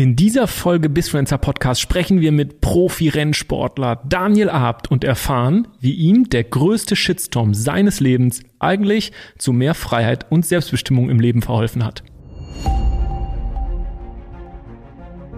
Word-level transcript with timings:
In 0.00 0.16
dieser 0.16 0.46
Folge 0.46 0.88
Bisfluencer 0.88 1.36
Podcast 1.36 1.78
sprechen 1.78 2.22
wir 2.22 2.32
mit 2.32 2.62
Profi-Rennsportler 2.62 4.00
Daniel 4.08 4.48
Abt 4.48 4.90
und 4.90 5.04
erfahren, 5.04 5.68
wie 5.78 5.92
ihm 5.92 6.30
der 6.30 6.44
größte 6.44 6.96
Shitstorm 6.96 7.52
seines 7.52 8.00
Lebens 8.00 8.40
eigentlich 8.60 9.12
zu 9.36 9.52
mehr 9.52 9.74
Freiheit 9.74 10.24
und 10.32 10.46
Selbstbestimmung 10.46 11.10
im 11.10 11.20
Leben 11.20 11.42
verholfen 11.42 11.84
hat. 11.84 12.02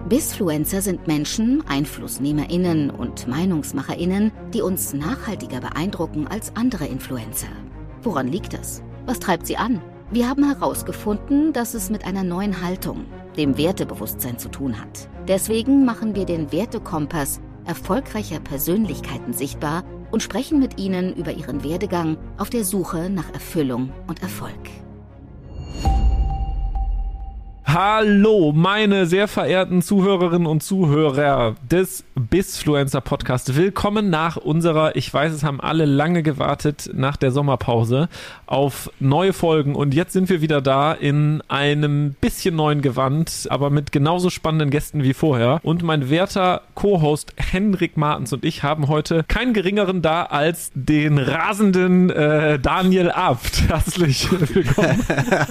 Bisfluencer 0.07 0.81
sind 0.81 1.07
Menschen, 1.07 1.61
EinflussnehmerInnen 1.67 2.89
und 2.89 3.27
MeinungsmacherInnen, 3.27 4.31
die 4.53 4.61
uns 4.61 4.93
nachhaltiger 4.93 5.59
beeindrucken 5.59 6.25
als 6.25 6.55
andere 6.55 6.85
Influencer. 6.85 7.51
Woran 8.01 8.29
liegt 8.29 8.53
das? 8.53 8.81
Was 9.05 9.19
treibt 9.19 9.45
sie 9.45 9.57
an? 9.57 9.81
Wir 10.09 10.29
haben 10.29 10.45
herausgefunden, 10.45 11.51
dass 11.51 11.73
es 11.73 11.89
mit 11.89 12.05
einer 12.05 12.23
neuen 12.23 12.61
Haltung, 12.61 13.07
dem 13.37 13.57
Wertebewusstsein 13.57 14.37
zu 14.37 14.49
tun 14.49 14.79
hat. 14.79 15.09
Deswegen 15.27 15.85
machen 15.85 16.15
wir 16.15 16.25
den 16.25 16.51
Wertekompass 16.51 17.41
erfolgreicher 17.65 18.39
Persönlichkeiten 18.39 19.33
sichtbar 19.33 19.83
und 20.11 20.21
sprechen 20.21 20.59
mit 20.59 20.79
ihnen 20.79 21.15
über 21.15 21.31
ihren 21.31 21.63
Werdegang 21.63 22.17
auf 22.37 22.49
der 22.49 22.63
Suche 22.63 23.09
nach 23.09 23.33
Erfüllung 23.33 23.91
und 24.07 24.21
Erfolg. 24.21 24.69
Hallo, 27.65 28.51
meine 28.53 29.05
sehr 29.07 29.27
verehrten 29.27 29.81
Zuhörerinnen 29.81 30.47
und 30.47 30.61
Zuhörer 30.61 31.55
des 31.71 32.03
Bisfluencer 32.13 33.01
Podcast. 33.01 33.55
Willkommen 33.55 34.09
nach 34.09 34.35
unserer, 34.35 34.95
ich 34.95 35.11
weiß, 35.11 35.33
es 35.33 35.43
haben 35.43 35.59
alle 35.59 35.85
lange 35.85 36.21
gewartet, 36.23 36.91
nach 36.93 37.15
der 37.17 37.31
Sommerpause 37.31 38.09
auf 38.45 38.91
neue 38.99 39.33
Folgen. 39.33 39.75
Und 39.75 39.95
jetzt 39.95 40.13
sind 40.13 40.29
wir 40.29 40.41
wieder 40.41 40.61
da 40.61 40.93
in 40.93 41.41
einem 41.47 42.15
bisschen 42.21 42.55
neuen 42.55 42.81
Gewand, 42.81 43.47
aber 43.49 43.69
mit 43.69 43.91
genauso 43.91 44.29
spannenden 44.29 44.69
Gästen 44.69 45.01
wie 45.01 45.13
vorher. 45.13 45.59
Und 45.63 45.81
mein 45.83 46.09
werter 46.09 46.61
Co-Host 46.75 47.33
Henrik 47.37 47.97
Martens 47.97 48.33
und 48.33 48.45
ich 48.45 48.61
haben 48.61 48.87
heute 48.87 49.23
keinen 49.27 49.53
geringeren 49.53 50.01
da 50.01 50.23
als 50.23 50.71
den 50.75 51.17
rasenden 51.17 52.09
äh, 52.09 52.59
Daniel 52.59 53.09
Abt. 53.09 53.69
Herzlich 53.69 54.29
willkommen. 54.31 54.99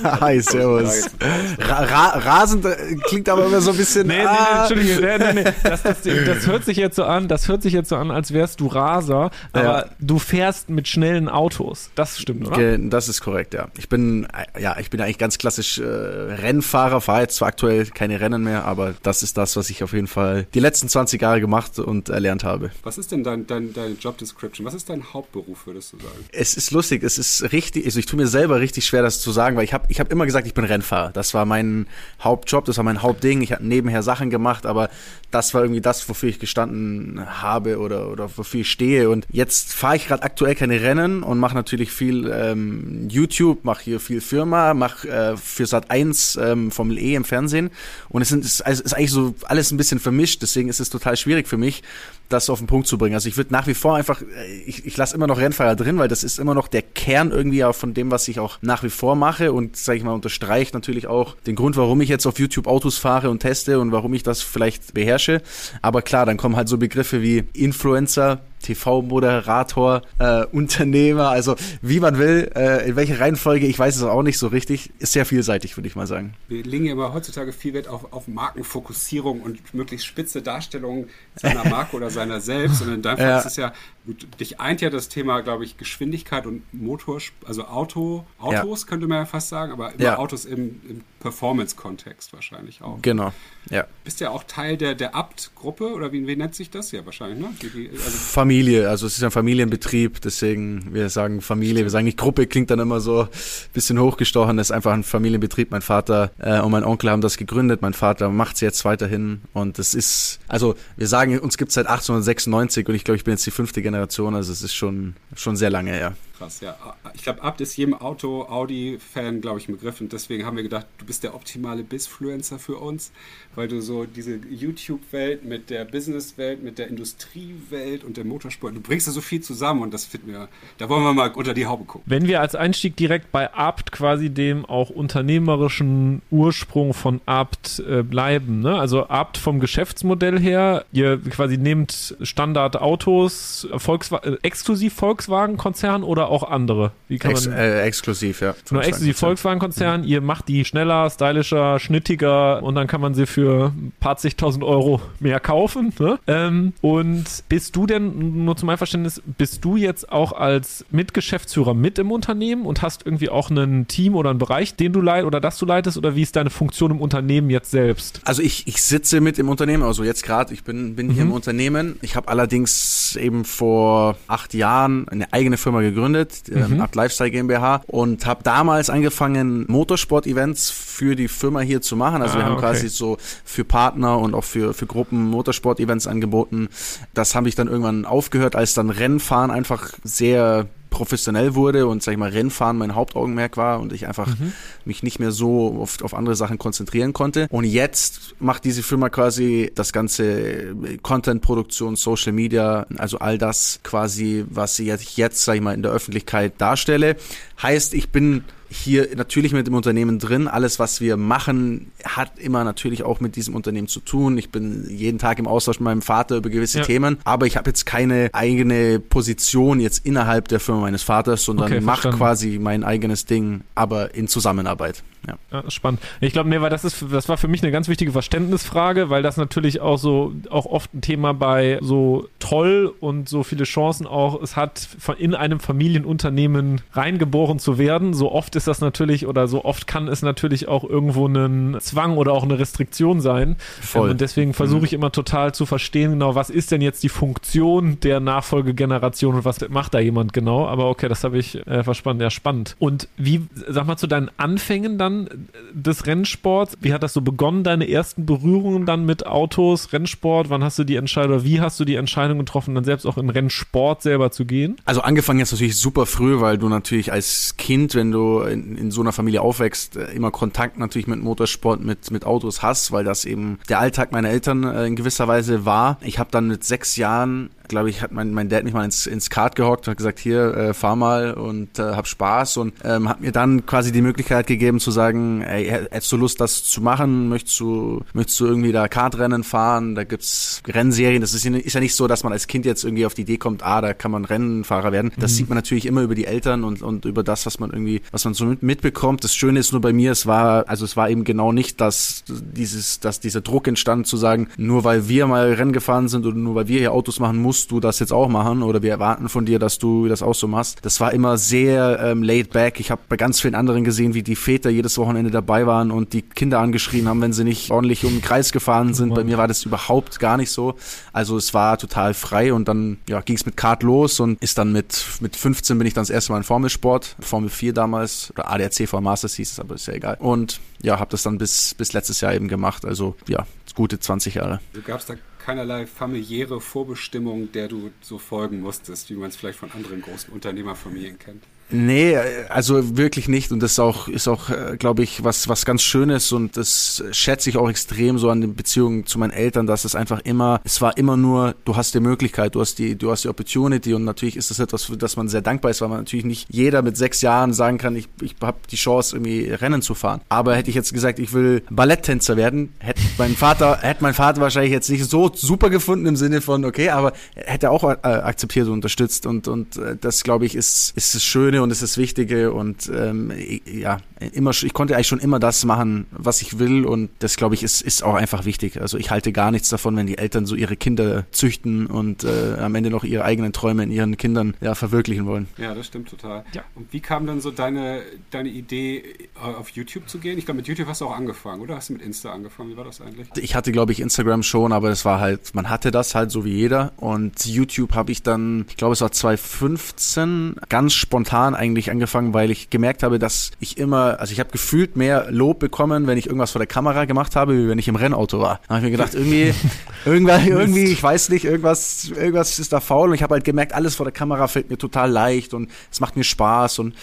Hi, 0.20 0.40
servus. 0.40 1.10
Ra 1.58 2.01
ra 2.02 2.18
rasend 2.18 2.64
äh, 2.64 2.96
klingt 3.04 3.28
aber 3.28 3.46
immer 3.46 3.60
so 3.60 3.70
ein 3.70 3.76
bisschen. 3.76 4.06
Nee, 4.06 4.18
nee, 4.18 4.22
nee, 4.22 4.28
ah. 4.28 4.66
Entschuldige, 4.68 5.00
nee, 5.00 5.18
nee, 5.18 5.42
nee. 5.42 5.52
Das, 5.62 5.82
das, 5.82 6.02
das, 6.02 6.46
hört 6.46 6.64
sich 6.64 6.76
jetzt 6.76 6.96
so 6.96 7.04
an, 7.04 7.28
das 7.28 7.48
hört 7.48 7.62
sich 7.62 7.72
jetzt 7.72 7.88
so 7.88 7.96
an, 7.96 8.10
als 8.10 8.32
wärst 8.32 8.60
du 8.60 8.66
Raser, 8.66 9.30
aber 9.52 9.64
ja. 9.64 9.84
du 10.00 10.18
fährst 10.18 10.70
mit 10.70 10.88
schnellen 10.88 11.28
Autos. 11.28 11.90
Das 11.94 12.18
stimmt, 12.18 12.48
oder? 12.48 12.78
Das 12.78 13.08
ist 13.08 13.20
korrekt, 13.20 13.54
ja. 13.54 13.68
Ich 13.78 13.88
bin, 13.88 14.26
ja, 14.58 14.78
ich 14.78 14.90
bin 14.90 15.00
eigentlich 15.00 15.18
ganz 15.18 15.38
klassisch 15.38 15.78
äh, 15.78 15.84
Rennfahrer, 15.84 17.00
fahre 17.00 17.22
jetzt 17.22 17.36
zwar 17.36 17.48
aktuell 17.48 17.86
keine 17.86 18.20
Rennen 18.20 18.42
mehr, 18.42 18.64
aber 18.64 18.94
das 19.02 19.22
ist 19.22 19.36
das, 19.36 19.56
was 19.56 19.70
ich 19.70 19.82
auf 19.82 19.92
jeden 19.92 20.06
Fall 20.06 20.46
die 20.54 20.60
letzten 20.60 20.88
20 20.88 21.20
Jahre 21.20 21.40
gemacht 21.40 21.78
und 21.78 22.08
erlernt 22.08 22.44
habe. 22.44 22.70
Was 22.82 22.98
ist 22.98 23.12
denn 23.12 23.24
dein, 23.24 23.46
dein, 23.46 23.72
deine 23.72 23.94
Job 23.94 24.18
Description? 24.18 24.66
Was 24.66 24.74
ist 24.74 24.88
dein 24.88 25.12
Hauptberuf, 25.12 25.66
würdest 25.66 25.92
du 25.92 25.98
sagen? 25.98 26.24
Es 26.32 26.56
ist 26.56 26.70
lustig, 26.70 27.02
es 27.02 27.18
ist 27.18 27.52
richtig, 27.52 27.84
also 27.84 27.98
ich 27.98 28.06
tue 28.06 28.16
mir 28.16 28.26
selber 28.26 28.60
richtig 28.60 28.86
schwer, 28.86 29.02
das 29.02 29.20
zu 29.20 29.30
sagen, 29.32 29.56
weil 29.56 29.64
ich 29.64 29.72
habe 29.72 29.86
ich 29.88 30.00
hab 30.00 30.10
immer 30.10 30.26
gesagt, 30.26 30.46
ich 30.46 30.54
bin 30.54 30.64
Rennfahrer. 30.64 31.10
Das 31.12 31.34
war 31.34 31.44
mein 31.44 31.86
Hauptjob, 32.20 32.64
das 32.64 32.76
war 32.76 32.84
mein 32.84 33.02
Hauptding. 33.02 33.42
Ich 33.42 33.52
habe 33.52 33.66
nebenher 33.66 34.02
Sachen 34.02 34.30
gemacht, 34.30 34.66
aber 34.66 34.90
das 35.30 35.54
war 35.54 35.62
irgendwie 35.62 35.80
das, 35.80 36.08
wofür 36.08 36.28
ich 36.28 36.38
gestanden 36.38 37.42
habe 37.42 37.78
oder, 37.78 38.10
oder 38.10 38.30
wofür 38.36 38.60
ich 38.60 38.70
stehe. 38.70 39.10
Und 39.10 39.26
jetzt 39.30 39.72
fahre 39.72 39.96
ich 39.96 40.06
gerade 40.06 40.22
aktuell 40.22 40.54
keine 40.54 40.80
Rennen 40.80 41.22
und 41.22 41.38
mache 41.38 41.54
natürlich 41.54 41.90
viel 41.90 42.30
ähm, 42.32 43.08
YouTube, 43.08 43.64
mache 43.64 43.82
hier 43.82 44.00
viel 44.00 44.20
Firma, 44.20 44.74
mache 44.74 45.08
äh, 45.08 45.36
für 45.36 45.66
Sat 45.66 45.90
1 45.90 46.36
ähm, 46.36 46.70
Formel 46.70 46.98
E 46.98 47.14
im 47.14 47.24
Fernsehen. 47.24 47.70
Und 48.08 48.22
es, 48.22 48.28
sind, 48.28 48.44
es 48.44 48.60
ist 48.60 48.92
eigentlich 48.94 49.10
so 49.10 49.34
alles 49.44 49.70
ein 49.70 49.76
bisschen 49.76 49.98
vermischt, 49.98 50.42
deswegen 50.42 50.68
ist 50.68 50.80
es 50.80 50.90
total 50.90 51.16
schwierig 51.16 51.48
für 51.48 51.56
mich, 51.56 51.82
das 52.28 52.50
auf 52.50 52.58
den 52.58 52.66
Punkt 52.66 52.86
zu 52.86 52.98
bringen. 52.98 53.14
Also 53.14 53.28
ich 53.28 53.36
würde 53.36 53.52
nach 53.52 53.66
wie 53.66 53.74
vor 53.74 53.96
einfach, 53.96 54.22
äh, 54.22 54.62
ich, 54.66 54.84
ich 54.86 54.96
lasse 54.96 55.14
immer 55.14 55.26
noch 55.26 55.38
Rennfahrer 55.38 55.76
drin, 55.76 55.98
weil 55.98 56.08
das 56.08 56.24
ist 56.24 56.38
immer 56.38 56.54
noch 56.54 56.68
der 56.68 56.82
Kern 56.82 57.30
irgendwie 57.30 57.64
von 57.72 57.94
dem, 57.94 58.10
was 58.10 58.28
ich 58.28 58.38
auch 58.38 58.58
nach 58.60 58.82
wie 58.82 58.90
vor 58.90 59.16
mache 59.16 59.52
und 59.52 59.76
sage 59.76 59.98
ich 59.98 60.04
mal 60.04 60.12
unterstreicht 60.12 60.74
natürlich 60.74 61.06
auch 61.06 61.36
den 61.46 61.54
Grund, 61.54 61.76
warum 61.76 61.81
ich 62.00 62.08
jetzt 62.08 62.26
auf 62.26 62.38
YouTube 62.38 62.66
Autos 62.66 62.98
fahre 62.98 63.30
und 63.30 63.40
teste 63.40 63.78
und 63.80 63.92
warum 63.92 64.14
ich 64.14 64.22
das 64.22 64.42
vielleicht 64.42 64.94
beherrsche. 64.94 65.42
Aber 65.80 66.02
klar, 66.02 66.26
dann 66.26 66.36
kommen 66.36 66.56
halt 66.56 66.68
so 66.68 66.78
Begriffe 66.78 67.22
wie 67.22 67.44
Influencer, 67.54 68.40
TV-Moderator, 68.62 70.02
äh, 70.18 70.44
Unternehmer, 70.46 71.28
also 71.28 71.56
wie 71.82 72.00
man 72.00 72.18
will, 72.18 72.50
äh, 72.54 72.88
in 72.88 72.96
welcher 72.96 73.20
Reihenfolge, 73.20 73.66
ich 73.66 73.78
weiß 73.78 73.96
es 73.96 74.02
auch 74.02 74.22
nicht 74.22 74.38
so 74.38 74.48
richtig, 74.48 74.90
ist 74.98 75.12
sehr 75.12 75.26
vielseitig, 75.26 75.76
würde 75.76 75.88
ich 75.88 75.96
mal 75.96 76.06
sagen. 76.06 76.34
Wir 76.48 76.62
legen 76.62 76.86
ja 76.86 76.92
immer 76.92 77.12
heutzutage 77.12 77.52
viel 77.52 77.74
Wert 77.74 77.88
auf, 77.88 78.12
auf 78.12 78.28
Markenfokussierung 78.28 79.40
und 79.40 79.74
möglichst 79.74 80.06
spitze 80.06 80.42
Darstellungen 80.42 81.08
seiner 81.34 81.64
Marke 81.68 81.96
oder 81.96 82.10
seiner 82.10 82.40
selbst. 82.40 82.82
Und 82.82 82.94
in 82.94 83.02
deinem 83.02 83.18
Fall 83.18 83.26
ja. 83.26 83.38
ist 83.38 83.46
es 83.46 83.56
ja, 83.56 83.72
gut, 84.06 84.26
dich 84.40 84.60
eint 84.60 84.80
ja 84.80 84.90
das 84.90 85.08
Thema, 85.08 85.40
glaube 85.40 85.64
ich, 85.64 85.76
Geschwindigkeit 85.76 86.46
und 86.46 86.62
Motor, 86.72 87.18
also 87.46 87.64
Auto, 87.64 88.24
Autos 88.38 88.82
ja. 88.82 88.88
könnte 88.88 89.06
man 89.06 89.18
ja 89.18 89.26
fast 89.26 89.48
sagen, 89.48 89.72
aber 89.72 89.92
immer 89.92 90.02
ja. 90.02 90.18
Autos 90.18 90.44
im, 90.44 90.80
im 90.88 91.04
Performance-Kontext 91.20 92.32
wahrscheinlich 92.32 92.82
auch. 92.82 92.98
Genau, 93.02 93.32
ja. 93.70 93.86
Bist 94.04 94.20
ja 94.20 94.30
auch 94.30 94.44
Teil 94.44 94.76
der, 94.76 94.94
der 94.94 95.14
Abt-Gruppe 95.14 95.92
oder 95.92 96.12
wie, 96.12 96.26
wie 96.26 96.36
nennt 96.36 96.54
sich 96.54 96.70
das? 96.70 96.92
Ja, 96.92 97.04
wahrscheinlich, 97.06 97.38
ne? 97.38 97.48
also 97.92 98.10
Familie, 98.10 98.51
also 98.86 99.06
es 99.06 99.16
ist 99.16 99.24
ein 99.24 99.30
Familienbetrieb, 99.30 100.20
deswegen 100.20 100.92
wir 100.92 101.08
sagen 101.08 101.40
Familie, 101.40 101.84
wir 101.84 101.90
sagen 101.90 102.04
nicht 102.04 102.18
Gruppe, 102.18 102.46
klingt 102.46 102.70
dann 102.70 102.78
immer 102.78 103.00
so 103.00 103.22
ein 103.22 103.28
bisschen 103.72 103.98
hochgestochen, 103.98 104.56
das 104.56 104.68
ist 104.68 104.72
einfach 104.72 104.92
ein 104.92 105.04
Familienbetrieb. 105.04 105.70
Mein 105.70 105.82
Vater 105.82 106.30
äh, 106.38 106.60
und 106.60 106.70
mein 106.70 106.84
Onkel 106.84 107.10
haben 107.10 107.22
das 107.22 107.36
gegründet, 107.36 107.82
mein 107.82 107.94
Vater 107.94 108.28
macht 108.28 108.56
es 108.56 108.60
jetzt 108.60 108.84
weiterhin 108.84 109.42
und 109.52 109.78
es 109.78 109.94
ist, 109.94 110.38
also 110.48 110.74
wir 110.96 111.06
sagen, 111.06 111.38
uns 111.38 111.56
gibt 111.56 111.70
es 111.70 111.74
seit 111.74 111.86
1896 111.86 112.88
und 112.88 112.94
ich 112.94 113.04
glaube, 113.04 113.16
ich 113.16 113.24
bin 113.24 113.32
jetzt 113.32 113.46
die 113.46 113.50
fünfte 113.50 113.80
Generation, 113.82 114.34
also 114.34 114.52
es 114.52 114.62
ist 114.62 114.74
schon, 114.74 115.14
schon 115.34 115.56
sehr 115.56 115.70
lange 115.70 115.92
her 115.92 116.14
krass, 116.42 116.60
ja. 116.60 116.76
Ich 117.14 117.22
glaube, 117.22 117.42
Abt 117.42 117.60
ist 117.60 117.76
jedem 117.76 117.94
Auto, 117.94 118.42
Audi-Fan, 118.42 119.40
glaube 119.40 119.58
ich, 119.58 119.68
ein 119.68 119.72
Begriff. 119.72 120.00
Und 120.00 120.12
deswegen 120.12 120.44
haben 120.44 120.56
wir 120.56 120.62
gedacht, 120.62 120.86
du 120.98 121.04
bist 121.04 121.22
der 121.22 121.34
optimale 121.34 121.82
Bizfluencer 121.82 122.58
für 122.58 122.76
uns, 122.76 123.12
weil 123.54 123.68
du 123.68 123.80
so 123.80 124.04
diese 124.04 124.36
YouTube-Welt 124.50 125.44
mit 125.44 125.70
der 125.70 125.84
Business-Welt, 125.84 126.62
mit 126.62 126.78
der 126.78 126.88
Industriewelt 126.88 128.04
und 128.04 128.16
der 128.16 128.24
Motorsport, 128.24 128.74
du 128.74 128.80
bringst 128.80 129.06
da 129.06 129.12
so 129.12 129.20
viel 129.20 129.40
zusammen 129.40 129.82
und 129.82 129.94
das 129.94 130.04
finden 130.04 130.32
wir, 130.32 130.48
da 130.78 130.88
wollen 130.88 131.02
wir 131.02 131.12
mal 131.12 131.30
unter 131.30 131.54
die 131.54 131.66
Haube 131.66 131.84
gucken. 131.84 132.04
Wenn 132.06 132.26
wir 132.26 132.40
als 132.40 132.54
Einstieg 132.54 132.96
direkt 132.96 133.30
bei 133.32 133.52
Abt 133.52 133.92
quasi 133.92 134.30
dem 134.30 134.64
auch 134.64 134.90
unternehmerischen 134.90 136.22
Ursprung 136.30 136.94
von 136.94 137.20
Abt 137.26 137.80
äh, 137.80 138.02
bleiben, 138.02 138.60
ne? 138.60 138.78
also 138.78 139.08
Abt 139.08 139.38
vom 139.38 139.60
Geschäftsmodell 139.60 140.38
her, 140.38 140.84
ihr 140.92 141.18
quasi 141.18 141.58
nehmt 141.58 142.16
Standardautos, 142.22 143.68
Volkswagen, 143.76 144.34
äh, 144.34 144.38
exklusiv 144.42 144.94
Volkswagen-Konzern 144.94 146.02
oder 146.02 146.31
auch 146.32 146.42
andere? 146.50 146.92
Wie 147.08 147.18
kann 147.18 147.32
Ex, 147.32 147.46
man, 147.46 147.56
äh, 147.56 147.82
exklusiv, 147.82 148.40
ja. 148.40 148.54
Nur 148.70 148.82
exklusiv 148.82 149.18
Volkswagen-Konzern. 149.18 150.00
Mhm. 150.00 150.06
Ihr 150.08 150.20
macht 150.20 150.48
die 150.48 150.64
schneller, 150.64 151.08
stylischer, 151.10 151.78
schnittiger 151.78 152.62
und 152.62 152.74
dann 152.74 152.86
kann 152.86 153.00
man 153.00 153.14
sie 153.14 153.26
für 153.26 153.66
ein 153.68 153.92
paar 154.00 154.16
zigtausend 154.16 154.64
Euro 154.64 155.00
mehr 155.20 155.40
kaufen. 155.40 155.92
Ne? 155.98 156.18
Ähm, 156.26 156.72
und 156.80 157.24
bist 157.48 157.76
du 157.76 157.86
denn, 157.86 158.44
nur 158.44 158.56
zu 158.56 158.66
meinem 158.66 158.78
Verständnis, 158.78 159.22
bist 159.38 159.64
du 159.64 159.76
jetzt 159.76 160.10
auch 160.10 160.32
als 160.32 160.84
Mitgeschäftsführer 160.90 161.74
mit 161.74 161.98
im 161.98 162.10
Unternehmen 162.10 162.64
und 162.64 162.82
hast 162.82 163.04
irgendwie 163.04 163.28
auch 163.28 163.50
ein 163.50 163.86
Team 163.86 164.16
oder 164.16 164.30
einen 164.30 164.38
Bereich, 164.38 164.74
den 164.74 164.92
du 164.92 165.00
leitest 165.00 165.26
oder 165.26 165.40
das 165.40 165.58
du 165.58 165.66
leitest 165.66 165.98
oder 165.98 166.16
wie 166.16 166.22
ist 166.22 166.36
deine 166.36 166.50
Funktion 166.50 166.92
im 166.92 167.00
Unternehmen 167.00 167.50
jetzt 167.50 167.70
selbst? 167.70 168.22
Also 168.24 168.42
ich, 168.42 168.66
ich 168.66 168.82
sitze 168.82 169.20
mit 169.20 169.38
im 169.38 169.48
Unternehmen, 169.50 169.82
also 169.82 170.02
jetzt 170.02 170.24
gerade, 170.24 170.54
ich 170.54 170.64
bin, 170.64 170.96
bin 170.96 171.10
hier 171.10 171.24
mhm. 171.24 171.30
im 171.30 171.36
Unternehmen. 171.36 171.98
Ich 172.00 172.16
habe 172.16 172.28
allerdings 172.28 173.16
eben 173.16 173.44
vor 173.44 174.16
acht 174.28 174.54
Jahren 174.54 175.08
eine 175.08 175.32
eigene 175.32 175.58
Firma 175.58 175.82
gegründet 175.82 176.11
gegründet, 176.12 176.42
ähm, 176.50 176.74
mhm. 176.74 176.80
Art 176.80 176.94
Lifestyle 176.94 177.30
GmbH 177.30 177.82
und 177.86 178.26
habe 178.26 178.42
damals 178.42 178.90
angefangen, 178.90 179.64
Motorsport-Events 179.68 180.70
für 180.70 181.16
die 181.16 181.28
Firma 181.28 181.60
hier 181.60 181.80
zu 181.80 181.96
machen. 181.96 182.22
Also 182.22 182.34
ah, 182.34 182.38
wir 182.38 182.44
haben 182.44 182.52
okay. 182.52 182.62
quasi 182.62 182.88
so 182.88 183.18
für 183.44 183.64
Partner 183.64 184.18
und 184.18 184.34
auch 184.34 184.44
für, 184.44 184.74
für 184.74 184.86
Gruppen 184.86 185.30
Motorsport-Events 185.30 186.06
angeboten. 186.06 186.68
Das 187.14 187.34
habe 187.34 187.48
ich 187.48 187.54
dann 187.54 187.68
irgendwann 187.68 188.04
aufgehört, 188.04 188.56
als 188.56 188.74
dann 188.74 188.90
Rennfahren 188.90 189.50
einfach 189.50 189.90
sehr 190.04 190.66
professionell 190.92 191.56
wurde 191.56 191.88
und 191.88 192.02
sag 192.02 192.12
ich 192.12 192.18
mal 192.18 192.30
Rennfahren 192.30 192.78
mein 192.78 192.94
Hauptaugenmerk 192.94 193.56
war 193.56 193.80
und 193.80 193.92
ich 193.92 194.06
einfach 194.06 194.28
mhm. 194.28 194.52
mich 194.84 195.02
nicht 195.02 195.18
mehr 195.18 195.32
so 195.32 195.76
oft 195.80 196.04
auf 196.04 196.14
andere 196.14 196.36
Sachen 196.36 196.58
konzentrieren 196.58 197.12
konnte. 197.12 197.48
Und 197.50 197.64
jetzt 197.64 198.36
macht 198.38 198.64
diese 198.64 198.84
Firma 198.84 199.08
quasi 199.08 199.72
das 199.74 199.92
ganze 199.92 200.76
Content-Produktion, 201.02 201.96
Social 201.96 202.32
Media, 202.32 202.86
also 202.98 203.18
all 203.18 203.38
das 203.38 203.80
quasi, 203.82 204.44
was 204.48 204.78
ich 204.78 205.16
jetzt, 205.16 205.44
sag 205.44 205.56
ich 205.56 205.60
mal, 205.62 205.74
in 205.74 205.82
der 205.82 205.90
Öffentlichkeit 205.90 206.60
darstelle. 206.60 207.16
Heißt, 207.60 207.94
ich 207.94 208.10
bin 208.10 208.44
hier 208.72 209.08
natürlich 209.16 209.52
mit 209.52 209.66
dem 209.66 209.74
Unternehmen 209.74 210.18
drin. 210.18 210.48
Alles, 210.48 210.78
was 210.78 211.00
wir 211.00 211.16
machen, 211.16 211.92
hat 212.04 212.38
immer 212.38 212.64
natürlich 212.64 213.02
auch 213.02 213.20
mit 213.20 213.36
diesem 213.36 213.54
Unternehmen 213.54 213.88
zu 213.88 214.00
tun. 214.00 214.38
Ich 214.38 214.50
bin 214.50 214.86
jeden 214.88 215.18
Tag 215.18 215.38
im 215.38 215.46
Austausch 215.46 215.78
mit 215.78 215.84
meinem 215.84 216.02
Vater 216.02 216.36
über 216.36 216.48
gewisse 216.48 216.78
ja. 216.78 216.84
Themen, 216.84 217.18
aber 217.24 217.46
ich 217.46 217.56
habe 217.56 217.68
jetzt 217.70 217.84
keine 217.84 218.30
eigene 218.32 218.98
Position 218.98 219.78
jetzt 219.78 220.06
innerhalb 220.06 220.48
der 220.48 220.60
Firma 220.60 220.82
meines 220.82 221.02
Vaters, 221.02 221.44
sondern 221.44 221.66
okay, 221.66 221.80
mache 221.80 222.10
quasi 222.10 222.58
mein 222.58 222.82
eigenes 222.82 223.26
Ding, 223.26 223.62
aber 223.74 224.14
in 224.14 224.26
Zusammenarbeit. 224.28 225.02
Ja. 225.26 225.36
ja 225.52 225.70
spannend. 225.70 226.00
Ich 226.20 226.32
glaube, 226.32 226.48
nee, 226.48 226.60
weil 226.60 226.70
das 226.70 226.84
ist, 226.84 227.04
das 227.10 227.28
war 227.28 227.36
für 227.36 227.48
mich 227.48 227.62
eine 227.62 227.72
ganz 227.72 227.88
wichtige 227.88 228.12
Verständnisfrage, 228.12 229.10
weil 229.10 229.22
das 229.22 229.36
natürlich 229.36 229.80
auch 229.80 229.98
so, 229.98 230.32
auch 230.50 230.66
oft 230.66 230.92
ein 230.94 231.00
Thema 231.00 231.32
bei 231.32 231.78
so 231.80 232.28
toll 232.38 232.92
und 233.00 233.28
so 233.28 233.42
viele 233.42 233.64
Chancen 233.64 234.06
auch 234.06 234.42
es 234.42 234.56
hat, 234.56 234.88
in 235.18 235.34
einem 235.34 235.60
Familienunternehmen 235.60 236.80
reingeboren 236.92 237.58
zu 237.58 237.78
werden. 237.78 238.14
So 238.14 238.32
oft 238.32 238.56
ist 238.56 238.66
das 238.66 238.80
natürlich 238.80 239.26
oder 239.26 239.46
so 239.46 239.64
oft 239.64 239.86
kann 239.86 240.08
es 240.08 240.22
natürlich 240.22 240.68
auch 240.68 240.84
irgendwo 240.84 241.26
ein 241.26 241.76
Zwang 241.80 242.16
oder 242.16 242.32
auch 242.32 242.42
eine 242.42 242.58
Restriktion 242.58 243.20
sein. 243.20 243.56
Voll. 243.80 244.10
Und 244.10 244.20
deswegen 244.20 244.54
versuche 244.54 244.80
mhm. 244.80 244.86
ich 244.86 244.92
immer 244.92 245.12
total 245.12 245.54
zu 245.54 245.66
verstehen, 245.66 246.12
genau, 246.12 246.34
was 246.34 246.50
ist 246.50 246.72
denn 246.72 246.80
jetzt 246.80 247.02
die 247.02 247.08
Funktion 247.08 248.00
der 248.00 248.20
Nachfolgegeneration 248.20 249.36
und 249.36 249.44
was 249.44 249.68
macht 249.68 249.94
da 249.94 250.00
jemand 250.00 250.32
genau. 250.32 250.66
Aber 250.66 250.88
okay, 250.88 251.08
das 251.08 251.22
habe 251.22 251.38
ich 251.38 251.64
äh, 251.66 251.84
verspannt. 251.84 252.20
Ja, 252.20 252.30
spannend. 252.30 252.76
Und 252.78 253.08
wie, 253.16 253.46
sag 253.68 253.86
mal, 253.86 253.96
zu 253.96 254.06
deinen 254.06 254.30
Anfängen 254.36 254.98
dann 254.98 255.11
dann 255.12 255.48
des 255.72 256.06
Rennsports? 256.06 256.76
Wie 256.80 256.92
hat 256.92 257.02
das 257.02 257.12
so 257.12 257.20
begonnen, 257.20 257.64
deine 257.64 257.88
ersten 257.88 258.26
Berührungen 258.26 258.86
dann 258.86 259.04
mit 259.04 259.26
Autos, 259.26 259.92
Rennsport? 259.92 260.50
Wann 260.50 260.64
hast 260.64 260.78
du 260.78 260.84
die 260.84 260.96
Entscheidung, 260.96 261.44
wie 261.44 261.60
hast 261.60 261.78
du 261.80 261.84
die 261.84 261.96
Entscheidung 261.96 262.38
getroffen, 262.38 262.74
dann 262.74 262.84
selbst 262.84 263.06
auch 263.06 263.18
in 263.18 263.30
Rennsport 263.30 264.02
selber 264.02 264.30
zu 264.30 264.44
gehen? 264.44 264.76
Also 264.84 265.02
angefangen 265.02 265.38
jetzt 265.38 265.52
natürlich 265.52 265.76
super 265.76 266.06
früh, 266.06 266.40
weil 266.40 266.58
du 266.58 266.68
natürlich 266.68 267.12
als 267.12 267.56
Kind, 267.56 267.94
wenn 267.94 268.10
du 268.10 268.40
in, 268.40 268.76
in 268.76 268.90
so 268.90 269.00
einer 269.00 269.12
Familie 269.12 269.42
aufwächst, 269.42 269.96
äh, 269.96 270.12
immer 270.12 270.30
Kontakt 270.30 270.78
natürlich 270.78 271.06
mit 271.06 271.22
Motorsport, 271.22 271.82
mit, 271.82 272.10
mit 272.10 272.24
Autos 272.24 272.62
hast, 272.62 272.92
weil 272.92 273.04
das 273.04 273.24
eben 273.24 273.58
der 273.68 273.80
Alltag 273.80 274.12
meiner 274.12 274.30
Eltern 274.30 274.64
äh, 274.64 274.86
in 274.86 274.96
gewisser 274.96 275.28
Weise 275.28 275.64
war. 275.64 275.98
Ich 276.02 276.18
habe 276.18 276.30
dann 276.30 276.48
mit 276.48 276.64
sechs 276.64 276.96
Jahren 276.96 277.50
glaube 277.72 277.90
ich, 277.90 278.02
hat 278.02 278.12
mein, 278.12 278.32
mein 278.32 278.48
Dad 278.48 278.64
mich 278.64 278.74
mal 278.74 278.84
ins, 278.84 279.06
ins 279.06 279.30
Kart 279.30 279.56
gehockt 279.56 279.86
und 279.86 279.92
hat 279.92 279.96
gesagt, 279.96 280.18
hier, 280.18 280.54
äh, 280.54 280.74
fahr 280.74 280.94
mal 280.94 281.32
und 281.32 281.78
äh, 281.78 281.82
hab 281.82 282.06
Spaß 282.06 282.58
und 282.58 282.74
ähm, 282.84 283.08
hat 283.08 283.20
mir 283.20 283.32
dann 283.32 283.66
quasi 283.66 283.92
die 283.92 284.02
Möglichkeit 284.02 284.46
gegeben 284.46 284.78
zu 284.78 284.90
sagen, 284.90 285.42
ey, 285.42 285.64
hättest 285.66 286.12
du 286.12 286.18
Lust, 286.18 286.40
das 286.40 286.62
zu 286.62 286.82
machen? 286.82 287.28
Möchtest 287.28 287.58
du, 287.58 288.02
möchtest 288.12 288.38
du 288.40 288.46
irgendwie 288.46 288.72
da 288.72 288.88
Kartrennen 288.88 289.42
fahren? 289.42 289.94
Da 289.94 290.04
gibt's 290.04 290.62
Rennserien. 290.68 291.22
Das 291.22 291.32
ist, 291.32 291.44
ist 291.46 291.72
ja 291.72 291.80
nicht 291.80 291.94
so, 291.94 292.06
dass 292.06 292.24
man 292.24 292.32
als 292.32 292.46
Kind 292.46 292.66
jetzt 292.66 292.84
irgendwie 292.84 293.06
auf 293.06 293.14
die 293.14 293.22
Idee 293.22 293.38
kommt, 293.38 293.62
ah, 293.62 293.80
da 293.80 293.94
kann 293.94 294.10
man 294.10 294.24
Rennfahrer 294.24 294.92
werden. 294.92 295.10
Das 295.18 295.32
mhm. 295.32 295.36
sieht 295.36 295.48
man 295.48 295.56
natürlich 295.56 295.86
immer 295.86 296.02
über 296.02 296.14
die 296.14 296.26
Eltern 296.26 296.64
und, 296.64 296.82
und 296.82 297.06
über 297.06 297.22
das, 297.22 297.46
was 297.46 297.58
man 297.58 297.70
irgendwie, 297.70 298.02
was 298.10 298.26
man 298.26 298.34
so 298.34 298.44
mit, 298.44 298.62
mitbekommt. 298.62 299.24
Das 299.24 299.34
Schöne 299.34 299.58
ist 299.58 299.72
nur 299.72 299.80
bei 299.80 299.94
mir, 299.94 300.12
es 300.12 300.26
war, 300.26 300.68
also 300.68 300.84
es 300.84 300.96
war 300.96 301.08
eben 301.08 301.24
genau 301.24 301.52
nicht, 301.52 301.80
dass 301.80 302.24
dieses, 302.28 303.00
dass 303.00 303.18
dieser 303.18 303.40
Druck 303.40 303.66
entstand 303.66 304.06
zu 304.06 304.18
sagen, 304.18 304.48
nur 304.58 304.84
weil 304.84 305.08
wir 305.08 305.26
mal 305.26 305.54
Rennen 305.54 305.72
gefahren 305.72 306.08
sind 306.08 306.26
oder 306.26 306.36
nur 306.36 306.54
weil 306.54 306.68
wir 306.68 306.78
hier 306.78 306.92
Autos 306.92 307.18
machen, 307.18 307.38
musst 307.38 307.61
du 307.70 307.80
das 307.80 307.98
jetzt 307.98 308.12
auch 308.12 308.28
machen 308.28 308.62
oder 308.62 308.82
wir 308.82 308.90
erwarten 308.90 309.28
von 309.28 309.46
dir, 309.46 309.58
dass 309.58 309.78
du 309.78 310.08
das 310.08 310.22
auch 310.22 310.34
so 310.34 310.48
machst. 310.48 310.78
Das 310.82 311.00
war 311.00 311.12
immer 311.12 311.36
sehr 311.38 312.00
ähm, 312.00 312.22
laid 312.22 312.50
back. 312.50 312.80
Ich 312.80 312.90
habe 312.90 313.02
bei 313.08 313.16
ganz 313.16 313.40
vielen 313.40 313.54
anderen 313.54 313.84
gesehen, 313.84 314.14
wie 314.14 314.22
die 314.22 314.36
Väter 314.36 314.70
jedes 314.70 314.98
Wochenende 314.98 315.30
dabei 315.30 315.66
waren 315.66 315.90
und 315.90 316.12
die 316.12 316.22
Kinder 316.22 316.60
angeschrien 316.60 317.08
haben, 317.08 317.20
wenn 317.20 317.32
sie 317.32 317.44
nicht 317.44 317.70
ordentlich 317.70 318.04
um 318.04 318.12
den 318.12 318.22
Kreis 318.22 318.52
gefahren 318.52 318.94
sind. 318.94 319.14
Bei 319.14 319.24
mir 319.24 319.38
war 319.38 319.48
das 319.48 319.64
überhaupt 319.64 320.18
gar 320.18 320.36
nicht 320.36 320.50
so. 320.50 320.74
Also 321.12 321.36
es 321.36 321.54
war 321.54 321.78
total 321.78 322.14
frei 322.14 322.52
und 322.52 322.68
dann 322.68 322.98
ja, 323.08 323.20
ging 323.20 323.36
es 323.36 323.46
mit 323.46 323.56
Kart 323.56 323.82
los 323.82 324.20
und 324.20 324.42
ist 324.42 324.58
dann 324.58 324.72
mit, 324.72 325.04
mit 325.20 325.36
15 325.36 325.78
bin 325.78 325.86
ich 325.86 325.94
dann 325.94 326.02
das 326.02 326.10
erste 326.10 326.32
Mal 326.32 326.38
in 326.38 326.44
Formelsport, 326.44 327.16
Formel 327.20 327.50
4 327.50 327.72
damals 327.72 328.30
oder 328.30 328.50
ADAC 328.50 328.88
vor 328.88 329.00
Masters 329.00 329.34
hieß 329.34 329.52
es, 329.52 329.60
aber 329.60 329.74
ist 329.74 329.86
ja 329.86 329.94
egal. 329.94 330.16
Und 330.18 330.60
ja, 330.82 330.98
habe 330.98 331.10
das 331.10 331.22
dann 331.22 331.38
bis, 331.38 331.74
bis 331.74 331.92
letztes 331.92 332.20
Jahr 332.20 332.34
eben 332.34 332.48
gemacht. 332.48 332.84
Also 332.84 333.14
ja, 333.28 333.46
gute 333.74 333.98
20 333.98 334.34
Jahre. 334.34 334.60
Du 334.72 334.82
gabst 334.82 335.08
da 335.08 335.14
keinerlei 335.44 335.86
familiäre 335.86 336.60
Vorbestimmung, 336.60 337.50
der 337.52 337.68
du 337.68 337.90
so 338.00 338.18
folgen 338.18 338.60
musstest, 338.60 339.10
wie 339.10 339.14
man 339.14 339.28
es 339.28 339.36
vielleicht 339.36 339.58
von 339.58 339.72
anderen 339.72 340.02
großen 340.02 340.32
Unternehmerfamilien 340.32 341.18
kennt. 341.18 341.44
Nee, 341.72 342.16
also 342.48 342.96
wirklich 342.96 343.28
nicht. 343.28 343.50
Und 343.50 343.60
das 343.60 343.72
ist 343.72 343.78
auch, 343.78 344.08
ist 344.08 344.28
auch, 344.28 344.50
äh, 344.50 344.76
glaube 344.78 345.02
ich, 345.02 345.24
was, 345.24 345.48
was 345.48 345.64
ganz 345.64 345.82
Schönes 345.82 346.32
und 346.32 346.56
das 346.56 347.02
schätze 347.12 347.48
ich 347.50 347.56
auch 347.56 347.68
extrem 347.68 348.18
so 348.18 348.30
an 348.30 348.40
den 348.40 348.54
Beziehungen 348.54 349.06
zu 349.06 349.18
meinen 349.18 349.30
Eltern, 349.30 349.66
dass 349.66 349.84
es 349.84 349.94
einfach 349.94 350.20
immer, 350.20 350.60
es 350.64 350.80
war 350.80 350.96
immer 350.98 351.16
nur, 351.16 351.54
du 351.64 351.76
hast 351.76 351.94
die 351.94 352.00
Möglichkeit, 352.00 352.54
du 352.54 352.60
hast 352.60 352.78
die, 352.78 352.96
du 352.96 353.10
hast 353.10 353.24
die 353.24 353.28
Opportunity 353.28 353.94
und 353.94 354.04
natürlich 354.04 354.36
ist 354.36 354.50
das 354.50 354.58
etwas, 354.58 354.84
für 354.84 354.96
das 354.96 355.16
man 355.16 355.28
sehr 355.28 355.40
dankbar 355.40 355.70
ist, 355.70 355.80
weil 355.80 355.88
man 355.88 355.98
natürlich 355.98 356.24
nicht 356.24 356.46
jeder 356.50 356.82
mit 356.82 356.96
sechs 356.96 357.22
Jahren 357.22 357.52
sagen 357.52 357.78
kann, 357.78 357.96
ich, 357.96 358.08
ich 358.20 358.36
habe 358.42 358.58
die 358.70 358.76
Chance, 358.76 359.16
irgendwie 359.16 359.50
Rennen 359.50 359.82
zu 359.82 359.94
fahren. 359.94 360.20
Aber 360.28 360.54
hätte 360.54 360.68
ich 360.68 360.76
jetzt 360.76 360.92
gesagt, 360.92 361.18
ich 361.18 361.32
will 361.32 361.62
Balletttänzer 361.70 362.36
werden, 362.36 362.74
hätte 362.78 363.00
mein 363.16 363.34
Vater, 363.34 363.78
hätte 363.80 364.02
mein 364.02 364.14
Vater 364.14 364.40
wahrscheinlich 364.40 364.72
jetzt 364.72 364.90
nicht 364.90 365.08
so 365.08 365.30
super 365.34 365.70
gefunden 365.70 366.06
im 366.06 366.16
Sinne 366.16 366.40
von, 366.40 366.64
okay, 366.64 366.90
aber 366.90 367.12
hätte 367.34 367.70
auch 367.70 367.84
äh, 367.84 367.96
akzeptiert 368.02 368.66
und 368.66 368.74
unterstützt 368.74 369.26
und, 369.26 369.48
und 369.48 369.76
äh, 369.78 369.96
das, 369.98 370.22
glaube 370.22 370.44
ich, 370.44 370.54
ist, 370.54 370.92
ist 370.96 371.14
das 371.14 371.24
Schöne 371.24 371.61
und 371.62 371.70
ist 371.70 371.82
das 371.82 371.98
Wichtige 371.98 372.52
und 372.52 372.90
ähm, 372.94 373.32
ja, 373.66 373.98
immer, 374.32 374.50
ich 374.50 374.72
konnte 374.72 374.94
eigentlich 374.94 375.08
schon 375.08 375.20
immer 375.20 375.38
das 375.38 375.64
machen, 375.64 376.06
was 376.10 376.42
ich 376.42 376.58
will 376.58 376.84
und 376.84 377.10
das 377.18 377.36
glaube 377.36 377.54
ich 377.54 377.62
ist, 377.62 377.82
ist 377.82 378.02
auch 378.02 378.14
einfach 378.14 378.44
wichtig. 378.44 378.80
Also 378.80 378.98
ich 378.98 379.10
halte 379.10 379.32
gar 379.32 379.50
nichts 379.50 379.68
davon, 379.68 379.96
wenn 379.96 380.06
die 380.06 380.18
Eltern 380.18 380.46
so 380.46 380.54
ihre 380.54 380.76
Kinder 380.76 381.24
züchten 381.30 381.86
und 381.86 382.24
äh, 382.24 382.56
am 382.58 382.74
Ende 382.74 382.90
noch 382.90 383.04
ihre 383.04 383.24
eigenen 383.24 383.52
Träume 383.52 383.82
in 383.82 383.90
ihren 383.90 384.16
Kindern 384.16 384.54
ja, 384.60 384.74
verwirklichen 384.74 385.26
wollen. 385.26 385.48
Ja, 385.56 385.74
das 385.74 385.86
stimmt 385.86 386.08
total. 386.08 386.44
Ja. 386.52 386.62
Und 386.74 386.92
wie 386.92 387.00
kam 387.00 387.26
dann 387.26 387.40
so 387.40 387.50
deine, 387.50 388.02
deine 388.30 388.48
Idee, 388.48 389.04
auf 389.40 389.70
YouTube 389.70 390.08
zu 390.08 390.18
gehen? 390.18 390.38
Ich 390.38 390.44
glaube, 390.44 390.58
mit 390.58 390.68
YouTube 390.68 390.88
hast 390.88 391.00
du 391.00 391.06
auch 391.06 391.16
angefangen, 391.16 391.60
oder? 391.60 391.76
Hast 391.76 391.88
du 391.88 391.94
mit 391.94 392.02
Insta 392.02 392.32
angefangen? 392.32 392.70
Wie 392.70 392.76
war 392.76 392.84
das 392.84 393.00
eigentlich? 393.00 393.28
Ich 393.36 393.54
hatte, 393.54 393.72
glaube 393.72 393.92
ich, 393.92 394.00
Instagram 394.00 394.42
schon, 394.42 394.72
aber 394.72 394.90
es 394.90 395.04
war 395.04 395.20
halt, 395.20 395.54
man 395.54 395.68
hatte 395.68 395.90
das 395.90 396.14
halt 396.14 396.30
so 396.30 396.44
wie 396.44 396.52
jeder 396.52 396.92
und 396.96 397.44
YouTube 397.44 397.94
habe 397.94 398.12
ich 398.12 398.22
dann, 398.22 398.66
ich 398.68 398.76
glaube, 398.76 398.92
es 398.92 399.00
war 399.00 399.12
2015, 399.12 400.56
ganz 400.68 400.92
spontan 400.94 401.51
eigentlich 401.54 401.90
angefangen, 401.90 402.34
weil 402.34 402.50
ich 402.50 402.70
gemerkt 402.70 403.02
habe, 403.02 403.18
dass 403.18 403.50
ich 403.60 403.78
immer, 403.78 404.20
also 404.20 404.32
ich 404.32 404.40
habe 404.40 404.50
gefühlt 404.50 404.96
mehr 404.96 405.26
Lob 405.30 405.58
bekommen, 405.58 406.06
wenn 406.06 406.18
ich 406.18 406.26
irgendwas 406.26 406.52
vor 406.52 406.58
der 406.58 406.66
Kamera 406.66 407.04
gemacht 407.04 407.36
habe, 407.36 407.56
wie 407.56 407.68
wenn 407.68 407.78
ich 407.78 407.88
im 407.88 407.96
Rennauto 407.96 408.40
war. 408.40 408.60
Da 408.68 408.74
habe 408.74 408.78
ich 408.78 408.84
mir 408.84 408.90
gedacht, 408.90 409.14
irgendwie, 409.14 409.54
irgendwann, 410.04 410.46
irgendwie, 410.46 410.84
ich 410.84 411.02
weiß 411.02 411.28
nicht, 411.30 411.44
irgendwas, 411.44 412.10
irgendwas 412.10 412.58
ist 412.58 412.72
da 412.72 412.80
faul. 412.80 413.10
Und 413.10 413.14
ich 413.14 413.22
habe 413.22 413.34
halt 413.34 413.44
gemerkt, 413.44 413.74
alles 413.74 413.94
vor 413.94 414.04
der 414.04 414.12
Kamera 414.12 414.48
fällt 414.48 414.70
mir 414.70 414.78
total 414.78 415.10
leicht 415.10 415.54
und 415.54 415.70
es 415.90 416.00
macht 416.00 416.16
mir 416.16 416.24
Spaß. 416.24 416.78
Und 416.78 416.94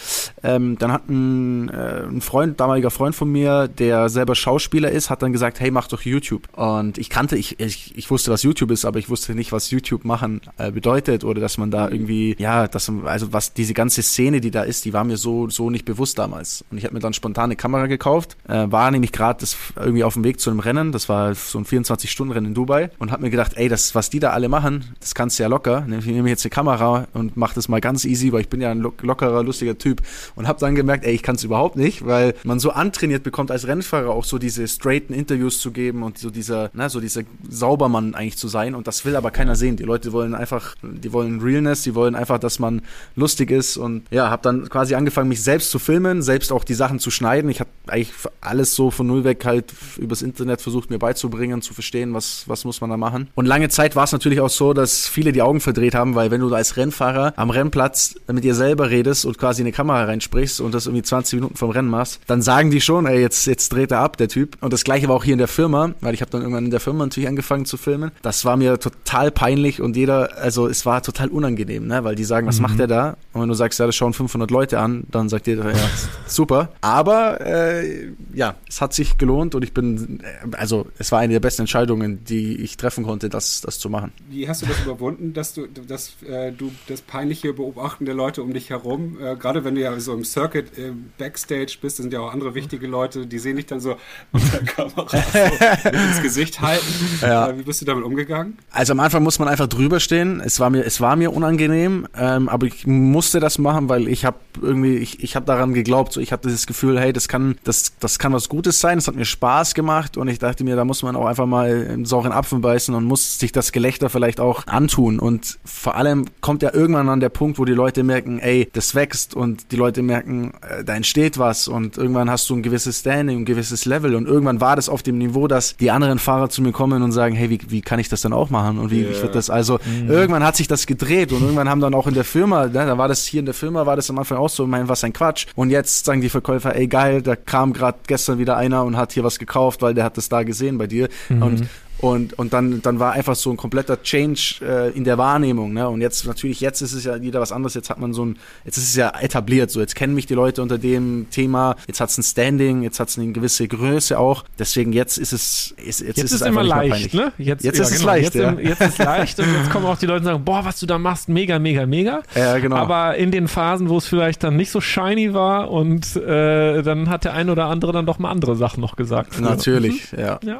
ähm, 0.42 0.78
dann 0.78 0.92
hat 0.92 1.08
ein, 1.08 1.68
äh, 1.68 2.02
ein 2.04 2.20
Freund, 2.20 2.60
damaliger 2.60 2.90
Freund 2.90 3.14
von 3.14 3.30
mir, 3.30 3.68
der 3.68 4.08
selber 4.08 4.34
Schauspieler 4.34 4.90
ist, 4.90 5.10
hat 5.10 5.22
dann 5.22 5.32
gesagt, 5.32 5.60
hey, 5.60 5.70
mach 5.70 5.88
doch 5.88 6.02
YouTube. 6.02 6.48
Und 6.56 6.98
ich 6.98 7.10
kannte, 7.10 7.36
ich, 7.36 7.60
ich, 7.60 7.96
ich 7.96 8.10
wusste, 8.10 8.30
was 8.30 8.42
YouTube 8.42 8.70
ist, 8.70 8.84
aber 8.84 8.98
ich 8.98 9.08
wusste 9.08 9.34
nicht, 9.34 9.52
was 9.52 9.70
YouTube 9.70 10.04
machen 10.04 10.40
äh, 10.58 10.70
bedeutet 10.70 11.24
oder 11.24 11.40
dass 11.40 11.58
man 11.58 11.70
da 11.70 11.88
irgendwie, 11.88 12.36
ja, 12.38 12.68
dass, 12.68 12.90
also 13.04 13.32
was 13.32 13.54
diese 13.54 13.74
ganze 13.74 14.02
Szene, 14.02 14.29
die 14.38 14.52
da 14.52 14.62
ist, 14.62 14.84
die 14.84 14.92
war 14.92 15.02
mir 15.02 15.16
so, 15.16 15.48
so 15.48 15.70
nicht 15.70 15.84
bewusst 15.84 16.18
damals. 16.18 16.64
Und 16.70 16.78
ich 16.78 16.84
habe 16.84 16.94
mir 16.94 17.00
dann 17.00 17.12
spontan 17.12 17.46
eine 17.46 17.56
Kamera 17.56 17.86
gekauft, 17.86 18.36
äh, 18.48 18.70
war 18.70 18.90
nämlich 18.92 19.10
gerade 19.10 19.44
irgendwie 19.76 20.04
auf 20.04 20.14
dem 20.14 20.22
Weg 20.22 20.38
zu 20.38 20.50
einem 20.50 20.60
Rennen, 20.60 20.92
das 20.92 21.08
war 21.08 21.34
so 21.34 21.58
ein 21.58 21.64
24-Stunden-Rennen 21.64 22.46
in 22.46 22.54
Dubai 22.54 22.90
und 22.98 23.10
habe 23.10 23.22
mir 23.22 23.30
gedacht, 23.30 23.52
ey, 23.56 23.68
das, 23.68 23.94
was 23.94 24.10
die 24.10 24.20
da 24.20 24.30
alle 24.30 24.48
machen, 24.48 24.94
das 25.00 25.14
kannst 25.14 25.38
du 25.38 25.42
ja 25.42 25.48
locker. 25.48 25.86
Ich 25.98 26.06
nehme 26.06 26.28
jetzt 26.28 26.44
eine 26.44 26.50
Kamera 26.50 27.08
und 27.14 27.36
mache 27.36 27.54
das 27.54 27.68
mal 27.68 27.80
ganz 27.80 28.04
easy, 28.04 28.32
weil 28.32 28.42
ich 28.42 28.48
bin 28.48 28.60
ja 28.60 28.70
ein 28.70 28.80
lockerer, 28.80 29.42
lustiger 29.42 29.76
Typ 29.78 30.02
und 30.36 30.46
habe 30.46 30.60
dann 30.60 30.74
gemerkt, 30.74 31.04
ey, 31.04 31.14
ich 31.14 31.22
kann 31.22 31.36
es 31.36 31.44
überhaupt 31.44 31.76
nicht, 31.76 32.06
weil 32.06 32.34
man 32.44 32.60
so 32.60 32.70
antrainiert 32.70 33.22
bekommt 33.22 33.50
als 33.50 33.66
Rennfahrer 33.66 34.10
auch 34.10 34.24
so 34.24 34.38
diese 34.38 34.68
straighten 34.68 35.14
Interviews 35.14 35.60
zu 35.60 35.72
geben 35.72 36.02
und 36.02 36.18
so 36.18 36.30
dieser, 36.30 36.70
na, 36.74 36.88
so 36.88 37.00
dieser 37.00 37.22
Saubermann 37.48 38.14
eigentlich 38.14 38.36
zu 38.36 38.48
sein 38.48 38.74
und 38.74 38.86
das 38.86 39.04
will 39.04 39.16
aber 39.16 39.30
keiner 39.30 39.56
sehen. 39.56 39.76
Die 39.76 39.84
Leute 39.84 40.12
wollen 40.12 40.34
einfach, 40.34 40.74
die 40.82 41.12
wollen 41.12 41.40
Realness, 41.40 41.82
die 41.82 41.94
wollen 41.94 42.14
einfach, 42.14 42.38
dass 42.38 42.58
man 42.58 42.82
lustig 43.16 43.50
ist 43.50 43.76
und 43.76 44.02
ja, 44.10 44.19
habe 44.28 44.42
dann 44.42 44.68
quasi 44.68 44.94
angefangen, 44.94 45.28
mich 45.28 45.42
selbst 45.42 45.70
zu 45.70 45.78
filmen, 45.78 46.20
selbst 46.20 46.52
auch 46.52 46.64
die 46.64 46.74
Sachen 46.74 46.98
zu 46.98 47.10
schneiden. 47.10 47.48
Ich 47.50 47.60
habe 47.60 47.70
eigentlich 47.90 48.12
alles 48.40 48.74
so 48.74 48.90
von 48.90 49.06
null 49.06 49.24
weg 49.24 49.44
halt 49.44 49.72
übers 49.98 50.22
Internet 50.22 50.60
versucht 50.60 50.90
mir 50.90 50.98
beizubringen, 50.98 51.62
zu 51.62 51.74
verstehen, 51.74 52.14
was, 52.14 52.44
was 52.46 52.64
muss 52.64 52.80
man 52.80 52.90
da 52.90 52.96
machen. 52.96 53.28
Und 53.34 53.46
lange 53.46 53.68
Zeit 53.68 53.96
war 53.96 54.04
es 54.04 54.12
natürlich 54.12 54.40
auch 54.40 54.50
so, 54.50 54.72
dass 54.72 55.06
viele 55.06 55.32
die 55.32 55.42
Augen 55.42 55.60
verdreht 55.60 55.94
haben, 55.94 56.14
weil 56.14 56.30
wenn 56.30 56.40
du 56.40 56.54
als 56.54 56.76
Rennfahrer 56.76 57.34
am 57.36 57.50
Rennplatz 57.50 58.14
mit 58.32 58.44
dir 58.44 58.54
selber 58.54 58.90
redest 58.90 59.24
und 59.24 59.38
quasi 59.38 59.62
eine 59.62 59.72
Kamera 59.72 60.04
reinsprichst 60.04 60.60
und 60.60 60.74
das 60.74 60.86
irgendwie 60.86 61.02
20 61.02 61.40
Minuten 61.40 61.56
vom 61.56 61.70
Rennen 61.70 61.88
machst, 61.88 62.20
dann 62.26 62.42
sagen 62.42 62.70
die 62.70 62.80
schon, 62.80 63.06
ey, 63.06 63.20
jetzt, 63.20 63.46
jetzt 63.46 63.72
dreht 63.72 63.90
er 63.90 64.00
ab, 64.00 64.16
der 64.16 64.28
Typ. 64.28 64.56
Und 64.60 64.72
das 64.72 64.84
gleiche 64.84 65.08
war 65.08 65.16
auch 65.16 65.24
hier 65.24 65.34
in 65.34 65.38
der 65.38 65.48
Firma, 65.48 65.94
weil 66.00 66.14
ich 66.14 66.20
habe 66.20 66.30
dann 66.30 66.42
irgendwann 66.42 66.64
in 66.64 66.70
der 66.70 66.80
Firma 66.80 67.04
natürlich 67.04 67.28
angefangen 67.28 67.64
zu 67.64 67.76
filmen. 67.76 68.10
Das 68.22 68.44
war 68.44 68.56
mir 68.56 68.78
total 68.78 69.30
peinlich 69.30 69.80
und 69.80 69.96
jeder, 69.96 70.36
also 70.38 70.68
es 70.68 70.86
war 70.86 71.02
total 71.02 71.28
unangenehm, 71.28 71.86
ne? 71.86 72.04
weil 72.04 72.14
die 72.14 72.24
sagen, 72.24 72.46
was 72.46 72.56
mhm. 72.56 72.62
macht 72.62 72.78
der 72.78 72.86
da? 72.86 73.16
Und 73.32 73.42
wenn 73.42 73.48
du 73.48 73.54
sagst, 73.54 73.78
ja, 73.78 73.86
das 73.86 73.94
schauen 73.96 74.12
500 74.12 74.50
Leute 74.50 74.78
an, 74.78 75.04
dann 75.10 75.28
sagt 75.28 75.46
jeder, 75.46 75.70
ja, 75.70 75.78
super. 76.26 76.68
Aber 76.80 77.40
äh, 77.40 77.79
äh, 77.82 78.12
ja, 78.32 78.56
es 78.68 78.80
hat 78.80 78.94
sich 78.94 79.18
gelohnt 79.18 79.54
und 79.54 79.62
ich 79.62 79.72
bin, 79.72 80.20
äh, 80.20 80.56
also 80.56 80.86
es 80.98 81.12
war 81.12 81.20
eine 81.20 81.32
der 81.32 81.40
besten 81.40 81.62
Entscheidungen, 81.62 82.24
die 82.24 82.56
ich 82.56 82.76
treffen 82.76 83.04
konnte, 83.04 83.28
das, 83.28 83.60
das 83.60 83.78
zu 83.78 83.90
machen. 83.90 84.12
Wie 84.28 84.48
hast 84.48 84.62
du 84.62 84.66
das 84.66 84.80
überwunden, 84.80 85.32
dass 85.32 85.54
du, 85.54 85.66
dass 85.66 86.22
äh, 86.22 86.52
du 86.52 86.70
das 86.88 87.00
peinliche 87.00 87.52
Beobachten 87.52 88.04
der 88.04 88.14
Leute 88.14 88.42
um 88.42 88.52
dich 88.52 88.70
herum, 88.70 89.18
äh, 89.20 89.36
gerade 89.36 89.64
wenn 89.64 89.74
du 89.74 89.80
ja 89.80 89.98
so 90.00 90.14
im 90.14 90.24
Circuit 90.24 90.78
äh, 90.78 90.92
Backstage 91.18 91.78
bist, 91.80 91.96
sind 91.98 92.12
ja 92.12 92.20
auch 92.20 92.32
andere 92.32 92.54
wichtige 92.54 92.86
Leute, 92.86 93.26
die 93.26 93.38
sehen 93.38 93.56
dich 93.56 93.66
dann 93.66 93.80
so 93.80 93.96
unter 94.32 94.58
Kamera 94.58 95.08
so 95.08 95.88
ins 95.88 96.22
Gesicht 96.22 96.60
halten. 96.60 96.86
Ja. 97.22 97.48
Äh, 97.48 97.58
wie 97.58 97.62
bist 97.62 97.80
du 97.80 97.84
damit 97.84 98.04
umgegangen? 98.04 98.58
Also 98.70 98.92
am 98.92 99.00
Anfang 99.00 99.22
muss 99.22 99.38
man 99.38 99.48
einfach 99.48 99.66
drüber 99.66 100.00
stehen. 100.00 100.40
Es 100.40 100.60
war 100.60 100.70
mir, 100.70 100.84
es 100.84 101.00
war 101.00 101.16
mir 101.16 101.32
unangenehm, 101.32 102.06
ähm, 102.16 102.48
aber 102.48 102.66
ich 102.66 102.86
musste 102.86 103.40
das 103.40 103.58
machen, 103.58 103.88
weil 103.88 104.08
ich 104.08 104.24
habe 104.24 104.38
irgendwie, 104.60 104.96
ich, 104.96 105.22
ich 105.22 105.36
habe 105.36 105.46
daran 105.46 105.74
geglaubt, 105.74 106.12
so 106.12 106.20
ich 106.20 106.32
habe 106.32 106.46
dieses 106.46 106.66
Gefühl, 106.66 106.98
hey, 106.98 107.12
das 107.12 107.28
kann, 107.28 107.56
das, 107.64 107.69
das 108.00 108.18
kann 108.18 108.32
was 108.32 108.48
Gutes 108.48 108.80
sein. 108.80 108.98
Es 108.98 109.08
hat 109.08 109.14
mir 109.14 109.24
Spaß 109.24 109.74
gemacht 109.74 110.16
und 110.16 110.28
ich 110.28 110.38
dachte 110.38 110.64
mir, 110.64 110.76
da 110.76 110.84
muss 110.84 111.02
man 111.02 111.16
auch 111.16 111.26
einfach 111.26 111.46
mal 111.46 111.88
einen 111.90 112.04
sauren 112.04 112.32
Apfel 112.32 112.58
beißen 112.58 112.94
und 112.94 113.04
muss 113.04 113.38
sich 113.38 113.52
das 113.52 113.72
Gelächter 113.72 114.10
vielleicht 114.10 114.40
auch 114.40 114.66
antun. 114.66 115.18
Und 115.18 115.58
vor 115.64 115.94
allem 115.96 116.26
kommt 116.40 116.62
ja 116.62 116.72
irgendwann 116.72 117.08
an 117.08 117.20
der 117.20 117.28
Punkt, 117.28 117.58
wo 117.58 117.64
die 117.64 117.72
Leute 117.72 118.02
merken, 118.02 118.38
ey, 118.38 118.68
das 118.72 118.94
wächst 118.94 119.34
und 119.34 119.72
die 119.72 119.76
Leute 119.76 120.02
merken, 120.02 120.52
äh, 120.68 120.84
da 120.84 120.94
entsteht 120.94 121.38
was 121.38 121.68
und 121.68 121.96
irgendwann 121.98 122.30
hast 122.30 122.48
du 122.50 122.56
ein 122.56 122.62
gewisses 122.62 123.00
Standing, 123.00 123.40
ein 123.40 123.44
gewisses 123.44 123.84
Level 123.84 124.14
und 124.14 124.26
irgendwann 124.26 124.60
war 124.60 124.76
das 124.76 124.88
auf 124.88 125.02
dem 125.02 125.18
Niveau, 125.18 125.46
dass 125.48 125.76
die 125.76 125.90
anderen 125.90 126.18
Fahrer 126.18 126.48
zu 126.48 126.62
mir 126.62 126.72
kommen 126.72 127.02
und 127.02 127.12
sagen, 127.12 127.34
hey, 127.34 127.50
wie, 127.50 127.60
wie 127.68 127.80
kann 127.80 127.98
ich 127.98 128.08
das 128.08 128.22
dann 128.22 128.32
auch 128.32 128.50
machen 128.50 128.78
und 128.78 128.90
wie, 128.90 129.02
yeah. 129.02 129.10
ich 129.10 129.20
würde 129.20 129.34
das 129.34 129.50
also 129.50 129.78
mhm. 129.84 130.10
irgendwann 130.10 130.44
hat 130.44 130.56
sich 130.56 130.68
das 130.68 130.86
gedreht 130.86 131.32
und 131.32 131.42
irgendwann 131.42 131.68
haben 131.68 131.80
dann 131.80 131.94
auch 131.94 132.06
in 132.06 132.14
der 132.14 132.24
Firma, 132.24 132.66
ne, 132.66 132.72
da 132.72 132.98
war 132.98 133.08
das 133.08 133.24
hier 133.26 133.40
in 133.40 133.46
der 133.46 133.54
Firma 133.54 133.86
war 133.86 133.96
das 133.96 134.10
am 134.10 134.18
Anfang 134.18 134.38
auch 134.38 134.48
so, 134.48 134.66
mein 134.66 134.88
was 134.88 135.04
ein 135.04 135.12
Quatsch 135.12 135.46
und 135.54 135.70
jetzt 135.70 136.04
sagen 136.04 136.20
die 136.20 136.28
Verkäufer, 136.28 136.74
ey 136.74 136.86
geil, 136.86 137.22
da 137.22 137.36
kam 137.50 137.72
gerade 137.72 137.98
gestern 138.06 138.38
wieder 138.38 138.56
einer 138.56 138.84
und 138.84 138.96
hat 138.96 139.10
hier 139.10 139.24
was 139.24 139.40
gekauft, 139.40 139.82
weil 139.82 139.92
der 139.92 140.04
hat 140.04 140.16
das 140.16 140.28
da 140.28 140.44
gesehen 140.44 140.78
bei 140.78 140.86
dir 140.86 141.08
mhm. 141.28 141.42
und 141.42 141.68
und, 142.00 142.38
und 142.38 142.52
dann, 142.52 142.80
dann 142.80 142.98
war 142.98 143.12
einfach 143.12 143.34
so 143.34 143.50
ein 143.50 143.58
kompletter 143.58 144.02
Change 144.02 144.56
äh, 144.62 144.90
in 144.96 145.04
der 145.04 145.18
Wahrnehmung. 145.18 145.74
Ne? 145.74 145.86
Und 145.88 146.00
jetzt 146.00 146.26
natürlich, 146.26 146.60
jetzt 146.60 146.80
ist 146.80 146.94
es 146.94 147.04
ja 147.04 147.20
wieder 147.20 147.40
was 147.40 147.52
anderes. 147.52 147.74
Jetzt 147.74 147.90
hat 147.90 147.98
man 147.98 148.14
so 148.14 148.24
ein, 148.24 148.38
jetzt 148.64 148.78
ist 148.78 148.88
es 148.88 148.96
ja 148.96 149.12
etabliert. 149.20 149.70
So, 149.70 149.80
jetzt 149.80 149.94
kennen 149.94 150.14
mich 150.14 150.26
die 150.26 150.34
Leute 150.34 150.62
unter 150.62 150.78
dem 150.78 151.26
Thema. 151.30 151.76
Jetzt 151.86 152.00
hat 152.00 152.08
es 152.08 152.16
ein 152.16 152.22
Standing, 152.22 152.82
jetzt 152.82 153.00
hat 153.00 153.10
es 153.10 153.18
eine 153.18 153.32
gewisse 153.32 153.68
Größe 153.68 154.18
auch. 154.18 154.44
Deswegen 154.58 154.92
jetzt 154.94 155.18
ist 155.18 155.32
es, 155.32 155.74
ist, 155.76 156.00
jetzt, 156.00 156.16
jetzt 156.16 156.32
ist, 156.32 156.32
es 156.32 156.40
immer 156.40 156.62
leicht, 156.62 157.12
ne? 157.12 157.32
Jetzt, 157.36 157.64
jetzt 157.64 157.78
ja, 157.78 157.84
ist 157.84 157.90
genau. 157.90 158.00
es 158.00 158.02
leicht. 158.04 158.34
Jetzt, 158.34 158.42
ja. 158.42 158.52
jetzt 158.58 158.80
ist 158.80 158.92
es 158.92 158.98
leicht 158.98 159.38
und 159.38 159.54
jetzt 159.54 159.70
kommen 159.70 159.84
auch 159.84 159.98
die 159.98 160.06
Leute 160.06 160.20
und 160.20 160.24
sagen, 160.24 160.44
boah, 160.44 160.64
was 160.64 160.80
du 160.80 160.86
da 160.86 160.98
machst, 160.98 161.28
mega, 161.28 161.58
mega, 161.58 161.84
mega. 161.84 162.22
Ja, 162.34 162.58
genau. 162.58 162.76
Aber 162.76 163.16
in 163.16 163.30
den 163.30 163.46
Phasen, 163.46 163.90
wo 163.90 163.98
es 163.98 164.06
vielleicht 164.06 164.42
dann 164.42 164.56
nicht 164.56 164.70
so 164.70 164.80
shiny 164.80 165.34
war 165.34 165.70
und 165.70 166.16
äh, 166.16 166.82
dann 166.82 167.10
hat 167.10 167.24
der 167.24 167.34
ein 167.34 167.50
oder 167.50 167.66
andere 167.66 167.92
dann 167.92 168.06
doch 168.06 168.18
mal 168.18 168.30
andere 168.30 168.56
Sachen 168.56 168.80
noch 168.80 168.96
gesagt. 168.96 169.38
Natürlich, 169.38 170.12
mhm. 170.12 170.18
ja. 170.18 170.40
ja. 170.42 170.58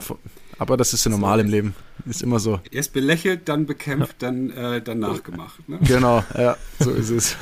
Aber 0.61 0.77
das 0.77 0.93
ist 0.93 1.07
ja 1.07 1.11
normal 1.11 1.41
im 1.41 1.49
Leben. 1.49 1.75
Ist 2.05 2.23
immer 2.23 2.39
so. 2.39 2.61
Erst 2.71 2.93
belächelt, 2.93 3.49
dann 3.49 3.65
bekämpft, 3.65 4.23
ja. 4.23 4.29
dann, 4.31 4.51
äh, 4.51 4.83
dann 4.83 4.99
nachgemacht. 4.99 5.67
Ne? 5.67 5.79
Genau, 5.83 6.23
ja, 6.37 6.57
so 6.79 6.91
ist 6.91 7.09
es. 7.09 7.37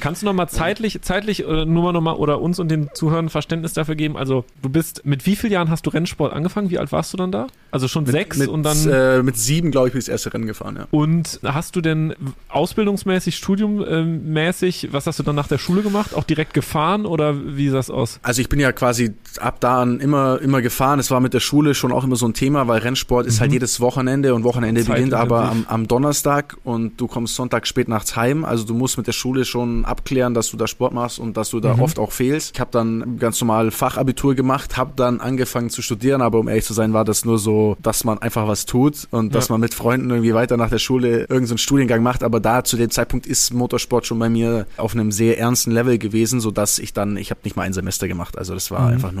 Kannst 0.00 0.22
du 0.22 0.26
nochmal 0.26 0.48
zeitlich, 0.48 1.00
zeitlich 1.02 1.44
oder 1.44 1.64
nur 1.66 1.92
noch 1.92 2.00
mal 2.00 2.14
oder 2.14 2.40
uns 2.40 2.58
und 2.58 2.68
den 2.68 2.90
Zuhörern 2.94 3.28
Verständnis 3.28 3.74
dafür 3.74 3.94
geben? 3.94 4.16
Also, 4.16 4.44
du 4.60 4.68
bist, 4.68 5.06
mit 5.06 5.24
wie 5.24 5.36
vielen 5.36 5.52
Jahren 5.52 5.70
hast 5.70 5.86
du 5.86 5.90
Rennsport 5.90 6.32
angefangen? 6.32 6.70
Wie 6.70 6.78
alt 6.78 6.90
warst 6.90 7.12
du 7.12 7.16
dann 7.16 7.30
da? 7.30 7.46
Also 7.70 7.86
schon 7.86 8.04
mit, 8.04 8.12
sechs 8.12 8.38
mit, 8.38 8.48
und 8.48 8.64
dann. 8.64 8.88
Äh, 8.88 9.22
mit 9.22 9.36
sieben, 9.36 9.70
glaube 9.70 9.88
ich, 9.88 9.92
bin 9.92 10.00
ich 10.00 10.06
das 10.06 10.12
erste 10.12 10.34
Rennen 10.34 10.46
gefahren, 10.46 10.76
ja. 10.76 10.88
Und 10.90 11.38
hast 11.44 11.76
du 11.76 11.80
denn 11.80 12.14
ausbildungsmäßig, 12.48 13.36
studiummäßig, 13.36 14.88
was 14.92 15.06
hast 15.06 15.20
du 15.20 15.22
dann 15.22 15.36
nach 15.36 15.48
der 15.48 15.58
Schule 15.58 15.82
gemacht? 15.82 16.14
Auch 16.14 16.24
direkt 16.24 16.54
gefahren 16.54 17.06
oder 17.06 17.56
wie 17.56 17.68
sah 17.68 17.76
das 17.76 17.90
aus? 17.90 18.18
Also, 18.22 18.42
ich 18.42 18.48
bin 18.48 18.58
ja 18.58 18.72
quasi 18.72 19.14
ab 19.38 19.60
da 19.60 19.82
an 19.82 20.00
immer, 20.00 20.40
immer 20.40 20.62
gefahren. 20.62 20.98
Es 20.98 21.10
war 21.10 21.20
mit 21.20 21.34
der 21.34 21.40
Schule 21.40 21.74
schon 21.74 21.92
auch 21.92 22.04
immer 22.04 22.16
so 22.16 22.26
ein 22.26 22.34
Thema, 22.34 22.68
weil 22.68 22.80
Rennsport 22.80 23.26
ist 23.26 23.34
halt 23.34 23.38
mhm. 23.38 23.42
halt 23.42 23.52
jedes 23.52 23.80
Wochenende 23.80 24.34
und 24.34 24.44
Wochenende 24.44 24.84
Zeit 24.84 24.96
beginnt 24.96 25.14
aber 25.14 25.50
am, 25.50 25.66
am 25.68 25.88
Donnerstag 25.88 26.56
und 26.64 27.00
du 27.00 27.06
kommst 27.06 27.34
Sonntag 27.34 27.66
spät 27.66 27.88
nachts 27.88 28.16
heim. 28.16 28.44
Also, 28.44 28.64
du 28.64 28.74
musst 28.74 28.96
mit 28.96 29.06
der 29.06 29.12
Schule 29.12 29.44
schon 29.44 29.84
abklären, 29.84 30.34
dass 30.34 30.50
du 30.50 30.56
da 30.56 30.66
Sport 30.66 30.94
machst 30.94 31.18
und 31.18 31.36
dass 31.36 31.50
du 31.50 31.60
da 31.60 31.74
mhm. 31.74 31.82
oft 31.82 31.98
auch 31.98 32.12
fehlst. 32.12 32.54
Ich 32.54 32.60
habe 32.60 32.70
dann 32.72 33.18
ganz 33.18 33.40
normal 33.40 33.70
Fachabitur 33.70 34.34
gemacht, 34.34 34.76
habe 34.76 34.92
dann 34.96 35.20
angefangen 35.20 35.70
zu 35.70 35.82
studieren, 35.82 36.22
aber 36.22 36.38
um 36.38 36.48
ehrlich 36.48 36.64
zu 36.64 36.74
sein, 36.74 36.92
war 36.92 37.04
das 37.04 37.24
nur 37.24 37.38
so, 37.38 37.76
dass 37.80 38.04
man 38.04 38.18
einfach 38.18 38.48
was 38.48 38.66
tut 38.66 39.08
und 39.10 39.26
ja. 39.26 39.32
dass 39.32 39.48
man 39.48 39.60
mit 39.60 39.74
Freunden 39.74 40.10
irgendwie 40.10 40.34
weiter 40.34 40.56
nach 40.56 40.70
der 40.70 40.78
Schule 40.78 41.20
irgendeinen 41.20 41.46
so 41.46 41.56
Studiengang 41.56 42.02
macht. 42.02 42.22
Aber 42.22 42.40
da 42.40 42.64
zu 42.64 42.76
dem 42.76 42.90
Zeitpunkt 42.90 43.26
ist 43.26 43.52
Motorsport 43.52 44.06
schon 44.06 44.18
bei 44.18 44.28
mir 44.28 44.66
auf 44.76 44.94
einem 44.94 45.12
sehr 45.12 45.38
ernsten 45.38 45.70
Level 45.70 45.98
gewesen, 45.98 46.40
so 46.40 46.50
dass 46.50 46.78
ich 46.78 46.92
dann, 46.92 47.16
ich 47.16 47.30
habe 47.30 47.40
nicht 47.44 47.56
mal 47.56 47.62
ein 47.62 47.72
Semester 47.72 48.08
gemacht. 48.08 48.38
Also 48.38 48.54
das 48.54 48.70
war 48.70 48.86
mhm. 48.86 48.94
einfach 48.94 49.12
nur 49.12 49.19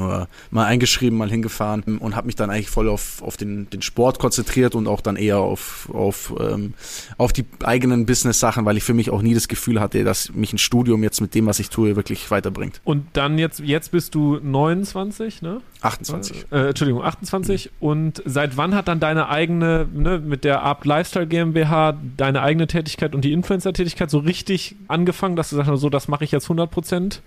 mal 0.50 0.64
eingeschrieben, 0.64 1.18
mal 1.18 1.30
hingefahren 1.30 1.98
und 1.98 2.16
habe 2.16 2.26
mich 2.26 2.36
dann 2.36 2.50
eigentlich 2.50 2.70
voll 2.70 2.88
auf, 2.88 3.22
auf 3.22 3.36
den, 3.36 3.68
den 3.70 3.82
Sport 3.82 4.18
konzentriert 4.18 4.74
und 4.74 4.86
auch 4.86 5.00
dann 5.00 5.16
eher 5.16 5.38
auf, 5.38 5.88
auf, 5.92 6.34
ähm, 6.40 6.74
auf 7.18 7.32
die 7.32 7.44
eigenen 7.64 8.06
Business-Sachen, 8.06 8.64
weil 8.64 8.76
ich 8.76 8.84
für 8.84 8.94
mich 8.94 9.10
auch 9.10 9.22
nie 9.22 9.34
das 9.34 9.48
Gefühl 9.48 9.80
hatte, 9.80 10.02
dass 10.04 10.32
mich 10.32 10.52
ein 10.52 10.58
Studium 10.58 11.02
jetzt 11.02 11.20
mit 11.20 11.34
dem, 11.34 11.46
was 11.46 11.58
ich 11.58 11.70
tue, 11.70 11.96
wirklich 11.96 12.30
weiterbringt. 12.30 12.80
Und 12.84 13.06
dann 13.14 13.38
jetzt, 13.38 13.60
jetzt 13.60 13.90
bist 13.92 14.14
du 14.14 14.38
29, 14.42 15.42
ne? 15.42 15.60
28. 15.82 16.46
Äh, 16.50 16.68
Entschuldigung, 16.68 17.02
28. 17.02 17.66
Mhm. 17.66 17.86
Und 17.86 18.22
seit 18.24 18.56
wann 18.56 18.74
hat 18.74 18.88
dann 18.88 19.00
deine 19.00 19.28
eigene, 19.28 19.86
ne, 19.92 20.18
mit 20.18 20.44
der 20.44 20.62
Art 20.62 20.84
Lifestyle 20.84 21.26
GmbH, 21.26 21.98
deine 22.16 22.42
eigene 22.42 22.66
Tätigkeit 22.66 23.14
und 23.14 23.24
die 23.24 23.32
Influencer-Tätigkeit 23.32 24.10
so 24.10 24.18
richtig 24.18 24.76
angefangen, 24.88 25.36
dass 25.36 25.50
du 25.50 25.56
sagst, 25.56 25.70
so, 25.76 25.90
das 25.90 26.08
mache 26.08 26.24
ich 26.24 26.32
jetzt 26.32 26.44
100 26.44 26.70
Prozent? 26.70 27.22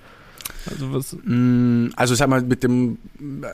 Also 0.70 0.94
was? 0.94 1.18
Mm, 1.24 1.90
also 1.96 2.14
ich 2.14 2.20
sag 2.20 2.30
mal 2.30 2.42
mit 2.42 2.64
dem, 2.64 2.98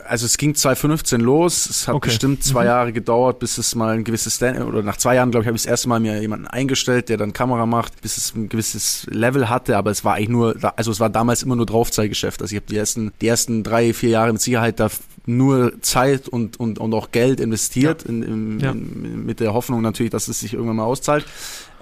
also 0.08 0.26
es 0.26 0.36
ging 0.38 0.54
2015 0.54 1.20
los. 1.20 1.68
Es 1.68 1.88
hat 1.88 1.94
okay. 1.94 2.08
bestimmt 2.08 2.44
zwei 2.44 2.62
mhm. 2.62 2.66
Jahre 2.66 2.92
gedauert, 2.92 3.38
bis 3.38 3.58
es 3.58 3.74
mal 3.74 3.96
ein 3.96 4.04
gewisses 4.04 4.36
Stand 4.36 4.60
oder 4.60 4.82
nach 4.82 4.96
zwei 4.96 5.16
Jahren 5.16 5.30
glaube 5.30 5.42
ich 5.42 5.46
habe 5.48 5.56
ich 5.56 5.62
das 5.62 5.70
erste 5.70 5.88
Mal 5.88 6.00
mir 6.00 6.20
jemanden 6.20 6.46
eingestellt, 6.46 7.08
der 7.08 7.16
dann 7.16 7.32
Kamera 7.32 7.66
macht, 7.66 8.00
bis 8.02 8.16
es 8.16 8.34
ein 8.34 8.48
gewisses 8.48 9.06
Level 9.10 9.48
hatte. 9.48 9.76
Aber 9.76 9.90
es 9.90 10.04
war 10.04 10.14
eigentlich 10.14 10.28
nur, 10.28 10.56
also 10.76 10.90
es 10.90 11.00
war 11.00 11.10
damals 11.10 11.42
immer 11.42 11.56
nur 11.56 11.66
Draufzeiggeschäft. 11.66 12.42
Also 12.42 12.52
ich 12.54 12.60
habe 12.60 12.70
die 12.70 12.76
ersten, 12.76 13.12
die 13.20 13.26
ersten 13.26 13.62
drei, 13.62 13.92
vier 13.92 14.10
Jahre 14.10 14.32
mit 14.32 14.42
Sicherheit 14.42 14.80
da 14.80 14.88
nur 15.26 15.80
Zeit 15.82 16.28
und 16.28 16.58
und 16.58 16.78
und 16.78 16.94
auch 16.94 17.10
Geld 17.10 17.40
investiert 17.40 18.04
ja. 18.04 18.08
in, 18.08 18.22
in, 18.22 18.60
ja. 18.60 18.70
in, 18.72 19.26
mit 19.26 19.40
der 19.40 19.52
Hoffnung 19.52 19.82
natürlich, 19.82 20.10
dass 20.10 20.28
es 20.28 20.40
sich 20.40 20.54
irgendwann 20.54 20.76
mal 20.76 20.84
auszahlt. 20.84 21.26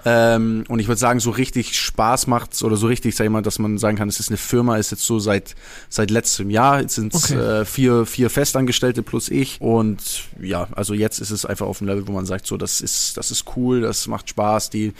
Ähm, 0.05 0.63
und 0.69 0.79
ich 0.79 0.87
würde 0.87 0.99
sagen, 0.99 1.19
so 1.19 1.31
richtig 1.31 1.77
Spaß 1.77 2.27
macht's 2.27 2.63
oder 2.63 2.77
so 2.77 2.87
richtig, 2.87 3.15
sag 3.15 3.25
ich 3.25 3.31
mal, 3.31 3.41
dass 3.41 3.59
man 3.59 3.77
sagen 3.77 3.97
kann, 3.97 4.07
es 4.07 4.19
ist 4.19 4.29
eine 4.29 4.37
Firma, 4.37 4.77
ist 4.77 4.91
jetzt 4.91 5.05
so 5.05 5.19
seit 5.19 5.55
seit 5.89 6.09
letztem 6.09 6.49
Jahr. 6.49 6.81
Jetzt 6.81 6.95
sind 6.95 7.13
okay. 7.13 7.35
äh, 7.35 7.65
vier 7.65 8.05
vier 8.05 8.29
Festangestellte 8.29 9.03
plus 9.03 9.29
ich 9.29 9.59
und 9.59 10.23
ja, 10.41 10.67
also 10.71 10.93
jetzt 10.93 11.19
ist 11.19 11.31
es 11.31 11.45
einfach 11.45 11.67
auf 11.67 11.79
dem 11.79 11.87
Level, 11.87 12.07
wo 12.07 12.13
man 12.13 12.25
sagt, 12.25 12.47
so 12.47 12.55
das 12.55 12.81
ist 12.81 13.17
das 13.17 13.31
ist 13.31 13.45
cool, 13.55 13.81
das 13.81 14.07
macht 14.07 14.29
Spaß, 14.29 14.69
die 14.69 14.93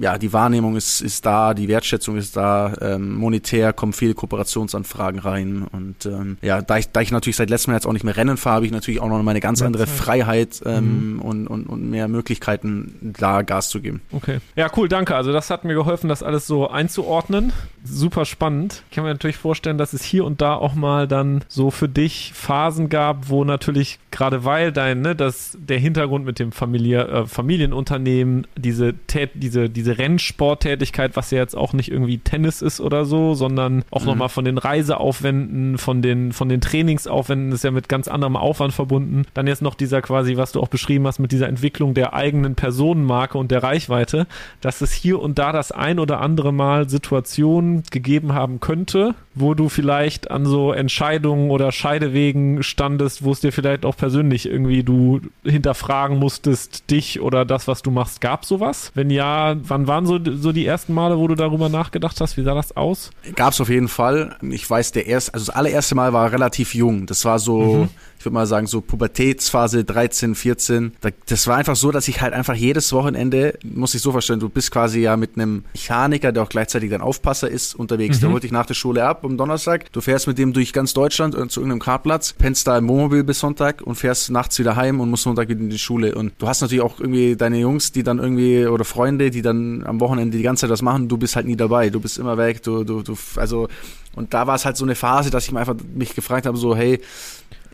ja, 0.00 0.18
die 0.18 0.32
Wahrnehmung 0.32 0.76
ist, 0.76 1.00
ist 1.00 1.24
da, 1.26 1.54
die 1.54 1.68
Wertschätzung 1.68 2.16
ist 2.16 2.36
da, 2.36 2.74
ähm, 2.80 3.14
monetär 3.14 3.72
kommen 3.72 3.92
viele 3.92 4.14
Kooperationsanfragen 4.14 5.20
rein 5.20 5.66
und 5.72 6.06
ähm, 6.06 6.38
ja, 6.42 6.62
da 6.62 6.78
ich, 6.78 6.90
da 6.90 7.00
ich 7.00 7.10
natürlich 7.10 7.36
seit 7.36 7.50
letztem 7.50 7.72
Jahr 7.72 7.78
jetzt 7.78 7.86
auch 7.86 7.92
nicht 7.92 8.04
mehr 8.04 8.16
Rennen 8.16 8.36
fahre, 8.36 8.56
habe 8.56 8.66
ich 8.66 8.72
natürlich 8.72 9.00
auch 9.00 9.08
noch 9.08 9.22
meine 9.22 9.40
ganz 9.40 9.62
andere 9.62 9.86
Freiheit 9.86 10.62
ähm, 10.64 11.14
mhm. 11.14 11.20
und, 11.20 11.46
und, 11.46 11.66
und 11.66 11.90
mehr 11.90 12.08
Möglichkeiten, 12.08 12.94
da 13.00 13.42
Gas 13.42 13.68
zu 13.68 13.80
geben. 13.80 14.02
Okay. 14.12 14.38
Ja, 14.56 14.70
cool, 14.76 14.88
danke. 14.88 15.14
Also 15.14 15.32
das 15.32 15.50
hat 15.50 15.64
mir 15.64 15.74
geholfen, 15.74 16.08
das 16.08 16.22
alles 16.22 16.46
so 16.46 16.68
einzuordnen. 16.68 17.52
Super 17.84 18.24
spannend. 18.24 18.82
Ich 18.88 18.96
kann 18.96 19.04
mir 19.04 19.10
natürlich 19.10 19.36
vorstellen, 19.36 19.78
dass 19.78 19.92
es 19.92 20.02
hier 20.02 20.24
und 20.24 20.40
da 20.40 20.54
auch 20.54 20.74
mal 20.74 21.06
dann 21.08 21.44
so 21.48 21.70
für 21.70 21.88
dich 21.88 22.32
Phasen 22.34 22.88
gab, 22.88 23.28
wo 23.28 23.44
natürlich 23.44 23.98
gerade 24.10 24.44
weil 24.44 24.72
dein, 24.72 25.00
ne, 25.00 25.14
das, 25.14 25.56
der 25.60 25.78
Hintergrund 25.78 26.24
mit 26.24 26.38
dem 26.38 26.52
Familie, 26.52 27.06
äh, 27.06 27.26
Familienunternehmen, 27.26 28.46
diese 28.56 28.94
Tät 29.06 29.33
diese, 29.34 29.68
diese 29.68 29.98
Rennsporttätigkeit, 29.98 31.16
was 31.16 31.30
ja 31.30 31.38
jetzt 31.38 31.56
auch 31.56 31.72
nicht 31.72 31.90
irgendwie 31.90 32.18
Tennis 32.18 32.62
ist 32.62 32.80
oder 32.80 33.04
so, 33.04 33.34
sondern 33.34 33.84
auch 33.90 34.02
mhm. 34.02 34.06
nochmal 34.06 34.28
von 34.28 34.44
den 34.44 34.58
Reiseaufwänden, 34.58 35.78
von 35.78 36.02
den, 36.02 36.32
von 36.32 36.48
den 36.48 36.60
Trainingsaufwänden 36.60 37.52
ist 37.52 37.64
ja 37.64 37.70
mit 37.70 37.88
ganz 37.88 38.08
anderem 38.08 38.36
Aufwand 38.36 38.72
verbunden. 38.72 39.24
Dann 39.34 39.46
jetzt 39.46 39.62
noch 39.62 39.74
dieser 39.74 40.02
quasi, 40.02 40.36
was 40.36 40.52
du 40.52 40.60
auch 40.60 40.68
beschrieben 40.68 41.06
hast, 41.06 41.18
mit 41.18 41.32
dieser 41.32 41.48
Entwicklung 41.48 41.94
der 41.94 42.14
eigenen 42.14 42.54
Personenmarke 42.54 43.38
und 43.38 43.50
der 43.50 43.62
Reichweite, 43.62 44.26
dass 44.60 44.80
es 44.80 44.92
hier 44.92 45.20
und 45.20 45.38
da 45.38 45.52
das 45.52 45.72
ein 45.72 45.98
oder 45.98 46.20
andere 46.20 46.52
Mal 46.52 46.88
Situationen 46.88 47.82
gegeben 47.90 48.34
haben 48.34 48.60
könnte, 48.60 49.14
wo 49.34 49.54
du 49.54 49.68
vielleicht 49.68 50.30
an 50.30 50.46
so 50.46 50.72
Entscheidungen 50.72 51.50
oder 51.50 51.72
Scheidewegen 51.72 52.62
standest, 52.62 53.24
wo 53.24 53.32
es 53.32 53.40
dir 53.40 53.52
vielleicht 53.52 53.84
auch 53.84 53.96
persönlich 53.96 54.46
irgendwie 54.46 54.82
du 54.82 55.20
hinterfragen 55.44 56.18
musstest, 56.18 56.90
dich 56.90 57.20
oder 57.20 57.44
das, 57.44 57.66
was 57.66 57.82
du 57.82 57.90
machst. 57.90 58.20
Gab 58.20 58.44
sowas? 58.44 58.92
Wenn 58.94 59.10
ja, 59.10 59.23
ja, 59.24 59.56
wann 59.62 59.86
waren 59.86 60.06
so, 60.06 60.18
so 60.36 60.52
die 60.52 60.66
ersten 60.66 60.92
Male, 60.92 61.18
wo 61.18 61.26
du 61.28 61.34
darüber 61.34 61.68
nachgedacht 61.68 62.20
hast? 62.20 62.36
Wie 62.36 62.42
sah 62.42 62.54
das 62.54 62.76
aus? 62.76 63.10
Gab 63.34 63.52
es 63.52 63.60
auf 63.60 63.68
jeden 63.68 63.88
Fall. 63.88 64.36
Ich 64.42 64.68
weiß, 64.68 64.92
der 64.92 65.06
erste, 65.06 65.34
also 65.34 65.46
das 65.46 65.54
allererste 65.54 65.94
Mal 65.94 66.12
war 66.12 66.30
relativ 66.32 66.74
jung. 66.74 67.06
Das 67.06 67.24
war 67.24 67.38
so, 67.38 67.58
mhm. 67.60 67.88
Ich 68.24 68.26
würde 68.26 68.36
mal 68.36 68.46
sagen, 68.46 68.66
so 68.66 68.80
Pubertätsphase 68.80 69.84
13, 69.84 70.34
14. 70.34 70.92
Das 71.26 71.46
war 71.46 71.56
einfach 71.58 71.76
so, 71.76 71.90
dass 71.90 72.08
ich 72.08 72.22
halt 72.22 72.32
einfach 72.32 72.54
jedes 72.54 72.90
Wochenende, 72.94 73.58
muss 73.62 73.94
ich 73.94 74.00
so 74.00 74.12
vorstellen, 74.12 74.40
du 74.40 74.48
bist 74.48 74.70
quasi 74.70 75.00
ja 75.00 75.18
mit 75.18 75.36
einem 75.36 75.64
Mechaniker, 75.74 76.32
der 76.32 76.42
auch 76.42 76.48
gleichzeitig 76.48 76.88
dein 76.88 77.02
Aufpasser 77.02 77.50
ist, 77.50 77.74
unterwegs. 77.74 78.16
Mhm. 78.16 78.20
Der 78.22 78.30
holt 78.30 78.42
dich 78.42 78.50
nach 78.50 78.64
der 78.64 78.72
Schule 78.72 79.04
ab 79.04 79.26
am 79.26 79.36
Donnerstag. 79.36 79.92
Du 79.92 80.00
fährst 80.00 80.26
mit 80.26 80.38
dem 80.38 80.54
durch 80.54 80.72
ganz 80.72 80.94
Deutschland 80.94 81.34
zu 81.34 81.60
irgendeinem 81.60 81.80
Kartplatz, 81.80 82.32
pennst 82.32 82.66
da 82.66 82.78
im 82.78 82.88
Wohnmobil 82.88 83.24
bis 83.24 83.40
Sonntag 83.40 83.82
und 83.82 83.96
fährst 83.96 84.30
nachts 84.30 84.58
wieder 84.58 84.74
heim 84.74 85.00
und 85.00 85.10
musst 85.10 85.24
Sonntag 85.24 85.50
wieder 85.50 85.60
in 85.60 85.68
die 85.68 85.78
Schule. 85.78 86.14
Und 86.14 86.32
du 86.38 86.48
hast 86.48 86.62
natürlich 86.62 86.82
auch 86.82 86.98
irgendwie 86.98 87.36
deine 87.36 87.58
Jungs, 87.58 87.92
die 87.92 88.04
dann 88.04 88.20
irgendwie, 88.20 88.64
oder 88.64 88.86
Freunde, 88.86 89.30
die 89.30 89.42
dann 89.42 89.84
am 89.84 90.00
Wochenende 90.00 90.38
die 90.38 90.42
ganze 90.42 90.62
Zeit 90.62 90.70
das 90.70 90.80
machen. 90.80 91.08
Du 91.08 91.18
bist 91.18 91.36
halt 91.36 91.44
nie 91.44 91.56
dabei. 91.56 91.90
Du 91.90 92.00
bist 92.00 92.16
immer 92.16 92.38
weg. 92.38 92.62
Du, 92.62 92.84
du, 92.84 93.02
du, 93.02 93.18
also, 93.36 93.68
und 94.16 94.32
da 94.32 94.46
war 94.46 94.54
es 94.54 94.64
halt 94.64 94.78
so 94.78 94.86
eine 94.86 94.94
Phase, 94.94 95.28
dass 95.28 95.44
ich 95.44 95.52
mir 95.52 95.60
einfach 95.60 95.76
mich 95.94 96.14
gefragt 96.14 96.46
habe, 96.46 96.56
so, 96.56 96.74
hey, 96.74 97.00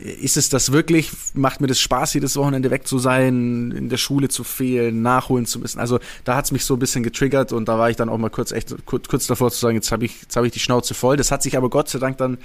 ist 0.01 0.37
es 0.37 0.49
das 0.49 0.71
wirklich? 0.71 1.11
Macht 1.33 1.61
mir 1.61 1.67
das 1.67 1.79
Spaß, 1.79 2.13
jedes 2.13 2.35
Wochenende 2.35 2.71
weg 2.71 2.87
zu 2.87 2.99
sein, 2.99 3.71
in 3.71 3.89
der 3.89 3.97
Schule 3.97 4.29
zu 4.29 4.43
fehlen, 4.43 5.01
nachholen 5.01 5.45
zu 5.45 5.59
müssen? 5.59 5.79
Also 5.79 5.99
da 6.23 6.35
hat 6.35 6.45
es 6.45 6.51
mich 6.51 6.65
so 6.65 6.75
ein 6.75 6.79
bisschen 6.79 7.03
getriggert 7.03 7.53
und 7.53 7.67
da 7.67 7.77
war 7.77 7.89
ich 7.89 7.95
dann 7.95 8.09
auch 8.09 8.17
mal 8.17 8.29
kurz 8.29 8.51
echt 8.51 8.75
kurz, 8.85 9.07
kurz 9.07 9.27
davor 9.27 9.51
zu 9.51 9.59
sagen, 9.59 9.75
jetzt 9.75 9.91
habe 9.91 10.05
ich, 10.05 10.21
jetzt 10.23 10.35
hab 10.35 10.43
ich 10.43 10.51
die 10.51 10.59
Schnauze 10.59 10.93
voll. 10.93 11.17
Das 11.17 11.31
hat 11.31 11.43
sich 11.43 11.55
aber 11.55 11.69
Gott 11.69 11.89
sei 11.89 11.99
Dank 11.99 12.17
dann 12.17 12.37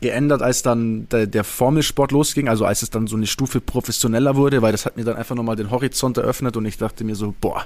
geändert, 0.00 0.42
als 0.42 0.62
dann 0.62 1.08
der, 1.08 1.26
der 1.26 1.44
Formelsport 1.44 2.12
losging, 2.12 2.48
also 2.48 2.64
als 2.64 2.82
es 2.82 2.90
dann 2.90 3.06
so 3.06 3.16
eine 3.16 3.26
Stufe 3.26 3.60
professioneller 3.60 4.36
wurde, 4.36 4.62
weil 4.62 4.72
das 4.72 4.84
hat 4.84 4.96
mir 4.96 5.04
dann 5.04 5.16
einfach 5.16 5.34
nochmal 5.34 5.56
den 5.56 5.70
Horizont 5.70 6.18
eröffnet 6.18 6.56
und 6.56 6.66
ich 6.66 6.76
dachte 6.76 7.04
mir 7.04 7.16
so, 7.16 7.34
boah, 7.40 7.64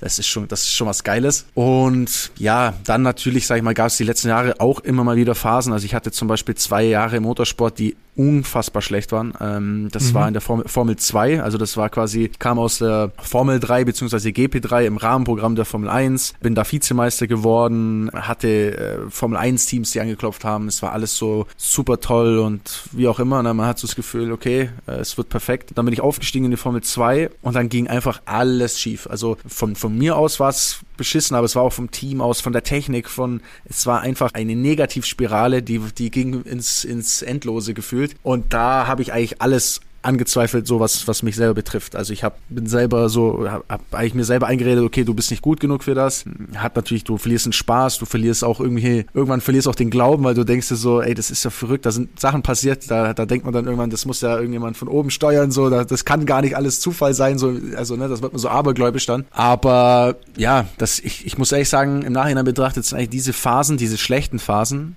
das 0.00 0.18
ist 0.18 0.26
schon, 0.26 0.48
das 0.48 0.62
ist 0.62 0.72
schon 0.72 0.88
was 0.88 1.04
Geiles. 1.04 1.46
Und 1.54 2.32
ja, 2.36 2.74
dann 2.84 3.02
natürlich, 3.02 3.46
sag 3.46 3.56
ich 3.56 3.62
mal, 3.62 3.74
gab 3.74 3.88
es 3.88 3.96
die 3.96 4.04
letzten 4.04 4.28
Jahre 4.28 4.60
auch 4.60 4.80
immer 4.80 5.04
mal 5.04 5.16
wieder 5.16 5.34
Phasen. 5.34 5.72
Also 5.72 5.84
ich 5.84 5.94
hatte 5.94 6.10
zum 6.10 6.28
Beispiel 6.28 6.54
zwei 6.56 6.82
Jahre 6.84 7.16
im 7.16 7.22
Motorsport, 7.22 7.78
die 7.78 7.96
unfassbar 8.18 8.82
schlecht 8.82 9.12
waren. 9.12 9.32
Ähm, 9.40 9.88
das 9.92 10.10
mhm. 10.10 10.14
war 10.14 10.28
in 10.28 10.34
der 10.34 10.40
Formel, 10.40 10.66
Formel 10.66 10.96
2, 10.96 11.40
also 11.40 11.56
das 11.56 11.76
war 11.76 11.88
quasi, 11.88 12.30
kam 12.38 12.58
aus 12.58 12.78
der 12.78 13.12
Formel 13.16 13.60
3 13.60 13.84
beziehungsweise 13.84 14.30
GP3 14.30 14.86
im 14.86 14.96
Rahmenprogramm 14.96 15.54
der 15.54 15.64
Formel 15.64 15.88
1, 15.88 16.34
bin 16.40 16.56
da 16.56 16.70
Vizemeister 16.70 17.28
geworden, 17.28 18.10
hatte 18.12 18.48
äh, 18.48 19.10
Formel 19.10 19.38
1 19.38 19.66
Teams, 19.66 19.92
die 19.92 20.00
angeklopft 20.00 20.44
haben. 20.44 20.66
Es 20.66 20.82
war 20.82 20.92
alles 20.92 21.16
so 21.16 21.46
super 21.72 22.00
toll 22.00 22.38
und 22.38 22.82
wie 22.92 23.08
auch 23.08 23.20
immer. 23.20 23.42
Ne? 23.42 23.54
Man 23.54 23.66
hat 23.66 23.78
so 23.78 23.86
das 23.86 23.96
Gefühl, 23.96 24.32
okay, 24.32 24.70
äh, 24.86 24.92
es 24.92 25.16
wird 25.16 25.28
perfekt. 25.28 25.70
Dann 25.74 25.84
bin 25.84 25.94
ich 25.94 26.00
aufgestiegen 26.00 26.46
in 26.46 26.50
die 26.50 26.56
Formel 26.56 26.82
2 26.82 27.30
und 27.42 27.54
dann 27.54 27.68
ging 27.68 27.88
einfach 27.88 28.22
alles 28.24 28.80
schief. 28.80 29.06
Also 29.08 29.36
von, 29.46 29.76
von 29.76 29.96
mir 29.96 30.16
aus 30.16 30.40
war 30.40 30.50
es 30.50 30.80
beschissen, 30.96 31.36
aber 31.36 31.44
es 31.44 31.56
war 31.56 31.62
auch 31.62 31.72
vom 31.72 31.90
Team 31.90 32.20
aus, 32.20 32.40
von 32.40 32.52
der 32.52 32.62
Technik, 32.62 33.08
von 33.08 33.40
es 33.64 33.86
war 33.86 34.00
einfach 34.00 34.32
eine 34.34 34.56
Negativspirale, 34.56 35.62
die, 35.62 35.78
die 35.78 36.10
ging 36.10 36.42
ins, 36.42 36.84
ins 36.84 37.22
Endlose 37.22 37.74
gefühlt. 37.74 38.16
Und 38.22 38.52
da 38.52 38.86
habe 38.86 39.02
ich 39.02 39.12
eigentlich 39.12 39.40
alles 39.40 39.80
angezweifelt, 40.08 40.66
so 40.66 40.80
was, 40.80 41.06
was 41.06 41.22
mich 41.22 41.36
selber 41.36 41.54
betrifft. 41.54 41.94
Also 41.94 42.12
ich 42.12 42.24
hab, 42.24 42.38
bin 42.48 42.66
selber 42.66 43.08
so, 43.08 43.48
habe 43.48 43.64
hab 43.68 43.80
eigentlich 43.92 44.14
mir 44.14 44.24
selber 44.24 44.46
eingeredet, 44.46 44.82
okay, 44.82 45.04
du 45.04 45.14
bist 45.14 45.30
nicht 45.30 45.42
gut 45.42 45.60
genug 45.60 45.84
für 45.84 45.94
das. 45.94 46.24
Hat 46.56 46.76
natürlich, 46.76 47.04
du 47.04 47.18
verlierst 47.18 47.46
den 47.46 47.52
Spaß, 47.52 47.98
du 47.98 48.06
verlierst 48.06 48.42
auch 48.42 48.60
irgendwie, 48.60 49.04
irgendwann 49.12 49.40
verlierst 49.40 49.68
auch 49.68 49.74
den 49.74 49.90
Glauben, 49.90 50.24
weil 50.24 50.34
du 50.34 50.44
denkst 50.44 50.68
dir 50.68 50.76
so, 50.76 51.02
ey, 51.02 51.14
das 51.14 51.30
ist 51.30 51.44
ja 51.44 51.50
verrückt, 51.50 51.84
da 51.84 51.90
sind 51.90 52.18
Sachen 52.18 52.42
passiert, 52.42 52.90
da, 52.90 53.12
da 53.12 53.26
denkt 53.26 53.44
man 53.44 53.52
dann 53.52 53.66
irgendwann, 53.66 53.90
das 53.90 54.06
muss 54.06 54.20
ja 54.22 54.36
irgendjemand 54.36 54.76
von 54.76 54.88
oben 54.88 55.10
steuern, 55.10 55.50
so, 55.50 55.68
da, 55.68 55.84
das 55.84 56.04
kann 56.04 56.24
gar 56.24 56.40
nicht 56.40 56.56
alles 56.56 56.80
Zufall 56.80 57.12
sein, 57.12 57.38
so, 57.38 57.54
also, 57.76 57.96
ne, 57.96 58.08
das 58.08 58.22
wird 58.22 58.32
man 58.32 58.40
so 58.40 58.48
abergläubisch 58.48 59.06
dann. 59.06 59.26
Aber 59.30 60.16
ja, 60.36 60.66
das, 60.78 60.98
ich, 60.98 61.26
ich 61.26 61.36
muss 61.36 61.52
ehrlich 61.52 61.68
sagen, 61.68 62.02
im 62.02 62.12
Nachhinein 62.12 62.44
betrachtet 62.44 62.86
sind 62.86 62.96
eigentlich 62.96 63.10
diese 63.10 63.32
Phasen, 63.34 63.76
diese 63.76 63.98
schlechten 63.98 64.38
Phasen, 64.38 64.96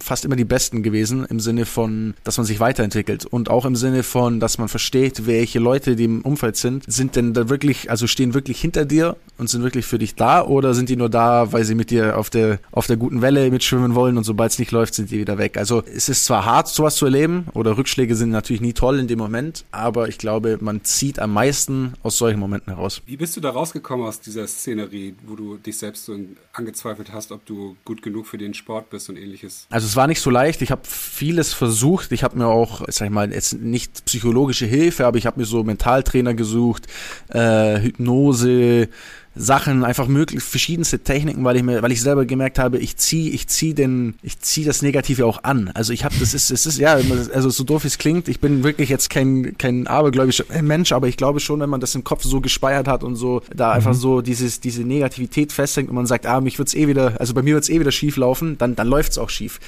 fast 0.00 0.24
immer 0.24 0.36
die 0.36 0.44
besten 0.44 0.82
gewesen, 0.82 1.24
im 1.24 1.40
Sinne 1.40 1.64
von, 1.64 2.14
dass 2.24 2.36
man 2.36 2.46
sich 2.46 2.60
weiterentwickelt 2.60 3.24
und 3.24 3.50
auch 3.50 3.64
im 3.64 3.76
Sinne 3.76 4.02
von, 4.02 4.33
von, 4.34 4.40
dass 4.40 4.58
man 4.58 4.68
versteht, 4.68 5.26
welche 5.26 5.58
Leute, 5.58 5.96
die 5.96 6.04
im 6.04 6.22
Umfeld 6.22 6.56
sind, 6.56 6.84
sind 6.86 7.16
denn 7.16 7.34
da 7.34 7.48
wirklich, 7.48 7.90
also 7.90 8.06
stehen 8.06 8.34
wirklich 8.34 8.60
hinter 8.60 8.84
dir 8.84 9.16
und 9.38 9.48
sind 9.48 9.62
wirklich 9.62 9.86
für 9.86 9.98
dich 9.98 10.14
da 10.14 10.44
oder 10.44 10.74
sind 10.74 10.88
die 10.88 10.96
nur 10.96 11.08
da, 11.08 11.52
weil 11.52 11.64
sie 11.64 11.74
mit 11.74 11.90
dir 11.90 12.18
auf 12.18 12.30
der, 12.30 12.58
auf 12.72 12.86
der 12.86 12.96
guten 12.96 13.22
Welle 13.22 13.50
mitschwimmen 13.50 13.94
wollen 13.94 14.18
und 14.18 14.24
sobald 14.24 14.52
es 14.52 14.58
nicht 14.58 14.72
läuft, 14.72 14.94
sind 14.94 15.10
die 15.10 15.18
wieder 15.18 15.38
weg. 15.38 15.56
Also 15.56 15.82
es 15.82 16.08
ist 16.08 16.24
zwar 16.24 16.44
hart, 16.44 16.68
sowas 16.68 16.96
zu 16.96 17.04
erleben 17.04 17.46
oder 17.54 17.76
Rückschläge 17.76 18.16
sind 18.16 18.30
natürlich 18.30 18.60
nie 18.60 18.72
toll 18.72 18.98
in 18.98 19.06
dem 19.06 19.18
Moment, 19.18 19.64
aber 19.70 20.08
ich 20.08 20.18
glaube, 20.18 20.58
man 20.60 20.82
zieht 20.84 21.18
am 21.18 21.32
meisten 21.32 21.94
aus 22.02 22.18
solchen 22.18 22.40
Momenten 22.40 22.74
heraus. 22.74 23.02
Wie 23.06 23.16
bist 23.16 23.36
du 23.36 23.40
da 23.40 23.50
rausgekommen 23.50 24.06
aus 24.06 24.20
dieser 24.20 24.46
Szenerie, 24.46 25.14
wo 25.26 25.36
du 25.36 25.56
dich 25.58 25.78
selbst 25.78 26.06
so 26.06 26.18
angezweifelt 26.52 27.12
hast, 27.12 27.30
ob 27.30 27.44
du 27.46 27.76
gut 27.84 28.02
genug 28.02 28.26
für 28.26 28.38
den 28.38 28.54
Sport 28.54 28.90
bist 28.90 29.08
und 29.08 29.16
ähnliches? 29.16 29.66
Also 29.70 29.86
es 29.86 29.96
war 29.96 30.06
nicht 30.06 30.20
so 30.20 30.30
leicht. 30.30 30.62
Ich 30.62 30.70
habe 30.70 30.82
vieles 30.84 31.52
versucht. 31.52 32.12
Ich 32.12 32.24
habe 32.24 32.36
mir 32.36 32.46
auch, 32.46 32.82
sag 32.88 33.06
ich 33.06 33.12
mal, 33.12 33.32
jetzt 33.32 33.54
nicht 33.54 34.06
psychologische 34.14 34.66
Hilfe, 34.66 35.06
aber 35.06 35.18
ich 35.18 35.26
habe 35.26 35.40
mir 35.40 35.46
so 35.46 35.64
Mentaltrainer 35.64 36.34
gesucht, 36.34 36.86
äh, 37.30 37.80
Hypnose, 37.80 38.88
Sachen, 39.34 39.84
einfach 39.84 40.06
möglich 40.06 40.44
verschiedenste 40.44 41.00
Techniken, 41.00 41.42
weil 41.42 41.56
ich 41.56 41.64
mir, 41.64 41.82
weil 41.82 41.90
ich 41.90 42.00
selber 42.00 42.24
gemerkt 42.24 42.60
habe, 42.60 42.78
ich 42.78 42.96
ziehe, 42.96 43.32
ich 43.32 43.48
ziehe 43.48 43.74
den, 43.74 44.14
ich 44.22 44.38
ziehe 44.38 44.64
das 44.64 44.82
Negative 44.82 45.26
auch 45.26 45.42
an. 45.42 45.72
Also 45.74 45.92
ich 45.92 46.04
habe, 46.04 46.14
das 46.20 46.32
ist, 46.32 46.52
es 46.52 46.64
ist 46.64 46.78
ja, 46.78 46.96
also 47.32 47.50
so 47.50 47.64
doof 47.64 47.84
es 47.84 47.98
klingt, 47.98 48.28
ich 48.28 48.38
bin 48.38 48.62
wirklich 48.62 48.88
jetzt 48.88 49.10
kein 49.10 49.58
kein 49.58 49.88
abergläubischer 49.88 50.44
Mensch, 50.62 50.92
aber 50.92 51.08
ich 51.08 51.16
glaube 51.16 51.40
schon, 51.40 51.58
wenn 51.58 51.70
man 51.70 51.80
das 51.80 51.96
im 51.96 52.04
Kopf 52.04 52.22
so 52.22 52.40
gespeiert 52.40 52.86
hat 52.86 53.02
und 53.02 53.16
so 53.16 53.42
da 53.52 53.70
mhm. 53.70 53.74
einfach 53.74 53.94
so 53.94 54.20
dieses 54.20 54.60
diese 54.60 54.84
Negativität 54.84 55.52
festhängt 55.52 55.88
und 55.88 55.96
man 55.96 56.06
sagt, 56.06 56.26
ah, 56.26 56.40
mich 56.40 56.58
wird's 56.58 56.74
eh 56.74 56.86
wieder, 56.86 57.20
also 57.20 57.34
bei 57.34 57.42
mir 57.42 57.54
wird's 57.54 57.68
eh 57.68 57.80
wieder 57.80 57.90
schief 57.90 58.16
laufen, 58.16 58.56
dann 58.58 58.76
dann 58.76 58.86
läuft's 58.86 59.18
auch 59.18 59.30
schief. 59.30 59.58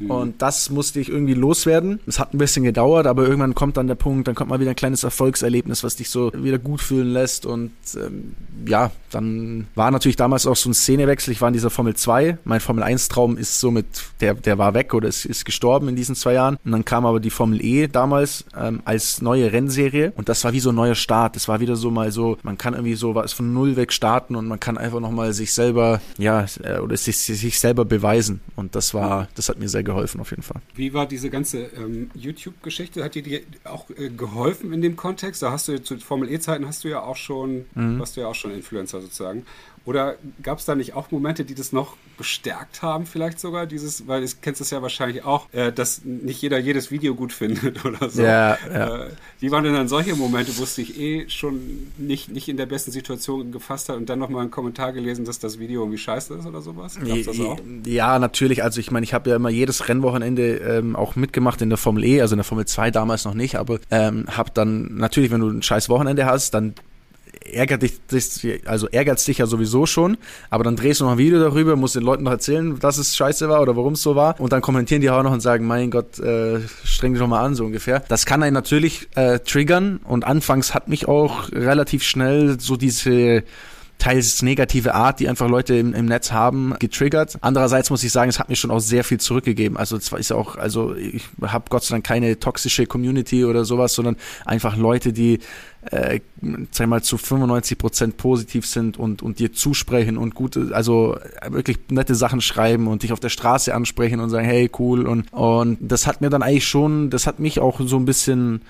Mhm. 0.00 0.10
Und 0.10 0.42
das 0.42 0.70
musste 0.70 1.00
ich 1.00 1.08
irgendwie 1.08 1.34
loswerden. 1.34 2.00
Es 2.06 2.18
hat 2.18 2.34
ein 2.34 2.38
bisschen 2.38 2.64
gedauert, 2.64 3.06
aber 3.06 3.24
irgendwann 3.24 3.54
kommt 3.54 3.76
dann 3.76 3.86
der 3.86 3.94
Punkt, 3.94 4.26
dann 4.26 4.34
kommt 4.34 4.50
mal 4.50 4.60
wieder 4.60 4.70
ein 4.70 4.76
kleines 4.76 5.04
Erfolgserlebnis, 5.04 5.84
was 5.84 5.96
dich 5.96 6.10
so 6.10 6.32
wieder 6.34 6.58
gut 6.58 6.80
fühlen 6.80 7.12
lässt. 7.12 7.46
Und 7.46 7.72
ähm, 7.96 8.34
ja, 8.66 8.90
dann 9.10 9.66
war 9.74 9.90
natürlich 9.90 10.16
damals 10.16 10.46
auch 10.46 10.56
so 10.56 10.70
ein 10.70 10.74
Szenewechsel. 10.74 11.32
Ich 11.32 11.40
war 11.40 11.48
in 11.48 11.54
dieser 11.54 11.70
Formel 11.70 11.94
2. 11.94 12.38
Mein 12.44 12.60
Formel 12.60 12.82
1-Traum 12.82 13.36
ist 13.36 13.60
somit, 13.60 13.86
der, 14.20 14.34
der 14.34 14.58
war 14.58 14.74
weg 14.74 14.94
oder 14.94 15.08
ist, 15.08 15.24
ist 15.24 15.44
gestorben 15.44 15.88
in 15.88 15.96
diesen 15.96 16.14
zwei 16.14 16.34
Jahren. 16.34 16.56
Und 16.64 16.72
dann 16.72 16.84
kam 16.84 17.06
aber 17.06 17.20
die 17.20 17.30
Formel 17.30 17.62
E 17.64 17.86
damals 17.86 18.44
ähm, 18.58 18.80
als 18.84 19.20
neue 19.22 19.52
Rennserie. 19.52 20.12
Und 20.16 20.28
das 20.28 20.44
war 20.44 20.52
wie 20.52 20.60
so 20.60 20.70
ein 20.70 20.74
neuer 20.74 20.94
Start. 20.94 21.36
Das 21.36 21.48
war 21.48 21.60
wieder 21.60 21.76
so 21.76 21.90
mal 21.90 22.10
so, 22.10 22.38
man 22.42 22.58
kann 22.58 22.74
irgendwie 22.74 22.94
so 22.94 23.14
was 23.14 23.32
von 23.32 23.52
null 23.52 23.76
weg 23.76 23.92
starten 23.92 24.36
und 24.36 24.48
man 24.48 24.58
kann 24.58 24.78
einfach 24.78 25.00
nochmal 25.00 25.32
sich 25.32 25.52
selber, 25.52 26.00
ja, 26.18 26.46
äh, 26.62 26.78
oder 26.78 26.96
sich, 26.96 27.18
sich 27.18 27.58
selber 27.58 27.84
beweisen. 27.84 28.40
Und 28.56 28.74
das 28.74 28.94
war, 28.94 29.28
das 29.34 29.48
hat 29.48 29.58
mir 29.58 29.68
sehr 29.68 29.82
geholfen 29.82 29.89
auf 30.20 30.30
jeden 30.30 30.42
Fall. 30.42 30.60
Wie 30.74 30.92
war 30.94 31.06
diese 31.06 31.30
ganze 31.30 31.64
ähm, 31.76 32.10
YouTube-Geschichte? 32.14 33.02
Hat 33.04 33.14
die 33.14 33.22
dir 33.22 33.40
auch 33.64 33.88
äh, 33.90 34.08
geholfen 34.10 34.72
in 34.72 34.82
dem 34.82 34.96
Kontext? 34.96 35.42
Da 35.42 35.50
hast 35.50 35.68
du 35.68 35.82
zu 35.82 35.98
Formel 35.98 36.30
E-Zeiten 36.30 36.66
hast 36.66 36.84
du 36.84 36.88
ja 36.88 37.02
auch 37.02 37.16
schon, 37.16 37.66
mhm. 37.74 37.98
warst 37.98 38.16
du 38.16 38.20
ja 38.22 38.28
auch 38.28 38.34
schon 38.34 38.52
Influencer 38.52 39.00
sozusagen. 39.00 39.44
Oder 39.86 40.16
gab 40.42 40.58
es 40.58 40.66
da 40.66 40.74
nicht 40.74 40.94
auch 40.94 41.10
Momente, 41.10 41.44
die 41.44 41.54
das 41.54 41.72
noch 41.72 41.96
bestärkt 42.18 42.82
haben, 42.82 43.06
vielleicht 43.06 43.40
sogar? 43.40 43.66
Dieses, 43.66 44.06
weil 44.06 44.20
du 44.20 44.28
kennst 44.42 44.60
es 44.60 44.70
ja 44.70 44.82
wahrscheinlich 44.82 45.24
auch, 45.24 45.52
äh, 45.52 45.72
dass 45.72 46.04
nicht 46.04 46.42
jeder 46.42 46.58
jedes 46.58 46.90
Video 46.90 47.14
gut 47.14 47.32
findet 47.32 47.84
oder 47.84 48.10
so. 48.10 48.22
Ja, 48.22 48.58
ja. 48.70 49.06
Äh, 49.06 49.10
wie 49.40 49.50
waren 49.50 49.64
denn 49.64 49.72
dann 49.72 49.88
solche 49.88 50.14
Momente, 50.14 50.52
wo 50.58 50.64
es 50.64 50.74
dich 50.74 51.00
eh 51.00 51.28
schon 51.28 51.92
nicht, 51.96 52.30
nicht 52.30 52.48
in 52.48 52.58
der 52.58 52.66
besten 52.66 52.90
Situation 52.90 53.52
gefasst 53.52 53.88
hat 53.88 53.96
und 53.96 54.08
dann 54.10 54.18
nochmal 54.18 54.42
einen 54.42 54.50
Kommentar 54.50 54.92
gelesen, 54.92 55.24
dass 55.24 55.38
das 55.38 55.58
Video 55.58 55.80
irgendwie 55.80 55.98
scheiße 55.98 56.34
ist 56.34 56.46
oder 56.46 56.60
sowas? 56.60 56.98
Gab's 57.02 57.24
das 57.24 57.40
auch? 57.40 57.58
Ja, 57.86 58.18
natürlich. 58.18 58.62
Also 58.62 58.80
ich 58.80 58.90
meine, 58.90 59.04
ich 59.04 59.14
habe 59.14 59.30
ja 59.30 59.36
immer 59.36 59.50
jedes 59.50 59.88
Rennwochenende 59.88 60.58
ähm, 60.58 60.94
auch 60.94 61.16
mitgemacht 61.16 61.62
in 61.62 61.70
der 61.70 61.78
Formel 61.78 62.04
E, 62.04 62.20
also 62.20 62.34
in 62.34 62.38
der 62.38 62.44
Formel 62.44 62.66
2 62.66 62.90
damals 62.90 63.24
noch 63.24 63.34
nicht, 63.34 63.56
aber 63.56 63.80
ähm, 63.90 64.26
habe 64.28 64.50
dann 64.52 64.96
natürlich, 64.96 65.30
wenn 65.30 65.40
du 65.40 65.48
ein 65.48 65.62
scheiß 65.62 65.88
Wochenende 65.88 66.26
hast, 66.26 66.52
dann 66.52 66.74
ärgert 67.44 67.82
dich, 67.82 68.00
also 68.66 68.88
ärgert 68.88 69.26
dich 69.26 69.38
ja 69.38 69.46
sowieso 69.46 69.86
schon, 69.86 70.18
aber 70.50 70.64
dann 70.64 70.76
drehst 70.76 71.00
du 71.00 71.04
noch 71.04 71.12
ein 71.12 71.18
Video 71.18 71.38
darüber, 71.38 71.76
musst 71.76 71.96
den 71.96 72.02
Leuten 72.02 72.24
noch 72.24 72.32
erzählen, 72.32 72.78
dass 72.78 72.98
es 72.98 73.16
scheiße 73.16 73.48
war 73.48 73.60
oder 73.62 73.76
warum 73.76 73.94
es 73.94 74.02
so 74.02 74.14
war 74.14 74.38
und 74.40 74.52
dann 74.52 74.60
kommentieren 74.60 75.00
die 75.00 75.10
auch 75.10 75.22
noch 75.22 75.32
und 75.32 75.40
sagen, 75.40 75.66
mein 75.66 75.90
Gott, 75.90 76.18
äh, 76.18 76.60
streng 76.84 77.12
dich 77.12 77.20
doch 77.20 77.28
mal 77.28 77.42
an, 77.42 77.54
so 77.54 77.64
ungefähr. 77.64 78.00
Das 78.08 78.26
kann 78.26 78.42
einen 78.42 78.54
natürlich 78.54 79.08
äh, 79.14 79.38
triggern 79.40 80.00
und 80.04 80.24
anfangs 80.24 80.74
hat 80.74 80.88
mich 80.88 81.08
auch 81.08 81.50
relativ 81.52 82.02
schnell 82.02 82.60
so 82.60 82.76
diese 82.76 83.44
teils 84.00 84.42
negative 84.42 84.94
Art, 84.94 85.20
die 85.20 85.28
einfach 85.28 85.48
Leute 85.48 85.76
im, 85.76 85.94
im 85.94 86.06
Netz 86.06 86.32
haben, 86.32 86.74
getriggert. 86.80 87.38
Andererseits 87.42 87.90
muss 87.90 88.02
ich 88.02 88.10
sagen, 88.10 88.30
es 88.30 88.40
hat 88.40 88.48
mir 88.48 88.56
schon 88.56 88.70
auch 88.70 88.80
sehr 88.80 89.04
viel 89.04 89.20
zurückgegeben. 89.20 89.76
Also 89.76 89.98
zwar 89.98 90.18
ist 90.18 90.32
auch, 90.32 90.56
also 90.56 90.96
ich 90.96 91.22
habe 91.42 91.66
Gott 91.68 91.84
sei 91.84 91.94
Dank 91.94 92.06
keine 92.06 92.40
toxische 92.40 92.86
Community 92.86 93.44
oder 93.44 93.64
sowas, 93.64 93.94
sondern 93.94 94.16
einfach 94.44 94.76
Leute, 94.76 95.12
die 95.12 95.38
äh, 95.90 96.20
sag 96.70 96.88
mal 96.88 97.02
zu 97.02 97.16
95 97.16 97.78
Prozent 97.78 98.16
positiv 98.16 98.66
sind 98.66 98.98
und 98.98 99.22
und 99.22 99.38
dir 99.38 99.52
zusprechen 99.52 100.18
und 100.18 100.34
gute, 100.34 100.70
also 100.72 101.16
wirklich 101.48 101.78
nette 101.88 102.14
Sachen 102.14 102.40
schreiben 102.40 102.86
und 102.86 103.02
dich 103.02 103.12
auf 103.12 103.20
der 103.20 103.30
Straße 103.30 103.74
ansprechen 103.74 104.20
und 104.20 104.30
sagen, 104.30 104.46
hey 104.46 104.70
cool 104.78 105.06
und 105.06 105.32
und 105.32 105.78
das 105.80 106.06
hat 106.06 106.20
mir 106.20 106.30
dann 106.30 106.42
eigentlich 106.42 106.68
schon, 106.68 107.10
das 107.10 107.26
hat 107.26 107.38
mich 107.38 107.60
auch 107.60 107.80
so 107.82 107.96
ein 107.96 108.04
bisschen 108.04 108.62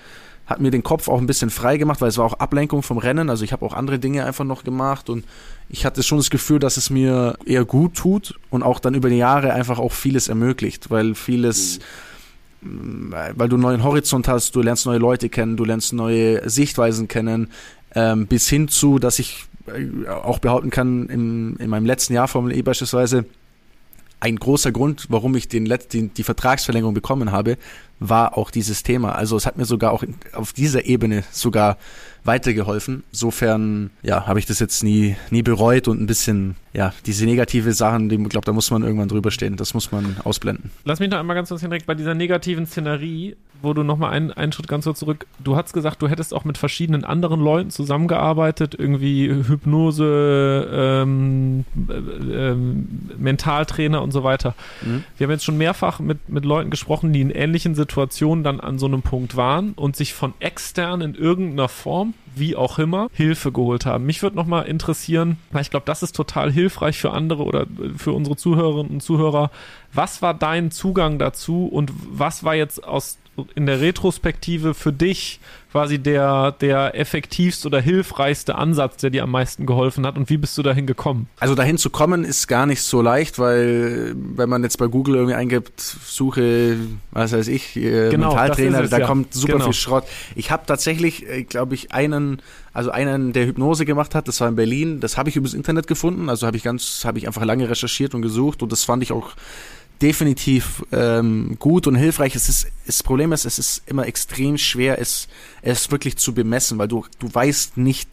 hat 0.51 0.59
mir 0.59 0.71
den 0.71 0.83
Kopf 0.83 1.07
auch 1.07 1.19
ein 1.19 1.27
bisschen 1.27 1.49
frei 1.49 1.77
gemacht, 1.77 2.01
weil 2.01 2.09
es 2.09 2.17
war 2.17 2.25
auch 2.25 2.33
Ablenkung 2.33 2.83
vom 2.83 2.97
Rennen. 2.97 3.29
Also 3.29 3.43
ich 3.45 3.53
habe 3.53 3.65
auch 3.65 3.73
andere 3.73 3.99
Dinge 3.99 4.25
einfach 4.25 4.43
noch 4.43 4.63
gemacht 4.63 5.09
und 5.09 5.25
ich 5.69 5.85
hatte 5.85 6.03
schon 6.03 6.17
das 6.17 6.29
Gefühl, 6.29 6.59
dass 6.59 6.77
es 6.77 6.89
mir 6.89 7.37
eher 7.45 7.63
gut 7.63 7.95
tut 7.95 8.37
und 8.49 8.61
auch 8.61 8.79
dann 8.79 8.93
über 8.93 9.09
die 9.09 9.17
Jahre 9.17 9.53
einfach 9.53 9.79
auch 9.79 9.93
vieles 9.93 10.27
ermöglicht, 10.27 10.89
weil 10.89 11.15
vieles, 11.15 11.79
weil 12.61 13.49
du 13.49 13.55
einen 13.55 13.63
neuen 13.63 13.83
Horizont 13.83 14.27
hast, 14.27 14.55
du 14.55 14.61
lernst 14.61 14.85
neue 14.85 14.99
Leute 14.99 15.29
kennen, 15.29 15.57
du 15.57 15.65
lernst 15.65 15.93
neue 15.93 16.47
Sichtweisen 16.49 17.07
kennen, 17.07 17.49
ähm, 17.95 18.27
bis 18.27 18.47
hin 18.47 18.67
zu, 18.67 18.99
dass 18.99 19.19
ich 19.19 19.45
äh, 19.67 20.07
auch 20.07 20.39
behaupten 20.39 20.69
kann, 20.69 21.07
im, 21.07 21.57
in 21.57 21.69
meinem 21.69 21.85
letzten 21.85 22.13
Jahr 22.13 22.27
Formel 22.27 22.55
E 22.55 22.61
beispielsweise, 22.61 23.25
ein 24.19 24.35
großer 24.35 24.71
Grund, 24.71 25.07
warum 25.09 25.35
ich 25.35 25.47
den, 25.47 25.65
den, 25.91 26.13
die 26.13 26.23
Vertragsverlängerung 26.23 26.93
bekommen 26.93 27.31
habe, 27.31 27.57
war 28.01 28.35
auch 28.37 28.49
dieses 28.49 28.81
Thema. 28.81 29.13
Also 29.13 29.37
es 29.37 29.45
hat 29.45 29.57
mir 29.57 29.65
sogar 29.65 29.93
auch 29.93 30.03
auf 30.33 30.53
dieser 30.53 30.85
Ebene 30.85 31.23
sogar 31.31 31.77
weitergeholfen. 32.23 33.03
Insofern, 33.11 33.91
ja, 34.01 34.25
habe 34.25 34.39
ich 34.39 34.45
das 34.47 34.59
jetzt 34.59 34.83
nie, 34.83 35.15
nie 35.29 35.43
bereut 35.43 35.87
und 35.87 36.01
ein 36.01 36.07
bisschen, 36.07 36.55
ja, 36.73 36.93
diese 37.05 37.25
negative 37.25 37.73
Sachen, 37.73 38.09
die, 38.09 38.17
glaube, 38.17 38.45
da 38.45 38.53
muss 38.53 38.71
man 38.71 38.83
irgendwann 38.83 39.07
drüber 39.07 39.31
stehen. 39.31 39.55
Das 39.55 39.73
muss 39.73 39.91
man 39.91 40.17
ausblenden. 40.23 40.71
Lass 40.83 40.99
mich 40.99 41.09
noch 41.09 41.19
einmal 41.19 41.35
ganz 41.35 41.49
kurz 41.49 41.61
direkt 41.61 41.85
bei 41.85 41.95
dieser 41.95 42.15
negativen 42.15 42.65
Szenerie, 42.65 43.35
wo 43.61 43.73
du 43.73 43.83
nochmal 43.83 44.11
einen, 44.11 44.31
einen 44.31 44.51
Schritt 44.51 44.67
ganz 44.67 44.85
so 44.85 44.93
zurück, 44.93 45.27
du 45.39 45.55
hast 45.55 45.73
gesagt, 45.73 46.01
du 46.01 46.07
hättest 46.07 46.33
auch 46.33 46.45
mit 46.45 46.57
verschiedenen 46.57 47.03
anderen 47.03 47.39
Leuten 47.39 47.69
zusammengearbeitet, 47.69 48.75
irgendwie 48.77 49.29
Hypnose, 49.29 50.67
ähm, 50.71 51.65
äh, 51.87 52.51
äh, 52.51 52.55
Mentaltrainer 53.17 54.01
und 54.01 54.11
so 54.11 54.23
weiter. 54.23 54.55
Mhm. 54.81 55.03
Wir 55.17 55.25
haben 55.25 55.31
jetzt 55.31 55.45
schon 55.45 55.57
mehrfach 55.57 55.99
mit, 55.99 56.29
mit 56.29 56.43
Leuten 56.43 56.71
gesprochen, 56.71 57.13
die 57.13 57.21
in 57.21 57.29
ähnlichen 57.29 57.75
Situationen 57.75 57.90
dann 58.43 58.59
an 58.59 58.79
so 58.79 58.85
einem 58.85 59.01
Punkt 59.01 59.35
waren 59.35 59.73
und 59.73 59.95
sich 59.95 60.13
von 60.13 60.33
extern 60.39 61.01
in 61.01 61.15
irgendeiner 61.15 61.69
Form 61.69 62.13
wie 62.35 62.55
auch 62.55 62.79
immer, 62.79 63.09
Hilfe 63.13 63.51
geholt 63.51 63.85
haben. 63.85 64.05
Mich 64.05 64.23
würde 64.23 64.35
nochmal 64.35 64.65
interessieren, 64.65 65.37
weil 65.51 65.61
ich 65.61 65.69
glaube, 65.69 65.85
das 65.85 66.03
ist 66.03 66.15
total 66.15 66.51
hilfreich 66.51 66.97
für 66.97 67.11
andere 67.11 67.43
oder 67.43 67.65
für 67.97 68.13
unsere 68.13 68.35
Zuhörerinnen 68.35 68.91
und 68.91 69.01
Zuhörer. 69.01 69.51
Was 69.93 70.21
war 70.21 70.33
dein 70.33 70.71
Zugang 70.71 71.19
dazu 71.19 71.67
und 71.67 71.91
was 72.09 72.43
war 72.43 72.55
jetzt 72.55 72.83
aus 72.83 73.17
in 73.55 73.65
der 73.65 73.79
Retrospektive 73.79 74.73
für 74.73 74.91
dich 74.91 75.39
quasi 75.71 75.99
der, 75.99 76.51
der 76.51 76.99
effektivste 76.99 77.67
oder 77.69 77.79
hilfreichste 77.79 78.55
Ansatz, 78.55 78.97
der 78.97 79.09
dir 79.09 79.23
am 79.23 79.31
meisten 79.31 79.65
geholfen 79.65 80.05
hat 80.05 80.17
und 80.17 80.29
wie 80.29 80.35
bist 80.35 80.57
du 80.57 80.63
dahin 80.63 80.85
gekommen? 80.85 81.29
Also 81.39 81.55
dahin 81.55 81.77
zu 81.77 81.89
kommen 81.89 82.25
ist 82.25 82.47
gar 82.47 82.65
nicht 82.65 82.81
so 82.81 83.01
leicht, 83.01 83.39
weil 83.39 84.13
wenn 84.15 84.49
man 84.49 84.63
jetzt 84.63 84.77
bei 84.77 84.87
Google 84.87 85.15
irgendwie 85.15 85.35
eingibt, 85.35 85.79
Suche, 85.79 86.77
was 87.11 87.31
weiß 87.31 87.47
ich, 87.47 87.77
äh, 87.77 88.09
genau, 88.09 88.29
Mentaltrainer, 88.29 88.81
es, 88.81 88.89
da 88.89 88.99
ja. 88.99 89.07
kommt 89.07 89.33
super 89.33 89.53
genau. 89.53 89.65
viel 89.65 89.73
Schrott. 89.73 90.03
Ich 90.35 90.51
habe 90.51 90.63
tatsächlich, 90.65 91.25
äh, 91.27 91.43
glaube 91.43 91.73
ich, 91.73 91.93
einen, 91.93 92.41
also 92.73 92.91
einen, 92.91 93.31
der 93.31 93.45
Hypnose 93.45 93.85
gemacht 93.85 94.13
hat, 94.13 94.27
das 94.27 94.41
war 94.41 94.49
in 94.49 94.57
Berlin, 94.57 94.99
das 94.99 95.17
habe 95.17 95.29
ich 95.29 95.37
übers 95.37 95.53
Internet 95.53 95.87
gefunden, 95.87 96.27
also 96.27 96.47
habe 96.47 96.57
ich 96.57 96.63
ganz, 96.63 97.03
habe 97.05 97.17
ich 97.17 97.27
einfach 97.27 97.45
lange 97.45 97.69
recherchiert 97.69 98.13
und 98.13 98.21
gesucht 98.21 98.61
und 98.61 98.73
das 98.73 98.83
fand 98.83 99.03
ich 99.03 99.13
auch 99.13 99.31
definitiv 100.01 100.83
ähm, 100.91 101.57
gut 101.59 101.87
und 101.87 101.95
hilfreich. 101.95 102.35
Es 102.35 102.49
ist, 102.49 102.67
das 102.85 103.03
Problem 103.03 103.31
ist, 103.31 103.45
es 103.45 103.59
ist 103.59 103.83
immer 103.85 104.07
extrem 104.07 104.57
schwer, 104.57 104.99
es, 104.99 105.27
es 105.61 105.91
wirklich 105.91 106.17
zu 106.17 106.33
bemessen, 106.33 106.77
weil 106.77 106.87
du, 106.87 107.05
du 107.19 107.33
weißt 107.33 107.77
nicht, 107.77 108.09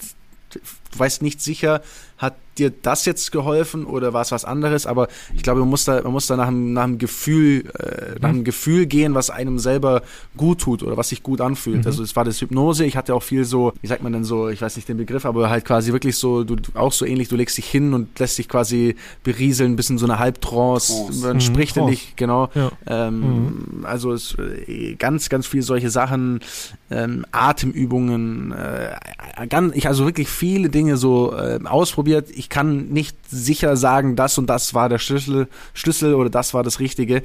du 0.50 0.60
weißt 0.98 1.22
nicht 1.22 1.40
sicher, 1.40 1.82
hat 2.18 2.36
dir 2.58 2.70
das 2.70 3.04
jetzt 3.04 3.32
geholfen 3.32 3.84
oder 3.84 4.12
war 4.12 4.22
es 4.22 4.32
was 4.32 4.44
anderes? 4.44 4.86
Aber 4.86 5.08
ich 5.34 5.42
glaube, 5.42 5.60
man 5.60 5.68
muss 5.68 5.84
da, 5.84 6.02
man 6.02 6.12
muss 6.12 6.26
da 6.26 6.36
nach 6.36 6.48
einem, 6.48 6.72
nach 6.72 6.84
einem 6.84 6.98
Gefühl, 6.98 7.64
äh, 7.78 8.18
nach 8.20 8.30
einem 8.30 8.40
mhm. 8.40 8.44
Gefühl 8.44 8.86
gehen, 8.86 9.14
was 9.14 9.30
einem 9.30 9.58
selber 9.58 10.02
gut 10.36 10.60
tut 10.60 10.82
oder 10.82 10.96
was 10.96 11.10
sich 11.10 11.22
gut 11.22 11.40
anfühlt. 11.40 11.80
Mhm. 11.80 11.86
Also 11.86 12.02
es 12.02 12.16
war 12.16 12.24
das 12.24 12.40
Hypnose. 12.40 12.84
Ich 12.84 12.96
hatte 12.96 13.14
auch 13.14 13.22
viel 13.22 13.44
so, 13.44 13.72
wie 13.80 13.86
sagt 13.86 14.02
man 14.02 14.12
denn 14.12 14.24
so, 14.24 14.48
ich 14.48 14.60
weiß 14.60 14.76
nicht 14.76 14.88
den 14.88 14.96
Begriff, 14.96 15.24
aber 15.24 15.50
halt 15.50 15.64
quasi 15.64 15.92
wirklich 15.92 16.16
so, 16.16 16.44
du 16.44 16.56
auch 16.74 16.92
so 16.92 17.04
ähnlich, 17.04 17.28
du 17.28 17.36
legst 17.36 17.56
dich 17.58 17.66
hin 17.66 17.94
und 17.94 18.18
lässt 18.18 18.38
dich 18.38 18.48
quasi 18.48 18.96
berieseln, 19.22 19.72
ein 19.72 19.76
bisschen 19.76 19.98
so 19.98 20.06
eine 20.06 20.18
Halbtrance. 20.18 20.92
Man 21.22 21.36
mhm. 21.36 21.40
spricht 21.40 21.76
ja 21.76 21.84
nicht, 21.84 22.16
genau. 22.16 22.50
Ja. 22.54 22.70
Ähm, 22.86 23.20
mhm. 23.20 23.86
Also 23.86 24.12
es 24.12 24.36
äh, 24.66 24.94
ganz, 24.96 25.28
ganz 25.28 25.46
viel 25.46 25.62
solche 25.62 25.90
Sachen, 25.90 26.40
ähm, 26.90 27.24
Atemübungen, 27.32 28.52
äh, 28.52 29.46
ganz, 29.48 29.74
ich 29.74 29.86
also 29.86 30.04
wirklich 30.04 30.28
viele 30.28 30.68
Dinge 30.68 30.96
so 30.96 31.34
äh, 31.34 31.58
ausprobiert. 31.64 32.30
Ich 32.30 32.47
kann 32.48 32.88
nicht 32.88 33.16
sicher 33.28 33.76
sagen, 33.76 34.16
das 34.16 34.38
und 34.38 34.46
das 34.48 34.74
war 34.74 34.88
der 34.88 34.98
Schlüssel, 34.98 35.48
Schlüssel 35.74 36.14
oder 36.14 36.30
das 36.30 36.54
war 36.54 36.62
das 36.62 36.80
Richtige. 36.80 37.22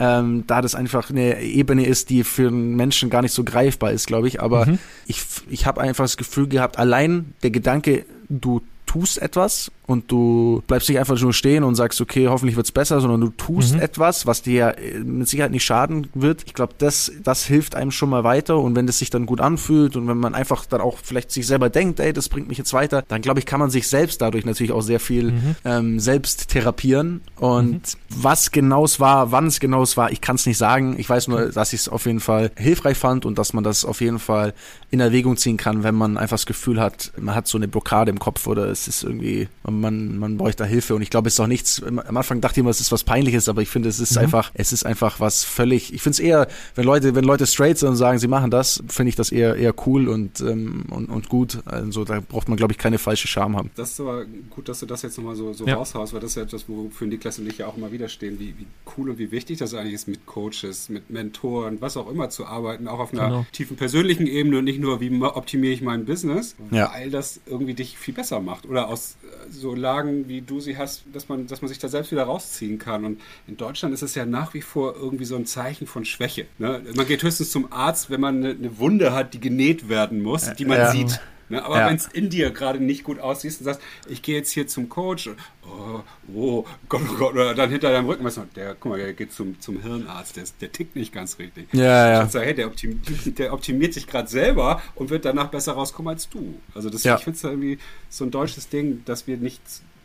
Ähm, 0.00 0.44
da 0.48 0.60
das 0.60 0.74
einfach 0.74 1.10
eine 1.10 1.40
Ebene 1.40 1.86
ist, 1.86 2.10
die 2.10 2.24
für 2.24 2.48
einen 2.48 2.74
Menschen 2.74 3.10
gar 3.10 3.22
nicht 3.22 3.32
so 3.32 3.44
greifbar 3.44 3.92
ist, 3.92 4.08
glaube 4.08 4.26
ich. 4.26 4.40
Aber 4.40 4.66
mhm. 4.66 4.78
ich, 5.06 5.22
ich 5.48 5.66
habe 5.66 5.80
einfach 5.80 6.04
das 6.04 6.16
Gefühl 6.16 6.48
gehabt, 6.48 6.78
allein 6.78 7.34
der 7.42 7.50
Gedanke, 7.50 8.04
du 8.28 8.60
tust 8.86 9.18
etwas 9.18 9.70
und 9.86 10.10
du 10.10 10.62
bleibst 10.66 10.88
nicht 10.88 10.98
einfach 10.98 11.20
nur 11.20 11.32
stehen 11.32 11.64
und 11.64 11.74
sagst, 11.74 12.00
okay, 12.00 12.28
hoffentlich 12.28 12.56
wird's 12.56 12.72
besser, 12.72 13.00
sondern 13.00 13.20
du 13.20 13.28
tust 13.28 13.74
mhm. 13.74 13.80
etwas, 13.80 14.26
was 14.26 14.42
dir 14.42 14.76
äh, 14.78 14.98
mit 14.98 15.28
Sicherheit 15.28 15.50
nicht 15.50 15.64
schaden 15.64 16.08
wird. 16.14 16.42
Ich 16.46 16.54
glaube, 16.54 16.74
das, 16.78 17.12
das 17.22 17.44
hilft 17.44 17.74
einem 17.74 17.90
schon 17.90 18.08
mal 18.08 18.24
weiter 18.24 18.58
und 18.58 18.76
wenn 18.76 18.86
das 18.86 18.98
sich 18.98 19.10
dann 19.10 19.26
gut 19.26 19.40
anfühlt 19.40 19.96
und 19.96 20.08
wenn 20.08 20.18
man 20.18 20.34
einfach 20.34 20.66
dann 20.66 20.80
auch 20.80 20.98
vielleicht 21.02 21.30
sich 21.30 21.46
selber 21.46 21.70
denkt, 21.70 22.00
ey, 22.00 22.12
das 22.12 22.28
bringt 22.28 22.48
mich 22.48 22.58
jetzt 22.58 22.72
weiter, 22.72 23.02
dann 23.08 23.20
glaube 23.20 23.40
ich, 23.40 23.46
kann 23.46 23.60
man 23.60 23.70
sich 23.70 23.88
selbst 23.88 24.20
dadurch 24.20 24.44
natürlich 24.44 24.72
auch 24.72 24.82
sehr 24.82 25.00
viel 25.00 25.32
mhm. 25.32 25.56
ähm, 25.64 26.00
selbst 26.00 26.48
therapieren 26.48 27.20
und 27.36 27.72
mhm. 27.72 27.82
was 28.08 28.50
genau 28.50 28.84
es 28.84 29.00
war, 29.00 29.32
wann 29.32 29.46
es 29.46 29.60
genau 29.60 29.82
es 29.82 29.96
war, 29.96 30.12
ich 30.12 30.20
kann 30.20 30.36
es 30.36 30.46
nicht 30.46 30.58
sagen. 30.58 30.96
Ich 30.98 31.08
weiß 31.08 31.28
nur, 31.28 31.50
dass 31.50 31.72
ich 31.72 31.80
es 31.80 31.88
auf 31.88 32.06
jeden 32.06 32.20
Fall 32.20 32.50
hilfreich 32.56 32.96
fand 32.96 33.26
und 33.26 33.38
dass 33.38 33.52
man 33.52 33.64
das 33.64 33.84
auf 33.84 34.00
jeden 34.00 34.18
Fall 34.18 34.54
in 34.90 35.00
Erwägung 35.00 35.36
ziehen 35.36 35.56
kann, 35.56 35.82
wenn 35.82 35.94
man 35.94 36.16
einfach 36.16 36.34
das 36.34 36.46
Gefühl 36.46 36.80
hat, 36.80 37.12
man 37.18 37.34
hat 37.34 37.48
so 37.48 37.58
eine 37.58 37.68
Blockade 37.68 38.10
im 38.10 38.18
Kopf 38.18 38.46
oder 38.46 38.68
es 38.68 38.86
ist 38.88 39.02
irgendwie, 39.02 39.48
man, 39.64 39.73
man 39.80 40.36
bräuchte 40.36 40.64
da 40.64 40.68
Hilfe 40.68 40.94
und 40.94 41.02
ich 41.02 41.10
glaube, 41.10 41.28
es 41.28 41.34
ist 41.34 41.40
auch 41.40 41.46
nichts, 41.46 41.82
am 41.82 42.16
Anfang 42.16 42.40
dachte 42.40 42.54
ich 42.54 42.60
immer, 42.60 42.70
es 42.70 42.80
ist 42.80 42.92
was 42.92 43.04
Peinliches, 43.04 43.48
aber 43.48 43.62
ich 43.62 43.68
finde, 43.68 43.88
es 43.88 44.00
ist 44.00 44.12
mhm. 44.12 44.22
einfach, 44.22 44.50
es 44.54 44.72
ist 44.72 44.84
einfach 44.86 45.20
was 45.20 45.44
völlig, 45.44 45.92
ich 45.92 46.02
finde 46.02 46.14
es 46.14 46.20
eher, 46.20 46.48
wenn 46.74 46.84
Leute, 46.84 47.14
wenn 47.14 47.24
Leute 47.24 47.46
straight 47.46 47.78
sind 47.78 47.90
und 47.90 47.96
sagen, 47.96 48.18
sie 48.18 48.28
machen 48.28 48.50
das, 48.50 48.82
finde 48.88 49.08
ich 49.10 49.16
das 49.16 49.32
eher, 49.32 49.56
eher 49.56 49.74
cool 49.86 50.08
und, 50.08 50.40
ähm, 50.40 50.84
und, 50.90 51.08
und 51.08 51.28
gut, 51.28 51.58
also 51.64 52.04
da 52.04 52.20
braucht 52.20 52.48
man, 52.48 52.56
glaube 52.56 52.72
ich, 52.72 52.78
keine 52.78 52.98
falsche 52.98 53.28
Scham 53.28 53.56
haben. 53.56 53.70
Das 53.76 53.90
ist 53.92 54.00
aber 54.00 54.24
gut, 54.50 54.68
dass 54.68 54.80
du 54.80 54.86
das 54.86 55.02
jetzt 55.02 55.18
nochmal 55.18 55.36
so, 55.36 55.52
so 55.52 55.66
ja. 55.66 55.74
raushaust, 55.74 56.12
weil 56.12 56.20
das 56.20 56.30
ist 56.30 56.36
ja 56.36 56.42
etwas, 56.42 56.68
wofür 56.68 57.06
Niklas 57.06 57.38
und 57.38 57.48
ich 57.48 57.58
ja 57.58 57.66
auch 57.66 57.76
immer 57.76 57.92
wieder 57.92 58.08
stehen, 58.08 58.38
wie, 58.38 58.54
wie 58.58 58.66
cool 58.96 59.10
und 59.10 59.18
wie 59.18 59.30
wichtig 59.30 59.58
das 59.58 59.74
eigentlich 59.74 59.94
ist, 59.94 60.08
mit 60.08 60.26
Coaches, 60.26 60.88
mit 60.88 61.10
Mentoren, 61.10 61.80
was 61.80 61.96
auch 61.96 62.10
immer 62.10 62.30
zu 62.30 62.46
arbeiten, 62.46 62.88
auch 62.88 62.98
auf 62.98 63.12
einer 63.12 63.26
genau. 63.26 63.46
tiefen 63.52 63.76
persönlichen 63.76 64.26
Ebene 64.26 64.58
und 64.58 64.64
nicht 64.64 64.80
nur, 64.80 65.00
wie 65.00 65.10
optimiere 65.22 65.72
ich 65.72 65.82
mein 65.82 66.04
Business, 66.04 66.56
ja. 66.70 66.90
weil 66.92 67.10
das 67.10 67.40
irgendwie 67.46 67.74
dich 67.74 67.98
viel 67.98 68.14
besser 68.14 68.40
macht 68.40 68.66
oder 68.66 68.88
aus 68.88 69.16
so 69.50 69.63
Lagen, 69.72 70.28
wie 70.28 70.40
du 70.40 70.60
sie 70.60 70.76
hast, 70.76 71.04
dass 71.12 71.28
man, 71.28 71.46
dass 71.46 71.62
man 71.62 71.68
sich 71.68 71.78
da 71.78 71.88
selbst 71.88 72.10
wieder 72.10 72.24
rausziehen 72.24 72.78
kann. 72.78 73.04
Und 73.04 73.20
in 73.46 73.56
Deutschland 73.56 73.94
ist 73.94 74.02
es 74.02 74.14
ja 74.16 74.26
nach 74.26 74.52
wie 74.54 74.62
vor 74.62 74.96
irgendwie 74.96 75.24
so 75.24 75.36
ein 75.36 75.46
Zeichen 75.46 75.86
von 75.86 76.04
Schwäche. 76.04 76.46
Ne? 76.58 76.82
Man 76.94 77.06
geht 77.06 77.22
höchstens 77.22 77.50
zum 77.50 77.72
Arzt, 77.72 78.10
wenn 78.10 78.20
man 78.20 78.38
eine, 78.38 78.50
eine 78.50 78.78
Wunde 78.78 79.12
hat, 79.12 79.34
die 79.34 79.40
genäht 79.40 79.88
werden 79.88 80.22
muss, 80.22 80.52
die 80.54 80.64
man 80.64 80.78
ja. 80.78 80.90
sieht. 80.90 81.20
Ne? 81.48 81.64
Aber 81.64 81.78
ja. 81.78 81.88
wenn 81.88 81.96
es 81.96 82.06
in 82.06 82.30
dir 82.30 82.50
gerade 82.50 82.80
nicht 82.80 83.04
gut 83.04 83.18
aussieht 83.18 83.56
und 83.58 83.64
sagst, 83.64 83.80
ich 84.08 84.22
gehe 84.22 84.36
jetzt 84.36 84.50
hier 84.50 84.66
zum 84.66 84.88
Coach, 84.88 85.30
oh, 85.62 86.00
oh 86.34 86.64
Gott, 86.88 87.02
oh 87.10 87.14
Gott, 87.16 87.32
oder 87.34 87.54
dann 87.54 87.70
hinter 87.70 87.90
deinem 87.90 88.06
Rücken, 88.06 88.24
weißt 88.24 88.38
du, 88.38 88.46
der, 88.56 88.74
guck 88.74 88.92
mal, 88.92 88.98
der 88.98 89.12
geht 89.12 89.32
zum, 89.32 89.60
zum 89.60 89.82
Hirnarzt, 89.82 90.36
der, 90.36 90.44
der 90.60 90.72
tickt 90.72 90.96
nicht 90.96 91.12
ganz 91.12 91.38
richtig. 91.38 91.68
Ja, 91.72 92.10
ja. 92.10 92.24
Ich 92.24 92.30
sage, 92.30 92.46
hey, 92.46 92.54
der, 92.54 92.66
optim, 92.66 93.00
der 93.26 93.52
optimiert 93.52 93.94
sich 93.94 94.06
gerade 94.06 94.28
selber 94.28 94.82
und 94.94 95.10
wird 95.10 95.24
danach 95.24 95.48
besser 95.48 95.72
rauskommen 95.72 96.14
als 96.14 96.28
du. 96.28 96.58
Also 96.74 96.90
das, 96.90 97.04
ja. 97.04 97.16
ich 97.16 97.24
finde 97.24 97.36
es 97.36 97.44
irgendwie 97.44 97.78
so 98.08 98.24
ein 98.24 98.30
deutsches 98.30 98.68
Ding, 98.68 99.02
dass 99.04 99.26
wir 99.26 99.36
nicht 99.36 99.62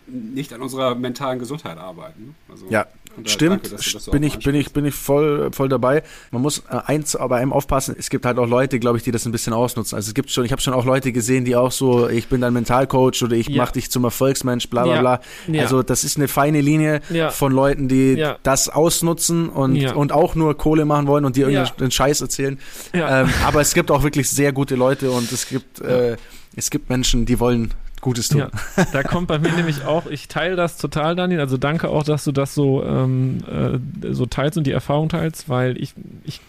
nicht 0.10 0.54
an 0.54 0.62
unserer 0.62 0.96
mentalen 0.96 1.40
Gesundheit 1.40 1.78
arbeiten. 1.78 2.36
Also, 2.50 2.66
ja, 2.70 2.86
stimmt. 3.26 3.72
Danke, 3.72 3.78
das 3.78 4.10
bin 4.10 4.24
ich 4.24 4.40
bin 4.40 4.56
ich 4.56 4.72
bin 4.72 4.86
ich 4.86 4.96
voll 4.96 5.52
voll 5.52 5.70
dabei. 5.70 6.04
Man 6.32 6.42
muss 6.42 6.64
äh, 6.70 6.80
eins 6.86 7.18
bei 7.20 7.38
einem 7.38 7.54
aufpassen. 7.54 7.96
Es 7.98 8.10
gibt 8.10 8.26
halt 8.26 8.38
auch 8.38 8.48
Leute, 8.48 8.80
glaube 8.80 8.98
ich, 8.98 9.04
die 9.04 9.12
das 9.12 9.26
ein 9.26 9.32
bisschen 9.32 9.54
ausnutzen. 9.54 9.96
Also 9.96 10.10
es 10.10 10.14
gibt 10.14 10.32
schon, 10.32 10.46
ich 10.46 10.52
habe 10.52 10.62
schon 10.62 10.74
auch 10.74 10.86
Leute 10.86 11.12
gesehen, 11.12 11.46
die 11.46 11.56
auch 11.56 11.72
so, 11.72 12.10
ich 12.10 12.28
bin 12.28 12.42
dein 12.42 12.54
Mentalcoach 12.54 13.22
oder 13.24 13.36
ich 13.36 13.48
ja. 13.48 13.64
mache 13.64 13.74
dich 13.74 13.92
zum 13.92 14.04
Erfolgsmensch, 14.04 14.70
bla 14.70 14.84
bla 14.84 14.96
ja. 14.96 15.02
bla. 15.02 15.22
Ja. 15.48 15.64
Also 15.64 15.84
das 15.84 16.04
ist 16.04 16.18
eine 16.18 16.28
feine 16.28 16.62
Linie 16.62 17.02
von 17.32 17.52
Leuten, 17.52 17.88
die 17.88 18.24
das 18.44 18.70
ausnutzen 18.70 19.50
und 19.50 19.80
und 19.94 20.12
auch 20.12 20.36
nur 20.36 20.58
Kohle 20.58 20.86
machen 20.86 21.08
wollen 21.08 21.26
und 21.26 21.36
dir 21.36 21.48
irgendeinen 21.48 21.92
Scheiß 21.92 22.22
erzählen. 22.22 22.60
Ähm, 22.94 23.30
aber 23.46 23.62
es 23.62 23.74
gibt 23.74 23.92
auch 23.92 24.04
wirklich 24.04 24.30
sehr 24.30 24.52
gute 24.52 24.76
Leute 24.76 25.12
und 25.12 25.32
es 25.32 25.48
gibt 25.48 25.82
äh, 25.82 26.18
es 26.56 26.70
gibt 26.70 26.90
Menschen, 26.90 27.26
die 27.26 27.40
wollen 27.40 27.74
Gutes 28.02 28.30
tun. 28.30 28.40
Ja, 28.40 28.86
da 28.92 29.04
kommt 29.04 29.28
bei 29.28 29.40
mir 29.40 29.52
nämlich 29.54 29.86
auch, 29.86 30.06
ich 30.06 30.28
teile 30.28 30.56
das 30.56 30.78
total, 30.78 31.16
Daniel. 31.16 31.40
Also 31.40 31.58
danke 31.58 31.90
auch, 31.90 32.04
dass 32.04 32.24
du 32.24 32.32
das 32.32 32.54
so, 32.54 32.84
ähm, 32.84 33.40
äh, 33.48 34.14
so 34.14 34.26
teilst 34.26 34.58
und 34.58 34.66
die 34.66 34.72
Erfahrung 34.72 35.10
teilst, 35.10 35.50
weil 35.50 35.82
ich, 35.82 35.94
ich 36.24 36.42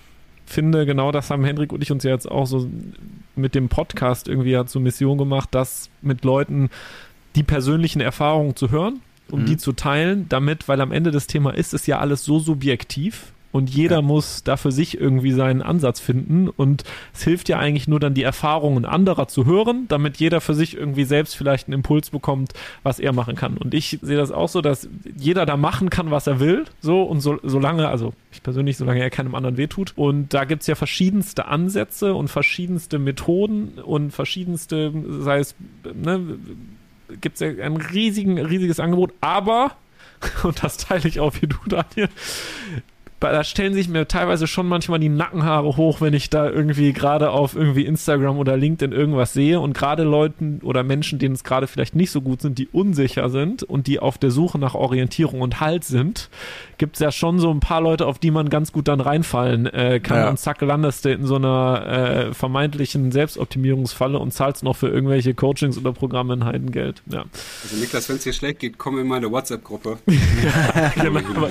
finde, 0.47 0.87
genau 0.87 1.13
das 1.13 1.31
haben 1.31 1.45
Hendrik 1.45 1.73
und 1.73 1.83
ich 1.83 1.93
uns 1.93 2.05
ja 2.05 2.11
jetzt 2.11 2.31
auch 2.31 2.47
so 2.47 2.69
mit 3.37 3.55
dem 3.55 3.69
Podcast 3.69 4.29
irgendwie 4.29 4.51
ja 4.51 4.67
zur 4.67 4.81
Mission 4.81 5.19
gemacht, 5.19 5.49
das 5.53 5.91
mit 6.03 6.25
Leuten 6.25 6.71
die 7.37 7.43
persönlichen 7.43 8.01
Erfahrungen 8.01 8.57
zu 8.57 8.71
hören, 8.71 9.01
um 9.31 9.43
mhm. 9.43 9.47
die 9.47 9.57
zu 9.57 9.73
teilen, 9.73 10.27
damit, 10.29 10.69
weil 10.69 10.81
am 10.81 10.93
Ende 10.93 11.11
des 11.11 11.27
Thema 11.27 11.55
ist 11.55 11.75
es 11.75 11.87
ja 11.87 11.99
alles 11.99 12.25
so 12.25 12.39
subjektiv 12.41 13.33
und 13.53 13.71
jeder 13.71 13.97
ja. 13.97 14.03
muss 14.03 14.45
da 14.45 14.57
für 14.57 14.73
sich 14.73 15.01
irgendwie 15.01 15.33
seinen 15.33 15.63
Ansatz 15.63 16.01
finden 16.01 16.49
und 16.49 16.85
es 17.13 17.23
hilft 17.23 17.49
ja 17.49 17.59
eigentlich 17.59 17.89
nur 17.89 18.01
dann 18.01 18.15
die 18.15 18.23
Erfahrungen 18.23 18.85
anderer 18.85 19.29
zu 19.29 19.47
hören, 19.47 19.87
damit 19.89 20.19
jeder 20.19 20.41
für 20.41 20.55
sich 20.55 20.77
irgendwie 20.77 21.05
selbst 21.05 21.37
vielleicht 21.37 21.67
einen 21.67 21.75
Impuls 21.75 22.11
bekommt, 22.11 22.53
was 22.83 23.01
er 23.01 23.13
machen 23.13 23.35
kann. 23.35 23.57
Und 23.57 23.75
ich 23.75 23.99
sehe 24.03 24.17
das 24.17 24.31
auch 24.31 24.49
so, 24.49 24.61
dass 24.61 24.89
jeder 25.17 25.47
da 25.47 25.57
machen 25.57 25.91
kann, 25.91 26.11
was 26.11 26.27
er 26.27 26.41
will, 26.41 26.65
so 26.81 27.03
und 27.03 27.21
so, 27.21 27.39
solange, 27.43 27.89
also 27.89 28.13
ich 28.33 28.43
persönlich, 28.43 28.77
solange 28.77 29.01
er 29.01 29.11
keinem 29.11 29.35
anderen 29.35 29.57
wehtut. 29.57 29.93
Und 29.97 30.33
da 30.33 30.45
gibt 30.45 30.63
es 30.63 30.67
ja 30.69 30.75
verschiedenste 30.75 31.47
Ansätze 31.47 32.15
und 32.15 32.29
verschiedenste 32.29 32.99
Methoden 32.99 33.79
und 33.85 34.13
verschiedenste, 34.13 34.93
sei 35.21 35.39
es, 35.41 35.55
ne, 35.95 36.39
gibt 37.21 37.35
es 37.35 37.41
ja 37.41 37.65
ein 37.65 37.77
riesigen, 37.77 38.39
riesiges 38.39 38.79
Angebot, 38.79 39.13
aber 39.21 39.73
und 40.43 40.63
das 40.63 40.77
teile 40.77 41.09
ich 41.09 41.21
auch 41.21 41.35
wie 41.41 41.47
du, 41.47 41.57
Daniel 41.67 42.09
da 43.21 43.45
stellen 43.45 43.75
sich 43.75 43.89
mir 43.89 44.09
teilweise 44.09 44.47
schon 44.47 44.67
manchmal 44.67 44.99
die 44.99 45.11
Nackenhaare 45.11 45.77
hoch, 45.77 46.01
wenn 46.01 46.15
ich 46.15 46.31
da 46.31 46.49
irgendwie 46.49 46.93
gerade 46.95 47.31
auf 47.31 47.55
irgendwie 47.55 47.85
Instagram 47.85 48.39
oder 48.39 48.57
LinkedIn 48.57 48.93
irgendwas 48.93 49.35
sehe 49.35 49.61
und 49.61 49.75
gerade 49.75 50.05
Leuten 50.05 50.61
oder 50.63 50.83
Menschen, 50.83 51.19
denen 51.19 51.35
es 51.35 51.45
gerade 51.45 51.67
vielleicht 51.67 51.95
nicht 51.95 52.11
so 52.11 52.23
gut 52.23 52.41
sind, 52.41 52.59
die 52.59 52.69
unsicher 52.69 53.29
sind 53.29 53.63
und 53.63 53.87
die 53.87 54.01
auf 54.01 54.17
der 54.17 54.31
Suche 54.31 54.59
nach 54.59 54.75
Orientierung 54.75 55.43
und 55.43 55.61
Halt 55.61 55.85
sind, 55.85 56.31
gibt 56.81 56.97
es 56.97 57.01
ja 57.01 57.13
schon 57.13 57.39
so 57.39 57.51
ein 57.51 57.61
paar 57.61 57.83
Leute, 57.83 58.07
auf 58.07 58.19
die 58.19 58.31
man 58.31 58.49
ganz 58.49 58.73
gut 58.73 58.89
dann 58.89 59.03
reinfallen 59.03 59.67
äh, 59.67 60.01
kann 60.01 60.17
ja. 60.17 60.31
und 60.31 60.39
zack 60.39 60.63
landest 60.63 61.05
du 61.05 61.13
in 61.13 61.27
so 61.27 61.37
einer 61.37 62.31
äh, 62.31 62.35
vermeintlichen 62.35 63.13
Selbstoptimierungsfalle 63.13 64.19
und 64.19 64.33
zahlst 64.33 64.65
noch 64.65 64.77
für 64.77 64.89
irgendwelche 64.89 65.35
Coachings 65.35 65.77
oder 65.77 65.93
Programme 65.93 66.33
ein 66.33 66.45
Heidengeld. 66.47 67.03
Ja. 67.05 67.27
Also 67.63 67.77
Niklas, 67.77 68.09
wenn 68.09 68.17
es 68.17 68.23
dir 68.23 68.33
schlecht 68.33 68.61
geht, 68.61 68.79
komm 68.79 68.99
in 68.99 69.07
meine 69.07 69.31
WhatsApp-Gruppe. 69.31 69.99
ja, 70.07 70.93
genau. 70.97 71.49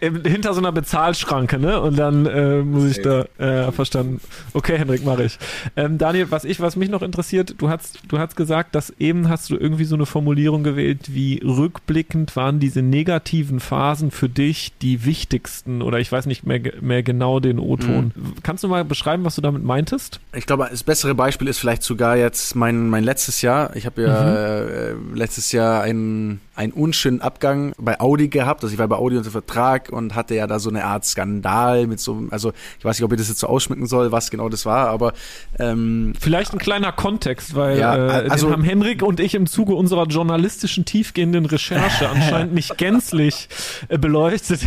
hinter 0.00 0.54
so 0.54 0.60
einer 0.60 0.70
Bezahlschranke, 0.70 1.58
ne? 1.58 1.80
Und 1.80 1.98
dann 1.98 2.26
äh, 2.26 2.62
muss 2.62 2.84
ich 2.84 3.02
da 3.02 3.24
äh, 3.38 3.72
verstanden. 3.72 4.20
Okay, 4.52 4.78
Henrik, 4.78 5.04
mache 5.04 5.24
ich. 5.24 5.38
Ähm, 5.74 5.98
Daniel, 5.98 6.30
was 6.30 6.44
ich, 6.44 6.60
was 6.60 6.76
mich 6.76 6.88
noch 6.88 7.02
interessiert, 7.02 7.56
du 7.58 7.68
hast, 7.68 7.98
du 8.06 8.20
hast 8.20 8.36
gesagt, 8.36 8.76
dass 8.76 8.90
eben 9.00 9.28
hast 9.28 9.50
du 9.50 9.56
irgendwie 9.56 9.84
so 9.86 9.96
eine 9.96 10.06
Formulierung 10.06 10.62
gewählt, 10.62 11.12
wie 11.12 11.42
rückblickend 11.44 12.36
waren 12.36 12.60
diese 12.60 12.82
negativen 12.82 13.58
Phasen 13.58 14.12
für 14.12 14.35
dich 14.36 14.72
die 14.80 15.04
wichtigsten 15.04 15.82
oder 15.82 15.98
ich 15.98 16.10
weiß 16.10 16.26
nicht 16.26 16.46
mehr, 16.46 16.60
mehr 16.80 17.02
genau 17.02 17.40
den 17.40 17.58
O-Ton. 17.58 18.12
Mhm. 18.14 18.34
Kannst 18.42 18.64
du 18.64 18.68
mal 18.68 18.84
beschreiben, 18.84 19.24
was 19.24 19.36
du 19.36 19.40
damit 19.40 19.64
meintest? 19.64 20.20
Ich 20.34 20.46
glaube, 20.46 20.68
das 20.70 20.82
bessere 20.82 21.14
Beispiel 21.14 21.48
ist 21.48 21.58
vielleicht 21.58 21.82
sogar 21.82 22.16
jetzt 22.16 22.54
mein, 22.54 22.88
mein 22.88 23.04
letztes 23.04 23.42
Jahr. 23.42 23.74
Ich 23.76 23.86
habe 23.86 24.02
ja 24.02 24.22
mhm. 24.22 25.14
äh, 25.14 25.18
letztes 25.18 25.52
Jahr 25.52 25.82
einen, 25.82 26.40
einen 26.56 26.72
unschönen 26.72 27.20
Abgang 27.20 27.74
bei 27.78 28.00
Audi 28.00 28.28
gehabt. 28.28 28.62
Also 28.62 28.72
ich 28.72 28.78
war 28.78 28.88
bei 28.88 28.96
Audi 28.96 29.16
unter 29.16 29.30
Vertrag 29.30 29.90
und 29.90 30.14
hatte 30.14 30.34
ja 30.34 30.46
da 30.46 30.58
so 30.58 30.70
eine 30.70 30.84
Art 30.84 31.04
Skandal 31.04 31.86
mit 31.86 32.00
so, 32.00 32.24
also 32.30 32.52
ich 32.78 32.84
weiß 32.84 32.98
nicht, 32.98 33.04
ob 33.04 33.12
ich 33.12 33.18
das 33.18 33.28
jetzt 33.28 33.40
so 33.40 33.46
ausschmücken 33.46 33.86
soll, 33.86 34.10
was 34.10 34.30
genau 34.30 34.48
das 34.48 34.64
war, 34.64 34.88
aber 34.88 35.12
ähm, 35.58 36.14
vielleicht 36.18 36.52
ein 36.52 36.58
kleiner 36.58 36.92
Kontext, 36.92 37.54
weil 37.54 37.78
ja, 37.78 37.94
äh, 37.96 38.28
also, 38.30 38.50
haben 38.50 38.64
Henrik 38.64 39.02
und 39.02 39.20
ich 39.20 39.34
im 39.34 39.46
Zuge 39.46 39.74
unserer 39.74 40.06
journalistischen 40.06 40.84
tiefgehenden 40.84 41.44
Recherche 41.46 42.08
anscheinend 42.14 42.54
nicht 42.54 42.78
gänzlich 42.78 43.48
äh, 43.88 43.98
beleuchtet. 43.98 44.60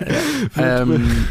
ähm, 0.56 1.26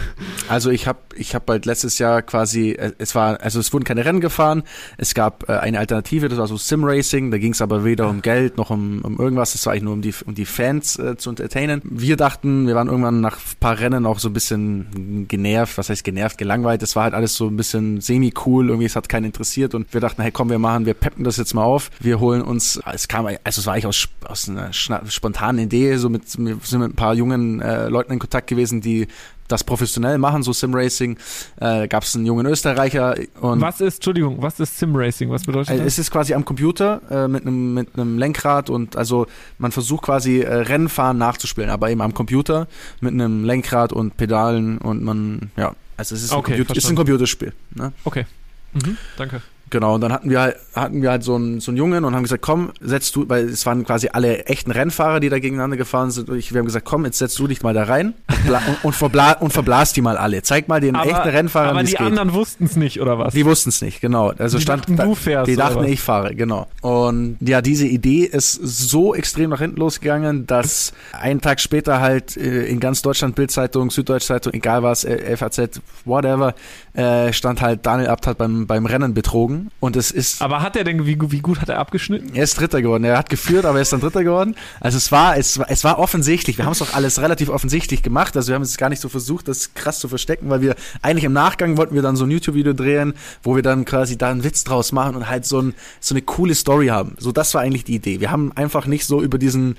also 0.48 0.70
ich 0.70 0.88
habe 0.88 1.00
ich 1.16 1.34
habe 1.34 1.54
halt 1.54 1.66
letztes 1.66 1.98
Jahr 1.98 2.22
quasi, 2.22 2.72
äh, 2.72 2.92
es 2.98 3.16
war, 3.16 3.42
also 3.42 3.60
es 3.60 3.74
wurden 3.74 3.86
keine 3.86 4.06
Rennen 4.06 4.22
gefahren, 4.22 4.64
es 4.98 5.14
gab 5.14 5.50
äh, 5.50 5.54
eine 5.54 5.80
Alternative, 5.80 6.30
das 6.30 6.38
war 6.38 6.48
so 6.48 6.58
Sim 6.58 6.84
Racing, 6.84 7.32
da 7.32 7.38
ging 7.38 7.54
es 7.54 7.62
aber 7.62 7.84
weder 7.84 8.08
um 8.08 8.22
Geld 8.22 8.58
noch 8.58 8.70
um, 8.70 9.02
um 9.02 9.18
irgendwas, 9.18 9.54
das 9.54 9.66
war 9.66 9.74
eigentlich 9.74 9.84
nur 9.84 9.95
um 9.96 10.02
die 10.02 10.14
um 10.26 10.36
die 10.36 10.46
Fans 10.46 10.98
äh, 11.00 11.18
zu 11.18 11.30
entertainen. 11.32 11.82
Wir 11.84 12.18
dachten, 12.18 12.68
wir 12.68 12.76
waren 12.76 12.88
irgendwann 12.88 13.22
nach 13.22 13.38
ein 13.38 13.60
paar 13.60 13.80
Rennen 13.80 14.06
auch 14.06 14.20
so 14.20 14.30
ein 14.30 14.34
bisschen 14.34 15.26
genervt, 15.28 15.78
was 15.78 15.90
heißt 15.90 16.04
genervt, 16.04 16.38
gelangweilt. 16.38 16.84
Es 16.84 16.96
war 16.96 17.04
halt 17.04 17.14
alles 17.14 17.36
so 17.36 17.48
ein 17.48 17.58
bisschen 17.58 18.02
semi-cool, 18.02 18.68
irgendwie 18.68 18.86
es 18.86 18.96
hat 18.96 19.10
keinen 19.10 19.26
interessiert 19.26 19.74
und 19.74 19.94
wir 19.94 20.02
dachten, 20.02 20.22
hey 20.22 20.32
komm, 20.32 20.50
wir 20.50 20.60
machen, 20.60 20.86
wir 20.86 20.94
peppen 20.94 21.24
das 21.24 21.38
jetzt 21.38 21.54
mal 21.54 21.64
auf. 21.64 21.90
Wir 22.00 22.20
holen 22.20 22.42
uns, 22.42 22.80
es 22.94 23.08
kam, 23.08 23.26
also 23.26 23.62
es 23.62 23.66
war 23.66 23.74
eigentlich 23.74 23.88
aus, 23.88 24.08
aus 24.26 24.50
einer 24.50 24.72
spontanen 24.74 25.64
Idee, 25.64 25.98
so 25.98 26.10
mit, 26.10 26.24
wir 26.38 26.58
sind 26.64 26.80
mit 26.80 26.92
ein 26.92 26.96
paar 26.96 27.14
jungen 27.14 27.62
äh, 27.62 27.88
Leuten 27.88 28.14
in 28.14 28.20
Kontakt 28.20 28.48
gewesen, 28.48 28.82
die 28.82 29.08
das 29.48 29.64
professionell 29.64 30.18
machen, 30.18 30.44
so 30.44 30.54
Simracing. 30.54 31.18
Äh, 31.58 31.88
Gab 31.88 32.04
es 32.04 32.16
einen 32.16 32.26
jungen 32.26 32.46
Österreicher 32.46 33.16
und 33.42 33.62
Was 33.62 33.82
ist, 33.82 33.96
Entschuldigung, 33.96 34.42
was 34.42 34.60
ist 34.60 34.78
Simracing? 34.78 35.30
Was 35.30 35.44
bedeutet 35.44 35.74
äh, 35.74 35.78
das? 35.78 35.88
Es 35.88 36.00
ist 36.00 36.12
quasi 36.12 36.34
am 36.34 36.46
Computer 36.46 37.02
äh, 37.10 37.28
mit 37.28 37.46
einem 37.46 37.74
mit 37.74 37.90
einem 37.94 38.18
Lenkrad 38.18 38.70
und 38.70 38.96
also 38.96 39.28
man 39.58 39.72
versucht 39.72 40.04
quasi 40.04 40.42
äh, 40.42 40.54
Rennfahren 40.54 41.18
nachzuspielen, 41.18 41.70
aber 41.70 41.90
eben 41.90 42.02
am 42.02 42.14
Computer 42.14 42.68
mit 43.02 43.14
einem 43.14 43.44
Lenkrad 43.44 43.94
und 43.94 44.18
Pedalen 44.18 44.78
und 44.78 45.04
man, 45.04 45.52
ja, 45.58 45.76
also 45.98 46.16
es 46.16 46.24
ist, 46.24 46.32
okay, 46.32 46.54
ein, 46.54 46.58
Computer, 46.58 46.78
ist 46.78 46.90
ein 46.90 46.96
Computerspiel. 46.96 47.54
Ne? 47.74 47.94
Okay. 48.04 48.26
Mhm, 48.74 48.98
danke. 49.18 49.42
Genau, 49.72 49.96
und 49.96 50.02
dann 50.02 50.14
hatten 50.14 50.30
wir 50.30 50.42
halt, 50.42 50.58
hatten 50.76 51.02
wir 51.02 51.10
halt 51.10 51.24
so 51.24 51.36
einen, 51.36 51.60
so 51.60 51.72
einen 51.72 51.78
Jungen 51.78 52.06
und 52.06 52.16
haben 52.16 52.24
gesagt, 52.24 52.44
komm, 52.44 52.72
setzt 52.80 53.16
du, 53.16 53.28
weil 53.28 53.46
es 53.46 53.66
waren 53.66 53.84
quasi 53.84 54.10
alle 54.12 54.46
echten 54.46 54.72
Rennfahrer, 54.72 55.20
die 55.20 55.30
da 55.30 55.40
gegeneinander 55.40 55.76
gefahren 55.76 56.12
sind. 56.12 56.30
Ich, 56.30 56.54
wir 56.54 56.60
haben 56.60 56.66
gesagt, 56.66 56.86
komm, 56.86 57.06
jetzt 57.06 57.18
setzt 57.18 57.40
du 57.40 57.48
dich 57.48 57.64
mal 57.64 57.74
da 57.74 57.84
rein 57.84 58.14
und, 58.48 58.54
und, 58.54 58.84
und, 58.84 58.96
verbla 58.96 59.34
und 59.34 59.52
verblas 59.52 59.94
die 59.94 60.02
mal 60.02 60.18
alle. 60.18 60.44
Zeig 60.44 60.68
mal 60.68 60.80
den 60.80 60.96
aber, 60.96 61.10
echten 61.10 61.30
Rennfahrern, 61.30 61.72
Aber 61.72 61.84
die 61.84 61.98
anderen 61.98 62.34
wussten 62.34 62.66
es 62.66 62.76
nicht, 62.76 63.02
oder 63.02 63.18
was? 63.18 63.34
Die 63.34 63.46
wussten 63.46 63.70
es 63.70 63.82
nicht, 63.82 64.02
genau. 64.02 64.34
Also 64.38 64.58
die 64.58 64.64
stand, 64.64 64.84
dachten, 64.84 64.98
du 64.98 65.16
fährst. 65.16 65.50
Die 65.50 65.56
dachten, 65.56 65.84
ich 65.86 66.00
fahre, 66.00 66.36
genau. 66.36 66.68
Und 66.82 67.38
ja, 67.42 67.62
diese 67.62 67.88
Idee 67.88 68.26
ist 68.26 68.54
so 68.54 69.16
extrem 69.16 69.50
nach 69.50 69.60
hinten 69.60 69.78
losgegangen, 69.78 70.46
dass 70.46 70.94
einen 71.12 71.42
Tag 71.42 71.60
später 71.60 72.02
halt 72.02 72.38
äh, 72.38 72.66
in 72.66 72.80
ganz 72.80 73.02
Deutschland 73.02 73.36
Bildzeitung, 73.36 73.90
Süddeutsche 73.90 74.36
egal 74.52 74.84
was, 74.84 75.06
äh, 75.06 75.36
FAZ, 75.36 75.82
whatever, 76.04 76.54
äh, 76.94 77.34
stand 77.34 77.62
halt 77.62 77.86
Daniel 77.86 78.10
Abt 78.10 78.28
hat 78.28 78.38
beim, 78.38 78.68
beim 78.68 78.86
Rennen 78.86 79.14
betrogen. 79.14 79.55
Und 79.80 79.96
es 79.96 80.12
ist 80.12 80.42
aber 80.42 80.62
hat 80.62 80.76
er 80.76 80.84
denn, 80.84 81.06
wie, 81.06 81.18
wie 81.32 81.40
gut 81.40 81.62
hat 81.62 81.70
er 81.70 81.80
abgeschnitten? 81.80 82.34
Er 82.34 82.44
ist 82.44 82.60
Dritter 82.60 82.82
geworden. 82.82 83.04
Er 83.04 83.18
hat 83.18 83.30
geführt, 83.30 83.66
aber 83.66 83.80
er 83.80 83.82
ist 83.82 83.94
dann 83.94 84.02
Dritter 84.02 84.24
geworden. 84.24 84.56
Also 84.80 84.98
es 84.98 85.12
war, 85.12 85.38
es 85.38 85.60
war, 85.60 85.70
es 85.70 85.84
war 85.84 86.00
offensichtlich. 86.00 86.58
Wir 86.58 86.66
haben 86.66 86.74
es 86.74 86.80
doch 86.80 86.94
alles 86.94 87.22
relativ 87.22 87.50
offensichtlich 87.50 88.04
gemacht. 88.04 88.36
Also 88.36 88.50
wir 88.50 88.56
haben 88.56 88.62
es 88.62 88.78
gar 88.78 88.90
nicht 88.90 89.02
so 89.02 89.10
versucht, 89.10 89.48
das 89.48 89.74
krass 89.74 90.00
zu 90.00 90.08
verstecken, 90.08 90.50
weil 90.50 90.62
wir 90.62 90.76
eigentlich 91.02 91.24
im 91.24 91.34
Nachgang 91.34 91.78
wollten 91.78 91.96
wir 91.96 92.02
dann 92.02 92.16
so 92.16 92.26
ein 92.26 92.32
YouTube-Video 92.32 92.74
drehen, 92.74 93.14
wo 93.44 93.56
wir 93.56 93.64
dann 93.64 93.86
quasi 93.86 94.18
da 94.18 94.30
einen 94.30 94.44
Witz 94.44 94.64
draus 94.64 94.92
machen 94.92 95.16
und 95.16 95.30
halt 95.30 95.46
so, 95.46 95.62
ein, 95.62 95.74
so 96.00 96.14
eine 96.14 96.22
coole 96.22 96.56
Story 96.56 96.88
haben. 96.88 97.16
So, 97.20 97.32
das 97.32 97.54
war 97.54 97.62
eigentlich 97.62 97.84
die 97.84 97.96
Idee. 97.96 98.20
Wir 98.20 98.32
haben 98.32 98.52
einfach 98.54 98.86
nicht 98.86 99.06
so 99.06 99.22
über 99.22 99.38
diesen, 99.38 99.78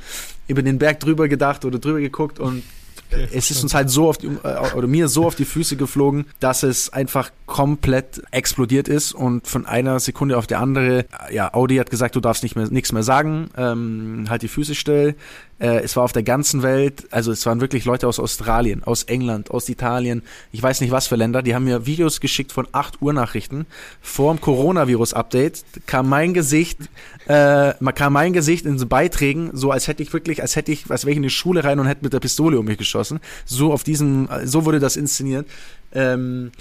über 0.49 0.63
den 0.63 0.79
Berg 0.79 1.01
drüber 1.01 1.29
gedacht 1.29 1.65
oder 1.65 1.79
drüber 1.79 2.01
geguckt 2.01 2.39
und 2.39 2.63
Okay, 3.11 3.29
es 3.33 3.51
ist 3.51 3.63
uns 3.63 3.75
halt 3.75 3.91
so 3.91 4.09
auf 4.09 4.19
die, 4.19 4.27
äh, 4.27 4.75
oder 4.75 4.87
mir 4.87 5.09
so 5.09 5.27
auf 5.27 5.35
die 5.35 5.45
Füße 5.45 5.77
geflogen, 5.77 6.27
dass 6.41 6.63
es 6.63 6.93
einfach 6.93 7.31
komplett 7.47 8.23
explodiert 8.31 8.89
ist 8.89 9.13
und 9.13 9.47
von 9.47 9.67
einer 9.67 10.01
Sekunde 10.01 10.37
auf 10.37 10.47
die 10.47 10.57
andere, 10.57 11.07
ja, 11.31 11.55
Audi 11.55 11.77
hat 11.77 11.91
gesagt, 11.91 12.17
du 12.17 12.21
darfst 12.21 12.43
nicht 12.43 12.57
mehr, 12.57 12.69
nichts 12.69 12.93
mehr 12.93 13.03
sagen, 13.03 13.51
ähm, 13.57 14.27
halt 14.29 14.43
die 14.43 14.49
Füße 14.49 14.75
still. 14.75 15.15
Äh, 15.59 15.81
es 15.81 15.97
war 15.97 16.05
auf 16.05 16.13
der 16.13 16.23
ganzen 16.23 16.63
Welt, 16.63 17.07
also 17.11 17.33
es 17.33 17.47
waren 17.47 17.61
wirklich 17.61 17.85
Leute 17.85 18.07
aus 18.07 18.19
Australien, 18.19 18.85
aus 18.85 19.05
England, 19.05 19.51
aus 19.51 19.69
Italien, 19.69 20.23
ich 20.53 20.63
weiß 20.63 20.81
nicht 20.83 20.91
was 20.91 21.07
für 21.07 21.17
Länder, 21.17 21.43
die 21.43 21.55
haben 21.55 21.65
mir 21.65 21.87
Videos 21.87 22.21
geschickt 22.21 22.53
von 22.53 22.69
8 22.73 23.01
Uhr 23.01 23.13
Nachrichten. 23.13 23.67
Vor 24.01 24.35
dem 24.35 24.41
Coronavirus-Update 24.41 25.65
kam 25.87 26.09
mein 26.09 26.35
Gesicht, 26.35 26.79
äh, 27.27 27.73
kam 27.95 28.13
mein 28.13 28.33
Gesicht 28.33 28.67
in 28.67 28.79
so 28.79 28.87
Beiträgen, 28.87 29.51
so 29.55 29.71
als 29.71 29.89
hätte 29.89 30.03
ich 30.03 30.13
wirklich, 30.13 30.43
als 30.43 30.57
hätte 30.57 30.73
ich, 30.73 30.91
als 30.91 31.05
wäre 31.05 31.13
ich 31.13 31.17
in 31.17 31.23
die 31.23 31.31
Schule 31.31 31.65
rein 31.65 31.81
und 31.81 31.87
hätte 31.87 32.05
mit 32.05 32.13
der 32.13 32.21
Pistole 32.21 32.59
um 32.59 32.67
mich 32.67 32.79
geschossen. 32.79 33.21
So 33.47 33.73
auf 33.73 33.83
diesem, 33.83 34.29
so 34.45 34.65
wurde 34.65 34.79
das 34.79 34.97
inszeniert. 34.97 35.47
Ähm, 35.93 36.53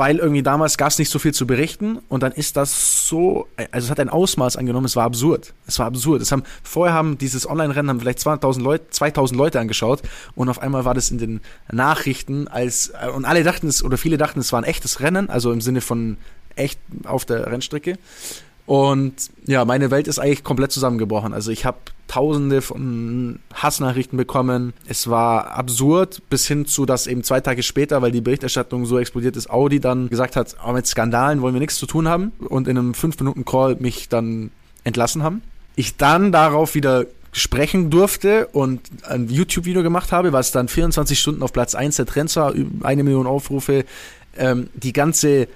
weil 0.00 0.16
irgendwie 0.16 0.42
damals 0.42 0.78
gab 0.78 0.88
es 0.88 0.98
nicht 0.98 1.10
so 1.10 1.18
viel 1.18 1.34
zu 1.34 1.46
berichten 1.46 1.98
und 2.08 2.22
dann 2.22 2.32
ist 2.32 2.56
das 2.56 3.06
so, 3.06 3.48
also 3.70 3.84
es 3.84 3.90
hat 3.90 4.00
ein 4.00 4.08
Ausmaß 4.08 4.56
angenommen, 4.56 4.86
es 4.86 4.96
war 4.96 5.04
absurd. 5.04 5.52
Es 5.66 5.78
war 5.78 5.84
absurd. 5.84 6.22
Es 6.22 6.32
haben, 6.32 6.42
vorher 6.62 6.94
haben 6.94 7.18
dieses 7.18 7.46
Online-Rennen 7.46 8.00
vielleicht 8.00 8.18
2000 8.20 8.64
Leute, 8.64 8.88
2000 8.88 9.36
Leute 9.36 9.60
angeschaut 9.60 10.00
und 10.34 10.48
auf 10.48 10.58
einmal 10.58 10.86
war 10.86 10.94
das 10.94 11.10
in 11.10 11.18
den 11.18 11.42
Nachrichten 11.70 12.48
als, 12.48 12.94
und 13.14 13.26
alle 13.26 13.44
dachten 13.44 13.68
es, 13.68 13.84
oder 13.84 13.98
viele 13.98 14.16
dachten, 14.16 14.40
es 14.40 14.54
war 14.54 14.62
ein 14.62 14.64
echtes 14.64 15.00
Rennen, 15.00 15.28
also 15.28 15.52
im 15.52 15.60
Sinne 15.60 15.82
von 15.82 16.16
echt 16.56 16.80
auf 17.04 17.26
der 17.26 17.48
Rennstrecke. 17.48 17.98
Und 18.70 19.14
ja, 19.46 19.64
meine 19.64 19.90
Welt 19.90 20.06
ist 20.06 20.20
eigentlich 20.20 20.44
komplett 20.44 20.70
zusammengebrochen. 20.70 21.34
Also 21.34 21.50
ich 21.50 21.64
habe 21.64 21.78
tausende 22.06 22.62
von 22.62 23.40
Hassnachrichten 23.52 24.16
bekommen. 24.16 24.74
Es 24.86 25.10
war 25.10 25.56
absurd, 25.56 26.22
bis 26.30 26.46
hin 26.46 26.66
zu, 26.66 26.86
dass 26.86 27.08
eben 27.08 27.24
zwei 27.24 27.40
Tage 27.40 27.64
später, 27.64 28.00
weil 28.00 28.12
die 28.12 28.20
Berichterstattung 28.20 28.86
so 28.86 29.00
explodiert 29.00 29.36
ist, 29.36 29.50
Audi 29.50 29.80
dann 29.80 30.08
gesagt 30.08 30.36
hat, 30.36 30.54
oh, 30.64 30.70
mit 30.70 30.86
Skandalen 30.86 31.42
wollen 31.42 31.52
wir 31.52 31.58
nichts 31.58 31.78
zu 31.78 31.86
tun 31.86 32.06
haben 32.06 32.30
und 32.48 32.68
in 32.68 32.78
einem 32.78 32.92
5-Minuten-Call 32.92 33.78
mich 33.80 34.08
dann 34.08 34.52
entlassen 34.84 35.24
haben. 35.24 35.42
Ich 35.74 35.96
dann 35.96 36.30
darauf 36.30 36.76
wieder 36.76 37.06
sprechen 37.32 37.90
durfte 37.90 38.46
und 38.52 38.82
ein 39.02 39.28
YouTube-Video 39.28 39.82
gemacht 39.82 40.12
habe, 40.12 40.32
was 40.32 40.52
dann 40.52 40.68
24 40.68 41.18
Stunden 41.18 41.42
auf 41.42 41.52
Platz 41.52 41.74
1 41.74 41.96
der 41.96 42.06
Trends 42.06 42.36
war, 42.36 42.54
eine 42.82 43.02
Million 43.02 43.26
Aufrufe, 43.26 43.84
ähm, 44.36 44.68
die 44.74 44.92
ganze 44.92 45.48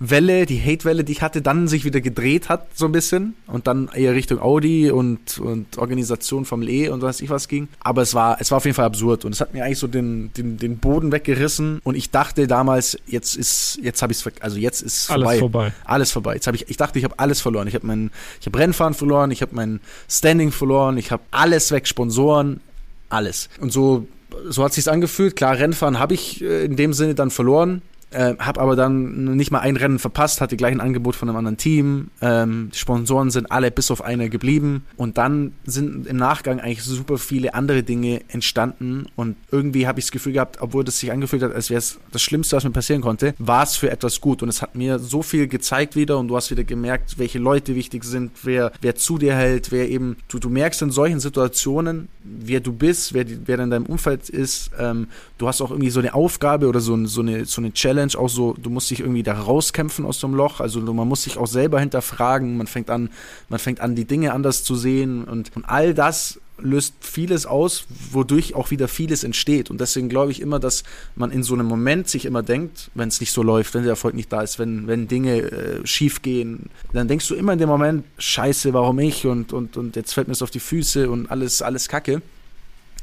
Welle, 0.00 0.46
die 0.46 0.60
Hate-Welle, 0.60 1.02
die 1.02 1.12
ich 1.12 1.22
hatte, 1.22 1.42
dann 1.42 1.66
sich 1.66 1.84
wieder 1.84 2.00
gedreht 2.00 2.48
hat, 2.48 2.68
so 2.74 2.86
ein 2.86 2.92
bisschen. 2.92 3.34
Und 3.46 3.66
dann 3.66 3.90
eher 3.92 4.14
Richtung 4.14 4.40
Audi 4.40 4.90
und, 4.90 5.38
und 5.38 5.76
Organisation 5.76 6.44
vom 6.44 6.62
E 6.62 6.88
und 6.88 7.02
weiß 7.02 7.20
ich 7.20 7.30
was 7.30 7.48
ging. 7.48 7.68
Aber 7.80 8.02
es 8.02 8.14
war, 8.14 8.40
es 8.40 8.50
war 8.50 8.58
auf 8.58 8.64
jeden 8.64 8.76
Fall 8.76 8.84
absurd. 8.84 9.24
Und 9.24 9.32
es 9.32 9.40
hat 9.40 9.54
mir 9.54 9.64
eigentlich 9.64 9.78
so 9.78 9.88
den, 9.88 10.32
den, 10.34 10.56
den 10.56 10.78
Boden 10.78 11.10
weggerissen. 11.10 11.80
Und 11.82 11.96
ich 11.96 12.10
dachte 12.10 12.46
damals, 12.46 12.96
jetzt 13.06 13.34
ist, 13.34 13.80
jetzt 13.82 14.00
habe 14.02 14.12
ich 14.12 14.24
es, 14.24 14.32
also 14.40 14.56
jetzt 14.56 14.82
ist 14.82 15.06
vorbei. 15.06 15.24
Alles 15.24 15.40
vorbei. 15.40 15.72
Alles 15.84 16.12
vorbei. 16.12 16.34
Jetzt 16.34 16.46
habe 16.46 16.56
ich, 16.56 16.68
ich 16.68 16.76
dachte, 16.76 16.98
ich 16.98 17.04
habe 17.04 17.18
alles 17.18 17.40
verloren. 17.40 17.66
Ich 17.66 17.74
habe 17.74 17.86
mein, 17.86 18.10
ich 18.40 18.46
habe 18.46 18.58
Rennfahren 18.58 18.94
verloren, 18.94 19.32
ich 19.32 19.42
habe 19.42 19.54
mein 19.56 19.80
Standing 20.08 20.52
verloren, 20.52 20.96
ich 20.96 21.10
habe 21.10 21.22
alles 21.32 21.72
weg, 21.72 21.88
Sponsoren, 21.88 22.60
alles. 23.08 23.48
Und 23.60 23.72
so, 23.72 24.06
so 24.48 24.62
hat 24.62 24.74
sich's 24.74 24.86
angefühlt. 24.86 25.34
Klar, 25.34 25.58
Rennfahren 25.58 25.98
habe 25.98 26.14
ich 26.14 26.40
äh, 26.40 26.64
in 26.64 26.76
dem 26.76 26.92
Sinne 26.92 27.16
dann 27.16 27.30
verloren. 27.30 27.82
Äh, 28.10 28.36
habe 28.38 28.60
aber 28.60 28.74
dann 28.74 29.36
nicht 29.36 29.50
mal 29.50 29.60
ein 29.60 29.76
Rennen 29.76 29.98
verpasst, 29.98 30.40
hatte 30.40 30.56
gleich 30.56 30.72
ein 30.72 30.80
Angebot 30.80 31.14
von 31.14 31.28
einem 31.28 31.36
anderen 31.36 31.58
Team. 31.58 32.08
Ähm, 32.22 32.70
die 32.72 32.78
Sponsoren 32.78 33.30
sind 33.30 33.52
alle 33.52 33.70
bis 33.70 33.90
auf 33.90 34.02
eine 34.02 34.30
geblieben. 34.30 34.84
Und 34.96 35.18
dann 35.18 35.52
sind 35.64 36.06
im 36.06 36.16
Nachgang 36.16 36.60
eigentlich 36.60 36.82
super 36.82 37.18
viele 37.18 37.54
andere 37.54 37.82
Dinge 37.82 38.22
entstanden. 38.28 39.06
Und 39.14 39.36
irgendwie 39.50 39.86
habe 39.86 39.98
ich 39.98 40.06
das 40.06 40.12
Gefühl 40.12 40.32
gehabt, 40.32 40.58
obwohl 40.60 40.84
das 40.84 40.98
sich 40.98 41.12
angefühlt 41.12 41.42
hat, 41.42 41.54
als 41.54 41.68
wäre 41.68 41.78
es 41.78 41.98
das 42.10 42.22
Schlimmste, 42.22 42.56
was 42.56 42.64
mir 42.64 42.70
passieren 42.70 43.02
konnte, 43.02 43.34
war 43.38 43.62
es 43.62 43.76
für 43.76 43.90
etwas 43.90 44.20
gut. 44.20 44.42
Und 44.42 44.48
es 44.48 44.62
hat 44.62 44.74
mir 44.74 44.98
so 44.98 45.22
viel 45.22 45.46
gezeigt 45.46 45.94
wieder 45.94 46.18
und 46.18 46.28
du 46.28 46.36
hast 46.36 46.50
wieder 46.50 46.64
gemerkt, 46.64 47.18
welche 47.18 47.38
Leute 47.38 47.74
wichtig 47.74 48.04
sind, 48.04 48.32
wer, 48.42 48.72
wer 48.80 48.94
zu 48.94 49.18
dir 49.18 49.34
hält, 49.34 49.70
wer 49.70 49.88
eben, 49.88 50.16
du, 50.28 50.38
du 50.38 50.48
merkst 50.48 50.80
in 50.80 50.90
solchen 50.90 51.20
Situationen, 51.20 52.08
wer 52.24 52.60
du 52.60 52.72
bist, 52.72 53.12
wer, 53.12 53.26
wer 53.44 53.58
in 53.58 53.70
deinem 53.70 53.86
Umfeld 53.86 54.30
ist. 54.30 54.70
Ähm, 54.78 55.08
du 55.38 55.48
hast 55.48 55.60
auch 55.62 55.70
irgendwie 55.70 55.90
so 55.90 56.00
eine 56.00 56.14
Aufgabe 56.14 56.68
oder 56.68 56.80
so, 56.80 57.06
so, 57.06 57.20
eine, 57.20 57.44
so 57.44 57.60
eine 57.60 57.72
Challenge 57.72 58.12
auch 58.16 58.28
so, 58.28 58.54
du 58.54 58.70
musst 58.70 58.90
dich 58.90 59.00
irgendwie 59.00 59.22
da 59.22 59.34
rauskämpfen 59.34 60.04
aus 60.04 60.20
dem 60.20 60.34
Loch. 60.34 60.60
Also 60.60 60.80
man 60.80 61.08
muss 61.08 61.22
sich 61.22 61.38
auch 61.38 61.46
selber 61.46 61.80
hinterfragen. 61.80 62.56
Man 62.56 62.66
fängt 62.66 62.90
an, 62.90 63.10
man 63.48 63.58
fängt 63.58 63.80
an, 63.80 63.94
die 63.94 64.04
Dinge 64.04 64.32
anders 64.32 64.64
zu 64.64 64.74
sehen 64.74 65.24
und, 65.24 65.56
und 65.56 65.64
all 65.64 65.94
das 65.94 66.40
löst 66.60 66.94
vieles 67.00 67.46
aus, 67.46 67.84
wodurch 68.10 68.54
auch 68.54 68.70
wieder 68.70 68.88
vieles 68.88 69.24
entsteht. 69.24 69.70
Und 69.70 69.80
deswegen 69.80 70.08
glaube 70.08 70.32
ich 70.32 70.40
immer, 70.40 70.58
dass 70.58 70.82
man 71.14 71.30
in 71.30 71.42
so 71.42 71.54
einem 71.54 71.66
Moment 71.66 72.08
sich 72.08 72.24
immer 72.24 72.42
denkt, 72.42 72.90
wenn 72.94 73.08
es 73.08 73.20
nicht 73.20 73.32
so 73.32 73.42
läuft, 73.42 73.74
wenn 73.74 73.82
der 73.82 73.90
Erfolg 73.90 74.14
nicht 74.14 74.32
da 74.32 74.42
ist, 74.42 74.58
wenn, 74.58 74.86
wenn 74.86 75.08
Dinge 75.08 75.38
äh, 75.38 75.86
schief 75.86 76.22
gehen, 76.22 76.70
dann 76.92 77.08
denkst 77.08 77.28
du 77.28 77.34
immer 77.34 77.52
in 77.52 77.58
dem 77.58 77.68
Moment, 77.68 78.04
scheiße, 78.18 78.72
warum 78.72 78.98
ich? 78.98 79.26
Und, 79.26 79.52
und, 79.52 79.76
und 79.76 79.96
jetzt 79.96 80.12
fällt 80.12 80.26
mir 80.26 80.32
es 80.32 80.42
auf 80.42 80.50
die 80.50 80.60
Füße 80.60 81.08
und 81.10 81.30
alles, 81.30 81.62
alles 81.62 81.88
Kacke. 81.88 82.22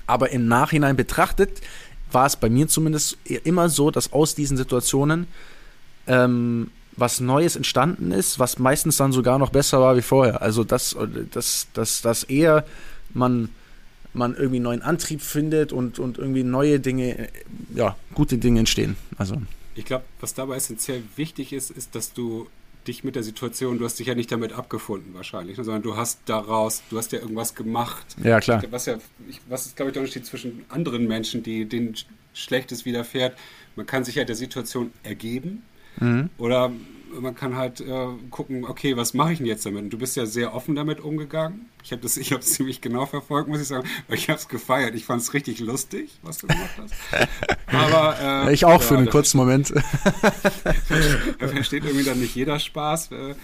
Aber 0.08 0.32
im 0.32 0.48
Nachhinein 0.48 0.96
betrachtet 0.96 1.62
war 2.16 2.26
es 2.26 2.36
bei 2.36 2.50
mir 2.50 2.68
zumindest 2.68 3.18
immer 3.44 3.70
so, 3.70 3.92
dass 3.92 4.12
aus 4.12 4.34
diesen 4.34 4.58
Situationen 4.58 5.28
ähm, 6.08 6.72
was 6.98 7.20
Neues 7.20 7.56
entstanden 7.56 8.12
ist, 8.12 8.40
was 8.40 8.58
meistens 8.58 8.98
dann 8.98 9.12
sogar 9.12 9.38
noch 9.38 9.50
besser 9.50 9.82
war 9.82 9.96
wie 9.98 10.02
vorher. 10.02 10.42
Also 10.42 10.64
dass, 10.64 10.96
dass, 11.32 11.68
dass, 11.74 12.02
dass 12.02 12.24
eher 12.24 12.66
man, 13.14 13.50
man 14.14 14.36
irgendwie 14.36 14.60
neuen 14.60 14.82
Antrieb 14.82 15.22
findet 15.22 15.74
und, 15.74 16.00
und 16.00 16.18
irgendwie 16.18 16.44
neue 16.44 16.80
Dinge, 16.80 17.30
ja, 17.76 17.96
gute 18.14 18.38
Dinge 18.38 18.60
entstehen. 18.60 18.96
Also. 19.18 19.36
Ich 19.76 19.86
glaube, 19.86 20.06
was 20.22 20.34
dabei 20.34 20.56
essentiell 20.56 21.04
wichtig 21.18 21.52
ist, 21.54 21.70
ist, 21.70 21.96
dass 21.96 22.14
du 22.14 22.48
dich 22.88 23.04
mit 23.04 23.16
der 23.16 23.24
Situation, 23.24 23.78
du 23.78 23.86
hast 23.86 24.00
dich 24.00 24.08
ja 24.08 24.16
nicht 24.16 24.32
damit 24.32 24.54
abgefunden 24.54 25.14
wahrscheinlich, 25.14 25.58
ne, 25.58 25.64
sondern 25.64 25.84
du 25.84 25.96
hast 25.96 26.22
daraus, 26.26 26.84
du 26.90 26.98
hast 26.98 27.12
ja 27.12 27.20
irgendwas 27.20 27.56
gemacht. 27.56 28.06
Ja, 28.24 28.40
klar. 28.40 28.64
Was, 28.70 28.86
ja, 28.86 28.98
was 29.50 29.66
ist, 29.66 29.76
glaube 29.76 29.90
ich, 29.90 29.94
der 29.94 30.02
Unterschied 30.02 30.26
zwischen 30.26 30.66
anderen 30.70 31.08
Menschen, 31.08 31.44
die 31.44 31.66
denen 31.66 31.96
Schlechtes 32.34 32.86
widerfährt? 32.86 33.38
Man 33.76 33.86
kann 33.86 34.04
sich 34.04 34.16
ja 34.16 34.24
der 34.24 34.36
Situation 34.36 34.92
ergeben 35.04 35.64
mhm. 36.00 36.30
oder 36.38 36.72
man 37.22 37.36
kann 37.36 37.56
halt 37.56 37.82
äh, 37.82 38.08
gucken, 38.30 38.66
okay, 38.66 38.98
was 38.98 39.14
mache 39.14 39.34
ich 39.34 39.38
denn 39.38 39.48
jetzt 39.48 39.66
damit? 39.66 39.84
Und 39.84 39.90
du 39.90 39.98
bist 39.98 40.16
ja 40.16 40.26
sehr 40.26 40.54
offen 40.54 40.76
damit 40.76 41.00
umgegangen. 41.00 41.70
Ich 41.84 41.92
habe 41.92 42.02
das, 42.02 42.18
ich 42.18 42.32
habe 42.32 42.42
es 42.42 42.54
ziemlich 42.54 42.82
genau 42.82 43.06
verfolgt, 43.06 43.48
muss 43.48 43.62
ich 43.62 43.68
sagen, 43.68 43.88
weil 44.08 44.18
ich 44.18 44.30
habe 44.30 44.40
es 44.40 44.48
gefeiert. 44.48 44.96
Ich 44.96 45.06
fand 45.06 45.22
es 45.22 45.34
richtig 45.34 45.60
lustig, 45.60 46.20
was 46.24 46.38
du 46.40 46.48
gemacht 46.48 46.72
hast. 46.78 46.94
Aber 47.68 48.48
äh, 48.48 48.54
ich 48.54 48.66
auch 48.66 48.72
ja, 48.72 48.80
für 48.80 48.98
einen 48.98 49.10
kurzen 49.10 49.38
Moment. 49.38 49.74
da 51.40 51.48
versteht 51.48 51.86
irgendwie 51.86 52.06
dann 52.06 52.20
nicht 52.20 52.36
jeder 52.36 52.60
Spaß. 52.60 53.12
Äh, 53.12 53.36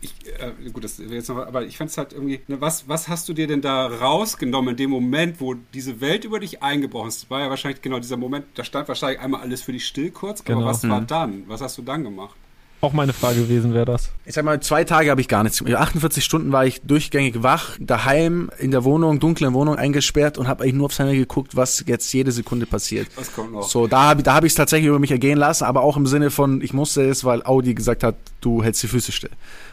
ich, 0.00 0.14
äh, 0.26 0.70
gut, 0.70 0.84
das 0.84 0.98
jetzt 0.98 1.28
noch, 1.28 1.38
aber 1.38 1.64
ich 1.64 1.76
fand 1.76 1.90
es 1.90 1.98
halt 1.98 2.12
irgendwie, 2.12 2.40
ne, 2.46 2.60
was, 2.60 2.88
was 2.88 3.08
hast 3.08 3.28
du 3.28 3.32
dir 3.32 3.46
denn 3.46 3.60
da 3.60 3.86
rausgenommen 3.86 4.70
in 4.70 4.76
dem 4.76 4.90
Moment, 4.90 5.40
wo 5.40 5.54
diese 5.54 6.00
Welt 6.00 6.24
über 6.24 6.38
dich 6.38 6.62
eingebrochen 6.62 7.08
ist? 7.08 7.22
Das 7.22 7.30
war 7.30 7.40
ja 7.40 7.50
wahrscheinlich 7.50 7.82
genau 7.82 7.98
dieser 7.98 8.16
Moment, 8.16 8.46
da 8.54 8.64
stand 8.64 8.86
wahrscheinlich 8.86 9.20
einmal 9.20 9.40
alles 9.40 9.62
für 9.62 9.72
dich 9.72 9.86
still 9.86 10.10
kurz, 10.10 10.44
genau. 10.44 10.60
aber 10.60 10.68
was 10.68 10.82
mhm. 10.82 10.90
war 10.90 11.00
dann? 11.00 11.44
Was 11.48 11.60
hast 11.60 11.78
du 11.78 11.82
dann 11.82 12.04
gemacht? 12.04 12.36
Auch 12.80 12.92
meine 12.92 13.12
Frage 13.12 13.40
gewesen 13.40 13.74
wäre 13.74 13.86
das. 13.86 14.10
Ich 14.24 14.34
sag 14.34 14.44
mal, 14.44 14.60
zwei 14.60 14.84
Tage 14.84 15.10
habe 15.10 15.20
ich 15.20 15.26
gar 15.26 15.42
nichts. 15.42 15.64
48 15.64 16.24
Stunden 16.24 16.52
war 16.52 16.64
ich 16.64 16.80
durchgängig 16.82 17.42
wach, 17.42 17.76
daheim, 17.80 18.50
in 18.58 18.70
der 18.70 18.84
Wohnung, 18.84 19.18
dunklen 19.18 19.52
Wohnung 19.52 19.74
eingesperrt 19.74 20.38
und 20.38 20.46
habe 20.46 20.62
eigentlich 20.62 20.74
nur 20.74 20.86
aufs 20.86 20.98
Handy 21.00 21.16
geguckt, 21.16 21.56
was 21.56 21.82
jetzt 21.86 22.12
jede 22.12 22.30
Sekunde 22.30 22.66
passiert. 22.66 23.08
Was 23.16 23.34
kommt 23.34 23.52
noch? 23.52 23.68
So, 23.68 23.88
da 23.88 24.02
habe 24.02 24.22
da 24.22 24.34
hab 24.34 24.44
ich 24.44 24.52
es 24.52 24.54
tatsächlich 24.54 24.88
über 24.88 25.00
mich 25.00 25.10
ergehen 25.10 25.38
lassen, 25.38 25.64
aber 25.64 25.82
auch 25.82 25.96
im 25.96 26.06
Sinne 26.06 26.30
von, 26.30 26.62
ich 26.62 26.72
musste 26.72 27.02
es, 27.02 27.24
weil 27.24 27.42
Audi 27.42 27.74
gesagt 27.74 28.04
hat, 28.04 28.14
du 28.40 28.62
hältst 28.62 28.80
die 28.84 28.88
Füße 28.88 29.10
still. 29.10 29.30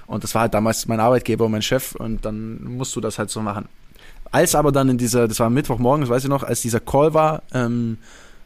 Und 0.07 0.23
das 0.23 0.33
war 0.33 0.41
halt 0.41 0.55
damals 0.55 0.87
mein 0.87 0.99
Arbeitgeber 0.99 1.45
und 1.45 1.51
mein 1.51 1.61
Chef 1.61 1.93
und 1.93 2.25
dann 2.25 2.63
musst 2.63 2.95
du 2.95 3.01
das 3.01 3.19
halt 3.19 3.29
so 3.29 3.39
machen. 3.39 3.67
Als 4.31 4.55
aber 4.55 4.71
dann 4.71 4.89
in 4.89 4.97
dieser, 4.97 5.27
das 5.27 5.39
war 5.39 5.51
Mittwochmorgen, 5.51 6.01
das 6.01 6.09
weiß 6.09 6.23
ich 6.23 6.29
noch, 6.29 6.41
als 6.43 6.61
dieser 6.61 6.79
Call 6.79 7.13
war, 7.13 7.43
ähm, 7.53 7.99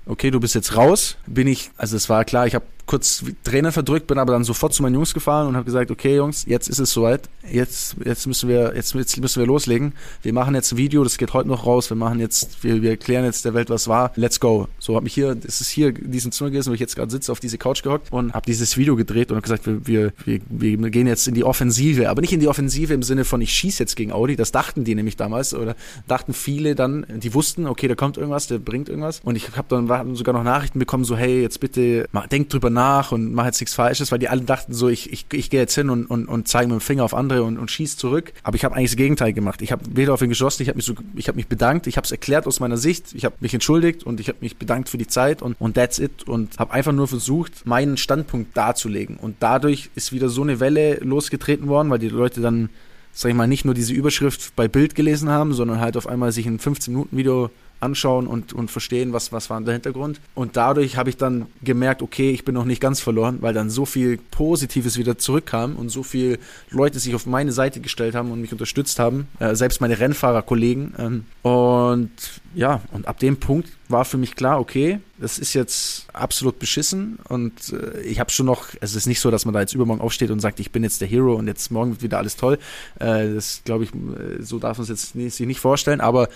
okay, 0.06 0.32
du 0.32 0.40
bist 0.40 0.56
jetzt 0.56 0.76
raus, 0.76 1.18
bin 1.28 1.48
ich, 1.48 1.72
also 1.78 1.96
es 1.96 2.10
war 2.10 2.26
klar, 2.26 2.46
ich 2.48 2.56
habe 2.56 2.66
kurz 2.90 3.24
Tränen 3.44 3.72
verdrückt, 3.72 4.08
bin 4.08 4.18
aber 4.18 4.34
dann 4.34 4.44
sofort 4.44 4.74
zu 4.74 4.82
meinen 4.82 4.96
Jungs 4.96 5.14
gefahren 5.14 5.46
und 5.48 5.56
habe 5.56 5.66
gesagt, 5.66 5.92
okay 5.92 6.16
Jungs, 6.16 6.46
jetzt 6.48 6.68
ist 6.68 6.80
es 6.80 6.92
soweit, 6.92 7.30
jetzt, 7.48 7.96
jetzt 8.04 8.26
müssen 8.26 8.50
wir, 8.50 8.74
jetzt, 8.76 8.96
jetzt 8.96 9.16
müssen 9.22 9.40
wir 9.40 9.46
loslegen. 9.46 9.94
Wir 10.24 10.34
machen 10.34 10.56
jetzt 10.56 10.72
ein 10.72 10.78
Video, 10.78 11.04
das 11.04 11.20
geht 11.20 11.32
heute 11.34 11.48
noch 11.48 11.68
raus, 11.68 11.92
wir 11.92 11.98
machen 11.98 12.20
jetzt, 12.20 12.64
wir, 12.64 12.82
wir 12.82 12.90
erklären 12.90 13.26
jetzt 13.26 13.46
der 13.46 13.54
Welt, 13.54 13.70
was 13.70 13.88
war, 13.88 14.12
let's 14.16 14.40
go. 14.40 14.68
So 14.80 14.96
habe 14.96 15.06
ich 15.06 15.14
hier, 15.14 15.36
das 15.36 15.62
ist 15.62 15.70
hier 15.70 15.90
in 15.90 16.12
diesem 16.12 16.32
Zimmer 16.32 16.50
gewesen, 16.50 16.72
wo 16.72 16.74
ich 16.74 16.80
jetzt 16.80 16.96
gerade 16.96 17.12
sitze, 17.12 17.32
auf 17.32 17.40
diese 17.40 17.60
Couch 17.60 17.84
gehockt 17.84 18.12
und 18.12 18.34
habe 18.34 18.48
dieses 18.48 18.76
Video 18.76 18.96
gedreht 18.96 19.30
und 19.30 19.36
habe 19.36 19.44
gesagt, 19.44 19.68
wir, 19.68 19.86
wir, 19.86 20.12
wir, 20.26 20.80
wir 20.80 20.90
gehen 20.90 21.06
jetzt 21.06 21.28
in 21.28 21.36
die 21.36 21.44
Offensive, 21.44 22.10
aber 22.10 22.22
nicht 22.22 22.34
in 22.34 22.40
die 22.40 22.48
Offensive 22.48 22.92
im 22.92 23.04
Sinne 23.04 23.24
von, 23.24 23.40
ich 23.40 23.54
schieße 23.54 23.84
jetzt 23.84 23.98
gegen 23.98 24.12
Audi, 24.12 24.36
das 24.36 24.52
dachten 24.52 24.84
die 24.84 24.96
nämlich 24.96 25.16
damals 25.16 25.54
oder 25.54 25.76
dachten 26.08 26.34
viele 26.34 26.74
dann, 26.74 27.06
die 27.08 27.36
wussten, 27.36 27.68
okay, 27.68 27.88
da 27.88 27.94
kommt 27.94 28.18
irgendwas, 28.18 28.48
der 28.48 28.58
bringt 28.58 28.90
irgendwas. 28.90 29.22
Und 29.24 29.36
ich 29.36 29.56
habe 29.56 29.68
dann 29.70 30.16
sogar 30.16 30.34
noch 30.34 30.44
Nachrichten 30.44 30.80
bekommen, 30.80 31.04
so 31.04 31.16
hey, 31.16 31.44
jetzt 31.44 31.60
bitte, 31.60 32.10
denk 32.32 32.50
drüber 32.50 32.72
nach, 32.72 32.79
nach 32.80 33.12
und 33.12 33.34
mach 33.34 33.46
jetzt 33.46 33.60
nichts 33.60 33.76
Falsches, 33.76 34.12
weil 34.12 34.20
die 34.20 34.30
alle 34.30 34.42
dachten 34.42 34.74
so, 34.74 34.88
ich, 34.88 35.12
ich, 35.12 35.26
ich 35.34 35.50
gehe 35.50 35.60
jetzt 35.60 35.76
hin 35.76 35.90
und, 35.90 36.06
und, 36.06 36.28
und 36.28 36.48
zeige 36.48 36.68
mit 36.68 36.80
dem 36.80 36.82
Finger 36.82 37.04
auf 37.04 37.14
andere 37.14 37.44
und, 37.44 37.58
und 37.58 37.70
schieße 37.70 37.98
zurück. 37.98 38.32
Aber 38.44 38.56
ich 38.56 38.64
habe 38.64 38.76
eigentlich 38.76 38.92
das 38.92 38.98
Gegenteil 38.98 39.34
gemacht. 39.34 39.62
Ich 39.62 39.72
habe 39.74 39.84
weder 39.92 40.14
auf 40.14 40.22
ihn 40.22 40.30
geschossen, 40.30 40.64
ich 40.64 40.70
habe 40.70 40.78
mich, 40.78 40.86
so, 40.86 40.94
hab 40.94 41.36
mich 41.36 41.48
bedankt, 41.48 41.88
ich 41.88 41.98
habe 41.98 42.06
es 42.06 42.12
erklärt 42.12 42.48
aus 42.48 42.60
meiner 42.62 42.78
Sicht, 42.78 43.14
ich 43.14 43.26
habe 43.26 43.36
mich 43.42 43.54
entschuldigt 43.54 44.04
und 44.04 44.20
ich 44.20 44.30
habe 44.30 44.38
mich 44.42 44.56
bedankt 44.58 44.88
für 44.88 44.98
die 44.98 45.08
Zeit 45.08 45.42
und, 45.42 45.60
und 45.60 45.76
that's 45.76 46.00
it 46.00 46.24
und 46.24 46.58
habe 46.58 46.72
einfach 46.72 46.94
nur 46.94 47.08
versucht, 47.08 47.66
meinen 47.66 47.98
Standpunkt 47.98 48.56
darzulegen. 48.56 49.18
Und 49.18 49.36
dadurch 49.42 49.90
ist 49.96 50.14
wieder 50.14 50.30
so 50.30 50.42
eine 50.42 50.60
Welle 50.60 50.96
losgetreten 51.02 51.68
worden, 51.68 51.90
weil 51.90 52.00
die 52.00 52.10
Leute 52.10 52.40
dann, 52.40 52.70
sag 53.12 53.30
ich 53.30 53.36
mal, 53.36 53.48
nicht 53.48 53.66
nur 53.66 53.74
diese 53.74 53.94
Überschrift 53.94 54.56
bei 54.56 54.68
Bild 54.68 54.96
gelesen 54.96 55.30
haben, 55.30 55.54
sondern 55.54 55.82
halt 55.82 55.98
auf 55.98 56.08
einmal 56.08 56.32
sich 56.32 56.46
ein 56.46 56.60
15-Minuten-Video 56.60 57.50
anschauen 57.80 58.28
und, 58.28 58.54
und 58.54 58.70
verstehen, 58.70 59.14
was, 59.14 59.32
was 59.32 59.50
war 59.50 59.60
der 59.62 59.74
Hintergrund. 59.74 60.20
Und 60.36 60.58
dadurch 60.58 60.98
habe 60.98 61.10
ich 61.10 61.18
dann 61.18 61.48
gemerkt, 61.64 62.02
okay, 62.02 62.32
ich 62.32 62.46
bin 62.46 62.56
noch 62.56 62.66
nicht 62.66 62.82
ganz 62.82 63.00
verloren, 63.00 63.38
weil 63.42 63.54
dann 63.54 63.70
so 63.70 63.86
viel 63.86 64.18
Positives 64.32 64.98
wieder 64.98 65.18
zurückkam 65.18 65.76
und 65.76 65.90
so 65.90 66.04
viele 66.04 66.40
Leute 66.70 67.00
sich 67.00 67.16
auf 67.16 67.26
meine 67.26 67.52
Seite 67.52 67.80
gestellt 67.80 68.16
haben 68.16 68.32
und 68.32 68.42
mich 68.42 68.52
unterstützt 68.52 69.00
haben, 69.00 69.28
äh, 69.40 69.56
selbst 69.56 69.82
meine 69.82 70.00
Rennfahrerkollegen. 70.00 70.94
Ähm, 70.98 71.26
und 71.42 72.12
ja, 72.54 72.82
und 72.92 73.08
ab 73.08 73.20
dem 73.20 73.38
Punkt 73.38 73.70
war 73.88 74.06
für 74.06 74.18
mich 74.18 74.36
klar, 74.36 74.60
okay, 74.60 75.00
das 75.18 75.40
ist 75.40 75.54
jetzt 75.54 76.08
absolut 76.14 76.60
beschissen 76.60 77.20
und 77.28 77.74
äh, 77.74 78.02
ich 78.02 78.20
habe 78.20 78.32
schon 78.32 78.46
noch, 78.46 78.68
es 78.82 78.96
ist 78.96 79.06
nicht 79.06 79.20
so, 79.20 79.32
dass 79.32 79.46
man 79.46 79.54
da 79.54 79.60
jetzt 79.62 79.74
übermorgen 79.74 80.02
aufsteht 80.02 80.32
und 80.32 80.40
sagt, 80.40 80.60
ich 80.60 80.72
bin 80.72 80.84
jetzt 80.84 81.02
der 81.02 81.08
Hero 81.08 81.36
und 81.36 81.48
jetzt 81.48 81.72
morgen 81.72 81.92
wird 81.92 82.02
wieder 82.02 82.18
alles 82.18 82.36
toll. 82.36 82.58
Äh, 83.00 83.34
das 83.34 83.62
glaube 83.66 83.84
ich, 83.84 83.94
äh, 83.94 84.42
so 84.42 84.60
darf 84.60 84.78
man 84.78 84.84
es 84.84 84.90
jetzt 84.90 85.16
nicht, 85.16 85.36
sich 85.36 85.48
nicht 85.48 85.60
vorstellen, 85.60 86.02
aber 86.02 86.30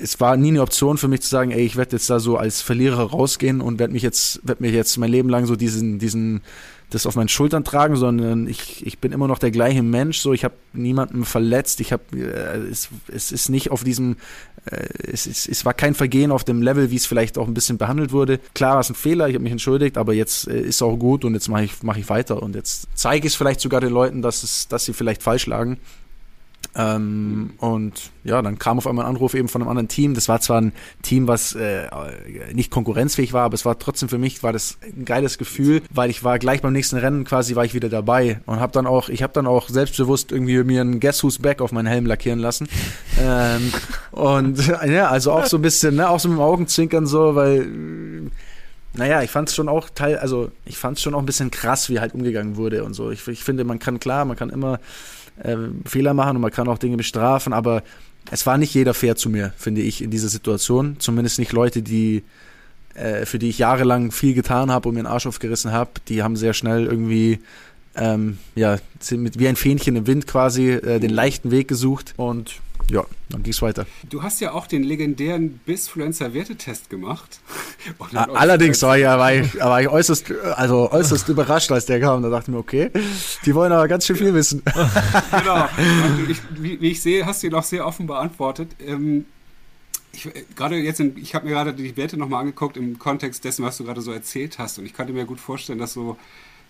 es 0.00 0.20
war 0.20 0.36
nie 0.36 0.48
eine 0.48 0.62
Option 0.62 0.98
für 0.98 1.08
mich 1.08 1.22
zu 1.22 1.28
sagen, 1.28 1.50
ey, 1.50 1.64
ich 1.64 1.76
werde 1.76 1.96
jetzt 1.96 2.08
da 2.10 2.20
so 2.20 2.36
als 2.36 2.60
Verlierer 2.60 3.10
rausgehen 3.10 3.60
und 3.60 3.78
werde 3.78 3.92
mich 3.92 4.02
jetzt, 4.02 4.40
werde 4.46 4.62
mir 4.62 4.70
jetzt 4.70 4.96
mein 4.98 5.10
Leben 5.10 5.28
lang 5.28 5.46
so 5.46 5.56
diesen, 5.56 5.98
diesen, 5.98 6.42
das 6.90 7.06
auf 7.06 7.16
meinen 7.16 7.28
Schultern 7.28 7.64
tragen, 7.64 7.96
sondern 7.96 8.46
ich, 8.46 8.86
ich 8.86 8.98
bin 8.98 9.12
immer 9.12 9.28
noch 9.28 9.38
der 9.38 9.50
gleiche 9.50 9.82
Mensch. 9.82 10.18
So, 10.18 10.32
ich 10.32 10.44
habe 10.44 10.54
niemanden 10.72 11.24
verletzt. 11.24 11.80
Ich 11.80 11.92
habe, 11.92 12.02
äh, 12.12 12.58
es, 12.70 12.88
es 13.08 13.32
ist 13.32 13.48
nicht 13.48 13.70
auf 13.70 13.84
diesem, 13.84 14.16
äh, 14.66 14.86
es, 15.10 15.26
es, 15.26 15.48
es 15.48 15.64
war 15.64 15.74
kein 15.74 15.94
Vergehen 15.94 16.30
auf 16.30 16.44
dem 16.44 16.62
Level, 16.62 16.90
wie 16.90 16.96
es 16.96 17.06
vielleicht 17.06 17.38
auch 17.38 17.48
ein 17.48 17.54
bisschen 17.54 17.78
behandelt 17.78 18.12
wurde. 18.12 18.38
Klar, 18.54 18.74
war 18.74 18.80
es 18.80 18.90
ein 18.90 18.94
Fehler. 18.94 19.28
Ich 19.28 19.34
habe 19.34 19.42
mich 19.42 19.52
entschuldigt, 19.52 19.98
aber 19.98 20.14
jetzt 20.14 20.48
äh, 20.48 20.60
ist 20.60 20.82
auch 20.82 20.96
gut 20.96 21.24
und 21.24 21.34
jetzt 21.34 21.48
mache 21.48 21.64
ich, 21.64 21.82
mache 21.82 22.00
ich 22.00 22.08
weiter 22.08 22.42
und 22.42 22.54
jetzt 22.54 22.88
zeige 22.94 23.26
ich 23.26 23.32
es 23.32 23.36
vielleicht 23.36 23.60
sogar 23.60 23.80
den 23.80 23.92
Leuten, 23.92 24.22
dass 24.22 24.42
es, 24.42 24.68
dass 24.68 24.84
sie 24.84 24.92
vielleicht 24.92 25.22
falsch 25.22 25.46
lagen 25.46 25.78
Ähm, 26.74 27.54
und 27.58 28.10
ja, 28.24 28.40
dann 28.42 28.58
kam 28.58 28.78
auf 28.78 28.86
einmal 28.86 29.04
ein 29.04 29.10
Anruf 29.10 29.34
eben 29.34 29.48
von 29.48 29.62
einem 29.62 29.68
anderen 29.68 29.88
Team. 29.88 30.14
Das 30.14 30.28
war 30.28 30.40
zwar 30.40 30.60
ein 30.60 30.72
Team, 31.02 31.28
was 31.28 31.54
äh, 31.54 31.88
nicht 32.52 32.70
konkurrenzfähig 32.70 33.32
war, 33.32 33.44
aber 33.44 33.54
es 33.54 33.64
war 33.64 33.78
trotzdem 33.78 34.08
für 34.08 34.18
mich 34.18 34.42
war 34.42 34.52
das 34.52 34.78
ein 34.82 35.04
geiles 35.04 35.38
Gefühl, 35.38 35.82
weil 35.90 36.10
ich 36.10 36.24
war 36.24 36.38
gleich 36.38 36.62
beim 36.62 36.72
nächsten 36.72 36.96
Rennen 36.96 37.24
quasi 37.24 37.54
war 37.56 37.64
ich 37.64 37.74
wieder 37.74 37.88
dabei 37.88 38.40
und 38.46 38.60
habe 38.60 38.72
dann 38.72 38.86
auch, 38.86 39.08
ich 39.08 39.22
habe 39.22 39.32
dann 39.32 39.46
auch 39.46 39.68
selbstbewusst 39.68 40.32
irgendwie 40.32 40.62
mir 40.64 40.82
ein 40.82 41.00
Guess 41.00 41.22
Who's 41.22 41.38
Back 41.38 41.60
auf 41.60 41.72
meinen 41.72 41.86
Helm 41.86 42.06
lackieren 42.06 42.38
lassen. 42.38 42.68
ähm, 43.20 43.72
und 44.10 44.66
ja, 44.86 45.08
also 45.08 45.32
auch 45.32 45.46
so 45.46 45.58
ein 45.58 45.62
bisschen, 45.62 45.96
ne, 45.96 46.08
auch 46.08 46.20
so 46.20 46.28
mit 46.28 46.38
dem 46.38 46.42
Augenzwinkern 46.42 47.06
so, 47.06 47.34
weil 47.34 47.68
naja, 48.96 49.22
ich 49.22 49.30
fand 49.30 49.48
es 49.48 49.56
schon 49.56 49.68
auch 49.68 49.90
teil, 49.90 50.18
also 50.18 50.50
ich 50.64 50.78
fand 50.78 50.98
es 50.98 51.02
schon 51.02 51.14
auch 51.14 51.18
ein 51.18 51.26
bisschen 51.26 51.50
krass, 51.50 51.88
wie 51.88 51.98
halt 51.98 52.14
umgegangen 52.14 52.56
wurde 52.56 52.84
und 52.84 52.94
so. 52.94 53.10
Ich, 53.10 53.26
ich 53.26 53.42
finde, 53.42 53.64
man 53.64 53.80
kann 53.80 53.98
klar, 53.98 54.24
man 54.24 54.36
kann 54.36 54.50
immer 54.50 54.78
äh, 55.42 55.56
Fehler 55.84 56.14
machen 56.14 56.36
und 56.36 56.42
man 56.42 56.50
kann 56.50 56.68
auch 56.68 56.78
Dinge 56.78 56.96
bestrafen, 56.96 57.52
aber 57.52 57.82
es 58.30 58.46
war 58.46 58.56
nicht 58.56 58.74
jeder 58.74 58.94
fair 58.94 59.16
zu 59.16 59.28
mir, 59.28 59.52
finde 59.56 59.82
ich, 59.82 60.02
in 60.02 60.10
dieser 60.10 60.28
Situation. 60.28 60.96
Zumindest 60.98 61.38
nicht 61.38 61.52
Leute, 61.52 61.82
die 61.82 62.22
äh, 62.94 63.26
für 63.26 63.38
die 63.38 63.48
ich 63.48 63.58
jahrelang 63.58 64.12
viel 64.12 64.34
getan 64.34 64.70
habe 64.70 64.88
und 64.88 64.94
mir 64.94 65.02
den 65.02 65.06
Arsch 65.06 65.26
aufgerissen 65.26 65.72
habe. 65.72 65.90
Die 66.08 66.22
haben 66.22 66.36
sehr 66.36 66.54
schnell 66.54 66.86
irgendwie 66.86 67.40
ähm, 67.96 68.38
ja, 68.54 68.78
mit, 69.10 69.38
wie 69.38 69.48
ein 69.48 69.56
Fähnchen 69.56 69.96
im 69.96 70.06
Wind 70.06 70.26
quasi 70.26 70.70
äh, 70.70 71.00
den 71.00 71.10
leichten 71.10 71.50
Weg 71.50 71.68
gesucht 71.68 72.14
und 72.16 72.60
ja, 72.90 73.04
dann 73.30 73.42
ging 73.42 73.52
es 73.52 73.62
weiter. 73.62 73.86
Du 74.10 74.22
hast 74.22 74.40
ja 74.40 74.52
auch 74.52 74.66
den 74.66 74.82
legendären 74.82 75.60
Bisfluencer-Wertetest 75.64 76.90
gemacht. 76.90 77.40
Allerdings 78.14 78.82
war 78.82 78.98
ich, 78.98 79.04
war, 79.04 79.32
ich, 79.32 79.58
war 79.58 79.80
ich 79.80 79.88
äußerst, 79.88 80.32
also 80.54 80.90
äußerst 80.90 81.28
überrascht, 81.28 81.72
als 81.72 81.86
der 81.86 82.00
kam. 82.00 82.22
Da 82.22 82.28
dachte 82.28 82.50
ich 82.50 82.54
mir, 82.54 82.58
okay, 82.58 82.90
die 83.46 83.54
wollen 83.54 83.72
aber 83.72 83.88
ganz 83.88 84.06
schön 84.06 84.16
viel 84.16 84.34
wissen. 84.34 84.62
genau. 85.30 85.68
Ich, 86.28 86.38
wie, 86.58 86.80
wie, 86.80 86.90
ich 86.90 87.02
sehe, 87.02 87.26
hast 87.26 87.42
du 87.42 87.48
ihn 87.48 87.54
auch 87.54 87.62
sehr 87.62 87.86
offen 87.86 88.06
beantwortet. 88.06 88.70
Ähm, 88.80 89.26
ich, 90.12 90.28
gerade 90.54 90.76
jetzt, 90.76 91.00
in, 91.00 91.16
ich 91.16 91.34
habe 91.34 91.46
mir 91.46 91.52
gerade 91.52 91.74
die 91.74 91.96
Werte 91.96 92.16
nochmal 92.16 92.40
angeguckt 92.40 92.76
im 92.76 92.98
Kontext 92.98 93.44
dessen, 93.44 93.64
was 93.64 93.76
du 93.76 93.84
gerade 93.84 94.00
so 94.00 94.12
erzählt 94.12 94.58
hast. 94.58 94.78
Und 94.78 94.86
ich 94.86 94.94
könnte 94.94 95.12
mir 95.12 95.24
gut 95.24 95.40
vorstellen, 95.40 95.78
dass 95.78 95.92
so 95.92 96.16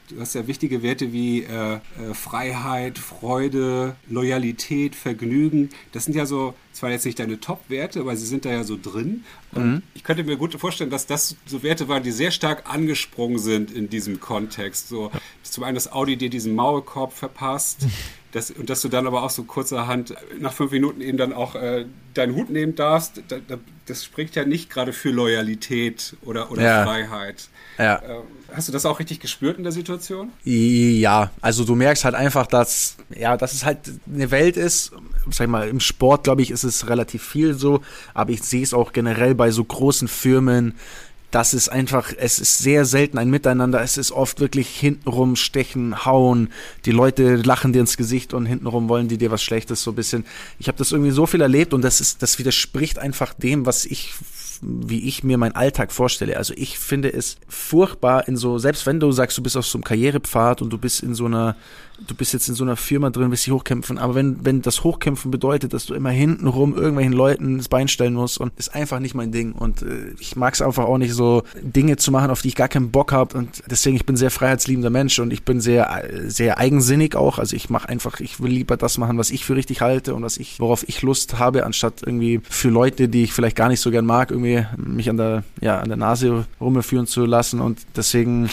Du 0.09 0.21
hast 0.21 0.35
ja 0.35 0.47
wichtige 0.47 0.83
Werte 0.83 1.13
wie 1.13 1.45
äh, 1.45 1.75
äh, 1.75 1.79
Freiheit, 2.13 2.99
Freude, 2.99 3.97
Loyalität, 4.09 4.95
Vergnügen. 4.95 5.71
Das 5.93 6.05
sind 6.05 6.15
ja 6.15 6.27
so, 6.27 6.55
zwar 6.75 6.91
jetzt 6.91 7.07
nicht 7.07 7.18
deine 7.18 7.41
Top-Werte, 7.41 8.01
aber 8.01 8.16
sie 8.16 8.27
sind 8.27 8.45
da 8.45 8.51
ja 8.51 8.64
so 8.64 8.77
drin. 8.81 9.25
Und 9.53 9.66
mhm. 9.66 9.83
ich 9.95 10.03
könnte 10.05 10.25
mir 10.25 10.37
gut 10.37 10.55
vorstellen, 10.55 10.91
dass 10.91 11.07
das 11.07 11.37
so 11.47 11.62
Werte 11.62 11.89
waren, 11.89 12.03
die 12.03 12.11
sehr 12.11 12.31
stark 12.31 12.64
angesprungen 12.72 13.39
sind 13.39 13.70
in 13.70 13.89
diesem 13.89 14.20
Kontext. 14.20 14.89
So, 14.89 15.11
zum 15.43 15.64
einen, 15.64 15.77
dass 15.77 15.93
Audi 15.93 16.16
dir 16.16 16.31
diesen 16.31 16.55
Maulkorb 16.55 17.12
verpasst. 17.12 17.87
Das, 18.33 18.51
und 18.51 18.68
dass 18.68 18.83
du 18.83 18.89
dann 18.89 19.07
aber 19.07 19.22
auch 19.22 19.31
so 19.31 19.45
kurzerhand 19.45 20.12
nach 20.41 20.53
fünf 20.53 20.72
Minuten 20.72 21.01
eben 21.01 21.16
dann 21.16 21.33
auch 21.33 21.55
äh, 21.55 21.87
deinen 22.14 22.35
Hut 22.35 22.51
nehmen 22.51 22.75
darfst, 22.75 23.22
da, 23.29 23.37
da, 23.47 23.59
das 23.87 24.05
spricht 24.05 24.35
ja 24.35 24.45
nicht 24.45 24.70
gerade 24.70 24.93
für 24.93 25.11
Loyalität 25.11 26.16
oder, 26.22 26.51
oder 26.51 26.62
ja. 26.62 26.85
Freiheit. 26.85 27.49
Ja. 27.79 28.03
Ähm, 28.03 28.22
hast 28.53 28.66
du 28.66 28.72
das 28.72 28.87
auch 28.87 28.99
richtig 28.99 29.20
gespürt 29.20 29.59
in 29.59 29.62
der 29.62 29.72
Situation? 29.72 30.33
Ja, 30.43 31.31
also 31.41 31.64
du 31.64 31.77
merkst 31.77 32.05
halt 32.05 32.16
einfach, 32.16 32.49
dass, 32.49 32.97
ja, 33.14 33.37
dass 33.37 33.53
es 33.53 33.64
halt 33.64 33.79
eine 34.12 34.33
Welt 34.33 34.57
ist. 34.57 34.91
Sag 35.31 35.47
ich 35.47 35.51
mal, 35.51 35.68
im 35.68 35.79
Sport, 35.79 36.25
glaube 36.25 36.43
ich, 36.43 36.51
ist 36.51 36.64
es 36.65 36.89
relativ 36.89 37.23
viel 37.23 37.55
so, 37.55 37.81
aber 38.15 38.31
ich 38.31 38.43
sehe 38.43 38.62
es 38.62 38.75
auch 38.75 38.93
generell 38.93 39.35
bei 39.35 39.51
so 39.51 39.65
großen 39.65 40.09
Firmen, 40.09 40.75
das 41.35 41.53
ist 41.53 41.69
einfach, 41.69 42.12
es 42.17 42.39
ist 42.39 42.59
sehr 42.59 42.85
selten 42.85 43.19
ein 43.19 43.29
Miteinander. 43.29 43.83
Es 43.83 43.99
ist 43.99 44.12
oft 44.12 44.39
wirklich 44.39 44.69
hintenrum 44.69 45.35
stechen, 45.35 46.05
hauen. 46.05 46.51
Die 46.85 46.93
Leute 46.93 47.35
lachen 47.35 47.73
dir 47.73 47.81
ins 47.81 47.97
Gesicht 47.97 48.35
und 48.35 48.47
hintenrum 48.47 48.89
wollen 48.89 49.09
die 49.09 49.19
dir 49.19 49.33
was 49.33 49.43
Schlechtes 49.43 49.83
so 49.83 49.91
ein 49.91 49.97
bisschen. 49.97 50.25
Ich 50.61 50.69
habe 50.69 50.79
das 50.79 50.93
irgendwie 50.93 51.11
so 51.11 51.27
viel 51.27 51.41
erlebt 51.41 51.75
und 51.75 51.83
das 51.83 52.01
ist, 52.01 52.23
das 52.23 52.39
widerspricht 52.39 53.01
einfach 53.01 53.35
dem, 53.35 53.67
was 53.67 53.85
ich 53.85 54.15
wie 54.62 55.07
ich 55.09 55.25
mir 55.25 55.37
meinen 55.37 55.57
Alltag 55.57 55.93
vorstelle. 55.93 56.37
Also 56.37 56.55
ich 56.57 56.79
finde 56.79 57.12
es 57.12 57.37
furchtbar 57.49 58.29
in 58.29 58.37
so, 58.37 58.59
selbst 58.59 58.87
wenn 58.87 59.01
du 59.01 59.12
sagst, 59.12 59.37
du 59.37 59.43
bist 59.43 59.57
auf 59.57 59.67
so 59.67 59.77
einem 59.79 59.85
Karrierepfad 59.85 60.62
und 60.62 60.71
du 60.71 60.79
bist 60.79 61.03
in 61.03 61.15
so 61.15 61.27
einer 61.27 61.57
du 62.07 62.15
bist 62.15 62.33
jetzt 62.33 62.49
in 62.49 62.55
so 62.55 62.65
einer 62.65 62.77
Firma 62.77 63.11
drin, 63.11 63.31
willst 63.31 63.47
dich 63.47 63.53
hochkämpfen, 63.53 63.99
aber 63.99 64.15
wenn, 64.15 64.45
wenn 64.45 64.63
das 64.63 64.85
Hochkämpfen 64.85 65.31
bedeutet, 65.31 65.73
dass 65.73 65.87
du 65.87 65.95
immer 65.95 66.11
hintenrum 66.11 66.75
irgendwelchen 66.75 67.13
Leuten 67.13 67.59
das 67.59 67.69
Bein 67.69 67.89
stellen 67.89 68.15
musst 68.15 68.39
und 68.39 68.53
ist 68.59 68.75
einfach 68.75 69.01
nicht 69.01 69.15
mein 69.15 69.33
Ding. 69.33 69.53
Und 69.53 69.83
äh, 69.83 70.15
ich 70.19 70.37
mag 70.37 70.55
es 70.55 70.63
einfach 70.63 70.85
auch 70.85 70.99
nicht 70.99 71.15
so 71.15 71.43
Dinge 71.63 71.97
zu 71.97 72.11
machen, 72.11 72.31
auf 72.31 72.43
die 72.43 72.49
ich 72.49 72.57
gar 72.57 72.69
keinen 72.69 72.91
Bock 72.91 73.13
habe 73.13 73.37
und 73.37 73.63
deswegen 73.71 73.97
ich 73.97 74.07
bin 74.07 74.17
sehr 74.17 74.31
freiheitsliebender 74.31 74.91
Mensch 74.91 75.19
und 75.19 75.33
ich 75.33 75.45
bin 75.45 75.61
sehr 75.61 76.05
sehr 76.27 76.59
eigensinnig 76.59 77.17
auch, 77.17 77.39
also 77.39 77.57
ich 77.57 77.71
mache 77.71 77.89
einfach, 77.89 78.21
ich 78.21 78.41
will 78.41 78.51
lieber 78.51 78.77
das 78.77 78.99
machen, 78.99 79.19
was 79.19 79.31
ich 79.31 79.45
für 79.45 79.57
richtig 79.57 79.81
halte 79.81 80.15
und 80.15 80.23
was 80.23 80.37
ich 80.37 80.61
worauf 80.61 80.89
ich 80.89 81.03
Lust 81.03 81.39
habe, 81.39 81.65
anstatt 81.65 82.03
irgendwie 82.05 82.41
für 82.49 82.69
Leute, 82.69 83.09
die 83.09 83.25
ich 83.25 83.33
vielleicht 83.33 83.57
gar 83.57 83.69
nicht 83.69 83.81
so 83.81 83.91
gern 83.91 84.07
mag, 84.07 84.31
irgendwie 84.31 84.67
mich 84.77 85.09
an 85.11 85.17
der 85.17 85.45
ja 85.61 85.81
an 85.81 85.89
der 85.89 85.97
Nase 85.97 86.47
rumführen 86.61 87.07
zu 87.07 87.25
lassen. 87.25 87.61
Und 87.61 87.81
deswegen 87.97 88.51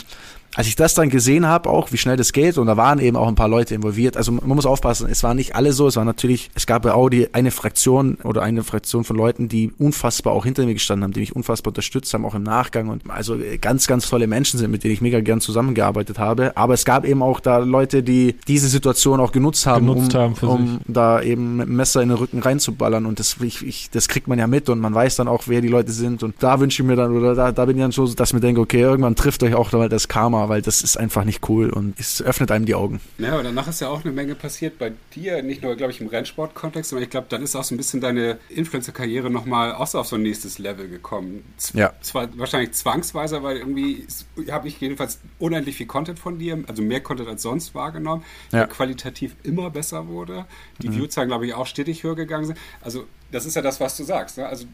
als 0.55 0.67
ich 0.67 0.75
das 0.75 0.93
dann 0.93 1.09
gesehen 1.09 1.47
habe, 1.47 1.69
auch 1.69 1.91
wie 1.91 1.97
schnell 1.97 2.17
das 2.17 2.33
geht, 2.33 2.57
und 2.57 2.67
da 2.67 2.77
waren 2.77 2.99
eben 2.99 3.17
auch 3.17 3.27
ein 3.27 3.35
paar 3.35 3.47
Leute 3.47 3.75
involviert, 3.75 4.17
also 4.17 4.31
man 4.31 4.47
muss 4.47 4.65
aufpassen, 4.65 5.07
es 5.09 5.23
waren 5.23 5.37
nicht 5.37 5.55
alle 5.55 5.73
so, 5.73 5.87
es 5.87 5.95
war 5.95 6.05
natürlich, 6.05 6.49
es 6.55 6.65
gab 6.65 6.83
bei 6.83 6.91
Audi 6.91 7.29
eine 7.31 7.51
Fraktion 7.51 8.17
oder 8.23 8.41
eine 8.41 8.63
Fraktion 8.63 9.03
von 9.03 9.15
Leuten, 9.15 9.47
die 9.47 9.71
unfassbar 9.77 10.33
auch 10.33 10.45
hinter 10.45 10.65
mir 10.65 10.73
gestanden 10.73 11.03
haben, 11.03 11.13
die 11.13 11.21
mich 11.21 11.35
unfassbar 11.35 11.71
unterstützt 11.71 12.13
haben, 12.13 12.25
auch 12.25 12.35
im 12.35 12.43
Nachgang. 12.43 12.89
Und 12.89 13.09
also 13.09 13.37
ganz, 13.61 13.87
ganz 13.87 14.09
tolle 14.09 14.27
Menschen 14.27 14.59
sind, 14.59 14.71
mit 14.71 14.83
denen 14.83 14.93
ich 14.93 15.01
mega 15.01 15.21
gern 15.21 15.41
zusammengearbeitet 15.41 16.19
habe. 16.19 16.55
Aber 16.57 16.73
es 16.73 16.85
gab 16.85 17.05
eben 17.05 17.21
auch 17.21 17.39
da 17.39 17.59
Leute, 17.59 18.03
die 18.03 18.35
diese 18.47 18.67
Situation 18.67 19.19
auch 19.19 19.31
genutzt 19.31 19.65
haben, 19.65 19.87
genutzt 19.87 20.15
um, 20.15 20.21
haben 20.21 20.37
um 20.41 20.79
da 20.87 21.21
eben 21.21 21.57
mit 21.57 21.67
dem 21.67 21.75
Messer 21.75 22.01
in 22.01 22.09
den 22.09 22.17
Rücken 22.17 22.39
reinzuballern. 22.39 23.05
Und 23.05 23.19
das, 23.19 23.37
ich, 23.41 23.65
ich, 23.65 23.89
das 23.89 24.07
kriegt 24.07 24.27
man 24.27 24.39
ja 24.39 24.47
mit 24.47 24.69
und 24.69 24.79
man 24.79 24.93
weiß 24.93 25.15
dann 25.15 25.27
auch, 25.27 25.43
wer 25.47 25.61
die 25.61 25.67
Leute 25.67 25.91
sind. 25.91 26.23
Und 26.23 26.35
da 26.39 26.59
wünsche 26.59 26.81
ich 26.81 26.87
mir 26.87 26.95
dann, 26.95 27.15
oder 27.15 27.35
da, 27.35 27.51
da 27.51 27.65
bin 27.65 27.77
ich 27.77 27.81
dann 27.81 27.91
so, 27.91 28.07
dass 28.07 28.29
ich 28.29 28.33
mir 28.33 28.41
denke, 28.41 28.61
okay, 28.61 28.81
irgendwann 28.81 29.15
trifft 29.15 29.43
euch 29.43 29.55
auch 29.55 29.69
das 29.71 30.07
Karma 30.07 30.40
weil 30.49 30.61
das 30.61 30.81
ist 30.81 30.97
einfach 30.97 31.23
nicht 31.23 31.47
cool 31.49 31.69
und 31.69 31.99
es 31.99 32.21
öffnet 32.21 32.51
einem 32.51 32.65
die 32.65 32.75
Augen. 32.75 32.99
Ja, 33.17 33.33
aber 33.33 33.43
danach 33.43 33.67
ist 33.67 33.81
ja 33.81 33.89
auch 33.89 34.03
eine 34.03 34.13
Menge 34.13 34.35
passiert 34.35 34.77
bei 34.77 34.93
dir, 35.15 35.41
nicht 35.43 35.63
nur, 35.63 35.75
glaube 35.75 35.91
ich, 35.91 36.01
im 36.01 36.07
Rennsport-Kontext, 36.07 36.89
sondern 36.89 37.03
ich 37.03 37.09
glaube, 37.09 37.27
dann 37.29 37.43
ist 37.43 37.55
auch 37.55 37.63
so 37.63 37.75
ein 37.75 37.77
bisschen 37.77 38.01
deine 38.01 38.37
Influencer-Karriere 38.49 39.29
nochmal 39.29 39.73
auch 39.73 39.87
so 39.87 39.99
auf 39.99 40.07
so 40.07 40.15
ein 40.15 40.21
nächstes 40.21 40.59
Level 40.59 40.87
gekommen. 40.87 41.43
Z 41.57 41.75
ja. 41.75 41.93
Zwar 42.01 42.37
wahrscheinlich 42.37 42.73
zwangsweise, 42.73 43.43
weil 43.43 43.57
irgendwie 43.57 44.05
habe 44.49 44.67
ich 44.67 44.79
jedenfalls 44.79 45.19
unendlich 45.39 45.75
viel 45.75 45.87
Content 45.87 46.19
von 46.19 46.39
dir, 46.39 46.63
also 46.67 46.81
mehr 46.81 47.01
Content 47.01 47.29
als 47.29 47.41
sonst 47.41 47.75
wahrgenommen, 47.75 48.23
ja. 48.51 48.59
der 48.59 48.67
qualitativ 48.67 49.35
immer 49.43 49.69
besser 49.69 50.07
wurde. 50.07 50.45
Die 50.81 50.89
mhm. 50.89 50.93
Viewzahlen, 50.93 51.29
glaube 51.29 51.45
ich, 51.45 51.53
auch 51.53 51.65
stetig 51.65 52.03
höher 52.03 52.15
gegangen 52.15 52.45
sind. 52.45 52.57
Also 52.81 53.05
das 53.31 53.45
ist 53.45 53.55
ja 53.55 53.61
das, 53.61 53.79
was 53.79 53.97
du 53.97 54.03
sagst. 54.03 54.37
Ne? 54.37 54.45
Also 54.45 54.65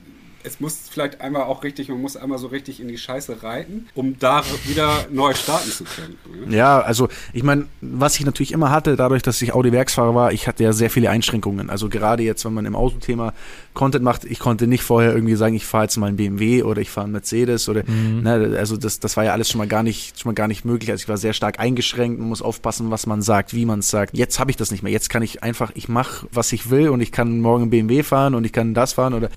es 0.48 0.60
muss 0.60 0.80
vielleicht 0.90 1.22
einmal 1.22 1.44
auch 1.44 1.64
richtig, 1.64 1.90
man 1.90 2.02
muss 2.02 2.18
einmal 2.18 2.38
so 2.38 2.48
richtig 2.48 2.80
in 2.80 2.88
die 2.88 2.98
Scheiße 2.98 3.44
reiten, 3.44 3.88
um 3.94 4.18
da 4.18 4.44
wieder 4.66 5.06
neu 5.12 5.34
starten 5.34 5.70
zu 5.70 5.84
können. 5.84 6.18
Ne? 6.48 6.56
Ja, 6.56 6.80
also 6.80 7.10
ich 7.34 7.44
meine, 7.44 7.66
was 7.82 8.18
ich 8.20 8.26
natürlich 8.26 8.52
immer 8.52 8.72
hatte, 8.72 8.96
dadurch, 8.96 9.22
dass 9.22 9.42
ich 9.42 9.54
Audi-Werksfahrer 9.54 10.16
war, 10.16 10.32
ich 10.32 10.48
hatte 10.48 10.64
ja 10.64 10.74
sehr 10.74 10.90
viele 10.90 11.10
Einschränkungen. 11.10 11.70
Also 11.70 11.90
gerade 11.90 12.24
jetzt, 12.24 12.46
wenn 12.46 12.54
man 12.54 12.66
im 12.66 12.76
Autothema 12.76 13.34
Content 13.74 14.04
macht, 14.04 14.26
ich 14.26 14.40
konnte 14.40 14.66
nicht 14.66 14.84
vorher 14.84 15.14
irgendwie 15.14 15.36
sagen, 15.36 15.56
ich 15.56 15.66
fahre 15.66 15.84
jetzt 15.84 15.98
mal 15.98 16.08
einen 16.08 16.18
BMW 16.18 16.64
oder 16.64 16.82
ich 16.82 16.90
fahre 16.90 17.06
einen 17.06 17.14
Mercedes 17.14 17.70
oder 17.70 17.84
mhm. 17.86 18.24
ne, 18.24 18.56
also 18.58 18.78
das, 18.78 19.00
das 19.00 19.18
war 19.18 19.26
ja 19.26 19.34
alles 19.34 19.50
schon 19.50 19.60
mal 19.60 19.68
gar 19.68 19.84
nicht, 19.84 20.20
schon 20.20 20.30
mal 20.30 20.34
gar 20.34 20.48
nicht 20.48 20.66
möglich. 20.66 20.90
Also 20.90 21.04
ich 21.04 21.10
war 21.10 21.18
sehr 21.18 21.34
stark 21.34 21.60
eingeschränkt, 21.60 22.20
man 22.20 22.30
muss 22.30 22.42
aufpassen, 22.42 22.90
was 22.90 23.06
man 23.06 23.22
sagt, 23.22 23.54
wie 23.54 23.66
man 23.66 23.80
es 23.80 23.90
sagt. 23.90 24.18
Jetzt 24.18 24.40
habe 24.40 24.50
ich 24.50 24.58
das 24.58 24.72
nicht 24.72 24.82
mehr. 24.82 24.92
Jetzt 24.92 25.10
kann 25.10 25.22
ich 25.22 25.44
einfach, 25.44 25.72
ich 25.76 25.90
mache, 25.90 26.28
was 26.32 26.52
ich 26.54 26.70
will 26.70 26.90
und 26.90 27.02
ich 27.02 27.12
kann 27.12 27.40
morgen 27.40 27.64
einen 27.64 27.70
BMW 27.70 28.02
fahren 28.02 28.34
und 28.34 28.46
ich 28.46 28.54
kann 28.54 28.74
das 28.74 28.94
fahren 28.94 29.14
oder 29.14 29.30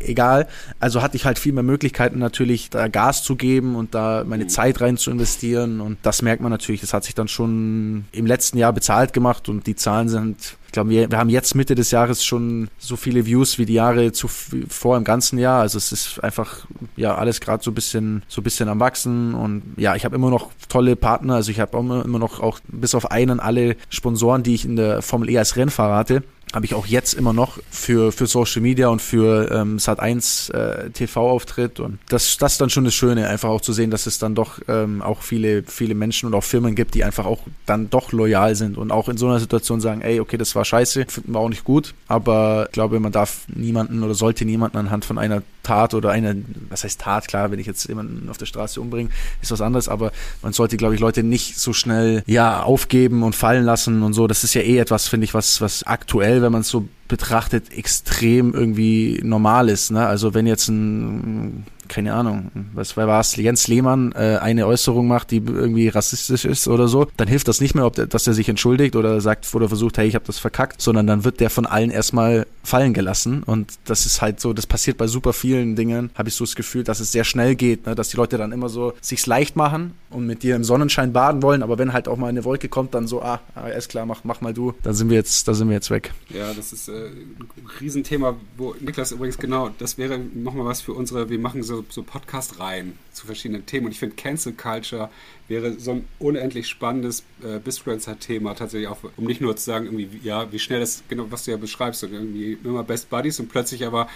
egal. 0.00 0.48
Also 0.80 1.02
hatte 1.02 1.16
ich 1.16 1.24
halt 1.24 1.38
viel 1.38 1.52
mehr 1.52 1.62
Möglichkeiten 1.62 2.18
natürlich, 2.18 2.70
da 2.70 2.88
Gas 2.88 3.22
zu 3.22 3.36
geben 3.36 3.76
und 3.76 3.94
da 3.94 4.24
meine 4.26 4.44
mhm. 4.44 4.48
Zeit 4.48 4.80
rein 4.80 4.96
zu 4.96 5.10
investieren. 5.10 5.80
Und 5.80 5.98
das 6.02 6.22
merkt 6.22 6.42
man 6.42 6.50
natürlich, 6.50 6.80
das 6.80 6.94
hat 6.94 7.04
sich 7.04 7.14
dann 7.14 7.28
schon 7.28 8.06
im 8.12 8.26
letzten 8.26 8.58
Jahr 8.58 8.72
bezahlt 8.72 9.12
gemacht 9.12 9.48
und 9.48 9.66
die 9.66 9.76
Zahlen 9.76 10.08
sind 10.08 10.56
ich 10.72 10.74
glaube, 10.74 10.88
wir, 10.88 11.10
wir 11.10 11.18
haben 11.18 11.28
jetzt 11.28 11.54
Mitte 11.54 11.74
des 11.74 11.90
Jahres 11.90 12.24
schon 12.24 12.68
so 12.78 12.96
viele 12.96 13.26
Views 13.26 13.58
wie 13.58 13.66
die 13.66 13.74
Jahre 13.74 14.12
zuvor 14.12 14.96
im 14.96 15.04
ganzen 15.04 15.38
Jahr. 15.38 15.60
Also 15.60 15.76
es 15.76 15.92
ist 15.92 16.24
einfach 16.24 16.66
ja 16.96 17.14
alles 17.14 17.42
gerade 17.42 17.62
so 17.62 17.72
ein 17.72 17.74
bisschen 17.74 18.22
so 18.26 18.40
ein 18.40 18.44
bisschen 18.44 18.70
am 18.70 18.80
wachsen 18.80 19.34
und 19.34 19.62
ja, 19.76 19.94
ich 19.96 20.06
habe 20.06 20.16
immer 20.16 20.30
noch 20.30 20.50
tolle 20.70 20.96
Partner. 20.96 21.34
Also 21.34 21.50
ich 21.50 21.60
habe 21.60 21.76
immer, 21.76 22.02
immer 22.06 22.18
noch 22.18 22.40
auch 22.40 22.58
bis 22.68 22.94
auf 22.94 23.10
einen 23.10 23.38
alle 23.38 23.76
Sponsoren, 23.90 24.44
die 24.44 24.54
ich 24.54 24.64
in 24.64 24.76
der 24.76 25.02
Formel 25.02 25.28
E 25.28 25.36
als 25.36 25.56
Rennfahrer 25.56 25.94
hatte 25.94 26.22
habe 26.52 26.66
ich 26.66 26.74
auch 26.74 26.86
jetzt 26.86 27.14
immer 27.14 27.32
noch 27.32 27.58
für, 27.70 28.12
für 28.12 28.26
Social 28.26 28.62
Media 28.62 28.88
und 28.88 29.00
für 29.00 29.50
ähm, 29.50 29.78
Sat1 29.78 30.52
äh, 30.52 30.90
TV-Auftritt. 30.90 31.80
Und 31.80 31.98
das, 32.08 32.36
das 32.36 32.52
ist 32.52 32.60
dann 32.60 32.70
schon 32.70 32.84
das 32.84 32.94
Schöne, 32.94 33.28
einfach 33.28 33.48
auch 33.48 33.60
zu 33.60 33.72
sehen, 33.72 33.90
dass 33.90 34.06
es 34.06 34.18
dann 34.18 34.34
doch 34.34 34.58
ähm, 34.68 35.02
auch 35.02 35.22
viele, 35.22 35.62
viele 35.62 35.94
Menschen 35.94 36.26
und 36.26 36.34
auch 36.34 36.44
Firmen 36.44 36.74
gibt, 36.74 36.94
die 36.94 37.04
einfach 37.04 37.24
auch 37.24 37.40
dann 37.66 37.88
doch 37.90 38.12
loyal 38.12 38.54
sind 38.54 38.76
und 38.76 38.90
auch 38.90 39.08
in 39.08 39.16
so 39.16 39.26
einer 39.26 39.40
Situation 39.40 39.80
sagen, 39.80 40.02
ey, 40.02 40.20
okay, 40.20 40.36
das 40.36 40.54
war 40.54 40.64
scheiße, 40.64 41.06
finden 41.08 41.32
wir 41.32 41.38
auch 41.38 41.48
nicht 41.48 41.64
gut, 41.64 41.94
aber 42.08 42.66
ich 42.66 42.72
glaube, 42.72 43.00
man 43.00 43.12
darf 43.12 43.44
niemanden 43.48 44.02
oder 44.02 44.14
sollte 44.14 44.44
niemanden 44.44 44.76
anhand 44.76 45.04
von 45.04 45.18
einer 45.18 45.42
Tat 45.62 45.94
oder 45.94 46.10
eine, 46.10 46.42
was 46.68 46.84
heißt 46.84 47.00
Tat, 47.00 47.28
klar, 47.28 47.50
wenn 47.50 47.58
ich 47.58 47.66
jetzt 47.66 47.88
jemanden 47.88 48.28
auf 48.28 48.38
der 48.38 48.46
Straße 48.46 48.80
umbringe, 48.80 49.10
ist 49.40 49.50
was 49.50 49.60
anderes, 49.60 49.88
aber 49.88 50.12
man 50.42 50.52
sollte, 50.52 50.76
glaube 50.76 50.94
ich, 50.94 51.00
Leute 51.00 51.22
nicht 51.22 51.58
so 51.58 51.72
schnell, 51.72 52.22
ja, 52.26 52.62
aufgeben 52.62 53.22
und 53.22 53.34
fallen 53.34 53.64
lassen 53.64 54.02
und 54.02 54.12
so. 54.12 54.26
Das 54.26 54.44
ist 54.44 54.54
ja 54.54 54.62
eh 54.62 54.78
etwas, 54.78 55.08
finde 55.08 55.24
ich, 55.24 55.34
was, 55.34 55.60
was 55.60 55.84
aktuell, 55.84 56.42
wenn 56.42 56.52
man 56.52 56.62
es 56.62 56.68
so 56.68 56.88
betrachtet, 57.08 57.72
extrem 57.72 58.54
irgendwie 58.54 59.20
normal 59.22 59.68
ist. 59.68 59.90
Ne? 59.90 60.06
Also 60.06 60.34
wenn 60.34 60.46
jetzt 60.46 60.68
ein 60.68 61.64
keine 61.92 62.14
Ahnung, 62.14 62.50
was 62.72 62.96
war 62.96 63.20
es, 63.20 63.36
Jens 63.36 63.68
Lehmann 63.68 64.12
äh, 64.12 64.38
eine 64.40 64.66
Äußerung 64.66 65.06
macht, 65.06 65.30
die 65.30 65.42
irgendwie 65.44 65.88
rassistisch 65.88 66.46
ist 66.46 66.66
oder 66.66 66.88
so, 66.88 67.06
dann 67.18 67.28
hilft 67.28 67.48
das 67.48 67.60
nicht 67.60 67.74
mehr, 67.74 67.84
ob 67.84 67.94
der, 67.94 68.06
dass 68.06 68.26
er 68.26 68.32
sich 68.32 68.48
entschuldigt 68.48 68.96
oder 68.96 69.20
sagt 69.20 69.54
oder 69.54 69.68
versucht, 69.68 69.98
hey, 69.98 70.08
ich 70.08 70.14
habe 70.14 70.24
das 70.24 70.38
verkackt, 70.38 70.80
sondern 70.80 71.06
dann 71.06 71.24
wird 71.24 71.40
der 71.40 71.50
von 71.50 71.66
allen 71.66 71.90
erstmal 71.90 72.46
fallen 72.62 72.94
gelassen 72.94 73.42
und 73.42 73.74
das 73.84 74.06
ist 74.06 74.22
halt 74.22 74.40
so, 74.40 74.54
das 74.54 74.66
passiert 74.66 74.96
bei 74.96 75.06
super 75.06 75.34
vielen 75.34 75.76
Dingen, 75.76 76.10
habe 76.14 76.30
ich 76.30 76.34
so 76.34 76.44
das 76.44 76.54
Gefühl, 76.54 76.82
dass 76.82 76.98
es 76.98 77.12
sehr 77.12 77.24
schnell 77.24 77.56
geht, 77.56 77.84
ne? 77.84 77.94
dass 77.94 78.08
die 78.08 78.16
Leute 78.16 78.38
dann 78.38 78.52
immer 78.52 78.70
so 78.70 78.94
sich's 79.02 79.26
leicht 79.26 79.54
machen 79.54 79.92
und 80.08 80.26
mit 80.26 80.42
dir 80.42 80.56
im 80.56 80.64
Sonnenschein 80.64 81.12
baden 81.12 81.42
wollen, 81.42 81.62
aber 81.62 81.76
wenn 81.76 81.92
halt 81.92 82.08
auch 82.08 82.16
mal 82.16 82.28
eine 82.28 82.44
Wolke 82.44 82.70
kommt, 82.70 82.94
dann 82.94 83.06
so, 83.06 83.20
ah, 83.20 83.40
ah 83.54 83.66
ist 83.66 83.90
klar, 83.90 84.06
mach, 84.06 84.24
mach 84.24 84.40
mal 84.40 84.54
du, 84.54 84.72
dann 84.82 84.94
sind 84.94 85.10
wir 85.10 85.16
jetzt, 85.16 85.46
da 85.46 85.52
sind 85.52 85.68
wir 85.68 85.74
jetzt 85.74 85.90
weg. 85.90 86.12
Ja, 86.30 86.54
das 86.54 86.72
ist 86.72 86.88
äh, 86.92 87.80
Riesenthema, 87.80 88.36
wo 88.56 88.74
Niklas 88.80 89.12
übrigens 89.12 89.38
genau, 89.38 89.70
das 89.78 89.98
wäre 89.98 90.18
nochmal 90.18 90.66
was 90.66 90.80
für 90.80 90.92
unsere, 90.92 91.30
wir 91.30 91.38
machen 91.38 91.62
so 91.62 91.84
so, 91.88 92.02
Podcast-Reihen 92.02 92.98
zu 93.12 93.26
verschiedenen 93.26 93.66
Themen. 93.66 93.86
Und 93.86 93.92
ich 93.92 93.98
finde, 93.98 94.16
Cancel 94.16 94.52
Culture 94.52 95.10
wäre 95.48 95.72
so 95.78 95.92
ein 95.92 96.08
unendlich 96.18 96.68
spannendes 96.68 97.24
äh, 97.42 97.58
Bisfluencer-Thema 97.58 98.54
tatsächlich 98.54 98.88
auch, 98.88 98.98
um 99.16 99.24
nicht 99.24 99.40
nur 99.40 99.56
zu 99.56 99.64
sagen, 99.64 99.86
irgendwie, 99.86 100.08
ja, 100.22 100.50
wie 100.52 100.58
schnell 100.58 100.80
das, 100.80 101.02
genau, 101.08 101.26
was 101.30 101.44
du 101.44 101.50
ja 101.50 101.56
beschreibst, 101.56 102.04
und 102.04 102.12
irgendwie 102.12 102.58
immer 102.64 102.84
Best 102.84 103.10
Buddies 103.10 103.38
und 103.40 103.48
plötzlich 103.48 103.86
aber, 103.86 104.08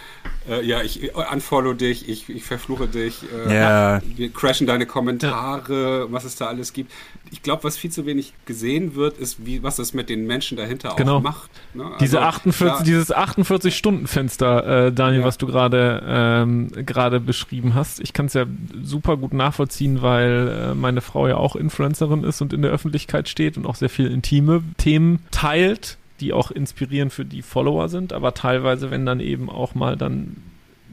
äh, 0.49 0.65
ja, 0.65 0.83
ich 0.83 1.15
unfollow 1.15 1.75
dich, 1.75 2.09
ich, 2.09 2.29
ich 2.29 2.45
verfluche 2.45 2.89
dich, 2.89 3.23
äh, 3.47 3.55
ja. 3.55 4.01
wir 4.17 4.33
crashen 4.33 4.67
deine 4.67 4.87
Kommentare, 4.87 6.07
ja. 6.07 6.13
was 6.13 6.25
es 6.25 6.37
da 6.37 6.47
alles 6.47 6.73
gibt. 6.73 6.93
Ich 7.31 7.43
glaube, 7.43 7.65
was 7.65 7.77
viel 7.77 7.91
zu 7.91 8.07
wenig 8.07 8.33
gesehen 8.45 8.95
wird, 8.95 9.19
ist, 9.19 9.45
wie, 9.45 9.63
was 9.63 9.77
das 9.77 9.93
mit 9.95 10.09
den 10.09 10.27
Menschen 10.27 10.57
dahinter 10.57 10.95
genau. 10.97 11.17
auch 11.17 11.23
macht. 11.23 11.51
Ne? 11.75 11.85
Also, 11.85 11.99
Diese 11.99 12.23
48, 12.23 12.79
ja. 12.79 12.83
Dieses 12.85 13.15
48-Stunden-Fenster, 13.15 14.87
äh, 14.87 14.93
Daniel, 14.93 15.25
was 15.25 15.37
du 15.37 15.47
gerade 15.47 16.03
ähm, 16.07 16.71
gerade 16.87 17.19
beschrieben 17.19 17.75
hast. 17.75 18.01
Ich 18.01 18.13
kann 18.13 18.27
es 18.27 18.35
ja 18.35 18.47
super 18.83 19.17
gut 19.17 19.35
nachvollziehen, 19.35 20.03
weil 20.03 20.71
äh, 20.71 20.75
meine 20.75 21.01
Frau 21.01 21.16
ja 21.25 21.37
auch 21.37 21.57
Influencerin 21.57 22.25
ist 22.25 22.41
und 22.43 22.53
in 22.53 22.63
der 22.63 22.71
Öffentlichkeit 22.71 23.29
steht 23.29 23.57
und 23.57 23.67
auch 23.67 23.77
sehr 23.77 23.89
viel 23.89 24.07
intime 24.07 24.63
Themen 24.77 25.21
teilt, 25.31 25.99
die 26.21 26.33
auch 26.33 26.51
inspirierend 26.51 27.13
für 27.13 27.25
die 27.25 27.43
Follower 27.43 27.89
sind, 27.89 28.13
aber 28.13 28.35
teilweise, 28.35 28.91
wenn 28.91 29.07
dann 29.07 29.21
eben 29.21 29.49
auch 29.51 29.75
mal 29.75 29.97
dann 29.97 30.37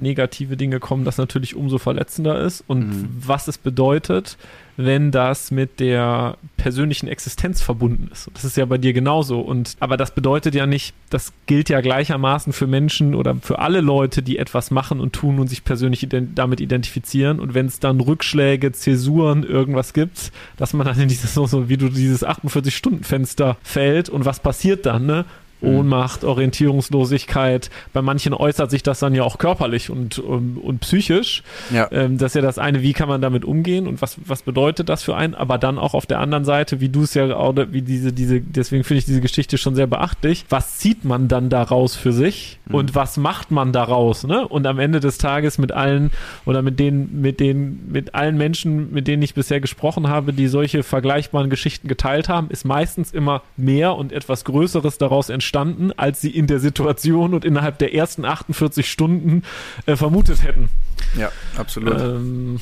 negative 0.03 0.57
Dinge 0.57 0.79
kommen, 0.79 1.05
das 1.05 1.17
natürlich 1.17 1.55
umso 1.55 1.79
verletzender 1.79 2.39
ist 2.39 2.63
und 2.67 2.87
mhm. 2.87 3.09
was 3.19 3.47
es 3.47 3.57
bedeutet, 3.57 4.37
wenn 4.77 5.11
das 5.11 5.51
mit 5.51 5.79
der 5.79 6.37
persönlichen 6.57 7.07
Existenz 7.07 7.61
verbunden 7.61 8.09
ist. 8.11 8.29
Das 8.33 8.43
ist 8.43 8.57
ja 8.57 8.65
bei 8.65 8.77
dir 8.77 8.93
genauso. 8.93 9.39
Und 9.39 9.75
aber 9.79 9.97
das 9.97 10.15
bedeutet 10.15 10.55
ja 10.55 10.65
nicht, 10.65 10.95
das 11.09 11.31
gilt 11.45 11.69
ja 11.69 11.81
gleichermaßen 11.81 12.53
für 12.53 12.65
Menschen 12.65 13.13
oder 13.13 13.35
für 13.41 13.59
alle 13.59 13.81
Leute, 13.81 14.23
die 14.23 14.37
etwas 14.37 14.71
machen 14.71 14.99
und 14.99 15.13
tun 15.13 15.39
und 15.39 15.47
sich 15.47 15.63
persönlich 15.63 16.03
ident 16.03 16.37
damit 16.37 16.59
identifizieren. 16.59 17.39
Und 17.39 17.53
wenn 17.53 17.67
es 17.67 17.79
dann 17.79 17.99
Rückschläge, 17.99 18.71
Zäsuren, 18.71 19.43
irgendwas 19.43 19.93
gibt, 19.93 20.31
dass 20.57 20.73
man 20.73 20.87
dann 20.87 20.99
in 20.99 21.07
dieses 21.07 21.33
so, 21.33 21.45
so 21.53 21.69
wie 21.69 21.77
du 21.77 21.89
dieses 21.89 22.25
48-Stunden-Fenster 22.25 23.57
fällt 23.61 24.09
und 24.09 24.25
was 24.25 24.39
passiert 24.39 24.85
dann, 24.85 25.05
ne? 25.05 25.25
Mhm. 25.63 25.77
Ohnmacht, 25.77 26.23
Orientierungslosigkeit. 26.23 27.69
Bei 27.93 28.01
manchen 28.01 28.33
äußert 28.33 28.69
sich 28.69 28.83
das 28.83 28.99
dann 28.99 29.15
ja 29.15 29.23
auch 29.23 29.37
körperlich 29.37 29.89
und, 29.89 30.19
und, 30.19 30.57
und 30.57 30.79
psychisch. 30.81 31.43
Ja. 31.73 31.87
Ähm, 31.91 32.17
das 32.17 32.31
ist 32.31 32.35
ja 32.35 32.41
das 32.41 32.59
eine, 32.59 32.81
wie 32.81 32.93
kann 32.93 33.07
man 33.07 33.21
damit 33.21 33.45
umgehen 33.45 33.87
und 33.87 34.01
was, 34.01 34.17
was 34.25 34.43
bedeutet 34.43 34.89
das 34.89 35.03
für 35.03 35.15
einen? 35.15 35.33
Aber 35.33 35.57
dann 35.57 35.79
auch 35.79 35.93
auf 35.93 36.05
der 36.05 36.19
anderen 36.19 36.45
Seite, 36.45 36.81
wie 36.81 36.89
du 36.89 37.03
es 37.03 37.13
ja 37.13 37.35
auch, 37.35 37.55
wie 37.69 37.81
diese, 37.81 38.11
diese, 38.11 38.41
deswegen 38.41 38.83
finde 38.83 38.99
ich 38.99 39.05
diese 39.05 39.21
Geschichte 39.21 39.57
schon 39.57 39.75
sehr 39.75 39.87
beachtlich. 39.87 40.45
Was 40.49 40.77
zieht 40.77 41.05
man 41.05 41.27
dann 41.27 41.49
daraus 41.49 41.95
für 41.95 42.11
sich 42.11 42.59
mhm. 42.65 42.75
und 42.75 42.95
was 42.95 43.17
macht 43.17 43.51
man 43.51 43.71
daraus? 43.71 44.25
Ne? 44.25 44.47
Und 44.47 44.67
am 44.67 44.79
Ende 44.79 44.99
des 44.99 45.17
Tages 45.17 45.57
mit 45.57 45.71
allen 45.71 46.11
oder 46.45 46.61
mit 46.61 46.79
denen, 46.79 47.21
mit 47.21 47.39
denen, 47.39 47.89
mit 47.91 48.15
allen 48.15 48.37
Menschen, 48.37 48.91
mit 48.91 49.07
denen 49.07 49.23
ich 49.23 49.33
bisher 49.33 49.61
gesprochen 49.61 50.09
habe, 50.09 50.33
die 50.33 50.47
solche 50.47 50.83
vergleichbaren 50.83 51.49
Geschichten 51.49 51.87
geteilt 51.87 52.27
haben, 52.27 52.49
ist 52.49 52.65
meistens 52.65 53.11
immer 53.11 53.41
mehr 53.55 53.95
und 53.95 54.11
etwas 54.11 54.43
Größeres 54.43 54.97
daraus 54.97 55.29
entstanden 55.29 55.52
entstanden, 55.53 55.91
als 55.97 56.19
sie 56.19 56.31
in 56.31 56.47
der 56.47 56.59
Situation 56.59 57.33
und 57.33 57.45
innerhalb 57.45 57.77
der 57.77 57.93
ersten 57.93 58.25
48 58.25 58.89
Stunden 58.89 59.43
äh, 59.85 59.95
vermutet 59.95 60.43
hätten. 60.43 60.69
Ja, 61.15 61.31
absolut. 61.57 61.99
Ähm, 61.99 62.59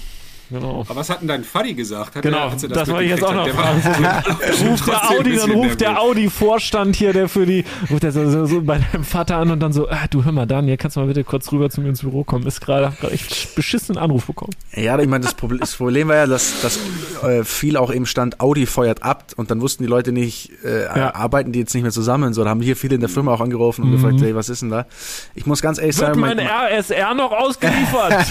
Genau. 0.51 0.81
Aber 0.81 0.97
was 0.97 1.09
hat 1.09 1.21
denn 1.21 1.29
dein 1.29 1.45
Fuddy 1.45 1.73
gesagt? 1.73 2.15
Hat 2.15 2.23
genau, 2.23 2.49
er, 2.49 2.51
das, 2.51 2.61
das 2.61 2.89
wollte 2.89 3.03
ich 3.05 3.09
jetzt 3.11 3.23
auch 3.23 3.33
noch 3.33 3.47
fragen. 3.47 3.81
ruft 4.67 4.87
der 4.87 5.09
Audi, 5.09 5.35
dann 5.37 5.51
ruft 5.51 5.81
der 5.81 6.01
Audi-Vorstand 6.01 6.95
hier, 6.95 7.13
der 7.13 7.29
für 7.29 7.45
die, 7.45 7.63
ruft 7.89 8.03
der 8.03 8.11
so, 8.11 8.29
so, 8.29 8.45
so, 8.45 8.61
bei 8.61 8.79
deinem 8.79 9.05
Vater 9.05 9.37
an 9.37 9.49
und 9.49 9.61
dann 9.61 9.71
so, 9.71 9.87
ah, 9.89 10.07
du 10.09 10.25
hör 10.25 10.33
mal, 10.33 10.45
Daniel, 10.45 10.75
kannst 10.75 10.97
du 10.97 10.99
mal 10.99 11.07
bitte 11.07 11.23
kurz 11.23 11.51
rüber 11.53 11.69
zu 11.69 11.79
mir 11.79 11.89
ins 11.89 12.01
Büro 12.01 12.25
kommen? 12.25 12.45
Ist 12.45 12.59
gerade, 12.59 12.87
hab 12.87 12.99
gerade 12.99 13.13
echt 13.13 13.55
beschissenen 13.55 13.97
Anruf 13.97 14.25
bekommen. 14.25 14.53
Ja, 14.75 14.99
ich 14.99 15.07
meine, 15.07 15.23
das 15.23 15.35
Problem, 15.35 15.61
das 15.61 15.75
Problem 15.75 16.09
war 16.09 16.17
ja, 16.17 16.27
dass, 16.27 16.61
dass 16.61 16.79
äh, 17.23 17.45
viel 17.45 17.77
auch 17.77 17.93
eben 17.93 18.05
stand, 18.05 18.41
Audi 18.41 18.65
feuert 18.65 19.03
ab 19.03 19.31
und 19.37 19.51
dann 19.51 19.61
wussten 19.61 19.83
die 19.83 19.89
Leute 19.89 20.11
nicht, 20.11 20.51
äh, 20.65 20.83
ja. 20.83 21.15
arbeiten 21.15 21.53
die 21.53 21.59
jetzt 21.59 21.73
nicht 21.73 21.83
mehr 21.83 21.91
zusammen, 21.93 22.33
so, 22.33 22.43
da 22.43 22.49
haben 22.49 22.61
hier 22.61 22.75
viele 22.75 22.95
in 22.95 23.01
der 23.01 23.09
Firma 23.09 23.33
auch 23.33 23.41
angerufen 23.41 23.83
und 23.83 23.91
mhm. 23.91 23.95
gefragt, 23.95 24.21
hey, 24.21 24.35
was 24.35 24.49
ist 24.49 24.61
denn 24.61 24.69
da? 24.69 24.85
Ich 25.33 25.45
muss 25.45 25.61
ganz 25.61 25.77
ehrlich 25.77 25.97
Wird 25.97 26.07
sagen, 26.07 26.19
mein, 26.19 26.37
mein 26.37 26.47
RSR 26.47 27.13
noch 27.13 27.31
ausgeliefert? 27.31 28.25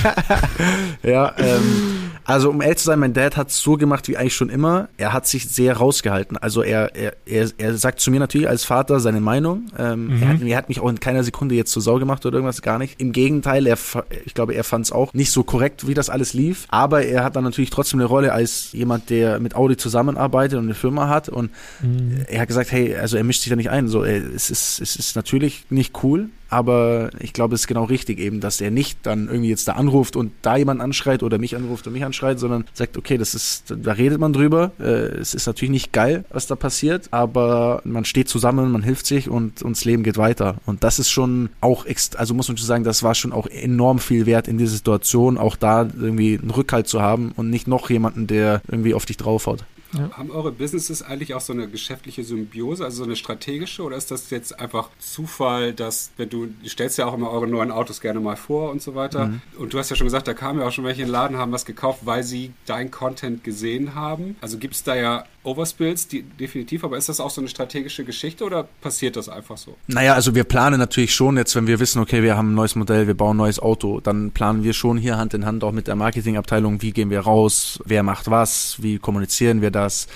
ja, 1.03 1.33
ähm, 1.39 2.10
also 2.25 2.51
um 2.51 2.61
ehrlich 2.61 2.79
zu 2.79 2.85
sein, 2.85 2.99
mein 2.99 3.13
Dad 3.13 3.37
hat 3.37 3.49
es 3.49 3.61
so 3.61 3.77
gemacht 3.77 4.09
wie 4.09 4.17
eigentlich 4.17 4.35
schon 4.35 4.51
immer. 4.51 4.89
Er 4.97 5.13
hat 5.13 5.27
sich 5.27 5.49
sehr 5.49 5.77
rausgehalten. 5.77 6.37
Also 6.37 6.63
er, 6.63 6.95
er, 6.95 7.15
er, 7.27 7.51
er 7.59 7.75
sagt 7.75 8.01
zu 8.01 8.11
mir 8.11 8.21
natürlich 8.21 8.49
als 8.49 8.65
Vater 8.65 9.01
seine 9.01 9.21
Meinung. 9.21 9.67
Ähm, 9.79 10.07
mhm. 10.07 10.23
er, 10.23 10.29
hat, 10.29 10.43
er, 10.43 10.57
hat, 10.57 10.69
mich 10.69 10.81
auch 10.81 10.89
in 10.89 11.01
keiner 11.01 11.25
Sekunde 11.25 11.55
jetzt 11.55 11.73
zur 11.73 11.83
Sau 11.83 11.99
gemacht 11.99 12.25
oder 12.27 12.37
irgendwas, 12.37 12.63
gar 12.63 12.79
nicht. 12.79 13.01
Im 13.01 13.13
Gegenteil, 13.13 13.67
er, 13.67 13.79
ich 14.25 14.35
glaube, 14.35 14.55
er 14.55 14.65
fand 14.65 14.87
es 14.87 14.93
auch 14.93 15.13
nicht 15.13 15.33
so 15.33 15.43
korrekt, 15.43 15.87
wie 15.87 15.95
das 15.95 16.11
alles 16.11 16.35
lief. 16.35 16.67
Aber 16.69 17.05
er 17.05 17.25
hat 17.25 17.37
dann 17.37 17.45
natürlich 17.45 17.71
trotzdem 17.71 18.01
eine 18.01 18.09
Rolle 18.09 18.33
als 18.33 18.73
jemand, 18.73 19.11
der 19.11 19.41
mit 19.41 19.55
Audi 19.55 19.77
zusammenarbeitet 19.77 20.59
und 20.59 20.65
eine 20.65 20.75
Firma 20.75 21.09
hat. 21.09 21.29
Und 21.29 21.51
mhm. 21.83 22.25
er 22.27 22.43
hat 22.43 22.49
gesagt, 22.49 22.73
hey, 22.73 22.97
also 22.97 23.17
er 23.17 23.25
mischt 23.25 23.43
sich 23.43 23.51
da 23.51 23.57
nicht 23.57 23.71
ein. 23.71 23.89
So, 23.89 24.05
es 24.05 24.51
ist, 24.51 24.81
es 24.81 24.97
ist 24.97 25.17
natürlich 25.17 25.65
nicht 25.71 26.03
cool, 26.03 26.29
aber 26.51 27.11
ich 27.21 27.33
glaube, 27.33 27.55
es 27.55 27.63
ist 27.63 27.67
genau 27.69 27.85
richtig 27.85 28.19
eben, 28.19 28.41
dass 28.41 28.61
er 28.61 28.71
nicht 28.71 28.99
dann 29.05 29.29
irgendwie 29.29 29.49
jetzt 29.49 29.69
da 29.69 29.73
anruft 29.73 30.17
und 30.17 30.33
da 30.43 30.57
jemand 30.57 30.81
anschreit 30.81 31.23
oder 31.23 31.39
mich 31.39 31.57
anruft 31.57 31.87
und 31.87 31.93
mich 31.93 32.05
anschreit, 32.05 32.39
sondern 32.39 32.65
sagt, 32.75 32.99
okay, 32.99 33.17
das 33.17 33.35
ist, 33.35 33.65
da 33.69 33.93
redet 33.93 34.19
man 34.19 34.33
drüber. 34.33 34.73
Äh, 34.81 35.19
es 35.21 35.33
ist 35.33 35.47
natürlich 35.47 35.71
nicht 35.71 35.93
geil, 35.93 36.25
was 36.31 36.47
da 36.47 36.57
passiert, 36.57 37.09
aber 37.13 37.81
man 37.85 38.05
steht 38.05 38.29
zusammen, 38.29 38.73
man 38.73 38.83
hilft 38.83 39.07
sich 39.07 39.29
und, 39.29 39.65
das 39.71 39.85
Leben 39.85 40.03
geht 40.03 40.19
weiter. 40.19 40.57
Und 40.67 40.83
das 40.83 40.99
ist 40.99 41.11
schon 41.11 41.49
auch, 41.61 41.87
also 42.17 42.35
muss 42.35 42.49
man 42.49 42.57
schon 42.57 42.67
sagen, 42.67 42.85
das 42.85 43.03
war 43.03 43.15
schon 43.15 43.33
auch 43.33 43.47
enorm 43.47 44.01
viel 44.01 44.27
wert 44.27 44.49
in 44.49 44.59
dieser 44.59 44.73
Situation, 44.73 45.39
auch 45.39 45.57
da 45.57 45.83
irgendwie 45.83 46.39
einen 46.39 46.51
Rückhalt 46.51 46.89
zu 46.89 47.01
haben 47.01 47.33
und 47.37 47.51
nicht 47.51 47.69
noch 47.69 47.89
jemanden, 47.89 48.27
der 48.27 48.61
irgendwie 48.69 48.95
auf 48.95 49.07
dich 49.07 49.17
draufhaut. 49.17 49.65
Ja. 49.93 50.11
Haben 50.13 50.31
eure 50.31 50.53
Businesses 50.53 51.03
eigentlich 51.03 51.35
auch 51.35 51.41
so 51.41 51.53
eine 51.53 51.69
geschäftliche 51.69 52.23
Symbiose, 52.23 52.85
also 52.85 52.99
so 52.99 53.05
eine 53.05 53.17
strategische, 53.17 53.83
oder 53.83 53.97
ist 53.97 54.11
das 54.11 54.31
jetzt 54.31 54.59
einfach 54.61 54.91
Zufall, 54.99 55.73
dass, 55.73 56.13
wenn 56.17 56.29
du, 56.29 56.47
du 56.47 56.69
stellst 56.69 56.99
ja 56.99 57.07
auch 57.07 57.15
immer 57.15 57.31
eure 57.31 57.47
neuen 57.47 57.71
Autos 57.71 58.01
gerne 58.01 58.21
mal 58.21 58.37
vor 58.37 58.71
und 58.71 58.83
so 58.83 58.95
weiter. 58.95 59.27
Mhm. 59.27 59.43
Und 59.59 59.75
du 59.75 59.79
hast 59.79 59.91
ja 59.91 59.97
schon 59.97 60.07
gesagt, 60.07 60.29
da 60.29 60.35
kamen 60.35 60.61
ja 60.61 60.67
auch 60.67 60.73
schon 60.73 60.85
welche 60.85 61.03
in 61.03 61.09
den 61.09 61.13
Laden, 61.13 61.39
haben 61.39 61.53
was 61.53 61.65
gekauft, 61.65 62.01
weil 62.05 62.23
sie 62.23 62.53
dein 62.67 62.91
Content 62.91 63.45
gesehen 63.45 63.95
haben. 63.95 64.37
Also 64.41 64.59
gibt 64.59 64.75
es 64.75 64.83
da 64.83 64.95
ja 64.95 65.25
Overspills, 65.43 66.07
die, 66.09 66.23
definitiv, 66.23 66.85
aber 66.85 66.99
ist 66.99 67.09
das 67.09 67.19
auch 67.19 67.31
so 67.31 67.41
eine 67.41 67.49
strategische 67.49 68.05
Geschichte 68.05 68.45
oder 68.45 68.69
passiert 68.83 69.17
das 69.17 69.31
einfach 69.31 69.57
so? 69.57 69.77
Naja, 69.87 70.15
also 70.15 70.35
wir 70.35 70.45
planen 70.45 70.79
natürlich 70.79 71.15
schon 71.15 71.39
jetzt, 71.39 71.57
wenn 71.57 71.67
wir 71.67 71.81
wissen, 71.81 72.01
okay, 72.01 72.23
wir 72.23 72.37
haben 72.37 72.53
ein 72.53 72.55
neues 72.55 72.75
Modell, 72.75 73.07
wir 73.07 73.15
bauen 73.15 73.37
ein 73.37 73.39
neues 73.39 73.59
Auto, 73.59 74.01
dann 74.01 74.33
planen 74.33 74.65
wir 74.65 74.75
schon 74.75 74.99
hier 74.99 75.17
Hand 75.17 75.33
in 75.33 75.47
Hand 75.47 75.65
auch 75.65 75.73
mit 75.73 75.87
der 75.87 75.97
Marketingabteilung, 75.97 76.83
wie 76.83 76.93
gehen 76.93 77.09
wir 77.09 77.21
raus, 77.21 77.81
wer 77.87 78.03
macht 78.03 78.31
was, 78.31 78.83
wie 78.83 78.99
kommunizieren 78.99 79.63
wir 79.63 79.71
das. 79.71 80.09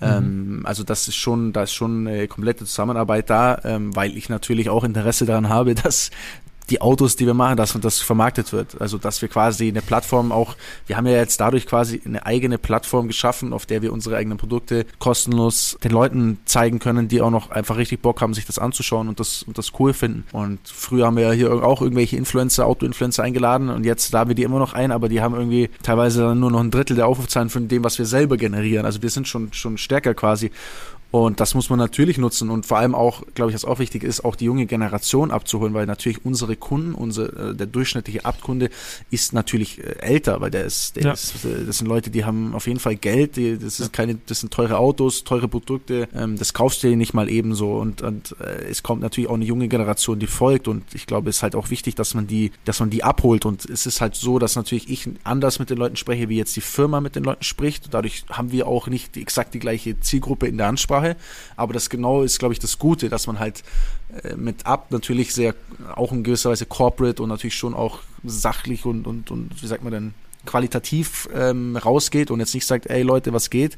Mhm. 0.00 0.06
Ähm, 0.08 0.62
also 0.64 0.82
das 0.82 1.06
ist 1.06 1.14
schon, 1.14 1.52
da 1.52 1.62
ist 1.62 1.72
schon 1.72 2.08
eine 2.08 2.26
komplette 2.26 2.64
Zusammenarbeit 2.64 3.30
da, 3.30 3.60
ähm, 3.64 3.94
weil 3.94 4.16
ich 4.16 4.28
natürlich 4.28 4.68
auch 4.68 4.82
Interesse 4.82 5.26
daran 5.26 5.48
habe, 5.48 5.74
dass 5.76 6.10
die 6.70 6.80
Autos, 6.80 7.16
die 7.16 7.26
wir 7.26 7.34
machen, 7.34 7.56
dass 7.56 7.72
das 7.80 8.00
vermarktet 8.00 8.52
wird. 8.52 8.80
Also 8.80 8.98
dass 8.98 9.20
wir 9.22 9.28
quasi 9.28 9.68
eine 9.68 9.82
Plattform 9.82 10.32
auch, 10.32 10.56
wir 10.86 10.96
haben 10.96 11.06
ja 11.06 11.14
jetzt 11.14 11.40
dadurch 11.40 11.66
quasi 11.66 12.00
eine 12.04 12.24
eigene 12.26 12.58
Plattform 12.58 13.08
geschaffen, 13.08 13.52
auf 13.52 13.66
der 13.66 13.82
wir 13.82 13.92
unsere 13.92 14.16
eigenen 14.16 14.38
Produkte 14.38 14.86
kostenlos 14.98 15.78
den 15.82 15.92
Leuten 15.92 16.38
zeigen 16.44 16.78
können, 16.78 17.08
die 17.08 17.20
auch 17.20 17.30
noch 17.30 17.50
einfach 17.50 17.76
richtig 17.76 18.00
Bock 18.00 18.20
haben, 18.20 18.34
sich 18.34 18.46
das 18.46 18.58
anzuschauen 18.58 19.08
und 19.08 19.20
das, 19.20 19.42
und 19.42 19.58
das 19.58 19.72
cool 19.78 19.92
finden. 19.92 20.24
Und 20.32 20.60
früher 20.64 21.06
haben 21.06 21.16
wir 21.16 21.24
ja 21.24 21.32
hier 21.32 21.52
auch 21.64 21.82
irgendwelche 21.82 22.16
Influencer, 22.16 22.66
Auto-Influencer 22.66 23.22
eingeladen 23.22 23.68
und 23.68 23.84
jetzt 23.84 24.12
laden 24.12 24.28
wir 24.28 24.34
die 24.34 24.42
immer 24.42 24.58
noch 24.58 24.74
ein, 24.74 24.92
aber 24.92 25.08
die 25.08 25.20
haben 25.20 25.34
irgendwie 25.34 25.70
teilweise 25.82 26.34
nur 26.34 26.50
noch 26.50 26.60
ein 26.60 26.70
Drittel 26.70 26.96
der 26.96 27.06
Aufrufzahlen 27.06 27.50
von 27.50 27.68
dem, 27.68 27.84
was 27.84 27.98
wir 27.98 28.06
selber 28.06 28.36
generieren. 28.36 28.86
Also 28.86 29.02
wir 29.02 29.10
sind 29.10 29.28
schon, 29.28 29.52
schon 29.52 29.78
stärker 29.78 30.14
quasi. 30.14 30.50
Und 31.12 31.40
das 31.40 31.54
muss 31.54 31.70
man 31.70 31.78
natürlich 31.78 32.18
nutzen. 32.18 32.50
Und 32.50 32.66
vor 32.66 32.78
allem 32.78 32.94
auch, 32.94 33.22
glaube 33.34 33.50
ich, 33.50 33.54
was 33.54 33.64
auch 33.64 33.78
wichtig 33.78 34.02
ist, 34.02 34.24
auch 34.24 34.34
die 34.34 34.46
junge 34.46 34.66
Generation 34.66 35.30
abzuholen, 35.30 35.74
weil 35.74 35.86
natürlich 35.86 36.24
unsere 36.24 36.56
Kunden, 36.56 36.94
unsere, 36.94 37.50
äh, 37.50 37.54
der 37.54 37.66
durchschnittliche 37.66 38.24
Abkunde 38.24 38.70
ist 39.10 39.34
natürlich 39.34 39.78
äh, 39.78 39.98
älter, 40.00 40.40
weil 40.40 40.50
der 40.50 40.64
ist, 40.64 40.96
der 40.96 41.04
ja. 41.04 41.12
ist, 41.12 41.44
äh, 41.44 41.66
das 41.66 41.78
sind 41.78 41.86
Leute, 41.86 42.10
die 42.10 42.24
haben 42.24 42.54
auf 42.54 42.66
jeden 42.66 42.80
Fall 42.80 42.96
Geld, 42.96 43.36
die, 43.36 43.58
das 43.58 43.78
ist 43.78 43.92
keine, 43.92 44.16
das 44.26 44.40
sind 44.40 44.54
teure 44.54 44.78
Autos, 44.78 45.22
teure 45.24 45.48
Produkte, 45.48 46.08
ähm, 46.14 46.38
das 46.38 46.54
kaufst 46.54 46.82
du 46.82 46.88
dir 46.88 46.96
nicht 46.96 47.12
mal 47.12 47.28
ebenso 47.28 47.76
und, 47.76 48.00
und 48.00 48.34
äh, 48.40 48.64
es 48.70 48.82
kommt 48.82 49.02
natürlich 49.02 49.28
auch 49.28 49.34
eine 49.34 49.44
junge 49.44 49.68
Generation, 49.68 50.18
die 50.18 50.26
folgt. 50.26 50.66
Und 50.66 50.82
ich 50.94 51.06
glaube, 51.06 51.28
es 51.28 51.36
ist 51.36 51.42
halt 51.42 51.54
auch 51.54 51.68
wichtig, 51.68 51.94
dass 51.94 52.14
man 52.14 52.26
die, 52.26 52.52
dass 52.64 52.80
man 52.80 52.88
die 52.88 53.04
abholt. 53.04 53.44
Und 53.44 53.68
es 53.68 53.84
ist 53.86 54.00
halt 54.00 54.14
so, 54.14 54.38
dass 54.38 54.56
natürlich 54.56 54.88
ich 54.88 55.08
anders 55.24 55.58
mit 55.58 55.68
den 55.68 55.76
Leuten 55.76 55.96
spreche, 55.96 56.28
wie 56.28 56.38
jetzt 56.38 56.56
die 56.56 56.60
Firma 56.62 57.00
mit 57.00 57.16
den 57.16 57.24
Leuten 57.24 57.44
spricht. 57.44 57.92
Dadurch 57.92 58.24
haben 58.30 58.50
wir 58.50 58.66
auch 58.66 58.88
nicht 58.88 59.16
exakt 59.16 59.52
die 59.52 59.58
gleiche 59.58 60.00
Zielgruppe 60.00 60.46
in 60.46 60.56
der 60.56 60.68
Ansprache 60.68 61.01
Sprache. 61.02 61.16
Aber 61.56 61.72
das 61.72 61.90
genau 61.90 62.22
ist, 62.22 62.38
glaube 62.38 62.54
ich, 62.54 62.58
das 62.58 62.78
Gute, 62.78 63.08
dass 63.08 63.26
man 63.26 63.38
halt 63.38 63.62
äh, 64.22 64.34
mit 64.36 64.66
Ab 64.66 64.86
natürlich 64.90 65.34
sehr, 65.34 65.54
auch 65.94 66.12
in 66.12 66.22
gewisser 66.22 66.50
Weise 66.50 66.66
corporate 66.66 67.22
und 67.22 67.28
natürlich 67.28 67.56
schon 67.56 67.74
auch 67.74 68.00
sachlich 68.24 68.84
und, 68.84 69.06
und, 69.06 69.30
und 69.30 69.62
wie 69.62 69.66
sagt 69.66 69.82
man 69.82 69.92
denn, 69.92 70.14
qualitativ 70.44 71.28
ähm, 71.34 71.76
rausgeht 71.76 72.30
und 72.30 72.40
jetzt 72.40 72.54
nicht 72.54 72.66
sagt, 72.66 72.86
ey 72.86 73.02
Leute, 73.02 73.32
was 73.32 73.48
geht. 73.48 73.76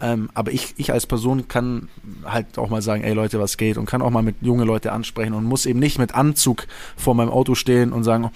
Ähm, 0.00 0.30
aber 0.32 0.52
ich, 0.52 0.74
ich 0.76 0.92
als 0.92 1.06
Person 1.06 1.48
kann 1.48 1.88
halt 2.24 2.56
auch 2.56 2.70
mal 2.70 2.80
sagen, 2.80 3.02
ey 3.02 3.12
Leute, 3.12 3.40
was 3.40 3.56
geht 3.56 3.76
und 3.76 3.86
kann 3.86 4.00
auch 4.00 4.10
mal 4.10 4.22
mit 4.22 4.36
junge 4.40 4.64
Leute 4.64 4.92
ansprechen 4.92 5.34
und 5.34 5.44
muss 5.44 5.66
eben 5.66 5.80
nicht 5.80 5.98
mit 5.98 6.14
Anzug 6.14 6.66
vor 6.96 7.14
meinem 7.14 7.30
Auto 7.30 7.54
stehen 7.54 7.92
und 7.92 8.04
sagen, 8.04 8.30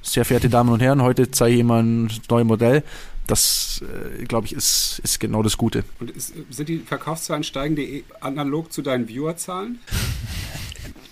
sehr 0.00 0.24
verehrte 0.24 0.48
Damen 0.48 0.70
und 0.70 0.80
Herren, 0.80 1.02
heute 1.02 1.30
zeige 1.30 1.54
ich 1.54 1.60
Ihnen 1.60 1.68
mal 1.68 1.82
ein 1.82 2.10
neues 2.30 2.46
Modell, 2.46 2.84
das, 3.28 3.82
äh, 3.82 4.24
glaube 4.24 4.46
ich, 4.46 4.54
ist, 4.54 5.00
ist 5.04 5.20
genau 5.20 5.42
das 5.42 5.56
Gute. 5.56 5.84
Und 6.00 6.10
ist, 6.10 6.34
sind 6.50 6.68
die 6.68 6.78
Verkaufszahlen 6.78 7.44
steigen 7.44 7.76
die 7.76 8.04
analog 8.20 8.72
zu 8.72 8.82
deinen 8.82 9.06
Viewerzahlen? 9.06 9.78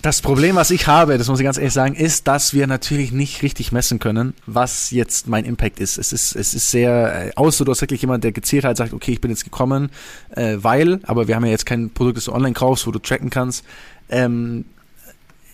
Das 0.02 0.22
Problem, 0.22 0.54
was 0.54 0.70
ich 0.70 0.86
habe, 0.86 1.18
das 1.18 1.28
muss 1.28 1.40
ich 1.40 1.44
ganz 1.44 1.58
ehrlich 1.58 1.72
sagen, 1.72 1.94
ist, 1.94 2.28
dass 2.28 2.54
wir 2.54 2.66
natürlich 2.66 3.10
nicht 3.10 3.42
richtig 3.42 3.72
messen 3.72 3.98
können, 3.98 4.34
was 4.46 4.92
jetzt 4.92 5.26
mein 5.26 5.44
Impact 5.44 5.80
ist. 5.80 5.98
Es 5.98 6.12
ist, 6.12 6.36
es 6.36 6.54
ist 6.54 6.70
sehr, 6.70 7.26
äh, 7.26 7.32
außer 7.34 7.64
du 7.64 7.72
hast 7.72 7.80
wirklich 7.80 8.02
jemand, 8.02 8.22
der 8.22 8.32
gezielt 8.32 8.64
halt 8.64 8.76
sagt, 8.76 8.92
okay, 8.92 9.12
ich 9.12 9.20
bin 9.20 9.30
jetzt 9.30 9.44
gekommen, 9.44 9.90
äh, 10.30 10.58
weil, 10.58 11.00
aber 11.04 11.26
wir 11.26 11.34
haben 11.34 11.44
ja 11.44 11.50
jetzt 11.50 11.66
kein 11.66 11.90
Produkt, 11.90 12.18
das 12.18 12.26
du 12.26 12.32
online 12.32 12.54
kaufst, 12.54 12.86
wo 12.86 12.92
du 12.92 13.00
tracken 13.00 13.30
kannst. 13.30 13.64
Ähm, 14.08 14.64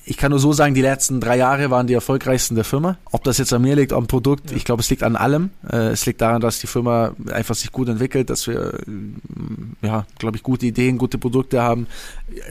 ich 0.04 0.16
kann 0.16 0.30
nur 0.30 0.40
so 0.40 0.52
sagen, 0.52 0.74
die 0.74 0.82
letzten 0.82 1.20
drei 1.20 1.36
Jahre 1.36 1.70
waren 1.70 1.86
die 1.86 1.94
erfolgreichsten 1.94 2.54
der 2.54 2.64
Firma. 2.64 2.98
Ob 3.10 3.24
das 3.24 3.38
jetzt 3.38 3.52
an 3.52 3.62
mir 3.62 3.76
liegt, 3.76 3.92
am 3.92 4.06
Produkt, 4.06 4.50
ja. 4.50 4.56
ich 4.56 4.64
glaube, 4.64 4.82
es 4.82 4.90
liegt 4.90 5.02
an 5.02 5.16
allem. 5.16 5.50
Äh, 5.70 5.90
es 5.90 6.06
liegt 6.06 6.20
daran, 6.20 6.40
dass 6.40 6.58
die 6.58 6.66
Firma 6.66 7.12
einfach 7.32 7.54
sich 7.54 7.70
gut 7.70 7.88
entwickelt, 7.88 8.28
dass 8.30 8.46
wir, 8.46 8.74
äh, 8.74 9.86
ja, 9.86 10.06
glaube 10.18 10.36
ich, 10.36 10.42
gute 10.42 10.66
Ideen, 10.66 10.98
gute 10.98 11.18
Produkte 11.18 11.62
haben, 11.62 11.86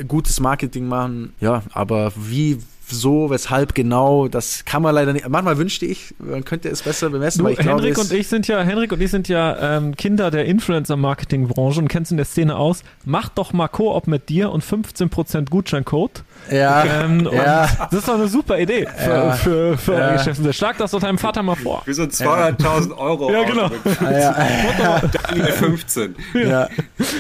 gutes 0.08 0.40
Marketing 0.40 0.88
machen. 0.88 1.34
Ja, 1.40 1.64
aber 1.74 2.14
wie 2.16 2.60
so, 2.94 3.30
weshalb 3.30 3.74
genau, 3.74 4.28
das 4.28 4.66
kann 4.66 4.82
man 4.82 4.94
leider 4.94 5.14
nicht. 5.14 5.28
Manchmal 5.28 5.58
wünschte 5.58 5.86
ich, 5.86 6.14
man 6.20 6.44
könnte 6.44 6.70
es 6.70 6.82
besser 6.82 7.10
bemessen. 7.10 7.40
Du, 7.40 7.46
weil 7.46 7.54
ich 7.54 7.60
Henrik 7.60 7.96
glaube, 7.96 8.10
und 8.10 8.18
ich 8.18 8.28
sind 8.28 8.48
ja, 8.48 8.62
Henrik 8.62 8.92
und 8.92 9.02
ich 9.02 9.12
sind 9.12 9.28
ja 9.28 9.78
ähm, 9.78 9.96
Kinder 9.96 10.32
der 10.32 10.46
Influencer-Marketing-Branche 10.46 11.80
und 11.80 11.88
kennst 11.88 12.12
in 12.12 12.18
der 12.18 12.26
Szene 12.26 12.56
aus. 12.56 12.84
Mach 13.06 13.30
doch 13.30 13.54
mal 13.54 13.68
Koop 13.68 14.08
mit 14.08 14.30
dir 14.30 14.52
und 14.52 14.64
15% 14.64 15.50
Gutscheincode. 15.50 16.24
Ja. 16.50 17.04
Ähm, 17.04 17.30
ja. 17.32 17.68
Das 17.90 18.00
ist 18.00 18.08
doch 18.08 18.16
eine 18.16 18.28
super 18.28 18.60
Idee 18.60 18.88
für, 18.98 19.10
ja. 19.10 19.32
für, 19.34 19.78
für 19.78 19.94
ja. 19.94 20.14
Geschäftsmodell. 20.14 20.54
Schlag 20.54 20.78
das 20.78 20.92
doch 20.92 21.00
deinem 21.00 21.18
Vater 21.18 21.44
mal 21.44 21.56
vor. 21.56 21.84
Für 21.84 21.94
so 21.94 22.04
200.000 22.04 22.98
Euro. 22.98 23.32
Ja, 23.32 23.44
genau. 23.44 23.70
Ja. 24.02 25.02
Daniel 25.02 25.52
15. 25.52 26.16
Ja. 26.34 26.68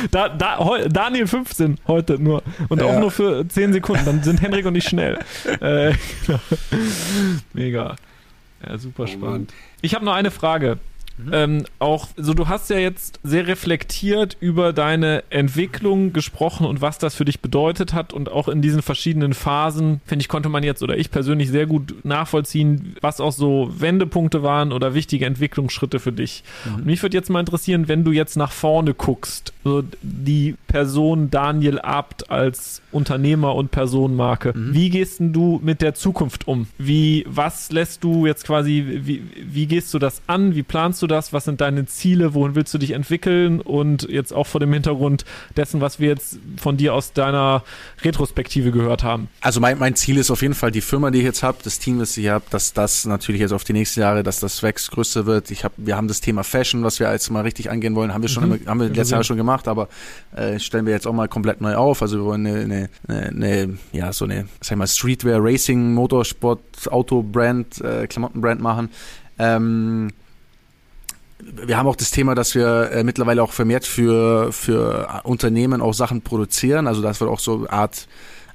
Da, 0.09 0.29
da, 0.29 0.77
Daniel 0.89 1.27
15 1.27 1.77
heute 1.87 2.19
nur. 2.19 2.43
Und 2.69 2.81
auch 2.81 2.99
nur 2.99 3.11
für 3.11 3.47
10 3.47 3.73
Sekunden. 3.73 4.05
Dann 4.05 4.23
sind 4.23 4.41
Henrik 4.41 4.65
und 4.65 4.75
ich 4.75 4.85
schnell. 4.85 5.19
Äh, 5.61 5.93
genau. 6.25 6.39
Mega. 7.53 7.95
Ja, 8.65 8.77
super 8.77 9.03
oh 9.03 9.07
spannend. 9.07 9.53
Ich 9.81 9.93
habe 9.95 10.05
noch 10.05 10.13
eine 10.13 10.31
Frage. 10.31 10.79
Mhm. 11.25 11.31
Ähm, 11.33 11.65
auch, 11.79 12.07
so 12.17 12.33
du 12.33 12.47
hast 12.47 12.69
ja 12.69 12.77
jetzt 12.77 13.19
sehr 13.23 13.47
reflektiert 13.47 14.37
über 14.39 14.73
deine 14.73 15.23
Entwicklung 15.29 16.13
gesprochen 16.13 16.65
und 16.65 16.81
was 16.81 16.97
das 16.97 17.15
für 17.15 17.25
dich 17.25 17.39
bedeutet 17.39 17.93
hat 17.93 18.13
und 18.13 18.31
auch 18.31 18.47
in 18.47 18.61
diesen 18.61 18.81
verschiedenen 18.81 19.33
Phasen, 19.33 20.01
finde 20.05 20.23
ich, 20.23 20.29
konnte 20.29 20.49
man 20.49 20.63
jetzt 20.63 20.83
oder 20.83 20.97
ich 20.97 21.11
persönlich 21.11 21.49
sehr 21.49 21.65
gut 21.65 22.03
nachvollziehen, 22.03 22.95
was 23.01 23.19
auch 23.19 23.31
so 23.31 23.71
Wendepunkte 23.77 24.43
waren 24.43 24.71
oder 24.71 24.93
wichtige 24.93 25.25
Entwicklungsschritte 25.25 25.99
für 25.99 26.11
dich. 26.11 26.43
Mhm. 26.65 26.75
Und 26.75 26.85
mich 26.85 27.01
würde 27.01 27.17
jetzt 27.17 27.29
mal 27.29 27.39
interessieren, 27.39 27.87
wenn 27.87 28.03
du 28.03 28.11
jetzt 28.11 28.35
nach 28.35 28.51
vorne 28.51 28.93
guckst, 28.93 29.53
so 29.63 29.83
die 30.01 30.55
Person 30.67 31.29
Daniel 31.29 31.79
Abt 31.79 32.31
als 32.31 32.81
Unternehmer 32.91 33.55
und 33.55 33.71
Personenmarke, 33.71 34.53
mhm. 34.55 34.73
wie 34.73 34.89
gehst 34.89 35.19
du 35.19 35.59
mit 35.63 35.81
der 35.81 35.93
Zukunft 35.93 36.47
um? 36.47 36.67
Wie, 36.77 37.25
was 37.27 37.71
lässt 37.71 38.03
du 38.03 38.25
jetzt 38.25 38.45
quasi, 38.45 39.01
wie, 39.03 39.23
wie 39.35 39.65
gehst 39.67 39.93
du 39.93 39.99
das 39.99 40.21
an? 40.27 40.55
Wie 40.55 40.63
planst 40.63 41.01
du 41.01 41.07
das? 41.11 41.33
Was 41.33 41.45
sind 41.45 41.61
deine 41.61 41.85
Ziele? 41.85 42.33
Wohin 42.33 42.55
willst 42.55 42.73
du 42.73 42.77
dich 42.77 42.91
entwickeln? 42.91 43.61
Und 43.61 44.03
jetzt 44.09 44.33
auch 44.33 44.47
vor 44.47 44.59
dem 44.59 44.73
Hintergrund 44.73 45.25
dessen, 45.55 45.81
was 45.81 45.99
wir 45.99 46.09
jetzt 46.09 46.39
von 46.57 46.77
dir 46.77 46.93
aus 46.93 47.13
deiner 47.13 47.63
Retrospektive 48.03 48.71
gehört 48.71 49.03
haben. 49.03 49.27
Also 49.41 49.59
mein, 49.59 49.77
mein 49.77 49.95
Ziel 49.95 50.17
ist 50.17 50.31
auf 50.31 50.41
jeden 50.41 50.53
Fall 50.53 50.71
die 50.71 50.81
Firma, 50.81 51.11
die 51.11 51.19
ich 51.19 51.25
jetzt 51.25 51.43
habe, 51.43 51.59
das 51.63 51.79
Team, 51.79 51.99
das 51.99 52.17
ich 52.17 52.29
habe, 52.29 52.45
dass 52.49 52.73
das 52.73 53.05
natürlich 53.05 53.41
jetzt 53.41 53.51
auf 53.51 53.63
die 53.63 53.73
nächsten 53.73 53.99
Jahre, 53.99 54.23
dass 54.23 54.39
das 54.39 54.63
wächst, 54.63 54.91
größer 54.91 55.25
wird. 55.25 55.51
Ich 55.51 55.63
hab, 55.63 55.73
wir 55.77 55.95
haben 55.97 56.07
das 56.07 56.21
Thema 56.21 56.43
Fashion, 56.43 56.83
was 56.83 56.99
wir 56.99 57.11
jetzt 57.11 57.29
mal 57.29 57.41
richtig 57.41 57.69
angehen 57.69 57.95
wollen, 57.95 58.13
haben 58.13 58.21
wir 58.21 58.29
schon, 58.29 58.47
mhm. 58.47 58.55
immer, 58.55 58.65
haben 58.65 58.79
wir 58.79 58.87
letztes 58.87 59.11
Jahr 59.11 59.23
schon 59.23 59.37
gemacht, 59.37 59.67
aber 59.67 59.89
äh, 60.35 60.59
stellen 60.59 60.85
wir 60.85 60.93
jetzt 60.93 61.07
auch 61.07 61.13
mal 61.13 61.27
komplett 61.27 61.61
neu 61.61 61.75
auf. 61.75 62.01
Also 62.01 62.17
wir 62.17 62.25
wollen 62.25 62.47
eine, 62.47 62.89
eine, 63.07 63.29
eine, 63.29 63.77
ja 63.91 64.13
so 64.13 64.25
eine, 64.25 64.47
sag 64.61 64.71
ich 64.71 64.77
mal 64.77 64.87
Streetwear, 64.87 65.39
Racing, 65.41 65.93
Motorsport, 65.93 66.61
Auto 66.89 67.21
Brand, 67.21 67.81
äh, 67.81 68.07
Klamottenbrand 68.07 68.61
machen. 68.61 68.89
Ähm, 69.39 70.09
wir 71.65 71.77
haben 71.77 71.87
auch 71.87 71.95
das 71.95 72.11
Thema, 72.11 72.35
dass 72.35 72.55
wir 72.55 72.91
äh, 72.91 73.03
mittlerweile 73.03 73.43
auch 73.43 73.51
vermehrt 73.51 73.85
für, 73.85 74.51
für 74.51 75.21
Unternehmen 75.23 75.81
auch 75.81 75.93
Sachen 75.93 76.21
produzieren. 76.21 76.87
Also 76.87 77.01
das 77.01 77.19
wird 77.19 77.29
auch 77.29 77.39
so 77.39 77.59
eine 77.59 77.71
Art 77.71 78.07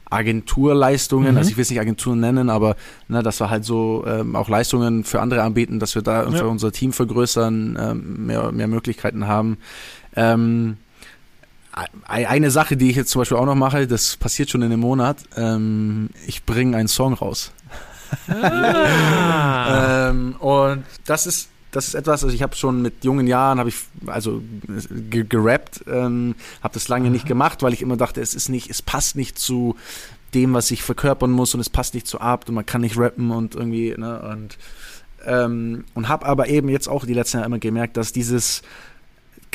Agenturleistungen, 0.08 1.32
mhm. 1.32 1.38
also 1.38 1.50
ich 1.50 1.56
will 1.56 1.62
es 1.62 1.70
nicht 1.70 1.80
Agenturen 1.80 2.20
nennen, 2.20 2.48
aber 2.48 2.76
ne, 3.08 3.22
dass 3.22 3.40
wir 3.40 3.50
halt 3.50 3.64
so 3.64 4.04
ähm, 4.06 4.36
auch 4.36 4.48
Leistungen 4.48 5.02
für 5.02 5.20
andere 5.20 5.42
anbieten, 5.42 5.80
dass 5.80 5.94
wir 5.96 6.02
da 6.02 6.28
ja. 6.28 6.44
unser 6.44 6.70
Team 6.70 6.92
vergrößern, 6.92 7.76
ähm, 7.80 8.26
mehr, 8.26 8.52
mehr 8.52 8.68
Möglichkeiten 8.68 9.26
haben. 9.26 9.58
Ähm, 10.14 10.76
eine 12.06 12.50
Sache, 12.50 12.76
die 12.76 12.88
ich 12.88 12.96
jetzt 12.96 13.10
zum 13.10 13.20
Beispiel 13.20 13.36
auch 13.36 13.44
noch 13.44 13.54
mache, 13.54 13.86
das 13.86 14.16
passiert 14.16 14.48
schon 14.48 14.62
in 14.62 14.72
einem 14.72 14.80
Monat, 14.80 15.18
ähm, 15.36 16.08
ich 16.26 16.44
bringe 16.44 16.76
einen 16.76 16.88
Song 16.88 17.12
raus. 17.12 17.52
Ah. 18.28 20.08
ähm, 20.10 20.36
und 20.38 20.84
das 21.04 21.26
ist 21.26 21.50
das 21.70 21.88
ist 21.88 21.94
etwas, 21.94 22.24
also 22.24 22.34
ich 22.34 22.42
habe 22.42 22.56
schon 22.56 22.82
mit 22.82 23.04
jungen 23.04 23.26
Jahren, 23.26 23.58
habe 23.58 23.68
ich 23.68 23.76
also 24.06 24.42
gerappt, 25.10 25.84
ähm, 25.86 26.34
habe 26.62 26.74
das 26.74 26.88
lange 26.88 27.10
nicht 27.10 27.26
gemacht, 27.26 27.62
weil 27.62 27.72
ich 27.72 27.82
immer 27.82 27.96
dachte, 27.96 28.20
es 28.20 28.34
ist 28.34 28.48
nicht, 28.48 28.70
es 28.70 28.82
passt 28.82 29.16
nicht 29.16 29.38
zu 29.38 29.76
dem, 30.34 30.54
was 30.54 30.70
ich 30.70 30.82
verkörpern 30.82 31.30
muss 31.30 31.54
und 31.54 31.60
es 31.60 31.70
passt 31.70 31.94
nicht 31.94 32.06
zu 32.06 32.20
Art 32.20 32.48
und 32.48 32.54
man 32.54 32.66
kann 32.66 32.80
nicht 32.80 32.98
rappen 32.98 33.30
und 33.30 33.54
irgendwie, 33.54 33.94
ne, 33.96 34.20
und 34.20 34.58
ähm, 35.26 35.84
und 35.94 36.08
habe 36.08 36.26
aber 36.26 36.48
eben 36.48 36.68
jetzt 36.68 36.88
auch 36.88 37.04
die 37.04 37.14
letzten 37.14 37.38
Jahre 37.38 37.46
immer 37.46 37.58
gemerkt, 37.58 37.96
dass 37.96 38.12
dieses 38.12 38.62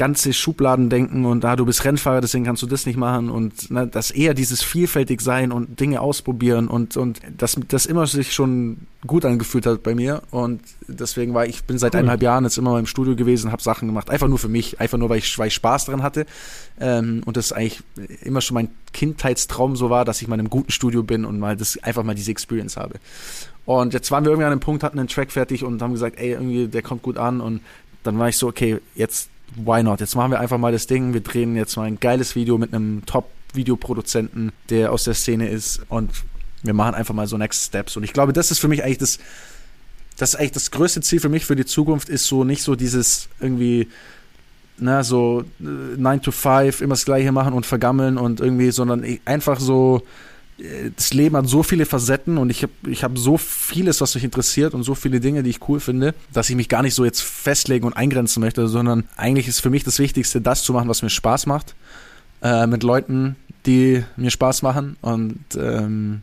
ganze 0.01 0.33
Schubladendenken 0.33 1.25
und 1.25 1.43
da 1.43 1.51
ah, 1.51 1.55
du 1.55 1.63
bist 1.63 1.85
Rennfahrer, 1.85 2.21
deswegen 2.21 2.43
kannst 2.43 2.63
du 2.63 2.65
das 2.65 2.87
nicht 2.87 2.97
machen 2.97 3.29
und 3.29 3.69
ne, 3.69 3.85
das 3.85 4.09
eher 4.09 4.33
dieses 4.33 4.63
vielfältig 4.63 5.21
sein 5.21 5.51
und 5.51 5.79
Dinge 5.79 6.01
ausprobieren 6.01 6.69
und 6.69 6.97
und 6.97 7.19
das 7.37 7.55
das 7.67 7.85
immer 7.85 8.07
sich 8.07 8.33
schon 8.33 8.87
gut 9.05 9.25
angefühlt 9.25 9.67
hat 9.67 9.83
bei 9.83 9.93
mir 9.93 10.23
und 10.31 10.59
deswegen 10.87 11.35
war 11.35 11.45
ich 11.45 11.65
bin 11.65 11.77
seit 11.77 11.93
cool. 11.93 11.99
eineinhalb 11.99 12.23
Jahren 12.23 12.45
jetzt 12.45 12.57
immer 12.57 12.71
mal 12.71 12.79
im 12.79 12.87
Studio 12.87 13.15
gewesen, 13.15 13.51
habe 13.51 13.61
Sachen 13.61 13.87
gemacht, 13.87 14.09
einfach 14.09 14.27
nur 14.27 14.39
für 14.39 14.47
mich, 14.47 14.81
einfach 14.81 14.97
nur 14.97 15.07
weil 15.07 15.19
ich, 15.19 15.37
weil 15.37 15.49
ich 15.49 15.53
Spaß 15.53 15.85
dran 15.85 16.01
hatte 16.01 16.25
ähm, 16.79 17.21
und 17.25 17.37
das 17.37 17.51
eigentlich 17.51 17.83
immer 18.23 18.41
schon 18.41 18.55
mein 18.55 18.69
Kindheitstraum 18.93 19.75
so 19.75 19.91
war, 19.91 20.03
dass 20.03 20.19
ich 20.19 20.27
mal 20.27 20.33
in 20.33 20.39
einem 20.39 20.49
guten 20.49 20.71
Studio 20.71 21.03
bin 21.03 21.25
und 21.25 21.37
mal 21.37 21.55
das 21.55 21.77
einfach 21.83 22.01
mal 22.01 22.15
diese 22.15 22.31
Experience 22.31 22.75
habe. 22.75 22.95
Und 23.65 23.93
jetzt 23.93 24.09
waren 24.09 24.23
wir 24.23 24.31
irgendwie 24.31 24.45
an 24.45 24.51
einem 24.51 24.61
Punkt, 24.61 24.83
hatten 24.83 24.97
einen 24.97 25.09
Track 25.09 25.31
fertig 25.31 25.63
und 25.63 25.79
haben 25.79 25.93
gesagt, 25.93 26.17
ey, 26.17 26.31
irgendwie 26.31 26.67
der 26.67 26.81
kommt 26.81 27.03
gut 27.03 27.19
an 27.19 27.39
und 27.39 27.61
dann 28.01 28.17
war 28.17 28.29
ich 28.29 28.37
so, 28.37 28.47
okay, 28.47 28.79
jetzt 28.95 29.29
why 29.55 29.83
not? 29.83 29.99
Jetzt 29.99 30.15
machen 30.15 30.31
wir 30.31 30.39
einfach 30.39 30.57
mal 30.57 30.71
das 30.71 30.87
Ding. 30.87 31.13
Wir 31.13 31.21
drehen 31.21 31.55
jetzt 31.55 31.75
mal 31.75 31.83
ein 31.83 31.99
geiles 31.99 32.35
Video 32.35 32.57
mit 32.57 32.73
einem 32.73 33.05
Top-Videoproduzenten, 33.05 34.51
der 34.69 34.91
aus 34.91 35.03
der 35.03 35.13
Szene 35.13 35.49
ist 35.49 35.81
und 35.89 36.11
wir 36.63 36.73
machen 36.73 36.95
einfach 36.95 37.13
mal 37.13 37.27
so 37.27 37.37
Next 37.37 37.65
Steps. 37.65 37.97
Und 37.97 38.03
ich 38.03 38.13
glaube, 38.13 38.33
das 38.33 38.51
ist 38.51 38.59
für 38.59 38.67
mich 38.67 38.83
eigentlich 38.83 38.99
das, 38.99 39.19
das 40.17 40.35
eigentlich 40.35 40.51
das 40.51 40.71
größte 40.71 41.01
Ziel 41.01 41.19
für 41.19 41.29
mich 41.29 41.45
für 41.45 41.55
die 41.55 41.65
Zukunft, 41.65 42.09
ist 42.09 42.27
so 42.27 42.43
nicht 42.43 42.63
so 42.63 42.75
dieses 42.75 43.29
irgendwie, 43.39 43.87
na, 44.77 45.03
so 45.03 45.43
9 45.59 46.17
äh, 46.17 46.21
to 46.21 46.31
5, 46.31 46.81
immer 46.81 46.93
das 46.93 47.05
Gleiche 47.05 47.31
machen 47.31 47.53
und 47.53 47.65
vergammeln 47.65 48.17
und 48.17 48.39
irgendwie, 48.39 48.71
sondern 48.71 49.03
einfach 49.25 49.59
so 49.59 50.03
das 50.95 51.13
Leben 51.13 51.35
hat 51.35 51.47
so 51.47 51.63
viele 51.63 51.85
Facetten 51.85 52.37
und 52.37 52.49
ich 52.49 52.63
habe 52.63 52.73
ich 52.87 53.03
hab 53.03 53.17
so 53.17 53.37
vieles, 53.37 54.01
was 54.01 54.15
mich 54.15 54.23
interessiert 54.23 54.73
und 54.73 54.83
so 54.83 54.95
viele 54.95 55.19
Dinge, 55.19 55.43
die 55.43 55.49
ich 55.49 55.67
cool 55.67 55.79
finde, 55.79 56.13
dass 56.33 56.49
ich 56.49 56.55
mich 56.55 56.69
gar 56.69 56.83
nicht 56.83 56.93
so 56.93 57.03
jetzt 57.03 57.21
festlegen 57.21 57.85
und 57.85 57.93
eingrenzen 57.93 58.41
möchte, 58.41 58.67
sondern 58.67 59.05
eigentlich 59.17 59.47
ist 59.47 59.59
für 59.59 59.69
mich 59.69 59.83
das 59.83 59.97
Wichtigste, 59.99 60.41
das 60.41 60.63
zu 60.63 60.73
machen, 60.73 60.89
was 60.89 61.01
mir 61.01 61.09
Spaß 61.09 61.45
macht 61.47 61.75
äh, 62.41 62.67
mit 62.67 62.83
Leuten, 62.83 63.35
die 63.65 64.03
mir 64.17 64.31
Spaß 64.31 64.61
machen 64.61 64.97
und 65.01 65.39
ähm, 65.57 66.21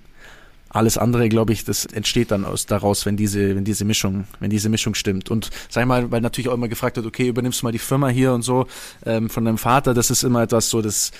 alles 0.70 0.98
andere, 0.98 1.28
glaube 1.28 1.52
ich, 1.52 1.64
das 1.64 1.86
entsteht 1.86 2.30
dann 2.30 2.44
aus 2.44 2.66
daraus, 2.66 3.06
wenn 3.06 3.16
diese, 3.16 3.56
wenn 3.56 3.64
diese 3.64 3.84
Mischung, 3.84 4.24
wenn 4.38 4.50
diese 4.50 4.68
Mischung 4.68 4.94
stimmt. 4.94 5.30
Und 5.30 5.50
sag 5.70 5.82
ich 5.82 5.88
mal, 5.88 6.10
weil 6.10 6.20
natürlich 6.20 6.48
auch 6.50 6.54
immer 6.54 6.68
gefragt 6.68 6.96
wird, 6.96 7.06
okay, 7.06 7.26
übernimmst 7.26 7.62
du 7.62 7.66
mal 7.66 7.72
die 7.72 7.78
Firma 7.78 8.08
hier 8.08 8.34
und 8.34 8.42
so 8.42 8.66
ähm, 9.06 9.30
von 9.30 9.46
deinem 9.46 9.58
Vater, 9.58 9.94
das 9.94 10.10
ist 10.10 10.24
immer 10.24 10.42
etwas 10.42 10.68
so, 10.68 10.82
das, 10.82 11.10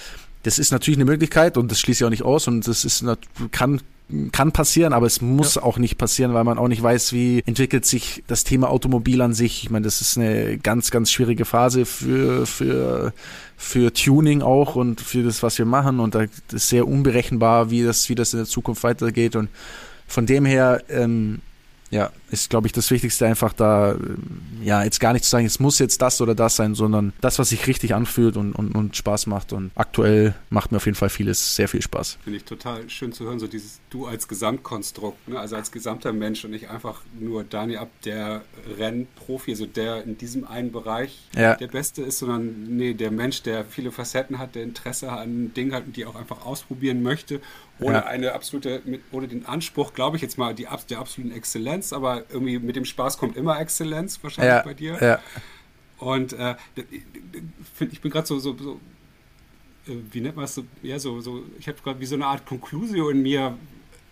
das 0.49 0.59
ist 0.59 0.73
natürlich 0.73 0.97
eine 0.97 1.05
Möglichkeit 1.05 1.59
und 1.59 1.71
das 1.71 1.79
schließe 1.79 2.03
ich 2.03 2.07
auch 2.07 2.11
nicht 2.11 2.23
aus 2.23 2.49
und 2.49 2.67
das 2.67 2.87
ist 2.87 3.05
kann 3.51 3.83
kann 4.33 4.53
passieren, 4.53 4.95
aber 4.95 5.05
es 5.05 5.21
muss 5.21 5.57
ja. 5.57 5.63
auch 5.63 5.77
nicht 5.77 5.99
passieren, 5.99 6.33
weil 6.33 6.43
man 6.43 6.57
auch 6.57 6.69
nicht 6.69 6.83
weiß, 6.83 7.13
wie 7.13 7.43
entwickelt 7.45 7.85
sich 7.85 8.25
das 8.27 8.43
Thema 8.43 8.71
Automobil 8.71 9.21
an 9.21 9.35
sich. 9.35 9.65
Ich 9.65 9.71
meine, 9.71 9.85
das 9.85 10.01
ist 10.01 10.17
eine 10.17 10.57
ganz, 10.57 10.91
ganz 10.91 11.11
schwierige 11.11 11.45
Phase 11.45 11.85
für, 11.85 12.47
für, 12.47 13.13
für 13.59 13.93
Tuning 13.93 14.41
auch 14.41 14.77
und 14.77 15.03
für 15.03 15.23
das, 15.23 15.43
was 15.43 15.59
wir 15.59 15.67
machen. 15.67 16.01
Und 16.01 16.15
da 16.15 16.25
ist 16.51 16.71
sehr 16.71 16.89
unberechenbar, 16.89 17.71
wie 17.71 17.85
das, 17.85 18.09
wie 18.09 18.15
das 18.15 18.33
in 18.33 18.39
der 18.39 18.47
Zukunft 18.47 18.83
weitergeht. 18.83 19.37
Und 19.37 19.51
von 20.07 20.25
dem 20.25 20.47
her, 20.47 20.83
ähm, 20.89 21.43
ja, 21.91 22.11
ist, 22.31 22.51
glaube 22.51 22.67
ich, 22.67 22.73
das 22.73 22.91
Wichtigste 22.91 23.27
einfach 23.27 23.53
da, 23.53 23.97
ja, 24.63 24.83
jetzt 24.85 25.01
gar 25.01 25.13
nicht 25.13 25.25
zu 25.25 25.31
sagen, 25.31 25.47
es 25.47 25.61
muss 25.61 25.79
jetzt 25.79 26.03
das 26.03 26.21
oder 26.21 26.35
das 26.35 26.57
sein, 26.57 26.75
sondern 26.75 27.13
das, 27.21 27.39
was 27.39 27.51
sich 27.51 27.67
richtig 27.67 27.95
anfühlt 27.95 28.37
und, 28.37 28.53
und, 28.53 28.75
und 28.75 28.97
Spaß 28.97 29.27
macht. 29.27 29.53
Und 29.53 29.71
aktuell 29.75 30.35
macht 30.51 30.73
mir 30.73 30.79
auf 30.79 30.87
jeden 30.87 30.97
Fall 30.97 31.09
vieles 31.09 31.57
sehr 31.57 31.69
viel 31.69 31.83
Spaß. 31.83 32.19
Finde 32.23 32.39
ich 32.39 32.45
total 32.45 32.89
schön 32.91 33.13
zu 33.13 33.25
hören, 33.25 33.39
so 33.39 33.47
dieses 33.47 33.81
Du 33.91 34.07
als 34.07 34.29
Gesamtkonstrukt, 34.29 35.29
ne? 35.29 35.39
also 35.39 35.57
als 35.57 35.73
gesamter 35.73 36.13
Mensch 36.13 36.45
und 36.45 36.51
nicht 36.51 36.69
einfach 36.69 37.01
nur 37.19 37.45
Daniel 37.45 37.79
Ab, 37.79 37.91
der 38.05 38.43
Rennprofi, 38.79 39.53
also 39.53 39.67
der 39.67 40.05
in 40.05 40.19
diesem 40.19 40.47
einen 40.47 40.73
Bereich 40.73 41.29
ja. 41.35 41.55
der 41.55 41.69
Beste 41.69 42.03
ist, 42.03 42.19
sondern 42.19 42.65
nee, 42.77 42.95
der 42.95 43.11
Mensch, 43.11 43.43
der 43.43 43.65
viele 43.65 43.93
Facetten 43.93 44.39
hat, 44.39 44.55
der 44.55 44.63
Interesse 44.63 45.11
an 45.11 45.53
Dingen 45.55 45.73
hat 45.73 45.87
und 45.87 45.97
die 45.97 46.05
auch 46.07 46.17
einfach 46.17 46.45
ausprobieren 46.45 47.03
möchte, 47.03 47.41
ohne 47.81 47.99
ja. 47.99 48.07
eine 48.07 48.33
absolute, 48.33 48.83
ohne 49.13 49.29
den 49.29 49.47
Anspruch, 49.47 49.95
glaube 49.95 50.17
ich 50.17 50.23
jetzt 50.23 50.39
mal, 50.39 50.55
die, 50.55 50.67
der 50.91 50.99
absoluten 50.99 51.33
Exzellenz, 51.33 51.93
aber 51.93 52.18
irgendwie 52.29 52.59
mit 52.59 52.77
dem 52.77 52.85
Spaß 52.85 53.19
kommt 53.19 53.37
immer 53.37 53.61
Exzellenz 53.61 54.19
wahrscheinlich 54.23 54.55
ja, 54.55 54.63
bei 54.63 54.75
dir. 54.75 54.99
Ja. 55.01 55.21
Und 55.99 56.33
äh, 56.33 56.55
ich 57.91 58.01
bin 58.01 58.11
gerade 58.11 58.27
so, 58.27 58.39
so, 58.39 58.57
so, 58.57 58.81
äh, 59.87 59.97
wie 60.11 60.21
nennt 60.21 60.37
man 60.37 60.45
es 60.45 60.55
so, 60.55 60.65
ja, 60.83 60.99
so, 60.99 61.21
so 61.21 61.45
ich 61.59 61.69
habe 61.69 61.79
gerade 61.83 62.01
wie 62.01 62.07
so 62.07 62.15
eine 62.15 62.27
Art 62.27 62.47
Conclusio 62.47 63.11
in 63.11 63.23
mir, 63.23 63.57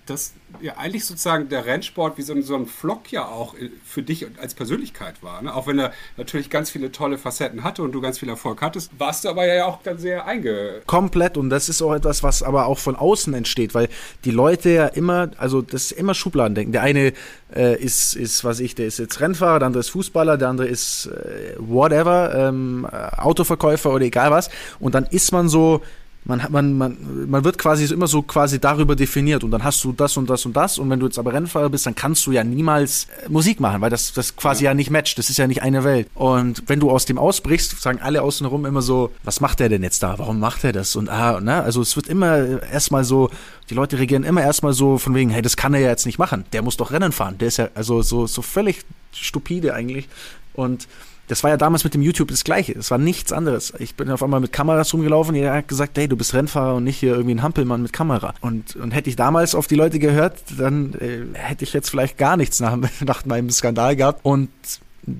dass 0.06 0.32
ja 0.60 0.76
eigentlich 0.76 1.04
sozusagen 1.04 1.48
der 1.48 1.66
Rennsport 1.66 2.16
wie 2.18 2.22
so 2.22 2.32
ein, 2.32 2.42
so 2.42 2.54
ein 2.54 2.66
Flock 2.66 3.12
ja 3.12 3.26
auch 3.26 3.54
äh, 3.54 3.70
für 3.84 4.02
dich 4.02 4.26
als 4.40 4.54
Persönlichkeit 4.54 5.22
war. 5.22 5.42
Ne? 5.42 5.54
Auch 5.54 5.66
wenn 5.66 5.78
er 5.78 5.92
natürlich 6.16 6.50
ganz 6.50 6.70
viele 6.70 6.92
tolle 6.92 7.18
Facetten 7.18 7.64
hatte 7.64 7.82
und 7.82 7.92
du 7.92 8.00
ganz 8.00 8.18
viel 8.18 8.28
Erfolg 8.28 8.62
hattest, 8.62 8.92
warst 8.98 9.24
du 9.24 9.28
aber 9.28 9.46
ja 9.46 9.66
auch 9.66 9.82
dann 9.82 9.98
sehr 9.98 10.26
einge... 10.26 10.82
Komplett 10.86 11.36
und 11.36 11.50
das 11.50 11.68
ist 11.68 11.82
auch 11.82 11.94
etwas, 11.94 12.22
was 12.22 12.42
aber 12.42 12.66
auch 12.66 12.78
von 12.78 12.96
außen 12.96 13.34
entsteht, 13.34 13.74
weil 13.74 13.88
die 14.24 14.30
Leute 14.30 14.70
ja 14.70 14.86
immer, 14.86 15.30
also 15.36 15.62
das 15.62 15.90
ist 15.90 15.92
immer 15.92 16.14
Schubladendenken. 16.14 16.72
Der 16.72 16.82
eine 16.82 17.12
äh, 17.54 17.76
ist, 17.82 18.14
ist, 18.14 18.44
was 18.44 18.60
ich, 18.60 18.74
der 18.74 18.86
ist 18.86 18.98
jetzt 18.98 19.20
Rennfahrer, 19.20 19.58
der 19.58 19.66
andere 19.66 19.80
ist 19.80 19.90
Fußballer, 19.90 20.38
der 20.38 20.48
andere 20.48 20.68
ist 20.68 21.06
äh, 21.06 21.54
whatever, 21.58 22.34
ähm, 22.34 22.86
Autoverkäufer 22.86 23.92
oder 23.92 24.04
egal 24.04 24.30
was 24.30 24.50
und 24.78 24.94
dann 24.94 25.04
ist 25.04 25.32
man 25.32 25.48
so 25.48 25.82
man 26.26 26.46
man, 26.50 26.76
man, 26.76 26.96
man 27.28 27.44
wird 27.44 27.58
quasi 27.58 27.92
immer 27.92 28.06
so 28.06 28.22
quasi 28.22 28.58
darüber 28.60 28.96
definiert 28.96 29.44
und 29.44 29.50
dann 29.50 29.64
hast 29.64 29.82
du 29.84 29.92
das 29.92 30.16
und 30.16 30.28
das 30.28 30.44
und 30.44 30.56
das 30.56 30.78
und 30.78 30.90
wenn 30.90 31.00
du 31.00 31.06
jetzt 31.06 31.18
aber 31.18 31.32
Rennfahrer 31.32 31.70
bist, 31.70 31.86
dann 31.86 31.94
kannst 31.94 32.26
du 32.26 32.32
ja 32.32 32.44
niemals 32.44 33.06
äh, 33.24 33.28
Musik 33.28 33.60
machen, 33.60 33.80
weil 33.80 33.90
das, 33.90 34.12
das 34.12 34.36
quasi 34.36 34.64
ja. 34.64 34.70
ja 34.70 34.74
nicht 34.74 34.90
matcht, 34.90 35.18
das 35.18 35.30
ist 35.30 35.36
ja 35.36 35.46
nicht 35.46 35.62
eine 35.62 35.84
Welt. 35.84 36.08
Und 36.14 36.64
wenn 36.66 36.80
du 36.80 36.90
aus 36.90 37.04
dem 37.04 37.18
ausbrichst, 37.18 37.80
sagen 37.80 38.00
alle 38.00 38.22
außenrum 38.22 38.66
immer 38.66 38.82
so, 38.82 39.12
was 39.24 39.40
macht 39.40 39.60
der 39.60 39.68
denn 39.68 39.82
jetzt 39.82 40.02
da? 40.02 40.18
Warum 40.18 40.40
macht 40.40 40.64
er 40.64 40.72
das? 40.72 40.96
Und 40.96 41.08
ah, 41.08 41.40
ne? 41.40 41.62
Also 41.62 41.80
es 41.80 41.96
wird 41.96 42.08
immer 42.08 42.62
erstmal 42.62 43.04
so, 43.04 43.30
die 43.70 43.74
Leute 43.74 43.98
reagieren 43.98 44.24
immer 44.24 44.42
erstmal 44.42 44.72
so 44.72 44.98
von 44.98 45.14
wegen, 45.14 45.30
hey, 45.30 45.42
das 45.42 45.56
kann 45.56 45.74
er 45.74 45.80
ja 45.80 45.88
jetzt 45.88 46.06
nicht 46.06 46.18
machen. 46.18 46.44
Der 46.52 46.62
muss 46.62 46.76
doch 46.76 46.90
Rennen 46.90 47.12
fahren. 47.12 47.38
Der 47.38 47.48
ist 47.48 47.58
ja 47.58 47.68
also 47.74 48.02
so, 48.02 48.26
so 48.26 48.42
völlig 48.42 48.84
stupide 49.12 49.74
eigentlich. 49.74 50.08
Und 50.54 50.88
das 51.28 51.42
war 51.42 51.50
ja 51.50 51.56
damals 51.56 51.84
mit 51.84 51.94
dem 51.94 52.02
YouTube 52.02 52.28
das 52.28 52.44
Gleiche. 52.44 52.72
Es 52.72 52.90
war 52.90 52.98
nichts 52.98 53.32
anderes. 53.32 53.72
Ich 53.78 53.94
bin 53.94 54.10
auf 54.10 54.22
einmal 54.22 54.40
mit 54.40 54.52
Kameras 54.52 54.92
rumgelaufen. 54.92 55.34
Jeder 55.34 55.54
hat 55.54 55.68
gesagt, 55.68 55.98
hey, 55.98 56.08
du 56.08 56.16
bist 56.16 56.34
Rennfahrer 56.34 56.76
und 56.76 56.84
nicht 56.84 56.98
hier 56.98 57.14
irgendwie 57.14 57.34
ein 57.34 57.42
Hampelmann 57.42 57.82
mit 57.82 57.92
Kamera. 57.92 58.34
Und, 58.40 58.76
und 58.76 58.92
hätte 58.92 59.10
ich 59.10 59.16
damals 59.16 59.54
auf 59.54 59.66
die 59.66 59.74
Leute 59.74 59.98
gehört, 59.98 60.38
dann 60.56 60.94
äh, 60.94 61.24
hätte 61.34 61.64
ich 61.64 61.72
jetzt 61.72 61.90
vielleicht 61.90 62.18
gar 62.18 62.36
nichts 62.36 62.60
nach, 62.60 62.76
nach 63.04 63.24
meinem 63.24 63.50
Skandal 63.50 63.96
gehabt. 63.96 64.20
Und 64.24 64.50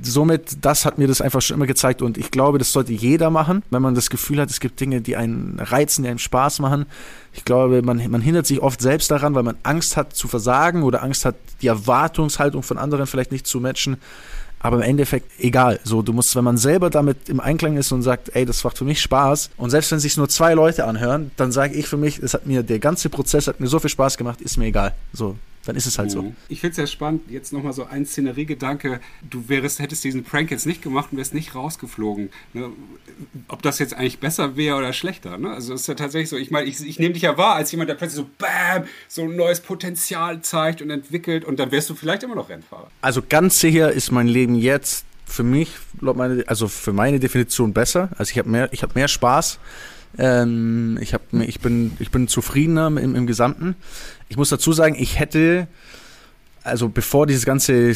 somit, 0.03 0.65
das 0.65 0.85
hat 0.85 0.99
mir 0.99 1.07
das 1.07 1.21
einfach 1.21 1.41
schon 1.41 1.57
immer 1.57 1.67
gezeigt 1.67 2.03
und 2.03 2.19
ich 2.19 2.31
glaube, 2.31 2.59
das 2.59 2.73
sollte 2.73 2.93
jeder 2.93 3.31
machen, 3.31 3.63
wenn 3.71 3.83
man 3.83 3.95
das 3.95 4.11
Gefühl 4.11 4.41
hat, 4.41 4.51
es 4.51 4.59
gibt 4.59 4.81
Dinge, 4.81 5.01
die 5.01 5.17
einen 5.17 5.61
reizen, 5.61 6.03
die 6.03 6.09
einem 6.09 6.19
Spaß 6.19 6.59
machen. 6.59 6.87
Ich 7.33 7.45
glaube, 7.45 7.83
man, 7.83 8.03
man 8.11 8.21
hindert 8.21 8.47
sich 8.47 8.61
oft 8.61 8.81
selbst 8.81 9.11
daran, 9.11 9.35
weil 9.35 9.45
man 9.45 9.57
Angst 9.63 9.97
hat 9.97 10.15
zu 10.15 10.27
versagen 10.27 10.83
oder 10.83 11.03
Angst 11.03 11.25
hat, 11.25 11.37
die 11.63 11.69
Erwartungshaltung 11.69 12.63
von 12.63 12.79
anderen 12.79 13.07
vielleicht 13.07 13.31
nicht 13.31 13.47
zu 13.47 13.61
matchen. 13.61 13.99
Aber 14.61 14.77
im 14.77 14.83
Endeffekt 14.83 15.31
egal. 15.39 15.81
So, 15.85 16.03
du 16.03 16.13
musst, 16.13 16.35
wenn 16.35 16.45
man 16.45 16.57
selber 16.57 16.91
damit 16.91 17.29
im 17.29 17.41
Einklang 17.41 17.77
ist 17.77 17.93
und 17.93 18.03
sagt, 18.03 18.35
ey, 18.35 18.45
das 18.45 18.65
macht 18.65 18.79
für 18.79 18.85
mich 18.85 19.01
Spaß. 19.01 19.51
Und 19.57 19.71
selbst 19.71 19.93
wenn 19.93 19.99
sich 19.99 20.17
nur 20.17 20.29
zwei 20.29 20.55
Leute 20.55 20.85
anhören, 20.87 21.31
dann 21.37 21.53
sage 21.53 21.75
ich 21.75 21.87
für 21.87 21.97
mich, 21.97 22.19
es 22.19 22.35
hat 22.35 22.47
mir, 22.47 22.63
der 22.63 22.79
ganze 22.79 23.09
Prozess 23.09 23.47
hat 23.47 23.61
mir 23.61 23.69
so 23.69 23.79
viel 23.79 23.91
Spaß 23.91 24.17
gemacht, 24.17 24.41
ist 24.41 24.57
mir 24.57 24.67
egal. 24.67 24.95
So, 25.13 25.37
dann 25.67 25.77
ist 25.77 25.87
es 25.87 25.99
halt 25.99 26.11
so. 26.11 26.23
Mhm. 26.23 26.37
Ich 26.49 26.61
finde 26.61 26.73
es 26.73 26.77
ja 26.79 26.87
spannend, 26.87 27.23
jetzt 27.29 27.53
nochmal 27.53 27.73
so 27.73 27.85
ein 27.85 28.07
Szeneriegedanke, 28.07 29.01
du 29.29 29.49
wärst, 29.49 29.81
hättest 29.81 30.05
diesen 30.05 30.25
Prank 30.25 30.51
jetzt 30.51 30.67
nicht 30.67 30.81
gemacht 30.81 31.09
und 31.11 31.19
wärst 31.19 31.35
nicht 31.35 31.55
rausgeflogen. 31.55 32.31
Ne? 32.53 32.71
Ob 33.49 33.63
das 33.63 33.79
jetzt 33.79 33.95
eigentlich 33.95 34.21
besser 34.21 34.57
wäre 34.57 34.77
oder 34.77 34.93
schlechter. 34.93 35.39
Ne? 35.39 35.51
Also 35.51 35.75
es 35.75 35.83
ist 35.83 35.87
ja 35.89 35.95
tatsächlich 35.95 36.29
so, 36.29 36.37
ich 36.37 36.51
meine, 36.51 36.69
ich, 36.69 36.81
ich 36.87 36.99
nehme 36.99 37.15
dich 37.15 37.23
ja 37.23 37.37
wahr 37.37 37.57
als 37.57 37.71
jemand, 37.73 37.91
der 37.91 37.97
plötzlich 37.97 38.25
so 38.25 38.31
BAM, 38.39 38.85
so 39.09 39.23
ein 39.23 39.37
neues 39.37 39.61
Potenzial 39.61 40.41
zeigt 40.41 40.81
und 40.83 40.91
entwickelt 40.91 41.45
und 41.45 41.59
dann 41.59 41.73
wärst 41.73 41.91
du 41.91 41.95
vielleicht 41.95 42.23
immer 42.23 42.37
noch 42.37 42.49
Rennfahrer. 42.49 42.89
Also 43.03 43.23
ganz 43.29 43.59
sicher 43.59 43.93
ist 43.93 44.13
mein 44.13 44.29
Leben 44.29 44.55
jetzt 44.55 45.05
für 45.27 45.43
mich, 45.43 45.73
meine, 46.01 46.45
also 46.47 46.69
für 46.69 46.93
meine 46.93 47.19
Definition 47.19 47.73
besser. 47.73 48.11
Also 48.17 48.31
ich 48.31 48.39
habe 48.39 48.49
mehr, 48.49 48.73
ich 48.73 48.83
habe 48.83 48.93
mehr 48.95 49.09
Spaß. 49.09 49.59
Ähm, 50.19 50.99
ich, 51.01 51.13
hab, 51.13 51.23
ich, 51.33 51.61
bin, 51.61 51.93
ich 51.99 52.11
bin 52.11 52.29
zufriedener 52.29 52.87
im, 52.87 53.15
im 53.15 53.27
Gesamten. 53.27 53.75
Ich 54.29 54.37
muss 54.37 54.49
dazu 54.49 54.73
sagen, 54.73 54.97
ich 54.99 55.19
hätte, 55.19 55.69
also 56.63 56.89
bevor 56.89 57.27
dieses 57.27 57.45
ganze, 57.45 57.95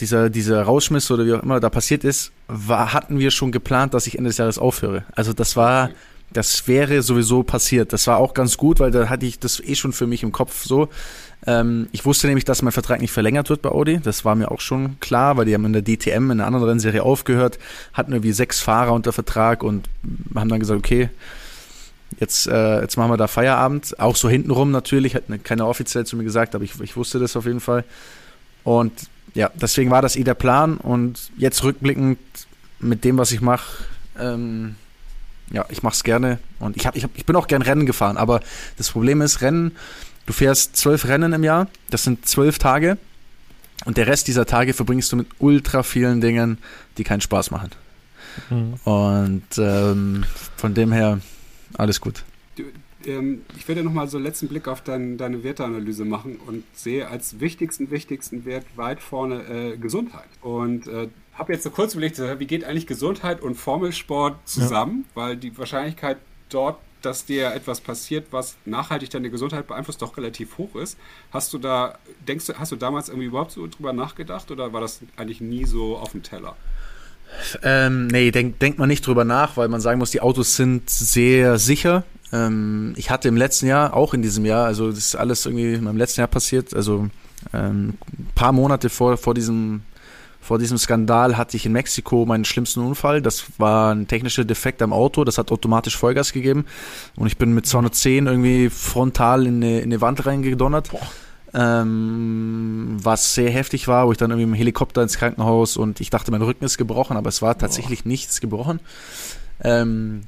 dieser, 0.00 0.30
dieser 0.30 0.62
Rauschmiss 0.62 1.10
oder 1.10 1.24
wie 1.24 1.34
auch 1.34 1.42
immer 1.42 1.60
da 1.60 1.70
passiert 1.70 2.04
ist, 2.04 2.32
war, 2.48 2.92
hatten 2.92 3.18
wir 3.18 3.30
schon 3.30 3.52
geplant, 3.52 3.94
dass 3.94 4.06
ich 4.06 4.18
Ende 4.18 4.30
des 4.30 4.38
Jahres 4.38 4.58
aufhöre. 4.58 5.04
Also 5.14 5.32
das 5.32 5.56
war, 5.56 5.90
das 6.32 6.66
wäre 6.68 7.02
sowieso 7.02 7.42
passiert. 7.42 7.92
Das 7.92 8.06
war 8.06 8.18
auch 8.18 8.34
ganz 8.34 8.56
gut, 8.56 8.80
weil 8.80 8.90
da 8.90 9.08
hatte 9.08 9.26
ich 9.26 9.38
das 9.38 9.60
eh 9.60 9.74
schon 9.74 9.92
für 9.92 10.06
mich 10.06 10.22
im 10.22 10.32
Kopf 10.32 10.64
so. 10.64 10.88
Ähm, 11.46 11.88
ich 11.92 12.04
wusste 12.04 12.26
nämlich, 12.26 12.44
dass 12.44 12.62
mein 12.62 12.72
Vertrag 12.72 13.00
nicht 13.00 13.12
verlängert 13.12 13.48
wird 13.48 13.62
bei 13.62 13.70
Audi. 13.70 14.00
Das 14.02 14.24
war 14.24 14.34
mir 14.34 14.50
auch 14.50 14.60
schon 14.60 14.98
klar, 15.00 15.36
weil 15.36 15.46
die 15.46 15.54
haben 15.54 15.64
in 15.64 15.72
der 15.72 15.82
DTM 15.82 16.30
in 16.30 16.32
einer 16.32 16.46
anderen 16.46 16.68
Rennserie 16.68 17.02
aufgehört, 17.02 17.58
hatten 17.92 18.12
irgendwie 18.12 18.32
sechs 18.32 18.60
Fahrer 18.60 18.92
unter 18.92 19.12
Vertrag 19.12 19.62
und 19.62 19.88
haben 20.34 20.48
dann 20.48 20.60
gesagt, 20.60 20.78
okay, 20.78 21.08
Jetzt, 22.18 22.46
äh, 22.46 22.80
jetzt 22.80 22.96
machen 22.96 23.10
wir 23.10 23.16
da 23.16 23.28
Feierabend. 23.28 23.98
Auch 24.00 24.16
so 24.16 24.28
hintenrum 24.28 24.70
natürlich, 24.70 25.14
hat 25.14 25.28
ne, 25.28 25.38
keiner 25.38 25.66
offiziell 25.66 26.06
zu 26.06 26.16
mir 26.16 26.24
gesagt, 26.24 26.54
aber 26.54 26.64
ich, 26.64 26.80
ich 26.80 26.96
wusste 26.96 27.18
das 27.18 27.36
auf 27.36 27.44
jeden 27.44 27.60
Fall. 27.60 27.84
Und 28.64 28.92
ja, 29.34 29.50
deswegen 29.54 29.90
war 29.90 30.02
das 30.02 30.16
eh 30.16 30.24
der 30.24 30.34
Plan. 30.34 30.78
Und 30.78 31.30
jetzt 31.36 31.62
rückblickend 31.62 32.18
mit 32.80 33.04
dem, 33.04 33.18
was 33.18 33.30
ich 33.32 33.40
mache, 33.40 33.84
ähm, 34.18 34.76
ja, 35.50 35.64
ich 35.68 35.82
mache 35.82 35.94
es 35.94 36.04
gerne. 36.04 36.38
Und 36.58 36.76
ich, 36.76 36.86
hab, 36.86 36.96
ich, 36.96 37.04
hab, 37.04 37.10
ich 37.14 37.24
bin 37.24 37.36
auch 37.36 37.46
gern 37.46 37.62
Rennen 37.62 37.86
gefahren. 37.86 38.16
Aber 38.16 38.40
das 38.76 38.90
Problem 38.90 39.20
ist, 39.20 39.40
Rennen, 39.40 39.76
du 40.26 40.32
fährst 40.32 40.76
zwölf 40.76 41.06
Rennen 41.06 41.32
im 41.32 41.44
Jahr, 41.44 41.68
das 41.90 42.04
sind 42.04 42.26
zwölf 42.26 42.58
Tage. 42.58 42.98
Und 43.84 43.96
der 43.96 44.06
Rest 44.06 44.26
dieser 44.26 44.44
Tage 44.44 44.74
verbringst 44.74 45.12
du 45.12 45.16
mit 45.16 45.28
ultra 45.38 45.82
vielen 45.82 46.20
Dingen, 46.20 46.58
die 46.96 47.04
keinen 47.04 47.20
Spaß 47.20 47.50
machen. 47.50 47.70
Mhm. 48.50 48.74
Und 48.84 49.46
ähm, 49.58 50.24
von 50.56 50.74
dem 50.74 50.92
her, 50.92 51.20
alles 51.74 52.00
gut. 52.00 52.24
Du, 52.56 52.64
ähm, 53.04 53.42
ich 53.56 53.66
werde 53.68 53.82
nochmal 53.82 54.08
so 54.08 54.16
einen 54.16 54.26
letzten 54.26 54.48
Blick 54.48 54.68
auf 54.68 54.82
dein, 54.82 55.16
deine 55.18 55.44
Werteanalyse 55.44 56.04
machen 56.04 56.40
und 56.46 56.64
sehe 56.74 57.08
als 57.08 57.40
wichtigsten, 57.40 57.90
wichtigsten 57.90 58.44
Wert 58.44 58.66
weit 58.76 59.00
vorne 59.00 59.42
äh, 59.44 59.76
Gesundheit. 59.76 60.28
Und 60.40 60.86
äh, 60.88 61.08
habe 61.34 61.52
jetzt 61.52 61.62
so 61.62 61.70
kurz 61.70 61.94
überlegt, 61.94 62.18
wie 62.18 62.46
geht 62.46 62.64
eigentlich 62.64 62.86
Gesundheit 62.86 63.40
und 63.40 63.54
Formelsport 63.54 64.36
zusammen? 64.48 65.04
Ja. 65.10 65.22
Weil 65.22 65.36
die 65.36 65.56
Wahrscheinlichkeit 65.56 66.18
dort 66.48 66.78
dass 67.02 67.24
dir 67.24 67.52
etwas 67.54 67.80
passiert, 67.80 68.28
was 68.32 68.56
nachhaltig 68.64 69.10
deine 69.10 69.30
Gesundheit 69.30 69.66
beeinflusst, 69.66 70.02
doch 70.02 70.16
relativ 70.16 70.58
hoch 70.58 70.74
ist. 70.76 70.98
Hast 71.30 71.52
du 71.52 71.58
da, 71.58 71.98
denkst 72.26 72.46
du, 72.46 72.54
hast 72.54 72.72
du 72.72 72.76
damals 72.76 73.08
irgendwie 73.08 73.26
überhaupt 73.26 73.52
so 73.52 73.66
drüber 73.66 73.92
nachgedacht 73.92 74.50
oder 74.50 74.72
war 74.72 74.80
das 74.80 75.00
eigentlich 75.16 75.40
nie 75.40 75.64
so 75.64 75.96
auf 75.96 76.12
dem 76.12 76.22
Teller? 76.22 76.56
Ähm, 77.62 78.08
nee, 78.08 78.30
denk, 78.30 78.58
denkt 78.58 78.78
man 78.78 78.88
nicht 78.88 79.06
drüber 79.06 79.24
nach, 79.24 79.56
weil 79.56 79.68
man 79.68 79.80
sagen 79.80 79.98
muss, 79.98 80.10
die 80.10 80.20
Autos 80.20 80.56
sind 80.56 80.88
sehr 80.90 81.58
sicher. 81.58 82.04
Ähm, 82.32 82.94
ich 82.96 83.10
hatte 83.10 83.28
im 83.28 83.36
letzten 83.36 83.66
Jahr, 83.66 83.94
auch 83.94 84.14
in 84.14 84.22
diesem 84.22 84.44
Jahr, 84.44 84.66
also 84.66 84.90
das 84.90 84.98
ist 84.98 85.16
alles 85.16 85.46
irgendwie 85.46 85.78
meinem 85.78 85.96
letzten 85.96 86.20
Jahr 86.20 86.28
passiert, 86.28 86.74
also 86.74 87.08
ähm, 87.52 87.94
ein 88.18 88.28
paar 88.34 88.52
Monate 88.52 88.88
vor, 88.88 89.16
vor 89.16 89.34
diesem 89.34 89.82
vor 90.48 90.58
diesem 90.58 90.78
Skandal 90.78 91.36
hatte 91.36 91.58
ich 91.58 91.66
in 91.66 91.72
Mexiko 91.72 92.24
meinen 92.24 92.46
schlimmsten 92.46 92.80
Unfall. 92.80 93.20
Das 93.20 93.44
war 93.58 93.94
ein 93.94 94.08
technischer 94.08 94.46
Defekt 94.46 94.80
am 94.80 94.94
Auto. 94.94 95.24
Das 95.24 95.36
hat 95.36 95.52
automatisch 95.52 95.94
Vollgas 95.94 96.32
gegeben. 96.32 96.64
Und 97.16 97.26
ich 97.26 97.36
bin 97.36 97.52
mit 97.52 97.66
210 97.66 98.26
irgendwie 98.26 98.70
frontal 98.70 99.46
in 99.46 99.56
eine, 99.56 99.80
in 99.80 99.84
eine 99.84 100.00
Wand 100.00 100.24
reingedonnert. 100.24 100.88
Ähm, 101.54 102.96
was 103.02 103.34
sehr 103.34 103.50
heftig 103.50 103.88
war, 103.88 104.06
wo 104.06 104.12
ich 104.12 104.18
dann 104.18 104.30
irgendwie 104.30 104.50
dem 104.50 104.54
Helikopter 104.54 105.02
ins 105.02 105.16
Krankenhaus 105.16 105.76
und 105.76 106.00
ich 106.00 106.10
dachte, 106.10 106.30
mein 106.30 106.42
Rücken 106.42 106.64
ist 106.64 106.76
gebrochen, 106.76 107.16
aber 107.16 107.28
es 107.28 107.40
war 107.40 107.56
tatsächlich 107.56 108.02
Boah. 108.02 108.08
nichts 108.08 108.40
gebrochen. 108.40 108.80
Ähm, 109.62 110.22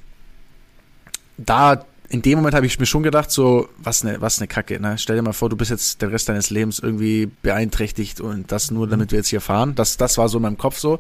da 1.37 1.85
in 2.11 2.23
dem 2.23 2.39
Moment 2.39 2.57
habe 2.57 2.67
ich 2.67 2.79
mir 2.81 2.87
schon 2.87 3.05
gedacht, 3.05 3.31
so, 3.31 3.69
was 3.79 4.05
eine, 4.05 4.21
was 4.21 4.41
eine 4.41 4.49
Kacke, 4.49 4.81
ne? 4.81 4.99
Stell 4.99 5.15
dir 5.15 5.23
mal 5.23 5.33
vor, 5.33 5.49
du 5.49 5.57
bist 5.57 5.71
jetzt 5.71 6.03
den 6.03 6.11
Rest 6.11 6.29
deines 6.29 6.51
Lebens 6.51 6.81
irgendwie 6.81 7.31
beeinträchtigt 7.43 8.21
und 8.21 8.51
das 8.51 8.73
nur, 8.73 8.89
damit 8.89 9.13
wir 9.13 9.19
jetzt 9.19 9.29
hier 9.29 9.41
fahren. 9.41 9.77
Das, 9.77 9.97
das 9.97 10.19
war 10.19 10.29
so 10.29 10.39
in 10.39 10.43
meinem 10.43 10.59
Kopf 10.59 10.79
so. 10.79 10.99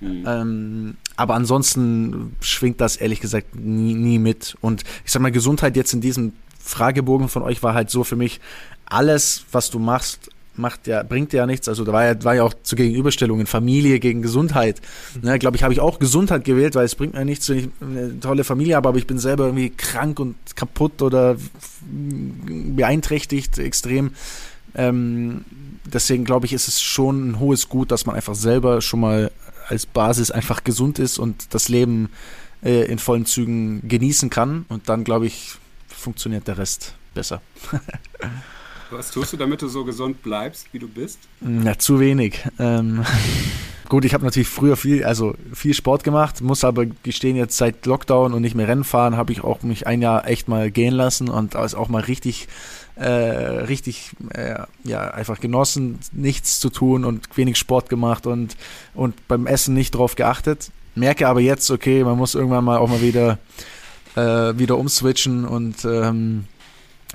Mhm. 0.00 0.24
Ähm, 0.26 0.96
aber 1.16 1.34
ansonsten 1.34 2.36
schwingt 2.40 2.78
das 2.82 2.96
ehrlich 2.96 3.20
gesagt 3.20 3.54
nie, 3.54 3.94
nie 3.94 4.18
mit. 4.18 4.54
Und 4.60 4.84
ich 5.06 5.12
sag 5.12 5.22
mal, 5.22 5.32
Gesundheit 5.32 5.76
jetzt 5.76 5.94
in 5.94 6.02
diesem 6.02 6.34
Fragebogen 6.70 7.28
von 7.28 7.42
euch 7.42 7.62
war 7.62 7.74
halt 7.74 7.90
so 7.90 8.04
für 8.04 8.16
mich, 8.16 8.40
alles, 8.86 9.44
was 9.52 9.70
du 9.70 9.78
machst, 9.78 10.30
macht 10.56 10.86
ja, 10.86 11.02
bringt 11.02 11.32
ja 11.32 11.46
nichts. 11.46 11.68
Also 11.68 11.84
da 11.84 11.92
war 11.92 12.04
ja, 12.04 12.24
war 12.24 12.34
ja 12.34 12.42
auch 12.42 12.54
zur 12.62 12.76
Gegenüberstellung 12.76 13.40
in 13.40 13.46
Familie 13.46 13.98
gegen 13.98 14.22
Gesundheit. 14.22 14.80
Ne, 15.22 15.38
glaube 15.38 15.56
ich, 15.56 15.62
habe 15.62 15.72
ich 15.72 15.80
auch 15.80 15.98
Gesundheit 15.98 16.44
gewählt, 16.44 16.74
weil 16.74 16.84
es 16.84 16.94
bringt 16.94 17.14
mir 17.14 17.24
nichts, 17.24 17.48
wenn 17.48 17.58
ich 17.58 17.68
eine 17.80 18.20
tolle 18.20 18.44
Familie 18.44 18.76
habe, 18.76 18.88
aber 18.88 18.98
ich 18.98 19.06
bin 19.06 19.18
selber 19.18 19.44
irgendwie 19.44 19.70
krank 19.70 20.20
und 20.20 20.36
kaputt 20.54 21.02
oder 21.02 21.36
beeinträchtigt 21.82 23.58
extrem. 23.58 24.12
Ähm, 24.74 25.44
deswegen 25.84 26.24
glaube 26.24 26.46
ich, 26.46 26.52
ist 26.52 26.68
es 26.68 26.80
schon 26.80 27.30
ein 27.30 27.40
hohes 27.40 27.68
Gut, 27.68 27.90
dass 27.90 28.06
man 28.06 28.16
einfach 28.16 28.34
selber 28.34 28.80
schon 28.80 29.00
mal 29.00 29.30
als 29.68 29.86
Basis 29.86 30.30
einfach 30.30 30.64
gesund 30.64 30.98
ist 30.98 31.18
und 31.18 31.54
das 31.54 31.68
Leben 31.68 32.10
äh, 32.62 32.84
in 32.90 32.98
vollen 32.98 33.24
Zügen 33.24 33.88
genießen 33.88 34.30
kann. 34.30 34.64
Und 34.68 34.88
dann, 34.88 35.04
glaube 35.04 35.26
ich, 35.26 35.56
funktioniert 36.00 36.48
der 36.48 36.58
Rest 36.58 36.94
besser. 37.14 37.40
Was 38.90 39.12
tust 39.12 39.32
du, 39.32 39.36
damit 39.36 39.62
du 39.62 39.68
so 39.68 39.84
gesund 39.84 40.22
bleibst, 40.22 40.66
wie 40.72 40.80
du 40.80 40.88
bist? 40.88 41.20
Ja, 41.40 41.78
zu 41.78 42.00
wenig. 42.00 42.44
Ähm, 42.58 43.04
gut, 43.88 44.04
ich 44.04 44.14
habe 44.14 44.24
natürlich 44.24 44.48
früher 44.48 44.76
viel, 44.76 45.04
also 45.04 45.34
viel 45.52 45.74
Sport 45.74 46.02
gemacht, 46.02 46.40
muss 46.40 46.64
aber 46.64 46.86
gestehen, 46.86 47.36
jetzt 47.36 47.56
seit 47.56 47.86
Lockdown 47.86 48.34
und 48.34 48.42
nicht 48.42 48.56
mehr 48.56 48.66
Rennen 48.66 48.82
fahren, 48.82 49.16
habe 49.16 49.32
ich 49.32 49.44
auch 49.44 49.62
mich 49.62 49.86
ein 49.86 50.02
Jahr 50.02 50.26
echt 50.26 50.48
mal 50.48 50.72
gehen 50.72 50.94
lassen 50.94 51.28
und 51.28 51.54
auch 51.54 51.88
mal 51.88 52.02
richtig, 52.02 52.48
äh, 52.96 53.06
richtig, 53.06 54.10
äh, 54.30 54.64
ja, 54.82 55.10
einfach 55.12 55.38
genossen, 55.38 56.00
nichts 56.10 56.58
zu 56.58 56.68
tun 56.68 57.04
und 57.04 57.28
wenig 57.36 57.58
Sport 57.58 57.90
gemacht 57.90 58.26
und, 58.26 58.56
und 58.94 59.28
beim 59.28 59.46
Essen 59.46 59.72
nicht 59.74 59.92
drauf 59.92 60.16
geachtet. 60.16 60.72
Merke 60.96 61.28
aber 61.28 61.40
jetzt, 61.40 61.70
okay, 61.70 62.02
man 62.02 62.18
muss 62.18 62.34
irgendwann 62.34 62.64
mal 62.64 62.78
auch 62.78 62.88
mal 62.88 63.00
wieder, 63.00 63.38
äh, 64.16 64.58
wieder 64.58 64.78
umswitchen 64.78 65.44
und 65.44 65.84
ähm, 65.84 66.44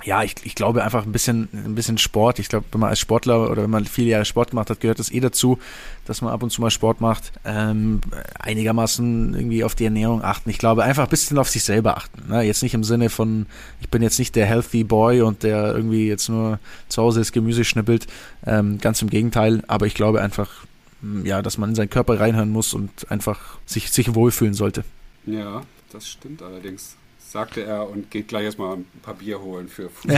ja, 0.04 0.22
ich, 0.22 0.34
ich 0.44 0.54
glaube 0.54 0.84
einfach 0.84 1.06
ein 1.06 1.12
bisschen, 1.12 1.48
ein 1.52 1.74
bisschen 1.74 1.96
Sport. 1.96 2.38
Ich 2.38 2.48
glaube, 2.48 2.66
wenn 2.70 2.80
man 2.80 2.90
als 2.90 3.00
Sportler 3.00 3.50
oder 3.50 3.62
wenn 3.62 3.70
man 3.70 3.86
viele 3.86 4.10
Jahre 4.10 4.24
Sport 4.26 4.50
gemacht 4.50 4.68
hat, 4.68 4.80
gehört 4.80 4.98
das 4.98 5.10
eh 5.10 5.20
dazu, 5.20 5.58
dass 6.04 6.20
man 6.20 6.32
ab 6.32 6.42
und 6.42 6.50
zu 6.50 6.60
mal 6.60 6.70
Sport 6.70 7.00
macht. 7.00 7.32
Ähm, 7.46 8.02
einigermaßen 8.38 9.34
irgendwie 9.34 9.64
auf 9.64 9.74
die 9.74 9.84
Ernährung 9.84 10.22
achten. 10.22 10.50
Ich 10.50 10.58
glaube, 10.58 10.84
einfach 10.84 11.04
ein 11.04 11.08
bisschen 11.10 11.38
auf 11.38 11.48
sich 11.48 11.64
selber 11.64 11.96
achten. 11.96 12.28
Ne? 12.28 12.42
Jetzt 12.42 12.62
nicht 12.62 12.74
im 12.74 12.84
Sinne 12.84 13.08
von, 13.08 13.46
ich 13.80 13.88
bin 13.88 14.02
jetzt 14.02 14.18
nicht 14.18 14.36
der 14.36 14.44
Healthy 14.44 14.84
Boy 14.84 15.22
und 15.22 15.42
der 15.42 15.74
irgendwie 15.74 16.08
jetzt 16.08 16.28
nur 16.28 16.58
zu 16.88 17.02
Hause 17.02 17.20
das 17.20 17.32
Gemüse 17.32 17.64
schnippelt. 17.64 18.06
Ähm, 18.46 18.78
ganz 18.78 19.00
im 19.00 19.08
Gegenteil. 19.08 19.62
Aber 19.66 19.86
ich 19.86 19.94
glaube 19.94 20.20
einfach, 20.20 20.66
ja, 21.24 21.40
dass 21.40 21.56
man 21.56 21.70
in 21.70 21.74
seinen 21.74 21.90
Körper 21.90 22.20
reinhören 22.20 22.50
muss 22.50 22.74
und 22.74 23.10
einfach 23.10 23.40
sich, 23.64 23.90
sich 23.90 24.14
wohlfühlen 24.14 24.54
sollte. 24.54 24.84
Ja, 25.24 25.62
das 25.92 26.08
stimmt 26.08 26.42
allerdings 26.42 26.96
sagte 27.36 27.64
er 27.64 27.88
und 27.90 28.10
geht 28.10 28.28
gleich 28.28 28.44
erstmal 28.44 28.76
ein 28.76 28.86
paar 29.02 29.14
Bier 29.14 29.40
holen 29.40 29.68
für 29.68 29.90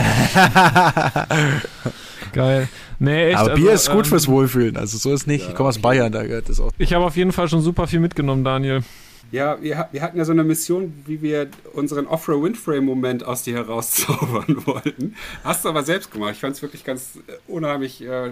Geil. 2.33 2.69
Nee, 2.99 3.31
echt, 3.31 3.39
Aber 3.39 3.55
Bier 3.55 3.71
also, 3.71 3.91
ist 3.91 3.97
gut 3.97 4.05
ähm, 4.05 4.11
fürs 4.11 4.29
Wohlfühlen. 4.29 4.77
Also 4.77 4.99
so 4.99 5.13
ist 5.13 5.27
nicht. 5.27 5.45
Ja, 5.45 5.51
ich 5.51 5.57
komme 5.57 5.71
aus 5.71 5.79
Bayern, 5.79 6.13
da 6.13 6.23
gehört 6.23 6.49
das 6.51 6.61
auch. 6.61 6.71
Ich 6.79 6.93
habe 6.93 7.05
auf 7.05 7.17
jeden 7.17 7.33
Fall 7.33 7.49
schon 7.49 7.63
super 7.63 7.87
viel 7.87 8.01
mitgenommen, 8.01 8.45
Daniel. 8.45 8.83
Ja, 9.31 9.61
wir, 9.61 9.89
wir, 9.93 10.03
hatten 10.03 10.17
ja 10.17 10.25
so 10.25 10.33
eine 10.33 10.45
Mission, 10.45 11.03
wie 11.07 11.21
wir 11.21 11.49
unseren 11.75 12.07
Offroad 12.07 12.43
Windframe-Moment 12.45 13.25
aus 13.25 13.43
dir 13.43 13.57
herauszaubern 13.57 14.67
wollten. 14.67 15.17
Hast 15.45 15.65
du 15.65 15.69
aber 15.69 15.83
selbst 15.83 16.11
gemacht. 16.11 16.33
Ich 16.33 16.41
fand 16.41 16.57
es 16.57 16.63
wirklich 16.63 16.85
ganz 16.85 17.19
äh, 17.27 17.33
unheimlich 17.47 18.03
äh, 18.03 18.31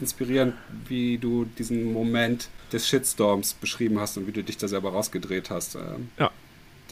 inspirierend, 0.00 0.54
wie 0.88 1.18
du 1.18 1.46
diesen 1.58 1.92
Moment 1.92 2.48
des 2.72 2.88
Shitstorms 2.88 3.54
beschrieben 3.54 4.00
hast 4.00 4.16
und 4.16 4.26
wie 4.26 4.32
du 4.32 4.42
dich 4.42 4.58
da 4.58 4.68
selber 4.68 4.90
rausgedreht 4.90 5.50
hast. 5.50 5.76
Ähm, 5.76 6.08
ja. 6.18 6.30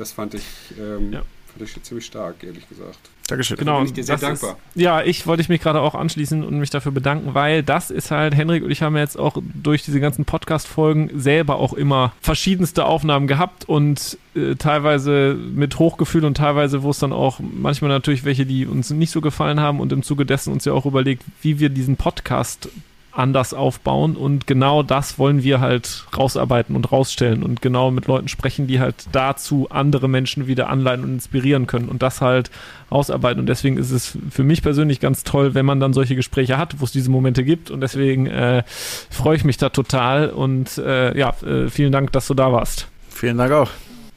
Das 0.00 0.12
fand 0.12 0.32
ich, 0.32 0.44
ähm, 0.78 1.12
ja. 1.12 1.22
fand 1.52 1.68
ich 1.68 1.82
ziemlich 1.82 2.06
stark, 2.06 2.42
ehrlich 2.42 2.66
gesagt. 2.68 2.98
Dankeschön. 3.28 3.58
Genau, 3.58 3.78
bin 3.78 3.86
ich 3.86 3.92
dir 3.92 4.02
sehr 4.02 4.16
dankbar. 4.16 4.56
Ist, 4.74 4.82
ja, 4.82 5.02
ich 5.02 5.26
wollte 5.26 5.44
mich 5.52 5.60
gerade 5.60 5.80
auch 5.80 5.94
anschließen 5.94 6.42
und 6.42 6.58
mich 6.58 6.70
dafür 6.70 6.90
bedanken, 6.90 7.34
weil 7.34 7.62
das 7.62 7.90
ist 7.90 8.10
halt, 8.10 8.34
Henrik 8.34 8.64
und 8.64 8.70
ich 8.70 8.80
haben 8.80 8.96
jetzt 8.96 9.18
auch 9.18 9.36
durch 9.54 9.84
diese 9.84 10.00
ganzen 10.00 10.24
Podcast-Folgen 10.24 11.10
selber 11.20 11.56
auch 11.56 11.74
immer 11.74 12.12
verschiedenste 12.22 12.86
Aufnahmen 12.86 13.26
gehabt 13.26 13.68
und 13.68 14.16
äh, 14.34 14.54
teilweise 14.56 15.34
mit 15.34 15.78
Hochgefühl 15.78 16.24
und 16.24 16.38
teilweise, 16.38 16.82
wo 16.82 16.90
es 16.90 16.98
dann 16.98 17.12
auch 17.12 17.40
manchmal 17.40 17.90
natürlich 17.90 18.24
welche, 18.24 18.46
die 18.46 18.64
uns 18.66 18.88
nicht 18.90 19.10
so 19.10 19.20
gefallen 19.20 19.60
haben 19.60 19.80
und 19.80 19.92
im 19.92 20.02
Zuge 20.02 20.24
dessen 20.24 20.52
uns 20.52 20.64
ja 20.64 20.72
auch 20.72 20.86
überlegt, 20.86 21.22
wie 21.42 21.60
wir 21.60 21.68
diesen 21.68 21.96
Podcast 21.96 22.70
anders 23.12 23.54
aufbauen 23.54 24.16
und 24.16 24.46
genau 24.46 24.82
das 24.82 25.18
wollen 25.18 25.42
wir 25.42 25.60
halt 25.60 26.04
rausarbeiten 26.16 26.76
und 26.76 26.92
rausstellen 26.92 27.42
und 27.42 27.60
genau 27.62 27.90
mit 27.90 28.06
Leuten 28.06 28.28
sprechen, 28.28 28.66
die 28.66 28.80
halt 28.80 29.06
dazu 29.12 29.68
andere 29.70 30.08
Menschen 30.08 30.46
wieder 30.46 30.68
anleihen 30.68 31.02
und 31.02 31.14
inspirieren 31.14 31.66
können 31.66 31.88
und 31.88 32.02
das 32.02 32.20
halt 32.20 32.50
rausarbeiten 32.90 33.40
und 33.40 33.46
deswegen 33.46 33.76
ist 33.76 33.90
es 33.90 34.16
für 34.30 34.44
mich 34.44 34.62
persönlich 34.62 35.00
ganz 35.00 35.24
toll, 35.24 35.54
wenn 35.54 35.66
man 35.66 35.80
dann 35.80 35.92
solche 35.92 36.16
Gespräche 36.16 36.58
hat, 36.58 36.80
wo 36.80 36.84
es 36.84 36.92
diese 36.92 37.10
Momente 37.10 37.44
gibt 37.44 37.70
und 37.70 37.80
deswegen 37.80 38.26
äh, 38.26 38.62
freue 39.10 39.36
ich 39.36 39.44
mich 39.44 39.56
da 39.56 39.70
total 39.70 40.30
und 40.30 40.78
äh, 40.78 41.18
ja, 41.18 41.34
äh, 41.44 41.68
vielen 41.68 41.92
Dank, 41.92 42.12
dass 42.12 42.26
du 42.26 42.34
da 42.34 42.52
warst. 42.52 42.88
Vielen 43.10 43.38
Dank 43.38 43.52
auch. 43.52 43.70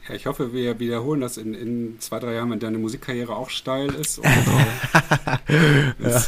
Ja, 0.08 0.14
ich 0.14 0.26
hoffe, 0.26 0.52
wir 0.52 0.78
wiederholen 0.78 1.20
das 1.22 1.38
in, 1.38 1.54
in 1.54 1.96
zwei, 1.98 2.18
drei 2.18 2.34
Jahren, 2.34 2.50
wenn 2.50 2.60
deine 2.60 2.76
Musikkarriere 2.76 3.34
auch 3.34 3.48
steil 3.48 3.88
ist. 3.94 4.18
Und, 4.18 4.26
äh, 4.26 5.92
ja. 6.10 6.24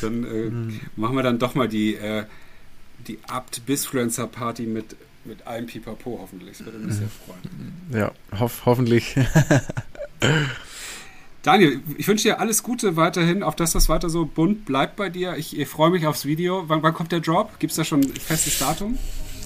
Dann 0.00 0.24
äh, 0.24 0.50
mhm. 0.50 0.80
machen 0.96 1.16
wir 1.16 1.22
dann 1.22 1.38
doch 1.38 1.54
mal 1.54 1.68
die, 1.68 1.94
äh, 1.96 2.24
die 3.06 3.18
Abt-Bisfluencer-Party 3.28 4.62
mit, 4.62 4.96
mit 5.26 5.46
allem 5.46 5.66
Pipapo 5.66 6.18
hoffentlich. 6.22 6.56
Das 6.56 6.66
würde 6.66 6.78
mich 6.78 6.94
sehr 6.94 7.08
freuen. 7.26 7.40
Ja, 7.92 8.12
hof 8.38 8.62
hoffentlich. 8.64 9.14
Daniel, 11.42 11.82
ich 11.98 12.08
wünsche 12.08 12.28
dir 12.28 12.40
alles 12.40 12.62
Gute 12.62 12.96
weiterhin, 12.96 13.42
auf 13.42 13.56
dass 13.56 13.72
das 13.72 13.90
weiter 13.90 14.08
so 14.08 14.24
bunt 14.24 14.64
bleibt 14.64 14.96
bei 14.96 15.10
dir. 15.10 15.36
Ich, 15.36 15.58
ich 15.58 15.68
freue 15.68 15.90
mich 15.90 16.06
aufs 16.06 16.24
Video. 16.24 16.64
Wann, 16.68 16.82
wann 16.82 16.94
kommt 16.94 17.12
der 17.12 17.20
Drop? 17.20 17.58
Gibt 17.58 17.72
es 17.72 17.76
da 17.76 17.84
schon 17.84 18.00
ein 18.00 18.12
festes 18.14 18.58
Datum? 18.58 18.98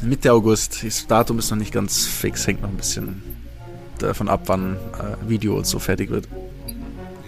Mitte 0.03 0.33
August. 0.33 0.85
Das 0.85 1.05
Datum 1.09 1.41
ist 1.41 1.51
noch 1.51 1.59
nicht 1.59 1.72
ganz 1.72 2.07
fix, 2.07 2.47
hängt 2.47 2.62
noch 2.62 2.70
ein 2.70 2.76
bisschen 2.76 3.41
davon 4.09 4.28
ab, 4.28 4.42
wann 4.46 4.76
äh, 4.98 5.28
Video 5.28 5.57
und 5.57 5.66
so 5.66 5.78
fertig 5.78 6.11
wird. 6.11 6.28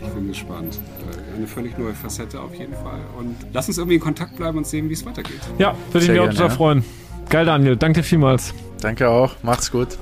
Ich 0.00 0.08
bin 0.08 0.28
gespannt. 0.28 0.78
Äh, 1.00 1.36
eine 1.36 1.46
völlig 1.46 1.76
neue 1.78 1.94
Facette 1.94 2.40
auf 2.40 2.54
jeden 2.54 2.74
Fall. 2.74 3.00
Und 3.18 3.36
lass 3.52 3.68
uns 3.68 3.78
irgendwie 3.78 3.96
in 3.96 4.00
Kontakt 4.00 4.36
bleiben 4.36 4.58
und 4.58 4.66
sehen, 4.66 4.88
wie 4.88 4.94
es 4.94 5.04
weitergeht. 5.04 5.40
Ja, 5.58 5.74
würde 5.92 6.04
ich 6.04 6.10
mich 6.10 6.20
auch 6.20 6.28
total 6.28 6.48
ja. 6.48 6.54
freuen. 6.54 6.84
Geil, 7.28 7.46
Daniel. 7.46 7.76
Danke 7.76 8.02
vielmals. 8.02 8.54
Danke 8.80 9.08
auch. 9.08 9.32
Macht's 9.42 9.70
gut. 9.70 9.98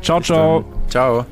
Ciao, 0.00 0.18
Bis 0.18 0.26
ciao. 0.26 0.64
Dann. 0.64 0.90
Ciao. 0.90 1.26